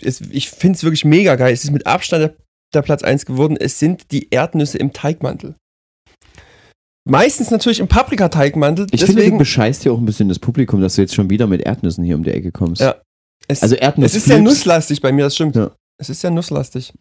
Es, 0.00 0.20
ich 0.20 0.50
finde 0.50 0.76
es 0.76 0.82
wirklich 0.82 1.04
mega 1.04 1.36
geil. 1.36 1.52
Es 1.52 1.64
ist 1.64 1.70
mit 1.70 1.86
Abstand 1.86 2.22
der, 2.22 2.34
der 2.74 2.82
Platz 2.82 3.02
1 3.02 3.26
geworden. 3.26 3.56
Es 3.58 3.78
sind 3.78 4.10
die 4.12 4.28
Erdnüsse 4.30 4.76
im 4.78 4.92
Teigmantel. 4.92 5.54
Meistens 7.08 7.50
natürlich 7.50 7.80
im 7.80 7.88
Paprikateigmantel. 7.88 8.86
Ich 8.90 9.00
finde, 9.00 9.14
du 9.14 9.18
deswegen. 9.20 9.38
bescheißt 9.38 9.82
hier 9.84 9.92
auch 9.92 9.98
ein 9.98 10.04
bisschen 10.04 10.28
das 10.28 10.38
Publikum, 10.38 10.82
dass 10.82 10.96
du 10.96 11.00
jetzt 11.02 11.14
schon 11.14 11.30
wieder 11.30 11.46
mit 11.46 11.62
Erdnüssen 11.62 12.04
hier 12.04 12.16
um 12.16 12.22
die 12.22 12.30
Ecke 12.32 12.52
kommst. 12.52 12.82
Ja. 12.82 12.96
es, 13.46 13.62
Also 13.62 13.76
Erdnuss. 13.76 14.10
es 14.10 14.16
ist 14.16 14.26
sehr 14.26 14.40
nusslastig 14.40 15.00
bei 15.00 15.10
mir, 15.10 15.24
das 15.24 15.34
stimmt. 15.34 15.56
Ja. 15.56 15.70
Es 15.98 16.10
ist 16.10 16.20
sehr 16.20 16.30
nusslastig. 16.30 16.92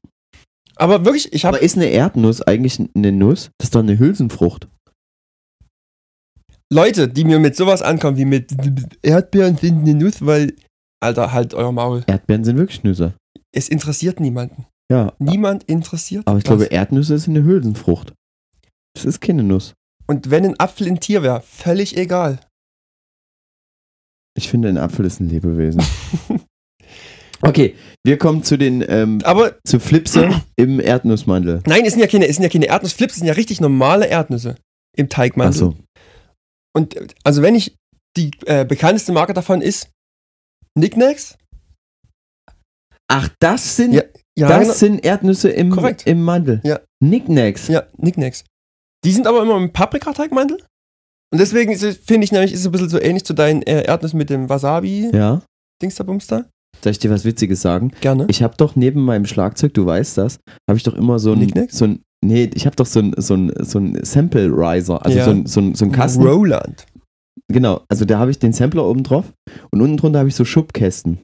Aber 0.78 1.04
wirklich, 1.04 1.34
ich 1.34 1.44
habe 1.44 1.58
Aber 1.58 1.66
ist 1.66 1.76
eine 1.76 1.88
Erdnuss 1.88 2.42
eigentlich 2.42 2.80
eine 2.96 3.12
Nuss? 3.12 3.50
Das 3.58 3.68
ist 3.68 3.76
doch 3.76 3.82
eine 3.82 4.00
Hülsenfrucht. 4.00 4.70
Leute, 6.72 7.08
die 7.08 7.24
mir 7.24 7.40
mit 7.40 7.56
sowas 7.56 7.82
ankommen, 7.82 8.18
wie 8.18 8.26
mit 8.26 8.54
Erdbeeren 9.02 9.58
sind 9.58 9.80
eine 9.80 9.96
Nuss, 9.96 10.26
weil. 10.26 10.54
Alter, 11.00 11.32
halt 11.32 11.54
euer 11.54 11.72
Maul. 11.72 12.04
Erdbeeren 12.08 12.44
sind 12.44 12.58
wirklich 12.58 12.84
Nüsse. 12.84 13.14
Es 13.52 13.70
interessiert 13.70 14.20
niemanden. 14.20 14.66
Ja. 14.92 15.14
Niemand 15.20 15.64
interessiert. 15.66 16.24
Aber 16.26 16.38
ich 16.38 16.44
das. 16.44 16.50
glaube, 16.50 16.66
Erdnüsse 16.66 17.14
ist 17.14 17.28
eine 17.28 17.44
Hülsenfrucht. 17.44 18.14
Das 18.96 19.06
ist 19.06 19.22
keine 19.22 19.44
Nuss. 19.44 19.74
Und 20.08 20.32
wenn 20.32 20.46
ein 20.46 20.60
Apfel 20.60 20.88
ein 20.88 21.00
Tier 21.00 21.22
wäre, 21.22 21.42
völlig 21.42 21.98
egal. 21.98 22.40
Ich 24.36 24.50
finde, 24.50 24.70
ein 24.70 24.78
Apfel 24.78 25.06
ist 25.06 25.20
ein 25.20 25.30
Lebewesen. 25.30 25.84
okay, 27.42 27.76
wir 28.04 28.18
kommen 28.18 28.44
zu 28.44 28.58
den 28.58 28.84
ähm, 28.88 29.20
Aber 29.24 29.58
zu 29.66 29.80
Flipse 29.80 30.42
im 30.56 30.80
Erdnussmandel. 30.80 31.62
nein, 31.66 31.86
es 31.86 31.94
sind 31.94 32.02
ja 32.02 32.08
keine, 32.08 32.28
es 32.28 32.36
sind 32.38 32.44
ja 32.44 32.50
keine 32.50 32.68
Erdnussflips, 32.68 33.14
es 33.14 33.20
sind 33.20 33.28
ja 33.28 33.34
richtig 33.34 33.62
normale 33.62 34.08
Erdnüsse 34.08 34.56
im 34.96 35.10
Teigmantel. 35.10 35.70
Achso. 35.70 35.76
Und 36.78 36.96
äh, 36.96 37.08
also 37.24 37.42
wenn 37.42 37.56
ich 37.56 37.76
die 38.16 38.32
äh, 38.46 38.66
bekannteste 38.66 39.12
Marke 39.12 39.34
davon 39.34 39.62
ist 39.62 39.90
Knickknacks. 40.78 41.38
Ach, 43.12 43.30
das 43.40 43.76
sind 43.76 43.94
Ja, 43.94 44.04
Ja, 44.38 44.48
das 44.50 44.60
genau. 44.62 44.74
sind 44.74 45.06
Erdnüsse 45.06 45.50
im, 45.50 45.72
Korrekt. 45.72 46.06
im 46.06 46.22
Mandel. 46.24 46.62
Ja. 46.64 46.80
Knickknacks. 47.04 47.68
ja, 47.68 47.82
Knickknacks. 48.00 48.44
Die 49.04 49.12
sind 49.12 49.26
aber 49.28 49.42
immer 49.42 49.58
im 49.58 49.72
Paprikateigmantel. 49.74 50.58
Und 51.34 51.40
deswegen 51.40 51.76
finde 51.76 52.24
ich 52.26 52.32
nämlich, 52.32 52.54
ist 52.54 52.62
es 52.62 52.66
ein 52.68 52.72
bisschen 52.72 52.90
so 52.90 53.02
ähnlich 53.02 53.26
zu 53.26 53.34
deinen 53.34 53.62
äh, 53.64 53.84
Erdnüssen 53.84 54.18
mit 54.18 54.30
dem 54.30 54.50
Wasabi-Dingsterbumster. 54.50 56.38
Ja. 56.38 56.50
Soll 56.84 56.92
ich 56.92 57.00
dir 57.00 57.10
was 57.10 57.26
Witziges 57.26 57.62
sagen? 57.62 57.92
Gerne. 58.02 58.28
Ich 58.30 58.44
habe 58.44 58.56
doch 58.56 58.76
neben 58.76 59.02
meinem 59.04 59.26
Schlagzeug, 59.26 59.74
du 59.74 59.86
weißt 59.86 60.18
das, 60.18 60.40
habe 60.70 60.78
ich 60.78 60.84
doch 60.84 60.94
immer 60.94 61.18
so 61.20 61.34
ein 61.34 61.68
so 61.70 61.86
ein 61.86 62.04
nee, 62.24 62.50
ich 62.54 62.66
habe 62.66 62.76
doch 62.76 62.86
so 62.86 63.00
ein 63.00 63.14
so 63.18 63.36
ein 63.36 63.52
so 63.64 63.80
ein 63.80 64.04
Sample 64.04 64.50
Riser, 64.50 65.04
also 65.06 65.18
Ja. 65.18 65.26
so 65.26 65.32
ein 65.32 65.46
so 65.46 65.60
ein, 65.62 65.76
so 65.76 65.86
ein 65.86 65.92
Kasten. 65.92 66.24
Roland. 66.24 66.86
Genau, 67.50 67.82
also 67.90 68.04
da 68.06 68.20
habe 68.20 68.32
ich 68.32 68.40
den 68.40 68.52
Sampler 68.54 68.86
oben 68.86 69.04
drauf 69.04 69.32
und 69.72 69.82
unten 69.82 69.98
drunter 69.98 70.20
habe 70.20 70.30
ich 70.30 70.36
so 70.36 70.44
Schubkästen. 70.46 71.20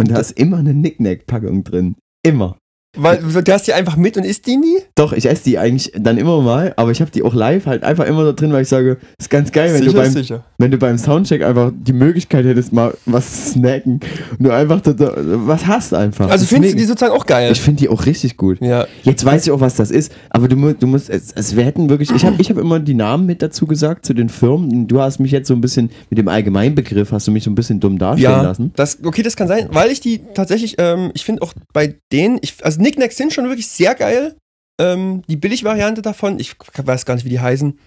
Und 0.00 0.10
da 0.10 0.18
ist 0.18 0.32
immer 0.32 0.56
eine 0.58 0.72
Knickknack-Packung 0.72 1.62
drin. 1.62 1.96
Immer. 2.26 2.56
Weil 2.96 3.18
du 3.18 3.52
hast 3.52 3.68
die 3.68 3.72
einfach 3.72 3.96
mit 3.96 4.16
und 4.16 4.24
isst 4.24 4.46
die 4.48 4.56
nie? 4.56 4.78
Doch, 4.96 5.12
ich 5.12 5.26
esse 5.26 5.44
die 5.44 5.58
eigentlich 5.58 5.92
dann 5.96 6.18
immer 6.18 6.40
mal, 6.42 6.72
aber 6.76 6.90
ich 6.90 7.00
habe 7.00 7.10
die 7.12 7.22
auch 7.22 7.34
live 7.34 7.66
halt 7.66 7.84
einfach 7.84 8.04
immer 8.04 8.24
da 8.24 8.32
drin, 8.32 8.52
weil 8.52 8.62
ich 8.62 8.68
sage, 8.68 8.96
ist 9.16 9.30
ganz 9.30 9.52
geil, 9.52 9.72
wenn, 9.72 9.80
du 9.84 9.90
sicher, 9.90 10.02
beim, 10.02 10.12
sicher. 10.12 10.44
wenn 10.58 10.70
du 10.72 10.76
beim 10.78 10.98
Soundcheck 10.98 11.44
einfach 11.44 11.70
die 11.72 11.92
Möglichkeit 11.92 12.44
hättest, 12.46 12.72
mal 12.72 12.92
was 13.06 13.30
zu 13.44 13.50
snacken 13.52 14.00
und 14.38 14.44
du 14.44 14.50
einfach 14.50 14.80
da, 14.80 14.92
da, 14.92 15.12
was 15.16 15.66
hast 15.68 15.94
einfach. 15.94 16.28
Also 16.28 16.42
Das 16.42 16.48
findest 16.48 16.74
du 16.74 16.78
die 16.78 16.84
sozusagen 16.84 17.12
auch 17.14 17.26
geil? 17.26 17.52
Ich 17.52 17.60
finde 17.60 17.78
die 17.78 17.88
auch 17.88 18.06
richtig 18.06 18.36
gut. 18.36 18.60
ja. 18.60 18.86
Jetzt 19.04 19.24
weiß 19.24 19.44
ich 19.46 19.52
auch, 19.52 19.60
was 19.60 19.76
das 19.76 19.92
ist, 19.92 20.12
aber 20.30 20.48
du, 20.48 20.56
du 20.74 20.86
musst, 20.88 21.10
es, 21.10 21.30
es 21.32 21.54
wir 21.54 21.64
hätten 21.64 21.88
wirklich, 21.90 22.10
ich 22.10 22.24
habe 22.24 22.36
ich 22.40 22.50
hab 22.50 22.58
immer 22.58 22.80
die 22.80 22.94
Namen 22.94 23.24
mit 23.24 23.40
dazu 23.40 23.66
gesagt 23.66 24.04
zu 24.04 24.14
den 24.14 24.28
Firmen. 24.28 24.88
Du 24.88 25.00
hast 25.00 25.20
mich 25.20 25.30
jetzt 25.30 25.46
so 25.46 25.54
ein 25.54 25.60
bisschen, 25.60 25.90
mit 26.10 26.18
dem 26.18 26.26
Allgemeinbegriff 26.26 27.12
hast 27.12 27.28
du 27.28 27.30
mich 27.30 27.44
so 27.44 27.50
ein 27.50 27.54
bisschen 27.54 27.78
dumm 27.78 27.98
darstellen 27.98 28.32
Ja, 28.32 28.42
lassen. 28.42 28.72
das, 28.74 28.98
okay, 29.04 29.22
das 29.22 29.36
kann 29.36 29.46
sein, 29.46 29.68
weil 29.70 29.90
ich 29.90 30.00
die 30.00 30.20
tatsächlich, 30.34 30.74
ähm, 30.78 31.10
ich 31.14 31.24
finde 31.24 31.42
auch 31.42 31.52
bei 31.72 31.94
denen, 32.12 32.38
ich, 32.42 32.54
also 32.62 32.79
Knickknacks 32.80 33.16
sind 33.16 33.32
schon 33.32 33.46
wirklich 33.46 33.68
sehr 33.68 33.94
geil. 33.94 34.36
ähm, 34.80 35.22
die 35.28 35.36
Billigvariante 35.36 36.00
davon, 36.00 36.40
ich 36.40 36.56
weiß 36.74 37.04
gar 37.04 37.14
nicht, 37.14 37.24
wie 37.24 37.30
die 37.30 37.40
heißen, 37.40 37.78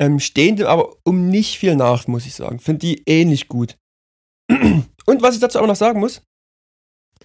ähm, 0.00 0.18
stehen 0.18 0.56
dem 0.56 0.66
aber 0.66 0.96
um 1.04 1.28
nicht 1.28 1.58
viel 1.58 1.76
nach, 1.76 2.08
muss 2.08 2.26
ich 2.26 2.34
sagen. 2.34 2.58
Finde 2.58 2.80
die 2.80 3.02
ähnlich 3.06 3.46
gut. 3.48 3.76
Und 4.50 5.22
was 5.22 5.34
ich 5.34 5.40
dazu 5.40 5.60
auch 5.60 5.66
noch 5.66 5.76
sagen 5.76 6.00
muss, 6.00 6.22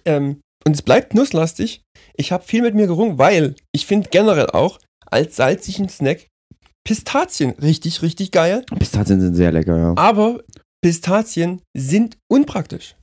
ähm, 0.04 0.40
und 0.66 0.74
es 0.74 0.82
bleibt 0.82 1.14
nusslastig, 1.14 1.82
ich 2.14 2.32
habe 2.32 2.44
viel 2.44 2.60
mit 2.62 2.74
mir 2.74 2.86
gerungen, 2.86 3.18
weil 3.18 3.54
ich 3.72 3.86
finde 3.86 4.10
generell 4.10 4.46
auch 4.50 4.78
als 5.06 5.36
salzigen 5.36 5.88
Snack 5.88 6.26
Pistazien 6.84 7.50
richtig, 7.62 8.02
richtig 8.02 8.30
geil. 8.30 8.64
Pistazien 8.78 9.20
sind 9.20 9.34
sehr 9.34 9.52
lecker, 9.52 9.76
ja. 9.78 9.94
Aber 9.96 10.42
Pistazien 10.82 11.62
sind 11.74 12.18
unpraktisch. 12.30 12.94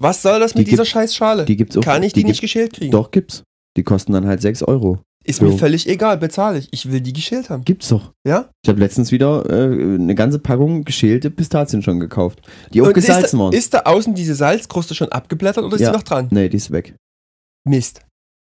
Was 0.00 0.22
soll 0.22 0.40
das 0.40 0.52
Die 0.52 0.58
mit 0.60 0.68
dieser 0.68 0.82
gibt- 0.84 0.88
scheiß 0.92 1.14
Schale? 1.14 1.44
Die 1.44 1.56
gibt's 1.56 1.76
auch. 1.76 1.82
Kann 1.82 2.02
ich 2.02 2.12
die, 2.12 2.20
die 2.22 2.28
nicht 2.28 2.40
geschält 2.40 2.72
kriegen? 2.72 2.90
Doch, 2.92 3.10
gibt's. 3.10 3.42
Die 3.76 3.82
kosten 3.82 4.12
dann 4.12 4.26
halt 4.26 4.40
6 4.42 4.62
Euro. 4.64 4.98
Ist 5.24 5.40
mir 5.40 5.52
So. 5.52 5.58
völlig 5.58 5.88
egal, 5.88 6.18
bezahle 6.18 6.58
ich. 6.58 6.68
Ich 6.72 6.90
will 6.90 7.00
die 7.00 7.12
geschält 7.12 7.48
haben. 7.48 7.64
Gibt's 7.64 7.88
doch. 7.88 8.10
Ja? 8.26 8.50
Ich 8.64 8.68
habe 8.68 8.80
letztens 8.80 9.12
wieder 9.12 9.48
äh, 9.48 9.72
eine 9.94 10.14
ganze 10.16 10.40
Packung 10.40 10.84
geschälte 10.84 11.30
Pistazien 11.30 11.80
schon 11.82 12.00
gekauft. 12.00 12.40
Die 12.74 12.80
auch 12.82 12.86
Und 12.86 12.96
ist, 12.96 13.06
gesalzen 13.06 13.38
da, 13.38 13.44
waren. 13.44 13.52
ist 13.52 13.72
da 13.72 13.80
außen 13.84 14.14
diese 14.14 14.34
Salzkruste 14.34 14.94
schon 14.96 15.10
abgeblättert 15.12 15.64
oder 15.64 15.76
ist 15.76 15.82
Ja. 15.82 15.90
die 15.90 15.96
noch 15.96 16.02
dran? 16.02 16.26
nee, 16.32 16.48
die 16.48 16.56
ist 16.56 16.72
weg. 16.72 16.96
Mist. 17.64 18.00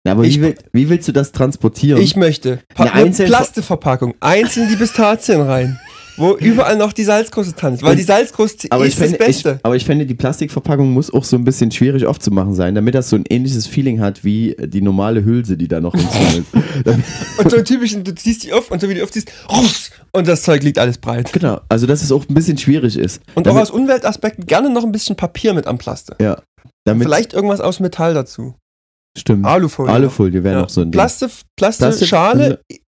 Ja, 0.07 0.13
aber 0.13 0.25
Ich- 0.25 0.37
wie, 0.39 0.43
will, 0.43 0.55
wie 0.73 0.89
willst 0.89 1.09
du 1.09 1.13
das 1.13 1.33
transportieren? 1.33 2.01
Ich 2.01 2.15
möchte 2.17 2.61
pa 2.75 2.85
Eine 2.85 3.11
Plasteverpackung, 3.11 4.15
einzeln 4.21 4.69
die 4.69 4.77
Pistazien 4.77 5.41
rein, 5.41 5.79
wo 6.21 6.37
überall 6.37 6.77
noch 6.77 6.93
die 6.93 7.03
Salzkruste 7.05 7.55
ist. 7.69 7.83
Weil 7.83 7.97
die 7.97 8.03
Salzkruste 8.03 8.69
aber 8.71 8.85
ist 8.87 8.93
ich, 8.93 8.99
fände, 8.99 9.19
das 9.19 9.27
Beste. 9.27 9.55
Ich, 9.59 9.65
aber 9.65 9.77
ich 9.77 9.85
fände, 9.85 10.07
die 10.07 10.15
Plastikverpackung 10.15 10.91
muss 10.93 11.13
auch 11.13 11.25
so 11.25 11.37
ein 11.37 11.45
bisschen 11.45 11.71
schwierig 11.71 12.07
aufzumachen 12.07 12.55
sein, 12.55 12.75
damit 12.75 12.95
das 12.95 13.11
so 13.11 13.17
ein 13.17 13.25
ähnliches 13.29 13.67
Feeling 13.67 14.01
hat 14.01 14.23
wie 14.23 14.55
die 14.59 14.83
normale 14.83 15.25
Hülse, 15.25 15.57
die 15.57 15.67
da 15.69 15.81
noch 15.81 15.95
hinzu 15.95 16.19
ist. 16.39 16.55
Und 17.39 17.51
so 17.51 17.57
ein 17.57 17.65
typischen, 17.65 18.05
du 18.05 18.15
ziehst 18.15 18.45
die 18.45 18.53
auf 18.53 18.71
und 18.71 18.81
so 18.81 18.89
wie 18.89 18.95
du 18.95 19.03
aufziehst, 19.03 19.31
rups, 19.51 19.91
und 20.13 20.29
das 20.29 20.43
Zeug 20.43 20.63
liegt 20.63 20.79
alles 20.79 20.99
breit. 20.99 21.33
genau, 21.33 21.61
also 21.69 21.87
dass 21.87 22.03
es 22.03 22.13
auch 22.13 22.25
ein 22.29 22.35
bisschen 22.35 22.59
schwierig 22.59 22.97
ist. 22.99 23.21
Und 23.35 23.47
auch 23.49 23.53
damit, 23.53 23.63
aus 23.63 23.71
Umweltaspekten 23.71 24.45
gerne 24.47 24.71
noch 24.71 24.85
ein 24.85 24.93
bisschen 24.93 25.17
Papier 25.17 25.55
mit 25.55 25.67
am 25.67 25.79
Plaste. 25.79 26.17
ja, 26.21 26.41
damit, 26.85 27.07
Vielleicht 27.07 27.33
irgendwas 27.33 27.61
aus 27.61 27.81
Metall 27.81 28.15
dazu. 28.15 28.55
stimmt. 29.17 29.45
Alufolie. 29.47 29.93
Alufolie 29.93 30.45
wäre 30.45 30.57
Ja. 30.57 30.61
noch 30.63 30.69
so 30.71 30.81
ein 30.83 30.85
Ding. 30.91 30.93
Plaste, 30.93 31.31
Plaste, 31.57 31.85
Plastik- 31.87 32.09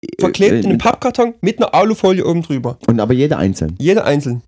Schale, 0.03 0.17
äh, 0.17 0.21
verklebt 0.21 0.65
in 0.65 0.71
einem 0.71 0.77
Pappkarton 0.77 1.35
mit 1.41 1.57
einer 1.57 1.73
Alufolie 1.73 2.25
oben 2.25 2.41
drüber. 2.41 2.77
Und 2.87 2.99
aber 2.99 3.13
jeder 3.13 3.37
einzeln. 3.37 3.75
Jede 3.79 4.03
einzeln. 4.03 4.43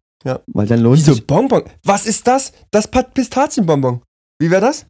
Weil 0.48 0.68
dann 0.68 0.80
lohnt 0.80 1.00
Wieso 1.00 1.14
sich 1.14 1.28
Bonbon? 1.28 1.64
Was 1.84 2.06
ist 2.06 2.26
das? 2.28 2.54
Das 2.72 2.88
Pistazienbonbon. 2.88 4.02
Wie 4.40 4.50
wäre 4.50 4.62
das? 4.62 4.86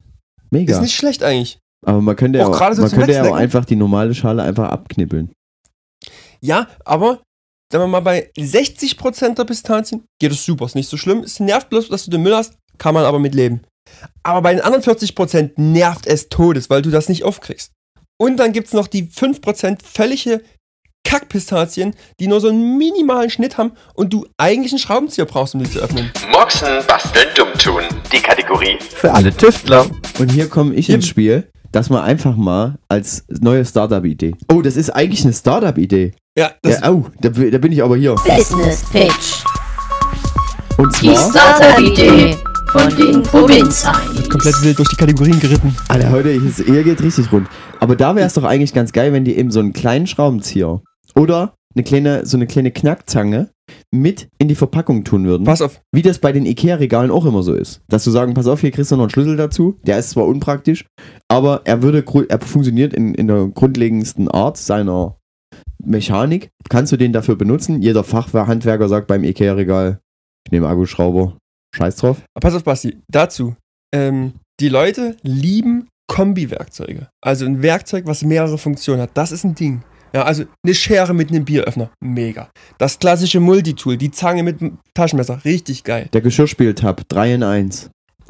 mega. 0.53 0.75
Ist 0.75 0.81
nicht 0.81 0.95
schlecht 0.95 1.23
eigentlich. 1.23 1.59
aber 1.85 1.99
man 1.99 2.15
könnte 2.15 2.39
ja 2.39 2.47
Auch 2.47 2.61
auch, 2.61 2.73
so 2.73 2.83
man 2.83 2.91
könnte 2.91 3.11
ja 3.11 3.25
auch 3.25 3.35
einfach 3.35 3.65
die 3.65 3.75
normale 3.75 4.15
Schale 4.15 4.43
einfach 4.43 4.69
abknibbeln. 4.69 5.33
Ja, 6.39 6.67
aber 6.85 7.21
sagen 7.71 7.83
wir 7.83 7.87
mal, 7.87 7.99
bei 7.99 8.31
60% 8.37 9.35
der 9.35 9.43
Pistazien 9.43 10.05
geht 10.19 10.31
es 10.31 10.45
super, 10.45 10.65
ist 10.65 10.75
nicht 10.75 10.89
so 10.89 10.95
schlimm. 10.95 11.19
Es 11.19 11.39
nervt 11.39 11.69
bloß, 11.69 11.89
dass 11.89 12.05
du 12.05 12.11
den 12.11 12.21
Müll 12.21 12.35
hast, 12.35 12.53
kann 12.77 12.93
man 12.93 13.03
aber 13.03 13.19
mit 13.19 13.35
leben. 13.35 13.61
Aber 14.23 14.41
bei 14.41 14.53
den 14.53 14.61
anderen 14.61 14.83
40% 14.83 15.53
nervt 15.57 16.05
es 16.05 16.29
Todes, 16.29 16.69
weil 16.69 16.81
du 16.81 16.89
das 16.89 17.09
nicht 17.09 17.23
aufkriegst. 17.23 17.71
Und 18.17 18.37
dann 18.37 18.53
gibt 18.53 18.67
es 18.67 18.73
noch 18.73 18.87
die 18.87 19.07
5% 19.07 19.83
völlige 19.83 20.41
Kackpistazien, 21.03 21.93
die 22.19 22.27
nur 22.27 22.39
so 22.41 22.49
einen 22.49 22.77
minimalen 22.77 23.29
Schnitt 23.29 23.57
haben 23.57 23.71
und 23.93 24.13
du 24.13 24.25
eigentlich 24.37 24.71
einen 24.71 24.79
Schraubenzieher 24.79 25.25
brauchst, 25.25 25.53
um 25.55 25.63
die 25.63 25.69
zu 25.69 25.79
öffnen. 25.79 26.11
Moxen, 26.31 26.67
basteln, 26.87 27.27
dumm 27.35 27.53
tun. 27.57 27.81
Die 28.11 28.19
Kategorie 28.19 28.77
für 28.79 29.11
alle 29.13 29.35
Tüftler. 29.35 29.85
Und 30.19 30.31
hier 30.31 30.47
komme 30.49 30.73
ich 30.75 30.87
Hier- 30.87 30.95
ins 30.95 31.07
Spiel, 31.07 31.47
dass 31.71 31.89
man 31.89 32.03
einfach 32.03 32.35
mal 32.35 32.75
als 32.89 33.23
neue 33.29 33.65
Startup-Idee. 33.65 34.33
Oh, 34.51 34.61
das 34.61 34.75
ist 34.75 34.89
eigentlich 34.89 35.23
eine 35.23 35.33
Startup-Idee. 35.33 36.13
Ja, 36.37 36.51
das, 36.61 36.79
Ja, 36.81 36.91
oh, 36.91 37.05
da, 37.21 37.29
da 37.29 37.57
bin 37.57 37.71
ich 37.71 37.83
aber 37.83 37.95
hier. 37.97 38.15
Business 38.15 38.83
Pitch. 38.91 39.43
Und 40.77 40.99
Die 41.01 41.13
zwar, 41.13 41.29
Startup-Idee 41.57 42.35
von 42.71 42.95
den 42.95 43.21
Provinzheinis. 43.21 44.27
komplett 44.29 44.55
wild 44.63 44.79
durch 44.79 44.89
die 44.89 44.95
Kategorien 44.95 45.39
geritten. 45.39 45.75
Alter, 45.89 46.09
heute, 46.09 46.29
ist- 46.29 46.59
ihr 46.59 46.83
geht 46.83 47.01
richtig 47.03 47.31
rund. 47.31 47.47
Aber 47.79 47.95
da 47.95 48.15
wäre 48.15 48.25
es 48.25 48.33
doch 48.33 48.43
eigentlich 48.43 48.73
ganz 48.73 48.91
geil, 48.91 49.13
wenn 49.13 49.25
die 49.25 49.37
eben 49.37 49.51
so 49.51 49.59
einen 49.59 49.73
kleinen 49.73 50.07
Schraubenzieher 50.07 50.81
oder 51.15 51.55
eine 51.75 51.83
kleine, 51.83 52.25
so 52.25 52.37
eine 52.37 52.47
kleine 52.47 52.71
Knackzange 52.71 53.49
mit 53.91 54.27
in 54.37 54.47
die 54.47 54.55
Verpackung 54.55 55.03
tun 55.03 55.25
würden. 55.25 55.45
Pass 55.45 55.61
auf, 55.61 55.81
Wie 55.91 56.01
das 56.01 56.19
bei 56.19 56.31
den 56.31 56.45
Ikea-Regalen 56.45 57.11
auch 57.11 57.25
immer 57.25 57.43
so 57.43 57.53
ist. 57.53 57.81
Dass 57.87 58.03
du 58.03 58.11
sagen, 58.11 58.33
pass 58.33 58.47
auf, 58.47 58.61
hier 58.61 58.71
kriegst 58.71 58.91
du 58.91 58.95
noch 58.95 59.03
einen 59.03 59.09
Schlüssel 59.09 59.37
dazu. 59.37 59.79
Der 59.83 59.97
ist 59.97 60.11
zwar 60.11 60.27
unpraktisch, 60.27 60.85
aber 61.27 61.61
er 61.65 61.81
würde, 61.81 62.03
er 62.29 62.39
funktioniert 62.39 62.93
in, 62.93 63.15
in 63.15 63.27
der 63.27 63.47
grundlegendsten 63.47 64.27
Art 64.27 64.57
seiner 64.57 65.17
Mechanik. 65.83 66.49
Kannst 66.69 66.91
du 66.91 66.97
den 66.97 67.13
dafür 67.13 67.35
benutzen? 67.35 67.81
Jeder 67.81 68.03
Fachhandwerker 68.03 68.89
sagt 68.89 69.07
beim 69.07 69.23
Ikea-Regal, 69.23 69.99
ich 70.45 70.51
nehme 70.51 70.67
Akkuschrauber. 70.67 71.37
Scheiß 71.75 71.95
drauf. 71.95 72.21
Pass 72.39 72.53
auf, 72.53 72.63
Basti, 72.63 72.97
dazu. 73.07 73.55
Ähm, 73.93 74.33
die 74.59 74.69
Leute 74.69 75.17
lieben 75.23 75.87
Kombi-Werkzeuge. 76.07 77.07
Also 77.21 77.45
ein 77.45 77.63
Werkzeug, 77.63 78.05
was 78.05 78.23
mehrere 78.23 78.59
Funktionen 78.59 79.01
hat. 79.01 79.11
Das 79.15 79.31
ist 79.31 79.43
ein 79.43 79.55
Ding. 79.55 79.83
Ja, 80.15 80.23
also 80.23 80.43
eine 80.63 80.75
Schere 80.75 81.13
mit 81.13 81.29
einem 81.29 81.43
Bieröffner. 81.45 81.89
Mega. 81.99 82.49
Das 82.77 82.99
klassische 82.99 83.39
Multitool, 83.39 83.97
die 83.97 84.11
Zange 84.11 84.43
mit 84.43 84.61
dem 84.61 84.77
Taschenmesser. 84.93 85.43
Richtig 85.43 85.83
geil. 85.83 86.07
Der 86.13 86.21
Geschirrspültab, 86.21 87.07
3 87.09 87.33
in 87.33 87.43
1. 87.43 87.89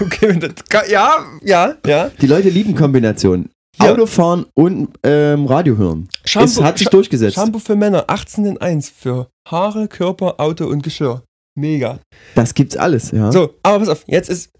Okay, 0.00 0.38
das, 0.38 0.88
ja, 0.88 1.18
ja, 1.42 1.74
ja. 1.84 2.10
Die 2.20 2.26
Leute 2.26 2.48
lieben 2.48 2.74
Kombinationen. 2.74 3.50
Ja. 3.80 3.92
Autofahren 3.92 4.46
und 4.54 4.90
ähm, 5.04 5.46
Radio 5.46 5.76
hören. 5.76 6.08
Shampoo, 6.24 6.46
es 6.48 6.62
hat 6.62 6.78
sich 6.78 6.88
durchgesetzt. 6.88 7.34
Shampoo 7.34 7.58
für 7.58 7.76
Männer, 7.76 8.04
18 8.08 8.46
in 8.46 8.58
1 8.58 8.88
für 8.88 9.28
Haare, 9.48 9.88
Körper, 9.88 10.40
Auto 10.40 10.66
und 10.66 10.82
Geschirr. 10.82 11.22
Mega. 11.54 12.00
Das 12.34 12.54
gibt's 12.54 12.76
alles, 12.76 13.10
ja. 13.10 13.30
So, 13.30 13.54
aber 13.62 13.80
pass 13.80 13.88
auf, 13.88 14.04
jetzt 14.06 14.30
ist, 14.30 14.50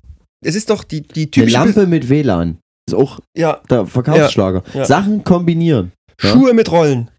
es 0.45 0.55
ist 0.55 0.71
doch 0.71 0.85
die, 0.85 1.03
die 1.03 1.23
Eine 1.23 1.31
typische... 1.31 1.53
Lampe 1.57 1.87
mit 1.87 2.09
WLAN. 2.09 2.59
Ist 2.89 2.95
auch 2.95 3.21
Ja, 3.37 3.61
der 3.71 3.87
Verkaufsschlager. 3.87 4.62
Ja, 4.73 4.81
ja. 4.81 4.85
Sachen 4.85 5.25
kombinieren. 5.25 5.93
Ja. 6.23 6.31
Schuhe 6.31 6.53
mit 6.55 6.71
Rollen. 6.71 7.11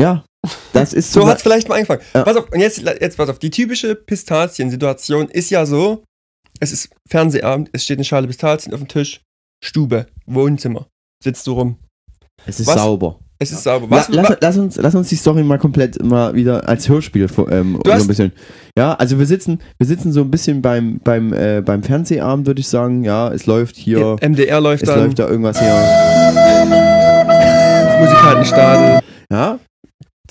Ja, 0.00 0.24
das 0.72 0.92
ist 0.92 1.12
So 1.12 1.20
zum 1.20 1.28
hat 1.28 1.36
es 1.36 1.42
vielleicht 1.42 1.68
mal 1.68 1.76
angefangen. 1.76 2.02
Ja. 2.14 2.24
Pass 2.24 2.36
auf, 2.36 2.50
und 2.52 2.60
jetzt, 2.60 2.78
jetzt 2.78 3.16
pass 3.16 3.28
auf, 3.28 3.38
die 3.38 3.50
typische 3.50 3.94
Pistazien-Situation 3.94 5.28
ist 5.28 5.50
ja 5.50 5.66
so, 5.66 6.04
es 6.60 6.72
ist 6.72 6.88
Fernsehabend, 7.08 7.70
es 7.72 7.84
steht 7.84 7.98
eine 7.98 8.04
Schale 8.04 8.26
Pistazien 8.26 8.72
auf 8.74 8.80
dem 8.80 8.88
Tisch, 8.88 9.20
Stube, 9.64 10.06
Wohnzimmer, 10.26 10.86
sitzt 11.22 11.46
du 11.46 11.52
rum. 11.52 11.76
Es 12.46 12.58
ist 12.58 12.66
Was? 12.66 12.76
sauber. 12.76 13.20
Es 13.38 13.50
ist 13.50 13.64
sauber. 13.64 13.86
La, 13.88 13.96
Was, 13.96 14.08
lass, 14.08 14.30
wa- 14.30 14.36
lass, 14.40 14.56
uns, 14.56 14.76
lass 14.76 14.94
uns 14.94 15.08
die 15.08 15.16
Story 15.16 15.42
mal 15.42 15.58
komplett 15.58 16.00
mal 16.02 16.34
wieder 16.34 16.68
als 16.68 16.88
Hörspiel 16.88 17.26
ähm, 17.50 17.80
so 17.84 17.90
ein 17.90 18.06
bisschen. 18.06 18.32
Ja, 18.78 18.94
also 18.94 19.18
wir 19.18 19.26
sitzen, 19.26 19.60
wir 19.78 19.86
sitzen 19.86 20.12
so 20.12 20.20
ein 20.20 20.30
bisschen 20.30 20.62
beim, 20.62 21.00
beim, 21.00 21.32
äh, 21.32 21.60
beim 21.60 21.82
Fernsehabend, 21.82 22.46
würde 22.46 22.60
ich 22.60 22.68
sagen. 22.68 23.02
Ja, 23.04 23.32
es 23.32 23.46
läuft 23.46 23.76
hier, 23.76 24.16
MDR 24.20 24.60
läuft 24.60 24.84
es 24.84 24.88
dann, 24.88 25.00
läuft 25.00 25.18
da 25.18 25.28
irgendwas 25.28 25.58
hier. 25.58 27.11
Musikantenstadel. 28.02 29.00
Ja, 29.32 29.58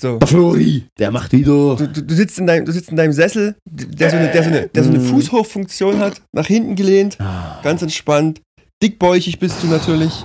So. 0.00 0.18
der 0.18 0.28
Flori, 0.28 0.86
der 0.98 1.10
macht 1.10 1.32
wieder. 1.32 1.76
Du, 1.76 1.86
du, 1.86 2.02
du, 2.02 2.14
sitzt 2.14 2.38
in 2.38 2.46
deinem, 2.46 2.64
du 2.64 2.72
sitzt 2.72 2.90
in 2.90 2.96
deinem 2.96 3.12
Sessel, 3.12 3.56
der 3.66 4.10
so 4.10 4.16
eine, 4.16 4.30
der 4.32 4.42
so 4.42 4.48
eine, 4.50 4.68
der 4.68 4.84
so 4.84 4.90
eine 4.90 4.98
Mm. 4.98 5.06
Fußhochfunktion 5.06 5.98
hat, 5.98 6.22
nach 6.34 6.46
hinten 6.46 6.74
gelehnt, 6.76 7.18
ganz 7.62 7.82
entspannt. 7.82 8.40
Dickbäuchig 8.82 9.38
bist 9.38 9.62
du 9.62 9.66
natürlich. 9.68 10.24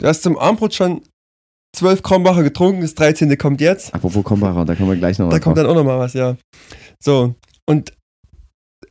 Du 0.00 0.06
hast 0.06 0.22
zum 0.22 0.36
Abendbrot 0.38 0.74
schon 0.74 1.02
12 1.76 2.02
Kronbacher 2.02 2.42
getrunken, 2.42 2.80
das 2.82 2.94
13. 2.94 3.36
kommt 3.38 3.60
jetzt. 3.60 3.94
Apropos 3.94 4.24
Kombacher, 4.24 4.64
da 4.64 4.74
kommen 4.74 4.90
wir 4.90 4.96
gleich 4.96 5.18
noch 5.18 5.30
Da 5.30 5.38
kommt 5.38 5.56
drauf. 5.56 5.64
dann 5.64 5.70
auch 5.72 5.76
noch 5.76 5.84
mal 5.84 5.98
was, 5.98 6.14
ja. 6.14 6.36
So, 7.02 7.34
und 7.68 7.92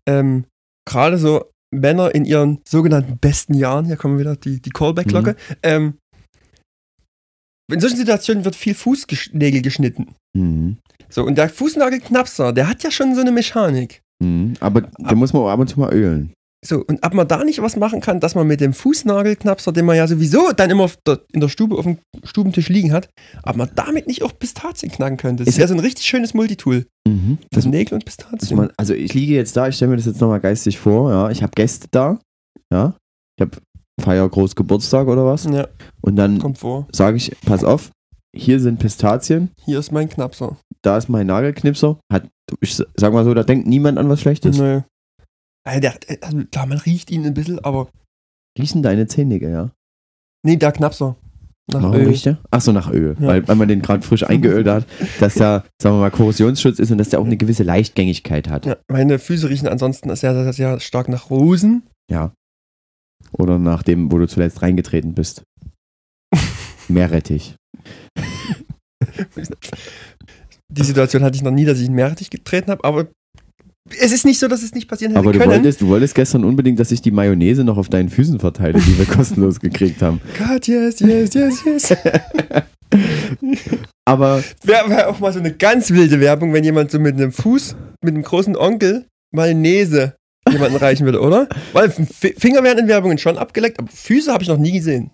ähm, 0.08 0.46
gerade 0.88 1.18
so 1.18 1.46
Männer 1.74 2.14
in 2.16 2.26
ihren 2.26 2.60
sogenannten 2.68 3.18
besten 3.18 3.54
Jahren, 3.54 3.86
hier 3.86 3.98
kommen 3.98 4.18
wieder 4.18 4.36
die, 4.36 4.62
die 4.62 4.70
Callback-Glocke, 4.72 5.32
Mhm. 5.32 5.56
ähm, 5.64 5.94
in 7.72 7.80
solchen 7.80 7.98
Situationen 7.98 8.46
wird 8.46 8.56
viel 8.56 8.74
Fußnägel 8.74 9.62
geschnitten. 9.62 10.16
Mhm. 10.38 10.78
So, 11.10 11.24
und 11.26 11.38
der 11.38 11.50
Fußnagelknapser, 11.50 12.54
der 12.54 12.68
hat 12.70 12.84
ja 12.84 12.92
schon 12.92 13.16
so 13.16 13.22
eine 13.22 13.32
Mechanik. 13.32 14.02
Mhm. 14.24 14.54
Aber 14.60 14.82
da 14.98 15.16
muss 15.16 15.34
man 15.34 15.42
auch 15.44 15.50
ab 15.50 15.60
und 15.60 15.68
zu 15.68 15.80
mal 15.80 15.94
ölen. 15.94 16.34
So, 16.64 16.86
und 16.86 17.04
ob 17.04 17.16
man 17.16 17.28
da 17.28 17.44
nicht 17.44 17.60
was 17.60 17.76
machen 17.76 18.02
kann, 18.02 18.20
dass 18.20 18.36
man 18.36 18.46
mit 18.46 18.62
dem 18.62 18.74
Fußnagelknapser, 18.74 19.72
den 19.72 19.84
man 19.86 19.98
ja 19.98 20.08
sowieso 20.08 20.52
dann 20.56 20.70
immer 20.70 20.84
auf 20.84 20.96
der, 21.08 21.22
in 21.34 21.40
der 21.42 21.50
Stube 21.50 21.76
auf 21.76 21.86
dem 21.86 21.98
Stubentisch 22.24 22.70
liegen 22.70 22.94
hat, 22.94 23.10
ob 23.44 23.56
man 23.56 23.72
damit 23.76 24.06
nicht 24.06 24.22
auch 24.22 24.38
Pistazien 24.38 24.92
knacken 24.92 25.18
könnte. 25.18 25.44
Das 25.44 25.56
Ist 25.56 25.60
ja 25.60 25.68
so 25.68 25.74
ein 25.74 25.80
richtig 25.80 26.06
schönes 26.06 26.36
Multitool. 26.36 26.86
Mhm. 27.08 27.40
Für 27.52 27.62
Das, 27.62 27.66
Nägel 27.66 27.96
und 27.96 28.06
Pistazien. 28.06 28.58
man, 28.58 28.70
also 28.78 28.94
ich 28.94 29.12
liege 29.16 29.34
jetzt 29.34 29.58
da, 29.58 29.68
ich 29.68 29.76
stelle 29.76 29.90
mir 29.90 29.98
das 29.98 30.06
jetzt 30.06 30.22
nochmal 30.22 30.40
geistig 30.40 30.78
vor. 30.78 31.12
Ja, 31.12 31.32
ich 31.32 31.42
habe 31.42 31.52
Gäste 31.56 31.88
da. 31.90 32.20
Ja, 32.72 32.96
ich 33.38 33.42
habe 33.42 33.58
Feier 34.02 34.28
groß 34.28 34.56
Geburtstag 34.56 35.08
oder 35.08 35.26
was. 35.26 35.46
ja, 35.46 35.68
Und 36.02 36.16
dann 36.16 36.42
sage 36.92 37.18
ich, 37.18 37.36
pass 37.46 37.64
auf, 37.64 37.92
hier 38.36 38.60
sind 38.60 38.80
Pistazien, 38.80 39.52
Hier 39.66 39.80
ist 39.80 39.92
mein 39.92 40.10
Knapser. 40.10 40.58
da 40.82 40.98
ist 40.98 41.10
mein 41.10 41.28
Nagelknipser. 41.28 42.00
Hat, 42.12 42.28
ich 42.60 42.76
sag 42.96 43.14
mal 43.14 43.24
so, 43.26 43.34
da 43.34 43.44
denkt 43.44 43.68
niemand 43.68 43.98
an 43.98 44.10
was 44.10 44.22
Schlechtes. 44.22 44.58
Nö. 44.58 44.82
Also 45.64 45.80
der, 45.80 45.96
also 46.22 46.38
klar, 46.50 46.66
man 46.66 46.78
riecht 46.80 47.12
ihn 47.12 47.26
ein 47.26 47.34
bisschen, 47.34 47.60
aber. 47.64 47.88
Riechen 48.58 48.82
deine 48.84 49.08
Zähne, 49.08 49.38
ja? 49.40 49.70
Nee, 50.44 50.56
der 50.58 50.72
Knapser. 50.72 51.16
Nach 51.72 51.84
Warum 51.84 51.96
Öl. 51.96 52.08
riecht 52.08 52.26
der? 52.26 52.40
Ach 52.50 52.60
so, 52.62 52.72
nach 52.72 52.90
Öl. 52.92 53.16
Ja. 53.20 53.28
Weil, 53.28 53.48
weil 53.48 53.56
man 53.56 53.68
den 53.68 53.82
gerade 53.82 54.02
frisch 54.02 54.24
eingeölt 54.28 54.68
hat, 54.68 54.86
dass 55.20 55.36
da, 55.36 55.64
sagen 55.82 55.96
wir 55.96 56.00
mal, 56.02 56.12
Korrosionsschutz 56.12 56.80
ist 56.80 56.92
und 56.92 56.98
dass 56.98 57.10
der 57.10 57.20
auch 57.20 57.26
eine 57.26 57.38
gewisse 57.38 57.64
Leichtgängigkeit 57.64 58.50
hat. 58.50 58.66
Ja, 58.66 58.78
meine 58.90 59.20
Füße 59.20 59.48
riechen 59.50 59.68
ansonsten 59.68 60.14
sehr, 60.16 60.34
sehr, 60.34 60.52
sehr 60.54 60.80
stark 60.80 61.08
nach 61.10 61.30
Rosen. 61.30 61.84
Ja. 62.10 62.32
Oder 63.32 63.58
nach 63.60 63.84
dem, 63.84 64.12
wo 64.12 64.18
du 64.18 64.28
zuletzt 64.28 64.62
reingetreten 64.62 65.14
bist. 65.14 65.44
Meerrettich. 66.88 67.56
Die 70.70 70.84
Situation 70.84 71.24
hatte 71.24 71.36
ich 71.36 71.44
noch 71.44 71.52
nie, 71.52 71.66
dass 71.66 71.80
ich 71.80 71.88
in 71.88 71.94
Meerrettich 71.96 72.30
getreten 72.30 72.72
habe, 72.72 72.84
aber 72.84 73.08
es 74.00 74.12
ist 74.12 74.26
nicht 74.26 74.40
so, 74.40 74.48
dass 74.48 74.64
es 74.64 74.74
nicht 74.74 74.88
passieren 74.88 75.12
hätte 75.12 75.20
Aber 75.20 75.34
du 75.34 75.40
können. 75.40 75.52
wolltest, 75.52 75.82
du 75.82 75.88
wolltest 75.88 76.16
gestern 76.16 76.46
unbedingt, 76.46 76.80
dass 76.80 76.92
ich 76.92 77.02
die 77.02 77.12
Mayonnaise 77.12 77.64
noch 77.64 77.78
auf 77.78 77.90
deinen 77.90 78.10
Füßen 78.10 78.40
verteile, 78.40 78.80
die 78.80 78.98
wir 78.98 79.06
kostenlos 79.16 79.60
gekriegt 79.60 80.02
haben. 80.02 80.22
Gott, 80.38 80.68
yes, 80.68 81.00
yes, 81.00 81.34
yes, 81.34 81.64
yes. 81.66 81.94
Aber 84.06 84.44
Wäre 84.64 84.90
wär 84.90 85.10
auch 85.10 85.20
mal 85.20 85.32
so 85.34 85.40
eine 85.40 85.54
ganz 85.54 85.92
wilde 85.92 86.20
Werbung, 86.20 86.54
wenn 86.54 86.64
jemand 86.64 86.92
so 86.92 87.00
mit 87.00 87.16
einem 87.16 87.32
Fuß, 87.32 87.76
mit 88.04 88.14
einem 88.14 88.24
großen 88.24 88.56
Onkel 88.56 89.06
Mayonnaise 89.34 90.16
jemanden 90.50 90.78
reichen 90.78 91.06
würde, 91.06 91.22
oder? 91.22 91.48
Weil 91.74 91.90
Finger 91.92 92.64
werden 92.64 92.80
in 92.80 92.88
Werbungen 92.88 93.18
schon 93.18 93.38
abgeleckt, 93.38 93.80
aber 93.80 93.90
Füße 93.92 94.32
habe 94.32 94.44
ich 94.44 94.50
noch 94.50 94.58
nie 94.58 94.72
gesehen. 94.72 95.12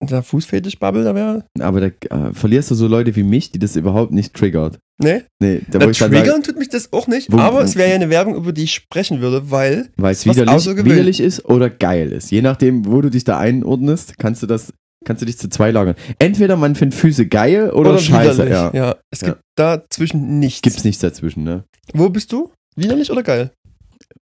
Der 0.00 0.22
Fußfetisch-Bubble, 0.22 1.02
da 1.02 1.14
wäre. 1.14 1.44
Aber 1.58 1.80
da 1.80 1.86
äh, 2.28 2.32
verlierst 2.32 2.70
du 2.70 2.76
so 2.76 2.86
Leute 2.86 3.16
wie 3.16 3.24
mich, 3.24 3.50
die 3.50 3.58
das 3.58 3.74
überhaupt 3.74 4.12
nicht 4.12 4.32
triggert. 4.32 4.78
Ne? 5.02 5.24
Nee, 5.40 5.62
da 5.70 5.80
dann 5.80 5.92
sage, 5.92 6.14
triggern 6.14 6.42
tut 6.44 6.56
mich 6.56 6.68
das 6.68 6.92
auch 6.92 7.08
nicht, 7.08 7.32
aber 7.32 7.62
es 7.62 7.74
wäre 7.76 7.88
ja 7.88 7.94
eine 7.96 8.10
Werbung, 8.10 8.34
über 8.36 8.52
die 8.52 8.64
ich 8.64 8.74
sprechen 8.74 9.20
würde, 9.20 9.50
weil. 9.50 9.90
weil 9.96 10.12
es 10.12 10.24
widerlich, 10.24 10.66
widerlich 10.84 11.20
ist 11.20 11.44
oder 11.44 11.68
geil 11.70 12.12
ist. 12.12 12.30
Je 12.30 12.42
nachdem, 12.42 12.86
wo 12.86 13.00
du 13.00 13.08
dich 13.10 13.24
da 13.24 13.38
einordnest, 13.38 14.18
kannst 14.18 14.42
du 14.42 14.46
das, 14.46 14.72
kannst 15.04 15.22
du 15.22 15.26
dich 15.26 15.38
zu 15.38 15.48
zwei 15.48 15.70
lagern. 15.72 15.94
Entweder 16.20 16.56
man 16.56 16.74
findet 16.76 16.98
Füße 16.98 17.26
geil 17.26 17.70
oder, 17.70 17.98
scheiße. 17.98 18.34
widerlich. 18.46 18.52
Ja. 18.52 18.70
Ja. 18.74 18.96
Es 19.12 19.20
Ja. 19.20 19.28
gibt 19.28 19.40
dazwischen 19.56 20.38
nichts. 20.38 20.62
Gibt's 20.62 20.84
nichts 20.84 21.00
dazwischen, 21.00 21.42
ne? 21.44 21.64
Wo 21.92 22.08
bist 22.08 22.32
du? 22.32 22.50
Widerlich 22.78 23.10
oder 23.10 23.22
geil? 23.22 23.50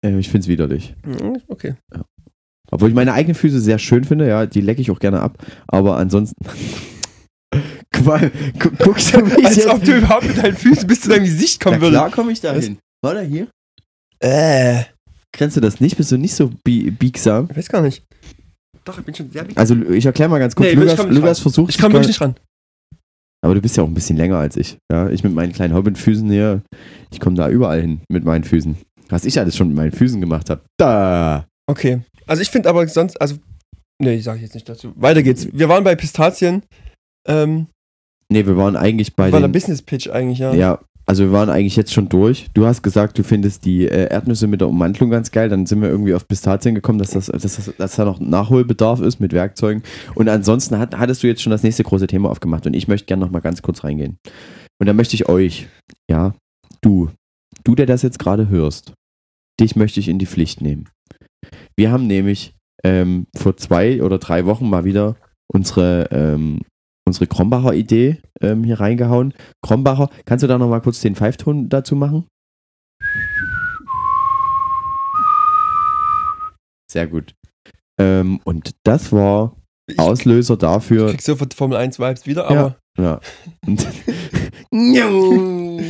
Äh, 0.06 0.18
ich 0.18 0.30
find's 0.30 0.48
widerlich. 0.48 0.96
Hm, 1.04 1.42
Okay. 1.48 1.76
Obwohl 2.70 2.90
ich 2.90 2.96
meine 2.96 3.14
eigenen 3.14 3.36
Füße 3.36 3.62
sehr 3.62 3.80
schön 3.80 4.04
finde, 4.04 4.28
ja, 4.28 4.46
die 4.46 4.60
lecke 4.60 4.82
ich 4.82 4.92
auch 4.92 5.00
gerne 5.00 5.22
ab. 5.22 5.38
Aber 5.68 5.98
ansonsten. 5.98 6.36
Gu 7.94 8.20
guckst 8.80 9.14
du 9.16 9.22
mich 9.22 9.46
Als 9.46 9.56
jetzt? 9.56 9.68
ob 9.70 9.84
du 9.84 9.98
überhaupt 9.98 10.28
mit 10.28 10.38
deinen 10.38 10.56
Füßen 10.56 10.86
bis 10.86 11.02
zu 11.02 11.10
deinem 11.10 11.24
Gesicht 11.24 11.62
kommen 11.62 11.80
würdest. 11.80 12.00
klar 12.02 12.12
komme 12.12 12.32
ich 12.34 12.42
da 12.42 12.54
hin. 12.54 12.78
Warte 13.02 13.22
hier. 13.22 13.48
Äh. 14.20 14.84
Grenzt 15.34 15.56
du 15.56 15.62
das 15.62 15.80
nicht? 15.80 15.96
Bist 15.98 16.12
du 16.12 16.18
nicht 16.18 16.36
so 16.36 16.52
bi 16.64 16.92
biegsam? 16.92 17.48
Ich 17.52 17.58
weiß 17.58 17.70
gar 17.70 17.82
nicht. 17.82 18.04
Doch, 18.84 18.98
ich 19.00 19.06
bin 19.06 19.16
schon 19.16 19.32
sehr 19.32 19.44
big. 19.44 19.58
Also 19.58 19.76
ich 19.76 20.06
erkläre 20.06 20.30
mal 20.30 20.40
ganz 20.40 20.56
kurz. 20.56 20.68
Nee, 20.68 20.74
ich 20.84 20.98
Lukas, 20.98 21.06
Lukas 21.16 21.40
versucht. 21.40 21.70
Ich 21.70 21.78
komme 21.80 21.94
wirklich 21.94 22.08
nicht 22.08 22.22
ran. 22.22 22.36
Aber 23.44 23.54
du 23.54 23.62
bist 23.62 23.78
ja 23.78 23.84
auch 23.84 23.88
ein 23.88 23.94
bisschen 23.94 24.18
länger 24.18 24.38
als 24.38 24.58
ich. 24.58 24.78
Ja, 24.92 25.10
ich 25.10 25.24
mit 25.24 25.34
meinen 25.34 25.54
kleinen 25.54 25.74
Hobbitfüßen 25.74 26.30
hier, 26.30 26.64
ich 27.12 27.20
komme 27.20 27.36
da 27.36 27.50
überall 27.50 27.82
hin 27.82 28.02
mit 28.10 28.24
meinen 28.26 28.44
Füßen. 28.44 28.78
Was 29.10 29.26
ich 29.26 29.40
alles 29.40 29.56
schon 29.56 29.68
mit 29.68 29.78
meinen 29.78 29.92
Füßen 29.92 30.20
gemacht 30.20 30.50
habe. 30.50 30.62
Da. 30.78 31.46
Okay. 31.68 32.02
Also 32.26 32.42
ich 32.42 32.50
finde 32.50 32.70
aber 32.70 32.88
sonst, 32.88 33.20
also. 33.22 33.36
Nee, 34.00 34.20
sage 34.20 34.38
ich 34.38 34.44
jetzt 34.44 34.54
nicht 34.54 34.68
dazu. 34.68 34.94
Weiter 34.96 35.24
geht's. 35.24 35.48
Wir 35.54 35.70
waren 35.70 35.84
bei 35.84 35.96
Pistazien. 35.96 36.64
Ähm, 37.28 37.68
Nee, 38.30 38.46
wir 38.46 38.58
waren 38.58 38.76
eigentlich 38.76 39.16
bei 39.16 39.32
war 39.32 39.40
der 39.40 39.48
Business 39.48 39.82
Pitch 39.82 40.10
eigentlich, 40.10 40.40
ja. 40.40 40.54
Ja, 40.54 40.80
also 41.10 41.24
wir 41.24 41.32
waren 41.32 41.50
eigentlich 41.50 41.78
jetzt 41.78 41.94
schon 41.94 42.10
durch. 42.10 42.50
Du 42.54 42.66
hast 42.66 42.84
gesagt, 42.84 43.18
du 43.18 43.24
findest 43.24 43.64
die 43.64 43.88
äh, 43.88 44.10
Erdnüsse 44.10 44.46
mit 44.46 44.60
der 44.60 44.68
Ummantelung 44.68 45.10
ganz 45.10 45.32
geil. 45.32 45.48
Dann 45.48 45.66
sind 45.66 45.82
wir 45.82 45.88
irgendwie 45.88 46.14
auf 46.14 46.28
Pistazien 46.28 46.76
gekommen, 46.76 47.00
dass, 47.00 47.12
das, 47.12 47.28
dass, 47.28 47.42
das, 47.42 47.74
dass 47.78 47.96
da 47.96 48.04
noch 48.04 48.20
Nachholbedarf 48.20 49.00
ist 49.00 49.22
mit 49.22 49.32
Werkzeugen. 49.32 49.84
Und 50.16 50.28
ansonsten 50.28 50.78
hat, 50.78 50.98
hattest 50.98 51.24
du 51.24 51.28
jetzt 51.28 51.42
schon 51.42 51.52
das 51.52 51.64
nächste 51.64 51.84
große 51.84 52.08
Thema 52.08 52.30
aufgemacht. 52.30 52.68
Und 52.68 52.74
ich 52.74 52.90
möchte 52.90 53.06
gerne 53.06 53.24
noch 53.24 53.32
mal 53.32 53.40
ganz 53.40 53.62
kurz 53.62 53.86
reingehen. 53.86 54.18
Und 54.80 54.88
da 54.88 54.94
möchte 54.94 55.16
ich 55.16 55.30
euch, 55.30 55.68
ja, 56.12 56.36
du, 56.82 57.10
du, 57.64 57.74
der 57.74 57.86
das 57.86 58.02
jetzt 58.02 58.20
gerade 58.20 58.50
hörst, 58.50 58.92
dich 59.62 59.78
möchte 59.78 60.02
ich 60.02 60.10
in 60.10 60.20
die 60.20 60.28
Pflicht 60.28 60.60
nehmen. 60.60 60.90
Wir 61.78 61.90
haben 61.90 62.08
nämlich 62.08 62.54
ähm, 62.84 63.28
vor 63.34 63.56
zwei 63.56 64.04
oder 64.04 64.18
drei 64.18 64.46
Wochen 64.46 64.70
mal 64.70 64.84
wieder 64.84 65.16
unsere, 65.48 66.10
ähm, 66.12 66.60
unsere 67.08 67.28
Krombacher 67.28 67.74
Idee 67.74 68.18
ähm, 68.42 68.64
hier 68.64 68.80
reingehauen. 68.80 69.34
Krombacher, 69.64 70.10
kannst 70.26 70.44
du 70.44 70.48
da 70.48 70.58
noch 70.58 70.70
mal 70.70 70.82
kurz 70.82 71.02
den 71.02 71.16
Pfeifton 71.16 71.70
dazu 71.70 71.96
machen? 71.96 72.26
Sehr 76.92 77.08
gut. 77.08 77.34
Ähm, 78.00 78.40
und 78.44 78.76
das 78.84 79.12
war 79.12 79.56
Ich 79.90 80.00
Auslöser 80.00 80.58
dafür. 80.58 81.10
krieg 81.10 81.22
sofort 81.22 81.54
Formel 81.54 81.78
1 81.78 82.00
Vibes 82.00 82.26
wieder, 82.26 82.52
Ja. 82.52 82.60
aber. 82.60 82.78
Ja. 83.00 83.20
Und 84.70 85.84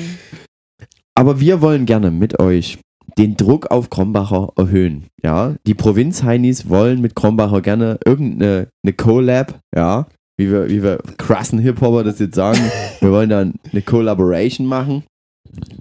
Aber 1.16 1.40
wir 1.40 1.62
wollen 1.62 1.86
gerne 1.86 2.12
mit 2.12 2.40
euch 2.40 2.80
den 3.18 3.36
Druck 3.38 3.72
auf 3.72 3.90
Krombacher 3.90 4.52
erhöhen. 4.58 5.08
Ja, 5.24 5.56
die 5.66 5.74
Provinz-Heinis 5.74 6.70
wollen 6.70 7.02
mit 7.02 7.16
Krombacher 7.16 7.62
gerne 7.62 7.98
irgendeine 8.06 8.68
eine 8.84 8.94
Collab, 8.94 9.60
ja, 9.76 10.08
wie 10.38 10.52
wir, 10.52 10.70
wie 10.70 10.84
wir 10.84 11.00
krassen 11.18 11.60
Hip-Hopper 11.60 12.04
das 12.04 12.20
jetzt 12.20 12.36
sagen. 12.36 12.60
Wir 13.02 13.12
wollen 13.12 13.30
dann 13.30 13.56
eine 13.72 13.82
Collaboration 13.82 14.66
machen. 14.68 15.04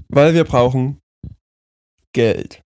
Weil 0.08 0.34
wir 0.34 0.44
brauchen 0.44 0.98
Geld. 2.12 2.60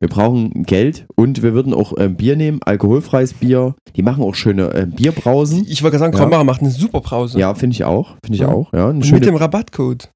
Wir 0.00 0.08
brauchen 0.08 0.64
Geld 0.64 1.06
und 1.16 1.42
wir 1.42 1.54
würden 1.54 1.72
auch 1.72 1.96
äh, 1.96 2.08
Bier 2.08 2.36
nehmen, 2.36 2.60
alkoholfreies 2.62 3.34
Bier. 3.34 3.74
Die 3.96 4.02
machen 4.02 4.22
auch 4.22 4.34
schöne 4.34 4.72
äh, 4.74 4.86
Bierbrausen. 4.86 5.66
Ich 5.68 5.82
wollte 5.82 5.96
gerade 5.96 6.06
sagen, 6.10 6.12
Ja. 6.14 6.20
Krombacher 6.20 6.44
macht 6.44 6.60
eine 6.60 6.70
super 6.70 7.00
Brause. 7.00 7.38
Ja, 7.38 7.54
finde 7.54 7.74
ich 7.74 7.84
auch. 7.84 8.16
Finde 8.24 8.34
ich 8.36 8.40
Ja. 8.40 8.48
auch. 8.48 8.72
Ja, 8.72 8.88
Und 8.88 9.04
schöne, 9.04 9.20
mit 9.20 9.28
dem 9.28 9.36
Rabattcode. 9.36 10.10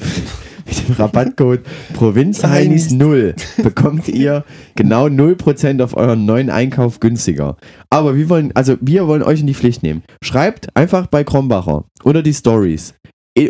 mit 0.78 0.88
dem 0.88 0.94
Rabattcode 0.94 1.60
Provinzheinis 1.94 2.90
0 2.90 3.34
bekommt 3.62 4.08
ihr 4.08 4.44
genau 4.74 5.06
0% 5.06 5.82
auf 5.82 5.96
euren 5.96 6.24
neuen 6.24 6.50
Einkauf 6.50 7.00
günstiger. 7.00 7.56
Aber 7.90 8.16
wir 8.16 8.28
wollen, 8.28 8.52
also 8.54 8.76
wir 8.80 9.06
wollen 9.06 9.22
euch 9.22 9.40
in 9.40 9.46
die 9.46 9.54
Pflicht 9.54 9.82
nehmen. 9.82 10.02
Schreibt 10.22 10.74
einfach 10.76 11.06
bei 11.06 11.24
Krombacher 11.24 11.84
unter 12.02 12.22
die 12.22 12.34
Stories, 12.34 12.94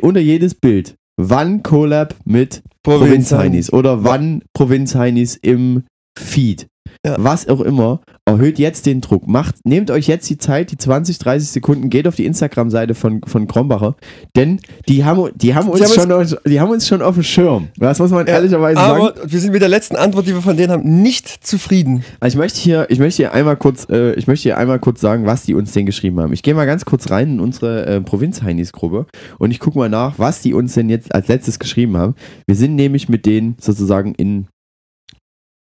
unter 0.01 0.21
jedes 0.21 0.55
Bild, 0.55 0.95
wann 1.17 1.63
Collab 1.63 2.17
mit 2.25 2.63
Provinzheinis 2.83 3.73
oder 3.73 4.03
wann 4.05 4.43
Provinzheinis 4.53 5.37
im 5.37 5.85
Feed. 6.19 6.67
Ja. 7.05 7.17
Was 7.19 7.49
auch 7.49 7.61
immer, 7.61 8.01
erhöht 8.27 8.61
jetzt 8.61 8.87
den 8.87 9.01
Druck. 9.01 9.27
Macht, 9.27 9.57
nehmt 9.65 9.91
euch 9.91 10.07
jetzt 10.07 10.31
die 10.31 10.39
Zeit, 10.39 10.71
die 10.71 10.77
20, 10.79 11.19
30 11.19 11.49
Sekunden, 11.51 11.91
geht 11.91 12.07
auf 12.07 12.15
die 12.15 12.27
Instagram-Seite 12.27 12.95
von, 12.95 13.23
von 13.27 13.49
Krombacher, 13.49 13.97
denn 14.37 14.61
die 14.89 15.05
haben, 15.05 15.31
die 15.35 15.53
haben, 15.57 15.69
uns, 15.69 15.81
haben 15.83 15.93
schon, 15.93 16.13
auf- 16.13 16.37
die 16.47 16.61
haben 16.61 16.71
uns 16.71 16.87
schon 16.87 17.03
auf 17.03 17.15
dem 17.15 17.25
Schirm. 17.25 17.69
Das 17.77 17.99
muss 17.99 18.13
man 18.13 18.29
Ja, 18.29 18.35
ehrlicherweise 18.35 18.77
sagen. 18.81 19.03
Aber 19.03 19.15
wir 19.27 19.41
sind 19.41 19.51
mit 19.53 19.63
der 19.63 19.69
letzten 19.69 19.97
Antwort, 19.97 20.29
die 20.29 20.33
wir 20.35 20.43
von 20.43 20.57
denen 20.57 20.71
haben, 20.71 21.03
nicht 21.03 21.27
zufrieden. 21.45 22.05
Also 22.21 22.37
ich 22.37 22.39
möchte 22.39 22.61
hier, 22.61 22.87
ich 22.89 23.01
möchte 23.01 23.17
hier 23.17 23.33
einmal 23.33 23.57
kurz, 23.57 23.89
äh, 23.91 24.13
ich 24.15 24.29
möchte 24.29 24.45
hier 24.45 24.57
einmal 24.59 24.79
kurz 24.79 25.01
sagen, 25.01 25.27
was 25.27 25.43
die 25.43 25.55
uns 25.55 25.73
denn 25.73 25.87
geschrieben 25.87 26.21
haben. 26.21 26.33
Ich 26.33 26.45
gehe 26.45 26.55
mal 26.55 26.67
ganz 26.67 26.85
kurz 26.85 27.11
rein 27.11 27.31
in 27.33 27.41
unsere 27.41 27.85
äh, 27.87 28.01
Provinz-Heinis-Gruppe 28.01 29.07
und 29.39 29.51
ich 29.51 29.59
gucke 29.59 29.77
mal 29.77 29.89
nach, 29.89 30.21
was 30.21 30.41
die 30.41 30.55
uns 30.55 30.75
denn 30.75 30.89
jetzt 30.89 31.13
als 31.15 31.27
letztes 31.27 31.59
geschrieben 31.59 31.97
haben. 31.97 32.15
Wir 32.47 32.55
sind 32.55 32.77
nämlich 32.77 33.09
mit 33.09 33.27
denen 33.27 33.57
sozusagen 33.61 34.15
in, 34.15 34.47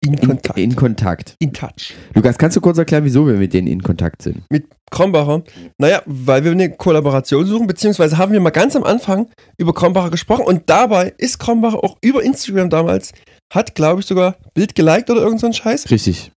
In 0.04 0.14
in, 0.14 0.20
Kontakt. 0.28 0.58
in 0.58 0.76
Kontakt. 0.76 1.34
in 1.40 1.52
Touch. 1.52 1.94
Lukas, 2.14 2.38
kannst 2.38 2.56
du 2.56 2.60
kurz 2.60 2.78
erklären, 2.78 3.04
wieso 3.04 3.26
wir 3.26 3.34
mit 3.34 3.52
denen 3.52 3.66
in 3.66 3.82
Kontakt 3.82 4.22
sind? 4.22 4.42
Mit 4.48 4.66
Krombacher. 4.90 5.42
Naja, 5.76 6.02
weil 6.06 6.44
wir 6.44 6.52
eine 6.52 6.70
Kollaboration 6.70 7.44
suchen, 7.46 7.66
beziehungsweise 7.66 8.16
haben 8.16 8.32
wir 8.32 8.40
mal 8.40 8.50
ganz 8.50 8.76
am 8.76 8.84
Anfang 8.84 9.28
über 9.56 9.74
Krombacher 9.74 10.10
gesprochen 10.10 10.44
und 10.44 10.70
dabei 10.70 11.14
ist 11.18 11.38
Krombacher 11.38 11.82
auch 11.82 11.96
über 12.00 12.22
Instagram 12.22 12.70
damals, 12.70 13.12
hat 13.52 13.74
glaube 13.74 14.00
ich 14.00 14.06
sogar 14.06 14.36
Bild 14.54 14.74
geliked 14.76 15.10
oder 15.10 15.20
irgend 15.22 15.40
so 15.40 15.46
ein 15.46 15.52
Scheiß. 15.52 15.90
Richtig. 15.90 16.30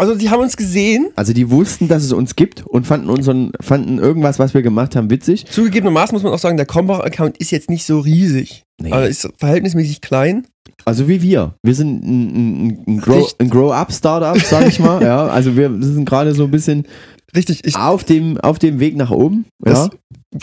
Also 0.00 0.14
die 0.14 0.30
haben 0.30 0.40
uns 0.40 0.56
gesehen. 0.56 1.10
Also 1.14 1.34
die 1.34 1.50
wussten, 1.50 1.86
dass 1.88 2.02
es 2.02 2.12
uns 2.12 2.34
gibt 2.34 2.66
und 2.66 2.86
fanden 2.86 3.10
unseren, 3.10 3.52
fanden 3.60 3.98
irgendwas, 3.98 4.38
was 4.38 4.54
wir 4.54 4.62
gemacht 4.62 4.96
haben, 4.96 5.10
witzig. 5.10 5.44
Zugegebenermaßen 5.46 6.14
muss 6.14 6.22
man 6.22 6.32
auch 6.32 6.38
sagen, 6.38 6.56
der 6.56 6.64
Krombacher-Account 6.64 7.36
ist 7.36 7.50
jetzt 7.50 7.68
nicht 7.68 7.84
so 7.84 8.00
riesig. 8.00 8.64
Nee. 8.80 8.92
Also 8.92 9.08
ist 9.08 9.28
verhältnismäßig 9.36 10.00
klein. 10.00 10.46
Also 10.86 11.06
wie 11.06 11.20
wir. 11.20 11.54
Wir 11.62 11.74
sind 11.74 12.02
ein, 12.02 12.28
ein, 12.68 12.84
ein, 12.86 13.00
Grow, 13.00 13.34
ein 13.38 13.50
Grow-Up-Startup, 13.50 14.40
sag 14.40 14.66
ich 14.66 14.80
mal. 14.80 15.02
ja, 15.02 15.26
also 15.26 15.54
wir 15.54 15.70
sind 15.82 16.08
gerade 16.08 16.34
so 16.34 16.44
ein 16.44 16.50
bisschen 16.50 16.86
Richtig, 17.36 17.64
ich, 17.64 17.76
auf 17.76 18.02
dem, 18.02 18.38
auf 18.38 18.58
dem 18.58 18.80
Weg 18.80 18.96
nach 18.96 19.10
oben. 19.10 19.44
Ja. 19.64 19.72
Das- 19.72 19.90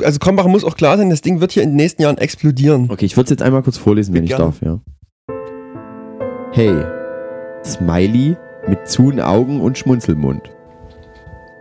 also 0.03 0.19
Krombacher 0.19 0.49
muss 0.49 0.65
auch 0.65 0.75
klar 0.75 0.97
sein, 0.97 1.09
das 1.09 1.21
Ding 1.21 1.39
wird 1.39 1.53
hier 1.53 1.63
in 1.63 1.69
den 1.69 1.77
nächsten 1.77 2.01
Jahren 2.01 2.17
explodieren. 2.17 2.89
Okay, 2.91 3.05
ich 3.05 3.15
würde 3.15 3.25
es 3.25 3.29
jetzt 3.31 3.41
einmal 3.41 3.63
kurz 3.63 3.77
vorlesen, 3.77 4.13
wenn 4.13 4.25
ich 4.25 4.29
Gerne. 4.29 4.43
darf, 4.45 4.61
ja. 4.61 4.79
Hey, 6.51 6.83
Smiley 7.65 8.35
mit 8.67 8.87
zuen 8.87 9.19
Augen 9.19 9.61
und 9.61 9.77
Schmunzelmund. 9.77 10.51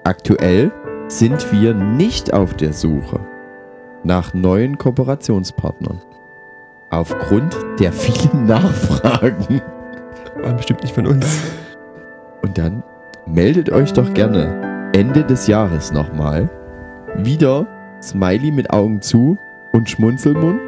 Aktuell 0.05 0.73
sind 1.09 1.53
wir 1.53 1.75
nicht 1.75 2.33
auf 2.33 2.55
der 2.55 2.73
Suche 2.73 3.21
nach 4.05 4.35
neuen 4.35 4.79
Kooperationspartnern. 4.79 6.01
Aufgrund 6.91 7.57
der 7.79 7.93
vielen 7.93 8.47
Nachfragen. 8.47 9.61
War 10.43 10.55
bestimmt 10.55 10.83
nicht 10.83 10.95
von 10.95 11.07
uns. 11.07 11.41
Und 12.43 12.59
dann 12.59 12.83
meldet 13.27 13.71
euch 13.71 13.93
doch 13.93 14.15
gerne 14.15 14.91
Ende 14.93 15.25
des 15.25 15.47
Jahres 15.47 15.93
nochmal 15.93 16.49
wieder 17.17 17.67
Smiley 18.03 18.53
mit 18.53 18.71
Augen 18.71 19.01
zu 19.01 19.39
und 19.73 19.91
Schmunzelmund 19.91 20.61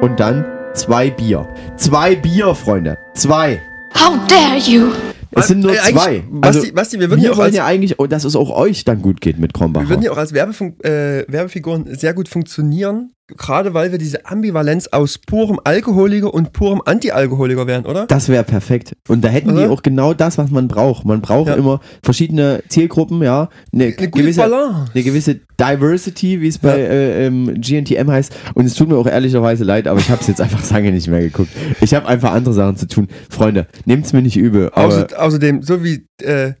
und 0.00 0.18
dann 0.18 0.44
zwei 0.72 1.10
Bier. 1.10 1.46
Zwei 1.76 2.16
Bier, 2.16 2.54
Freunde. 2.54 2.98
Zwei. 3.14 3.60
How 3.94 4.18
dare 4.26 4.58
you? 4.58 4.92
Es 5.36 5.48
sind 5.48 5.60
nur 5.60 5.72
Äh, 5.72 5.76
zwei. 5.92 6.24
Also, 6.40 6.60
Basti, 6.60 6.72
Basti, 6.72 7.00
wir 7.00 7.10
würden 7.10 7.20
wir 7.20 7.26
ja 7.28 7.32
auch 7.32 7.36
wollen 7.38 7.46
als, 7.46 7.56
ja 7.56 7.66
eigentlich, 7.66 7.98
oh, 7.98 8.06
dass 8.06 8.24
es 8.24 8.34
auch 8.36 8.50
euch 8.50 8.84
dann 8.84 9.02
gut 9.02 9.20
geht 9.20 9.38
mit 9.38 9.52
wir 9.52 9.58
Krombacher. 9.58 9.88
würden 9.88 10.02
ja 10.02 10.10
auch 10.12 10.16
als 10.16 10.32
Werbefun 10.32 10.78
äh, 10.80 11.24
Werbefiguren 11.28 11.94
sehr 11.94 12.14
gut 12.14 12.28
funktionieren, 12.28 13.12
gerade 13.28 13.74
weil 13.74 13.90
wir 13.90 13.98
diese 13.98 14.26
Ambivalenz 14.26 14.88
aus 14.88 15.18
purem 15.18 15.58
Alkoholiker 15.64 16.32
und 16.32 16.52
purem 16.52 16.80
Anti-Alkoholiker 16.84 17.66
wären, 17.66 17.84
oder? 17.84 18.06
Das 18.06 18.28
wäre 18.28 18.44
perfekt. 18.44 18.92
Und 19.08 19.24
da 19.24 19.28
hätten 19.28 19.48
die 19.48 19.62
Oder? 19.62 19.70
auch 19.70 19.82
genau 19.82 20.14
das, 20.14 20.38
was 20.38 20.50
man 20.50 20.68
braucht. 20.68 21.04
Man 21.04 21.20
braucht 21.20 21.48
Ja. 21.48 21.54
immer 21.54 21.80
verschiedene 22.02 22.62
Zielgruppen, 22.68 23.22
ja. 23.22 23.48
Eine, 23.72 23.84
Eine 23.86 24.10
gewisse, 24.10 24.40
Balance. 24.40 24.92
eine 24.94 25.02
gewisse 25.02 25.40
Diversity, 25.60 26.40
wie 26.40 26.48
es 26.48 26.58
bei 26.58 26.78
äh, 26.78 27.26
ähm, 27.26 27.60
GNTM 27.60 28.10
heißt. 28.10 28.32
Und 28.54 28.64
es 28.64 28.74
tut 28.74 28.88
mir 28.88 28.96
auch 28.96 29.06
ehrlicherweise 29.06 29.64
leid, 29.64 29.88
aber 29.88 29.98
ich 29.98 30.08
habe 30.10 30.20
es 30.20 30.28
jetzt 30.28 30.40
einfach 30.40 30.68
lange 30.70 30.92
nicht 30.92 31.08
mehr 31.08 31.20
geguckt. 31.20 31.50
Ich 31.80 31.94
habe 31.94 32.06
einfach 32.06 32.32
andere 32.32 32.54
Sachen 32.54 32.76
zu 32.76 32.86
tun. 32.86 33.08
Freunde, 33.28 33.66
nehmt's 33.86 34.12
mir 34.12 34.22
nicht 34.22 34.36
übel. 34.36 34.70
Außer, 34.70 35.08
außerdem, 35.18 35.62
so 35.62 35.82
wie, 35.82 36.06
äh, 36.22 36.52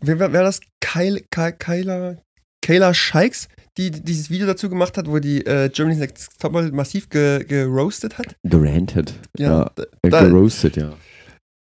wer 0.00 0.18
wer 0.32 0.42
das? 0.42 0.60
Kyle, 0.80 1.20
Kyle, 1.30 1.52
Kyla, 1.52 2.16
Kayla 2.62 2.94
Scheiks, 2.94 3.48
die 3.78 3.90
dieses 3.90 4.30
Video 4.30 4.46
dazu 4.46 4.68
gemacht 4.68 4.96
hat, 4.98 5.08
wo 5.08 5.18
die 5.18 5.44
äh, 5.46 5.68
Germany's 5.68 6.00
Next 6.00 6.38
Topmodel 6.40 6.72
massiv 6.72 7.08
ge, 7.08 7.44
geroastet 7.44 8.18
hat. 8.18 8.36
gerantet. 8.42 9.14
Ja. 9.38 9.70
da- 9.74 9.84
Äh, 10.02 10.10
geroastet, 10.10 10.76
ja. 10.76 10.92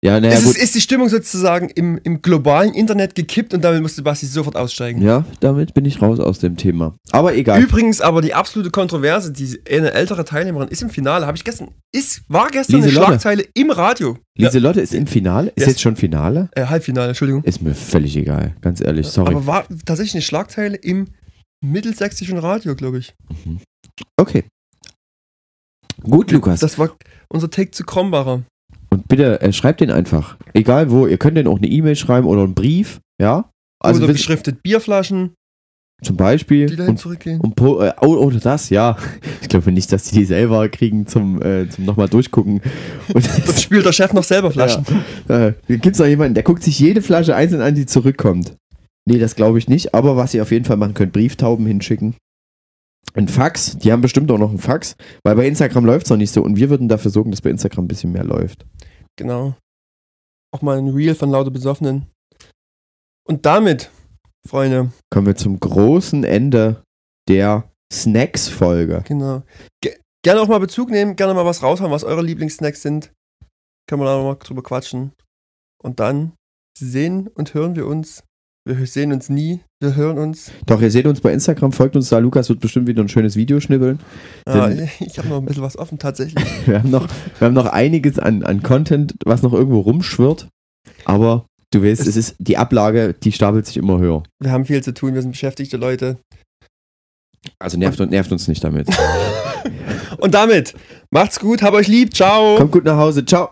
Ja, 0.03 0.19
naja, 0.19 0.33
es 0.33 0.45
gut. 0.45 0.57
ist, 0.57 0.63
ist 0.63 0.75
die 0.75 0.81
Stimmung 0.81 1.11
sozusagen 1.11 1.69
im, 1.69 2.01
im 2.03 2.23
globalen 2.23 2.73
Internet 2.73 3.15
gekippt 3.15 3.53
und 3.53 3.63
damit 3.63 3.83
musste 3.83 4.01
Basti 4.01 4.25
sofort 4.25 4.57
aussteigen. 4.57 5.03
ja, 5.03 5.27
damit 5.41 5.75
bin 5.75 5.85
ich 5.85 6.01
raus 6.01 6.19
aus 6.21 6.39
dem 6.39 6.57
Thema. 6.57 6.95
Aber 7.13 7.35
egal. 7.35 7.61
Übrigens 7.63 8.01
aber 8.01 8.23
die 8.23 8.33
absolute 8.33 8.71
Kontroverse, 8.71 9.31
die 9.31 9.61
eine 9.71 9.93
ältere 9.93 10.25
Teilnehmerin 10.25 10.69
ist 10.69 10.81
im 10.81 10.89
Finale, 10.89 11.27
habe 11.27 11.37
ich 11.37 11.45
gestern, 11.45 11.69
ist, 11.93 12.23
war 12.29 12.49
gestern 12.49 12.77
eine 12.77 12.87
Lieselotte. 12.87 13.09
Schlagzeile 13.11 13.45
im 13.53 13.71
Radio. 13.71 14.17
Lieselotte 14.39 14.81
ist 14.81 14.95
im 14.95 15.07
Finale. 15.07 15.49
Ist 15.49 15.59
Yes. 15.59 15.67
jetzt 15.69 15.81
schon 15.83 15.97
Finale? 15.97 16.49
Ja, 16.57 16.63
äh, 16.63 16.67
Halbfinale, 16.69 17.09
Entschuldigung. 17.09 17.45
Ist 17.45 17.61
mir 17.61 17.75
völlig 17.75 18.17
egal, 18.17 18.57
ganz 18.63 18.81
ehrlich. 18.81 19.07
Sorry. 19.07 19.35
Aber 19.35 19.47
war 19.47 19.67
tatsächlich 19.85 20.15
eine 20.15 20.23
Schlagzeile 20.23 20.77
im 20.77 21.09
mittelsächsischen 21.63 22.39
Radio, 22.39 22.75
glaube 22.75 22.99
ich. 22.99 23.15
Okay. 24.17 24.45
Gut, 26.03 26.31
Lukas. 26.33 26.61
Das 26.61 26.79
war 26.79 26.97
unser 27.29 27.51
Take 27.51 27.71
zu 27.73 27.85
Krombacher. 27.85 28.43
Und 28.91 29.09
bitte 29.09 29.41
äh, 29.41 29.53
schreibt 29.53 29.81
den 29.81 29.91
einfach. 29.91 30.37
Egal 30.55 30.91
wo. 30.91 31.07
Ihr 31.07 31.19
könnt 31.19 31.37
den 31.37 31.47
auch 31.47 31.59
eine 31.59 31.69
E-Mail 31.69 31.97
schreiben 31.97 32.27
oder 32.27 32.43
einen 32.43 32.55
Brief. 32.55 33.01
Ja. 33.21 33.51
Also 33.83 34.05
Oder 34.05 34.13
beschriftet 34.13 34.63
Bierflaschen, 34.63 35.35
zum 36.03 36.17
Beispiel. 36.17 36.67
die 36.67 36.77
dahin 36.77 36.91
Und, 36.93 36.97
zurückgehen. 36.99 37.41
und 37.41 37.59
äh, 37.61 37.93
oder 38.05 38.39
das, 38.39 38.71
ja. 38.71 38.97
Ich 39.41 39.49
glaube 39.49 39.73
nicht, 39.73 39.91
dass 39.93 40.05
die 40.05 40.17
die 40.17 40.25
selber 40.25 40.69
kriegen 40.69 41.07
zum, 41.07 41.41
äh, 41.43 41.69
zum 41.69 41.85
nochmal 41.85 42.09
durchgucken. 42.09 42.61
Und 43.13 43.27
Dort 43.47 43.61
spült 43.61 43.87
der 43.87 43.93
Chef 43.93 44.13
noch 44.13 44.25
selber 44.25 44.51
Flaschen. 44.51 44.85
Ja. 45.29 45.49
Äh, 45.49 45.55
Gibt 45.69 45.87
es 45.87 45.99
noch 45.99 46.07
jemanden, 46.07 46.35
der 46.35 46.43
guckt 46.43 46.63
sich 46.63 46.79
jede 46.79 47.03
Flasche 47.03 47.35
einzeln 47.35 47.63
an, 47.63 47.75
die 47.75 47.87
zurückkommt? 47.87 48.57
Nee, 49.11 49.19
das 49.19 49.35
glaube 49.35 49.59
ich 49.59 49.69
nicht. 49.69 49.93
Aber 49.93 50.17
was 50.17 50.35
ihr 50.35 50.43
auf 50.43 50.53
jeden 50.53 50.65
Fall 50.65 50.77
machen 50.77 50.95
könnt, 50.95 51.13
Brieftauben 51.13 51.67
hinschicken. 51.67 52.17
Ein 53.15 53.27
Fax, 53.27 53.77
die 53.77 53.91
haben 53.91 54.03
bestimmt 54.03 54.31
auch 54.31 54.39
noch 54.39 54.51
einen 54.51 54.59
Fax, 54.59 54.95
weil 55.25 55.35
bei 55.35 55.49
Instagram 55.49 55.85
läuft 55.85 56.07
es 56.07 56.11
noch 56.11 56.17
nicht 56.17 56.33
so 56.33 56.43
und 56.45 56.55
wir 56.55 56.71
würden 56.71 56.89
dafür 56.89 57.11
sorgen, 57.11 57.33
dass 57.33 57.41
bei 57.41 57.51
Instagram 57.51 57.87
ein 57.87 57.89
bisschen 57.89 58.13
mehr 58.13 58.23
läuft. 58.23 58.65
Genau. 59.17 59.57
Auch 60.55 60.63
mal 60.63 60.79
ein 60.79 60.89
Reel 60.89 61.17
von 61.17 61.31
lauter 61.31 61.51
Besoffenen. 61.51 62.07
Und 63.27 63.47
damit, 63.47 63.91
Freunde, 64.49 64.93
Kommen 65.13 65.27
wir 65.27 65.35
zum 65.35 65.59
großen 65.59 66.23
Ende 66.23 66.85
der 67.29 67.69
Snacks-Folge. 67.93 69.03
genau. 69.09 69.43
Ge 69.83 69.97
gerne 70.25 70.41
auch 70.41 70.49
mal 70.49 70.61
Bezug 70.61 70.91
nehmen, 70.91 71.17
gerne 71.17 71.35
mal 71.35 71.47
was 71.47 71.65
raushauen, 71.65 71.91
was 71.91 72.05
eure 72.05 72.23
Lieblingssnacks 72.23 72.83
sind. 72.83 73.13
Können 73.89 74.03
wir 74.03 74.07
da 74.07 74.19
noch 74.19 74.25
mal 74.25 74.35
drüber 74.37 74.63
quatschen. 74.63 75.13
Und 75.83 75.99
dann 75.99 76.35
sehen 76.79 77.27
und 77.27 77.55
hören 77.55 77.75
wir 77.75 77.87
uns. 77.89 78.23
Wir 78.79 78.87
sehen 78.87 79.13
uns 79.13 79.29
nie, 79.29 79.61
wir 79.81 79.95
hören 79.97 80.19
uns. 80.19 80.51
Doch, 80.67 80.81
ihr 80.81 80.91
seht 80.91 81.07
uns 81.07 81.21
bei 81.21 81.33
Instagram, 81.33 81.73
folgt 81.73 81.97
uns 81.97 82.09
da. 82.09 82.19
Lukas 82.19 82.49
wird 82.49 82.61
bestimmt 82.61 82.87
wieder 82.87 83.03
ein 83.03 83.09
schönes 83.09 83.35
Video 83.37 83.59
schnibbeln. 83.61 83.99
Ah, 84.47 84.71
ich 85.01 85.19
habe 85.19 85.29
noch 85.29 85.39
ein 85.39 85.45
bisschen 85.47 85.63
was 85.63 85.77
offen 85.77 85.99
tatsächlich. 85.99 86.45
Wir 86.67 86.79
haben 86.79 86.91
noch, 86.91 87.09
wir 87.39 87.47
haben 87.47 87.55
noch 87.55 87.67
einiges 87.67 88.19
an, 88.19 88.43
an 88.45 88.63
Content, 88.63 89.15
was 89.25 89.43
noch 89.43 89.53
irgendwo 89.53 89.81
rumschwirrt. 89.81 90.49
Aber 91.05 91.47
du 91.73 91.83
weißt, 91.83 92.03
Es- 92.03 92.07
es 92.09 92.17
ist 92.17 92.37
die 92.39 92.57
Ablage, 92.59 93.15
die 93.15 93.33
stapelt 93.33 93.67
sich 93.67 93.77
immer 93.77 93.99
höher. 93.99 94.23
Wir 94.41 94.53
haben 94.53 94.65
viel 94.67 94.83
zu 94.83 94.95
tun, 94.95 95.15
wir 95.15 95.23
sind 95.23 95.33
beschäftigte 95.33 95.77
Leute. 95.77 96.19
Also 97.59 97.79
nervt, 97.79 97.99
nervt 98.11 98.31
uns 98.33 98.49
nicht 98.49 98.63
damit. 98.63 98.89
Und 100.19 100.35
damit, 100.35 100.75
macht's 101.11 101.41
gut, 101.41 101.63
hab 101.63 101.73
euch 101.75 101.89
lieb, 101.89 102.15
ciao. 102.15 102.57
Kommt 102.57 102.73
gut 102.73 102.85
nach 102.85 102.99
Hause. 102.99 103.25
Ciao. 103.25 103.51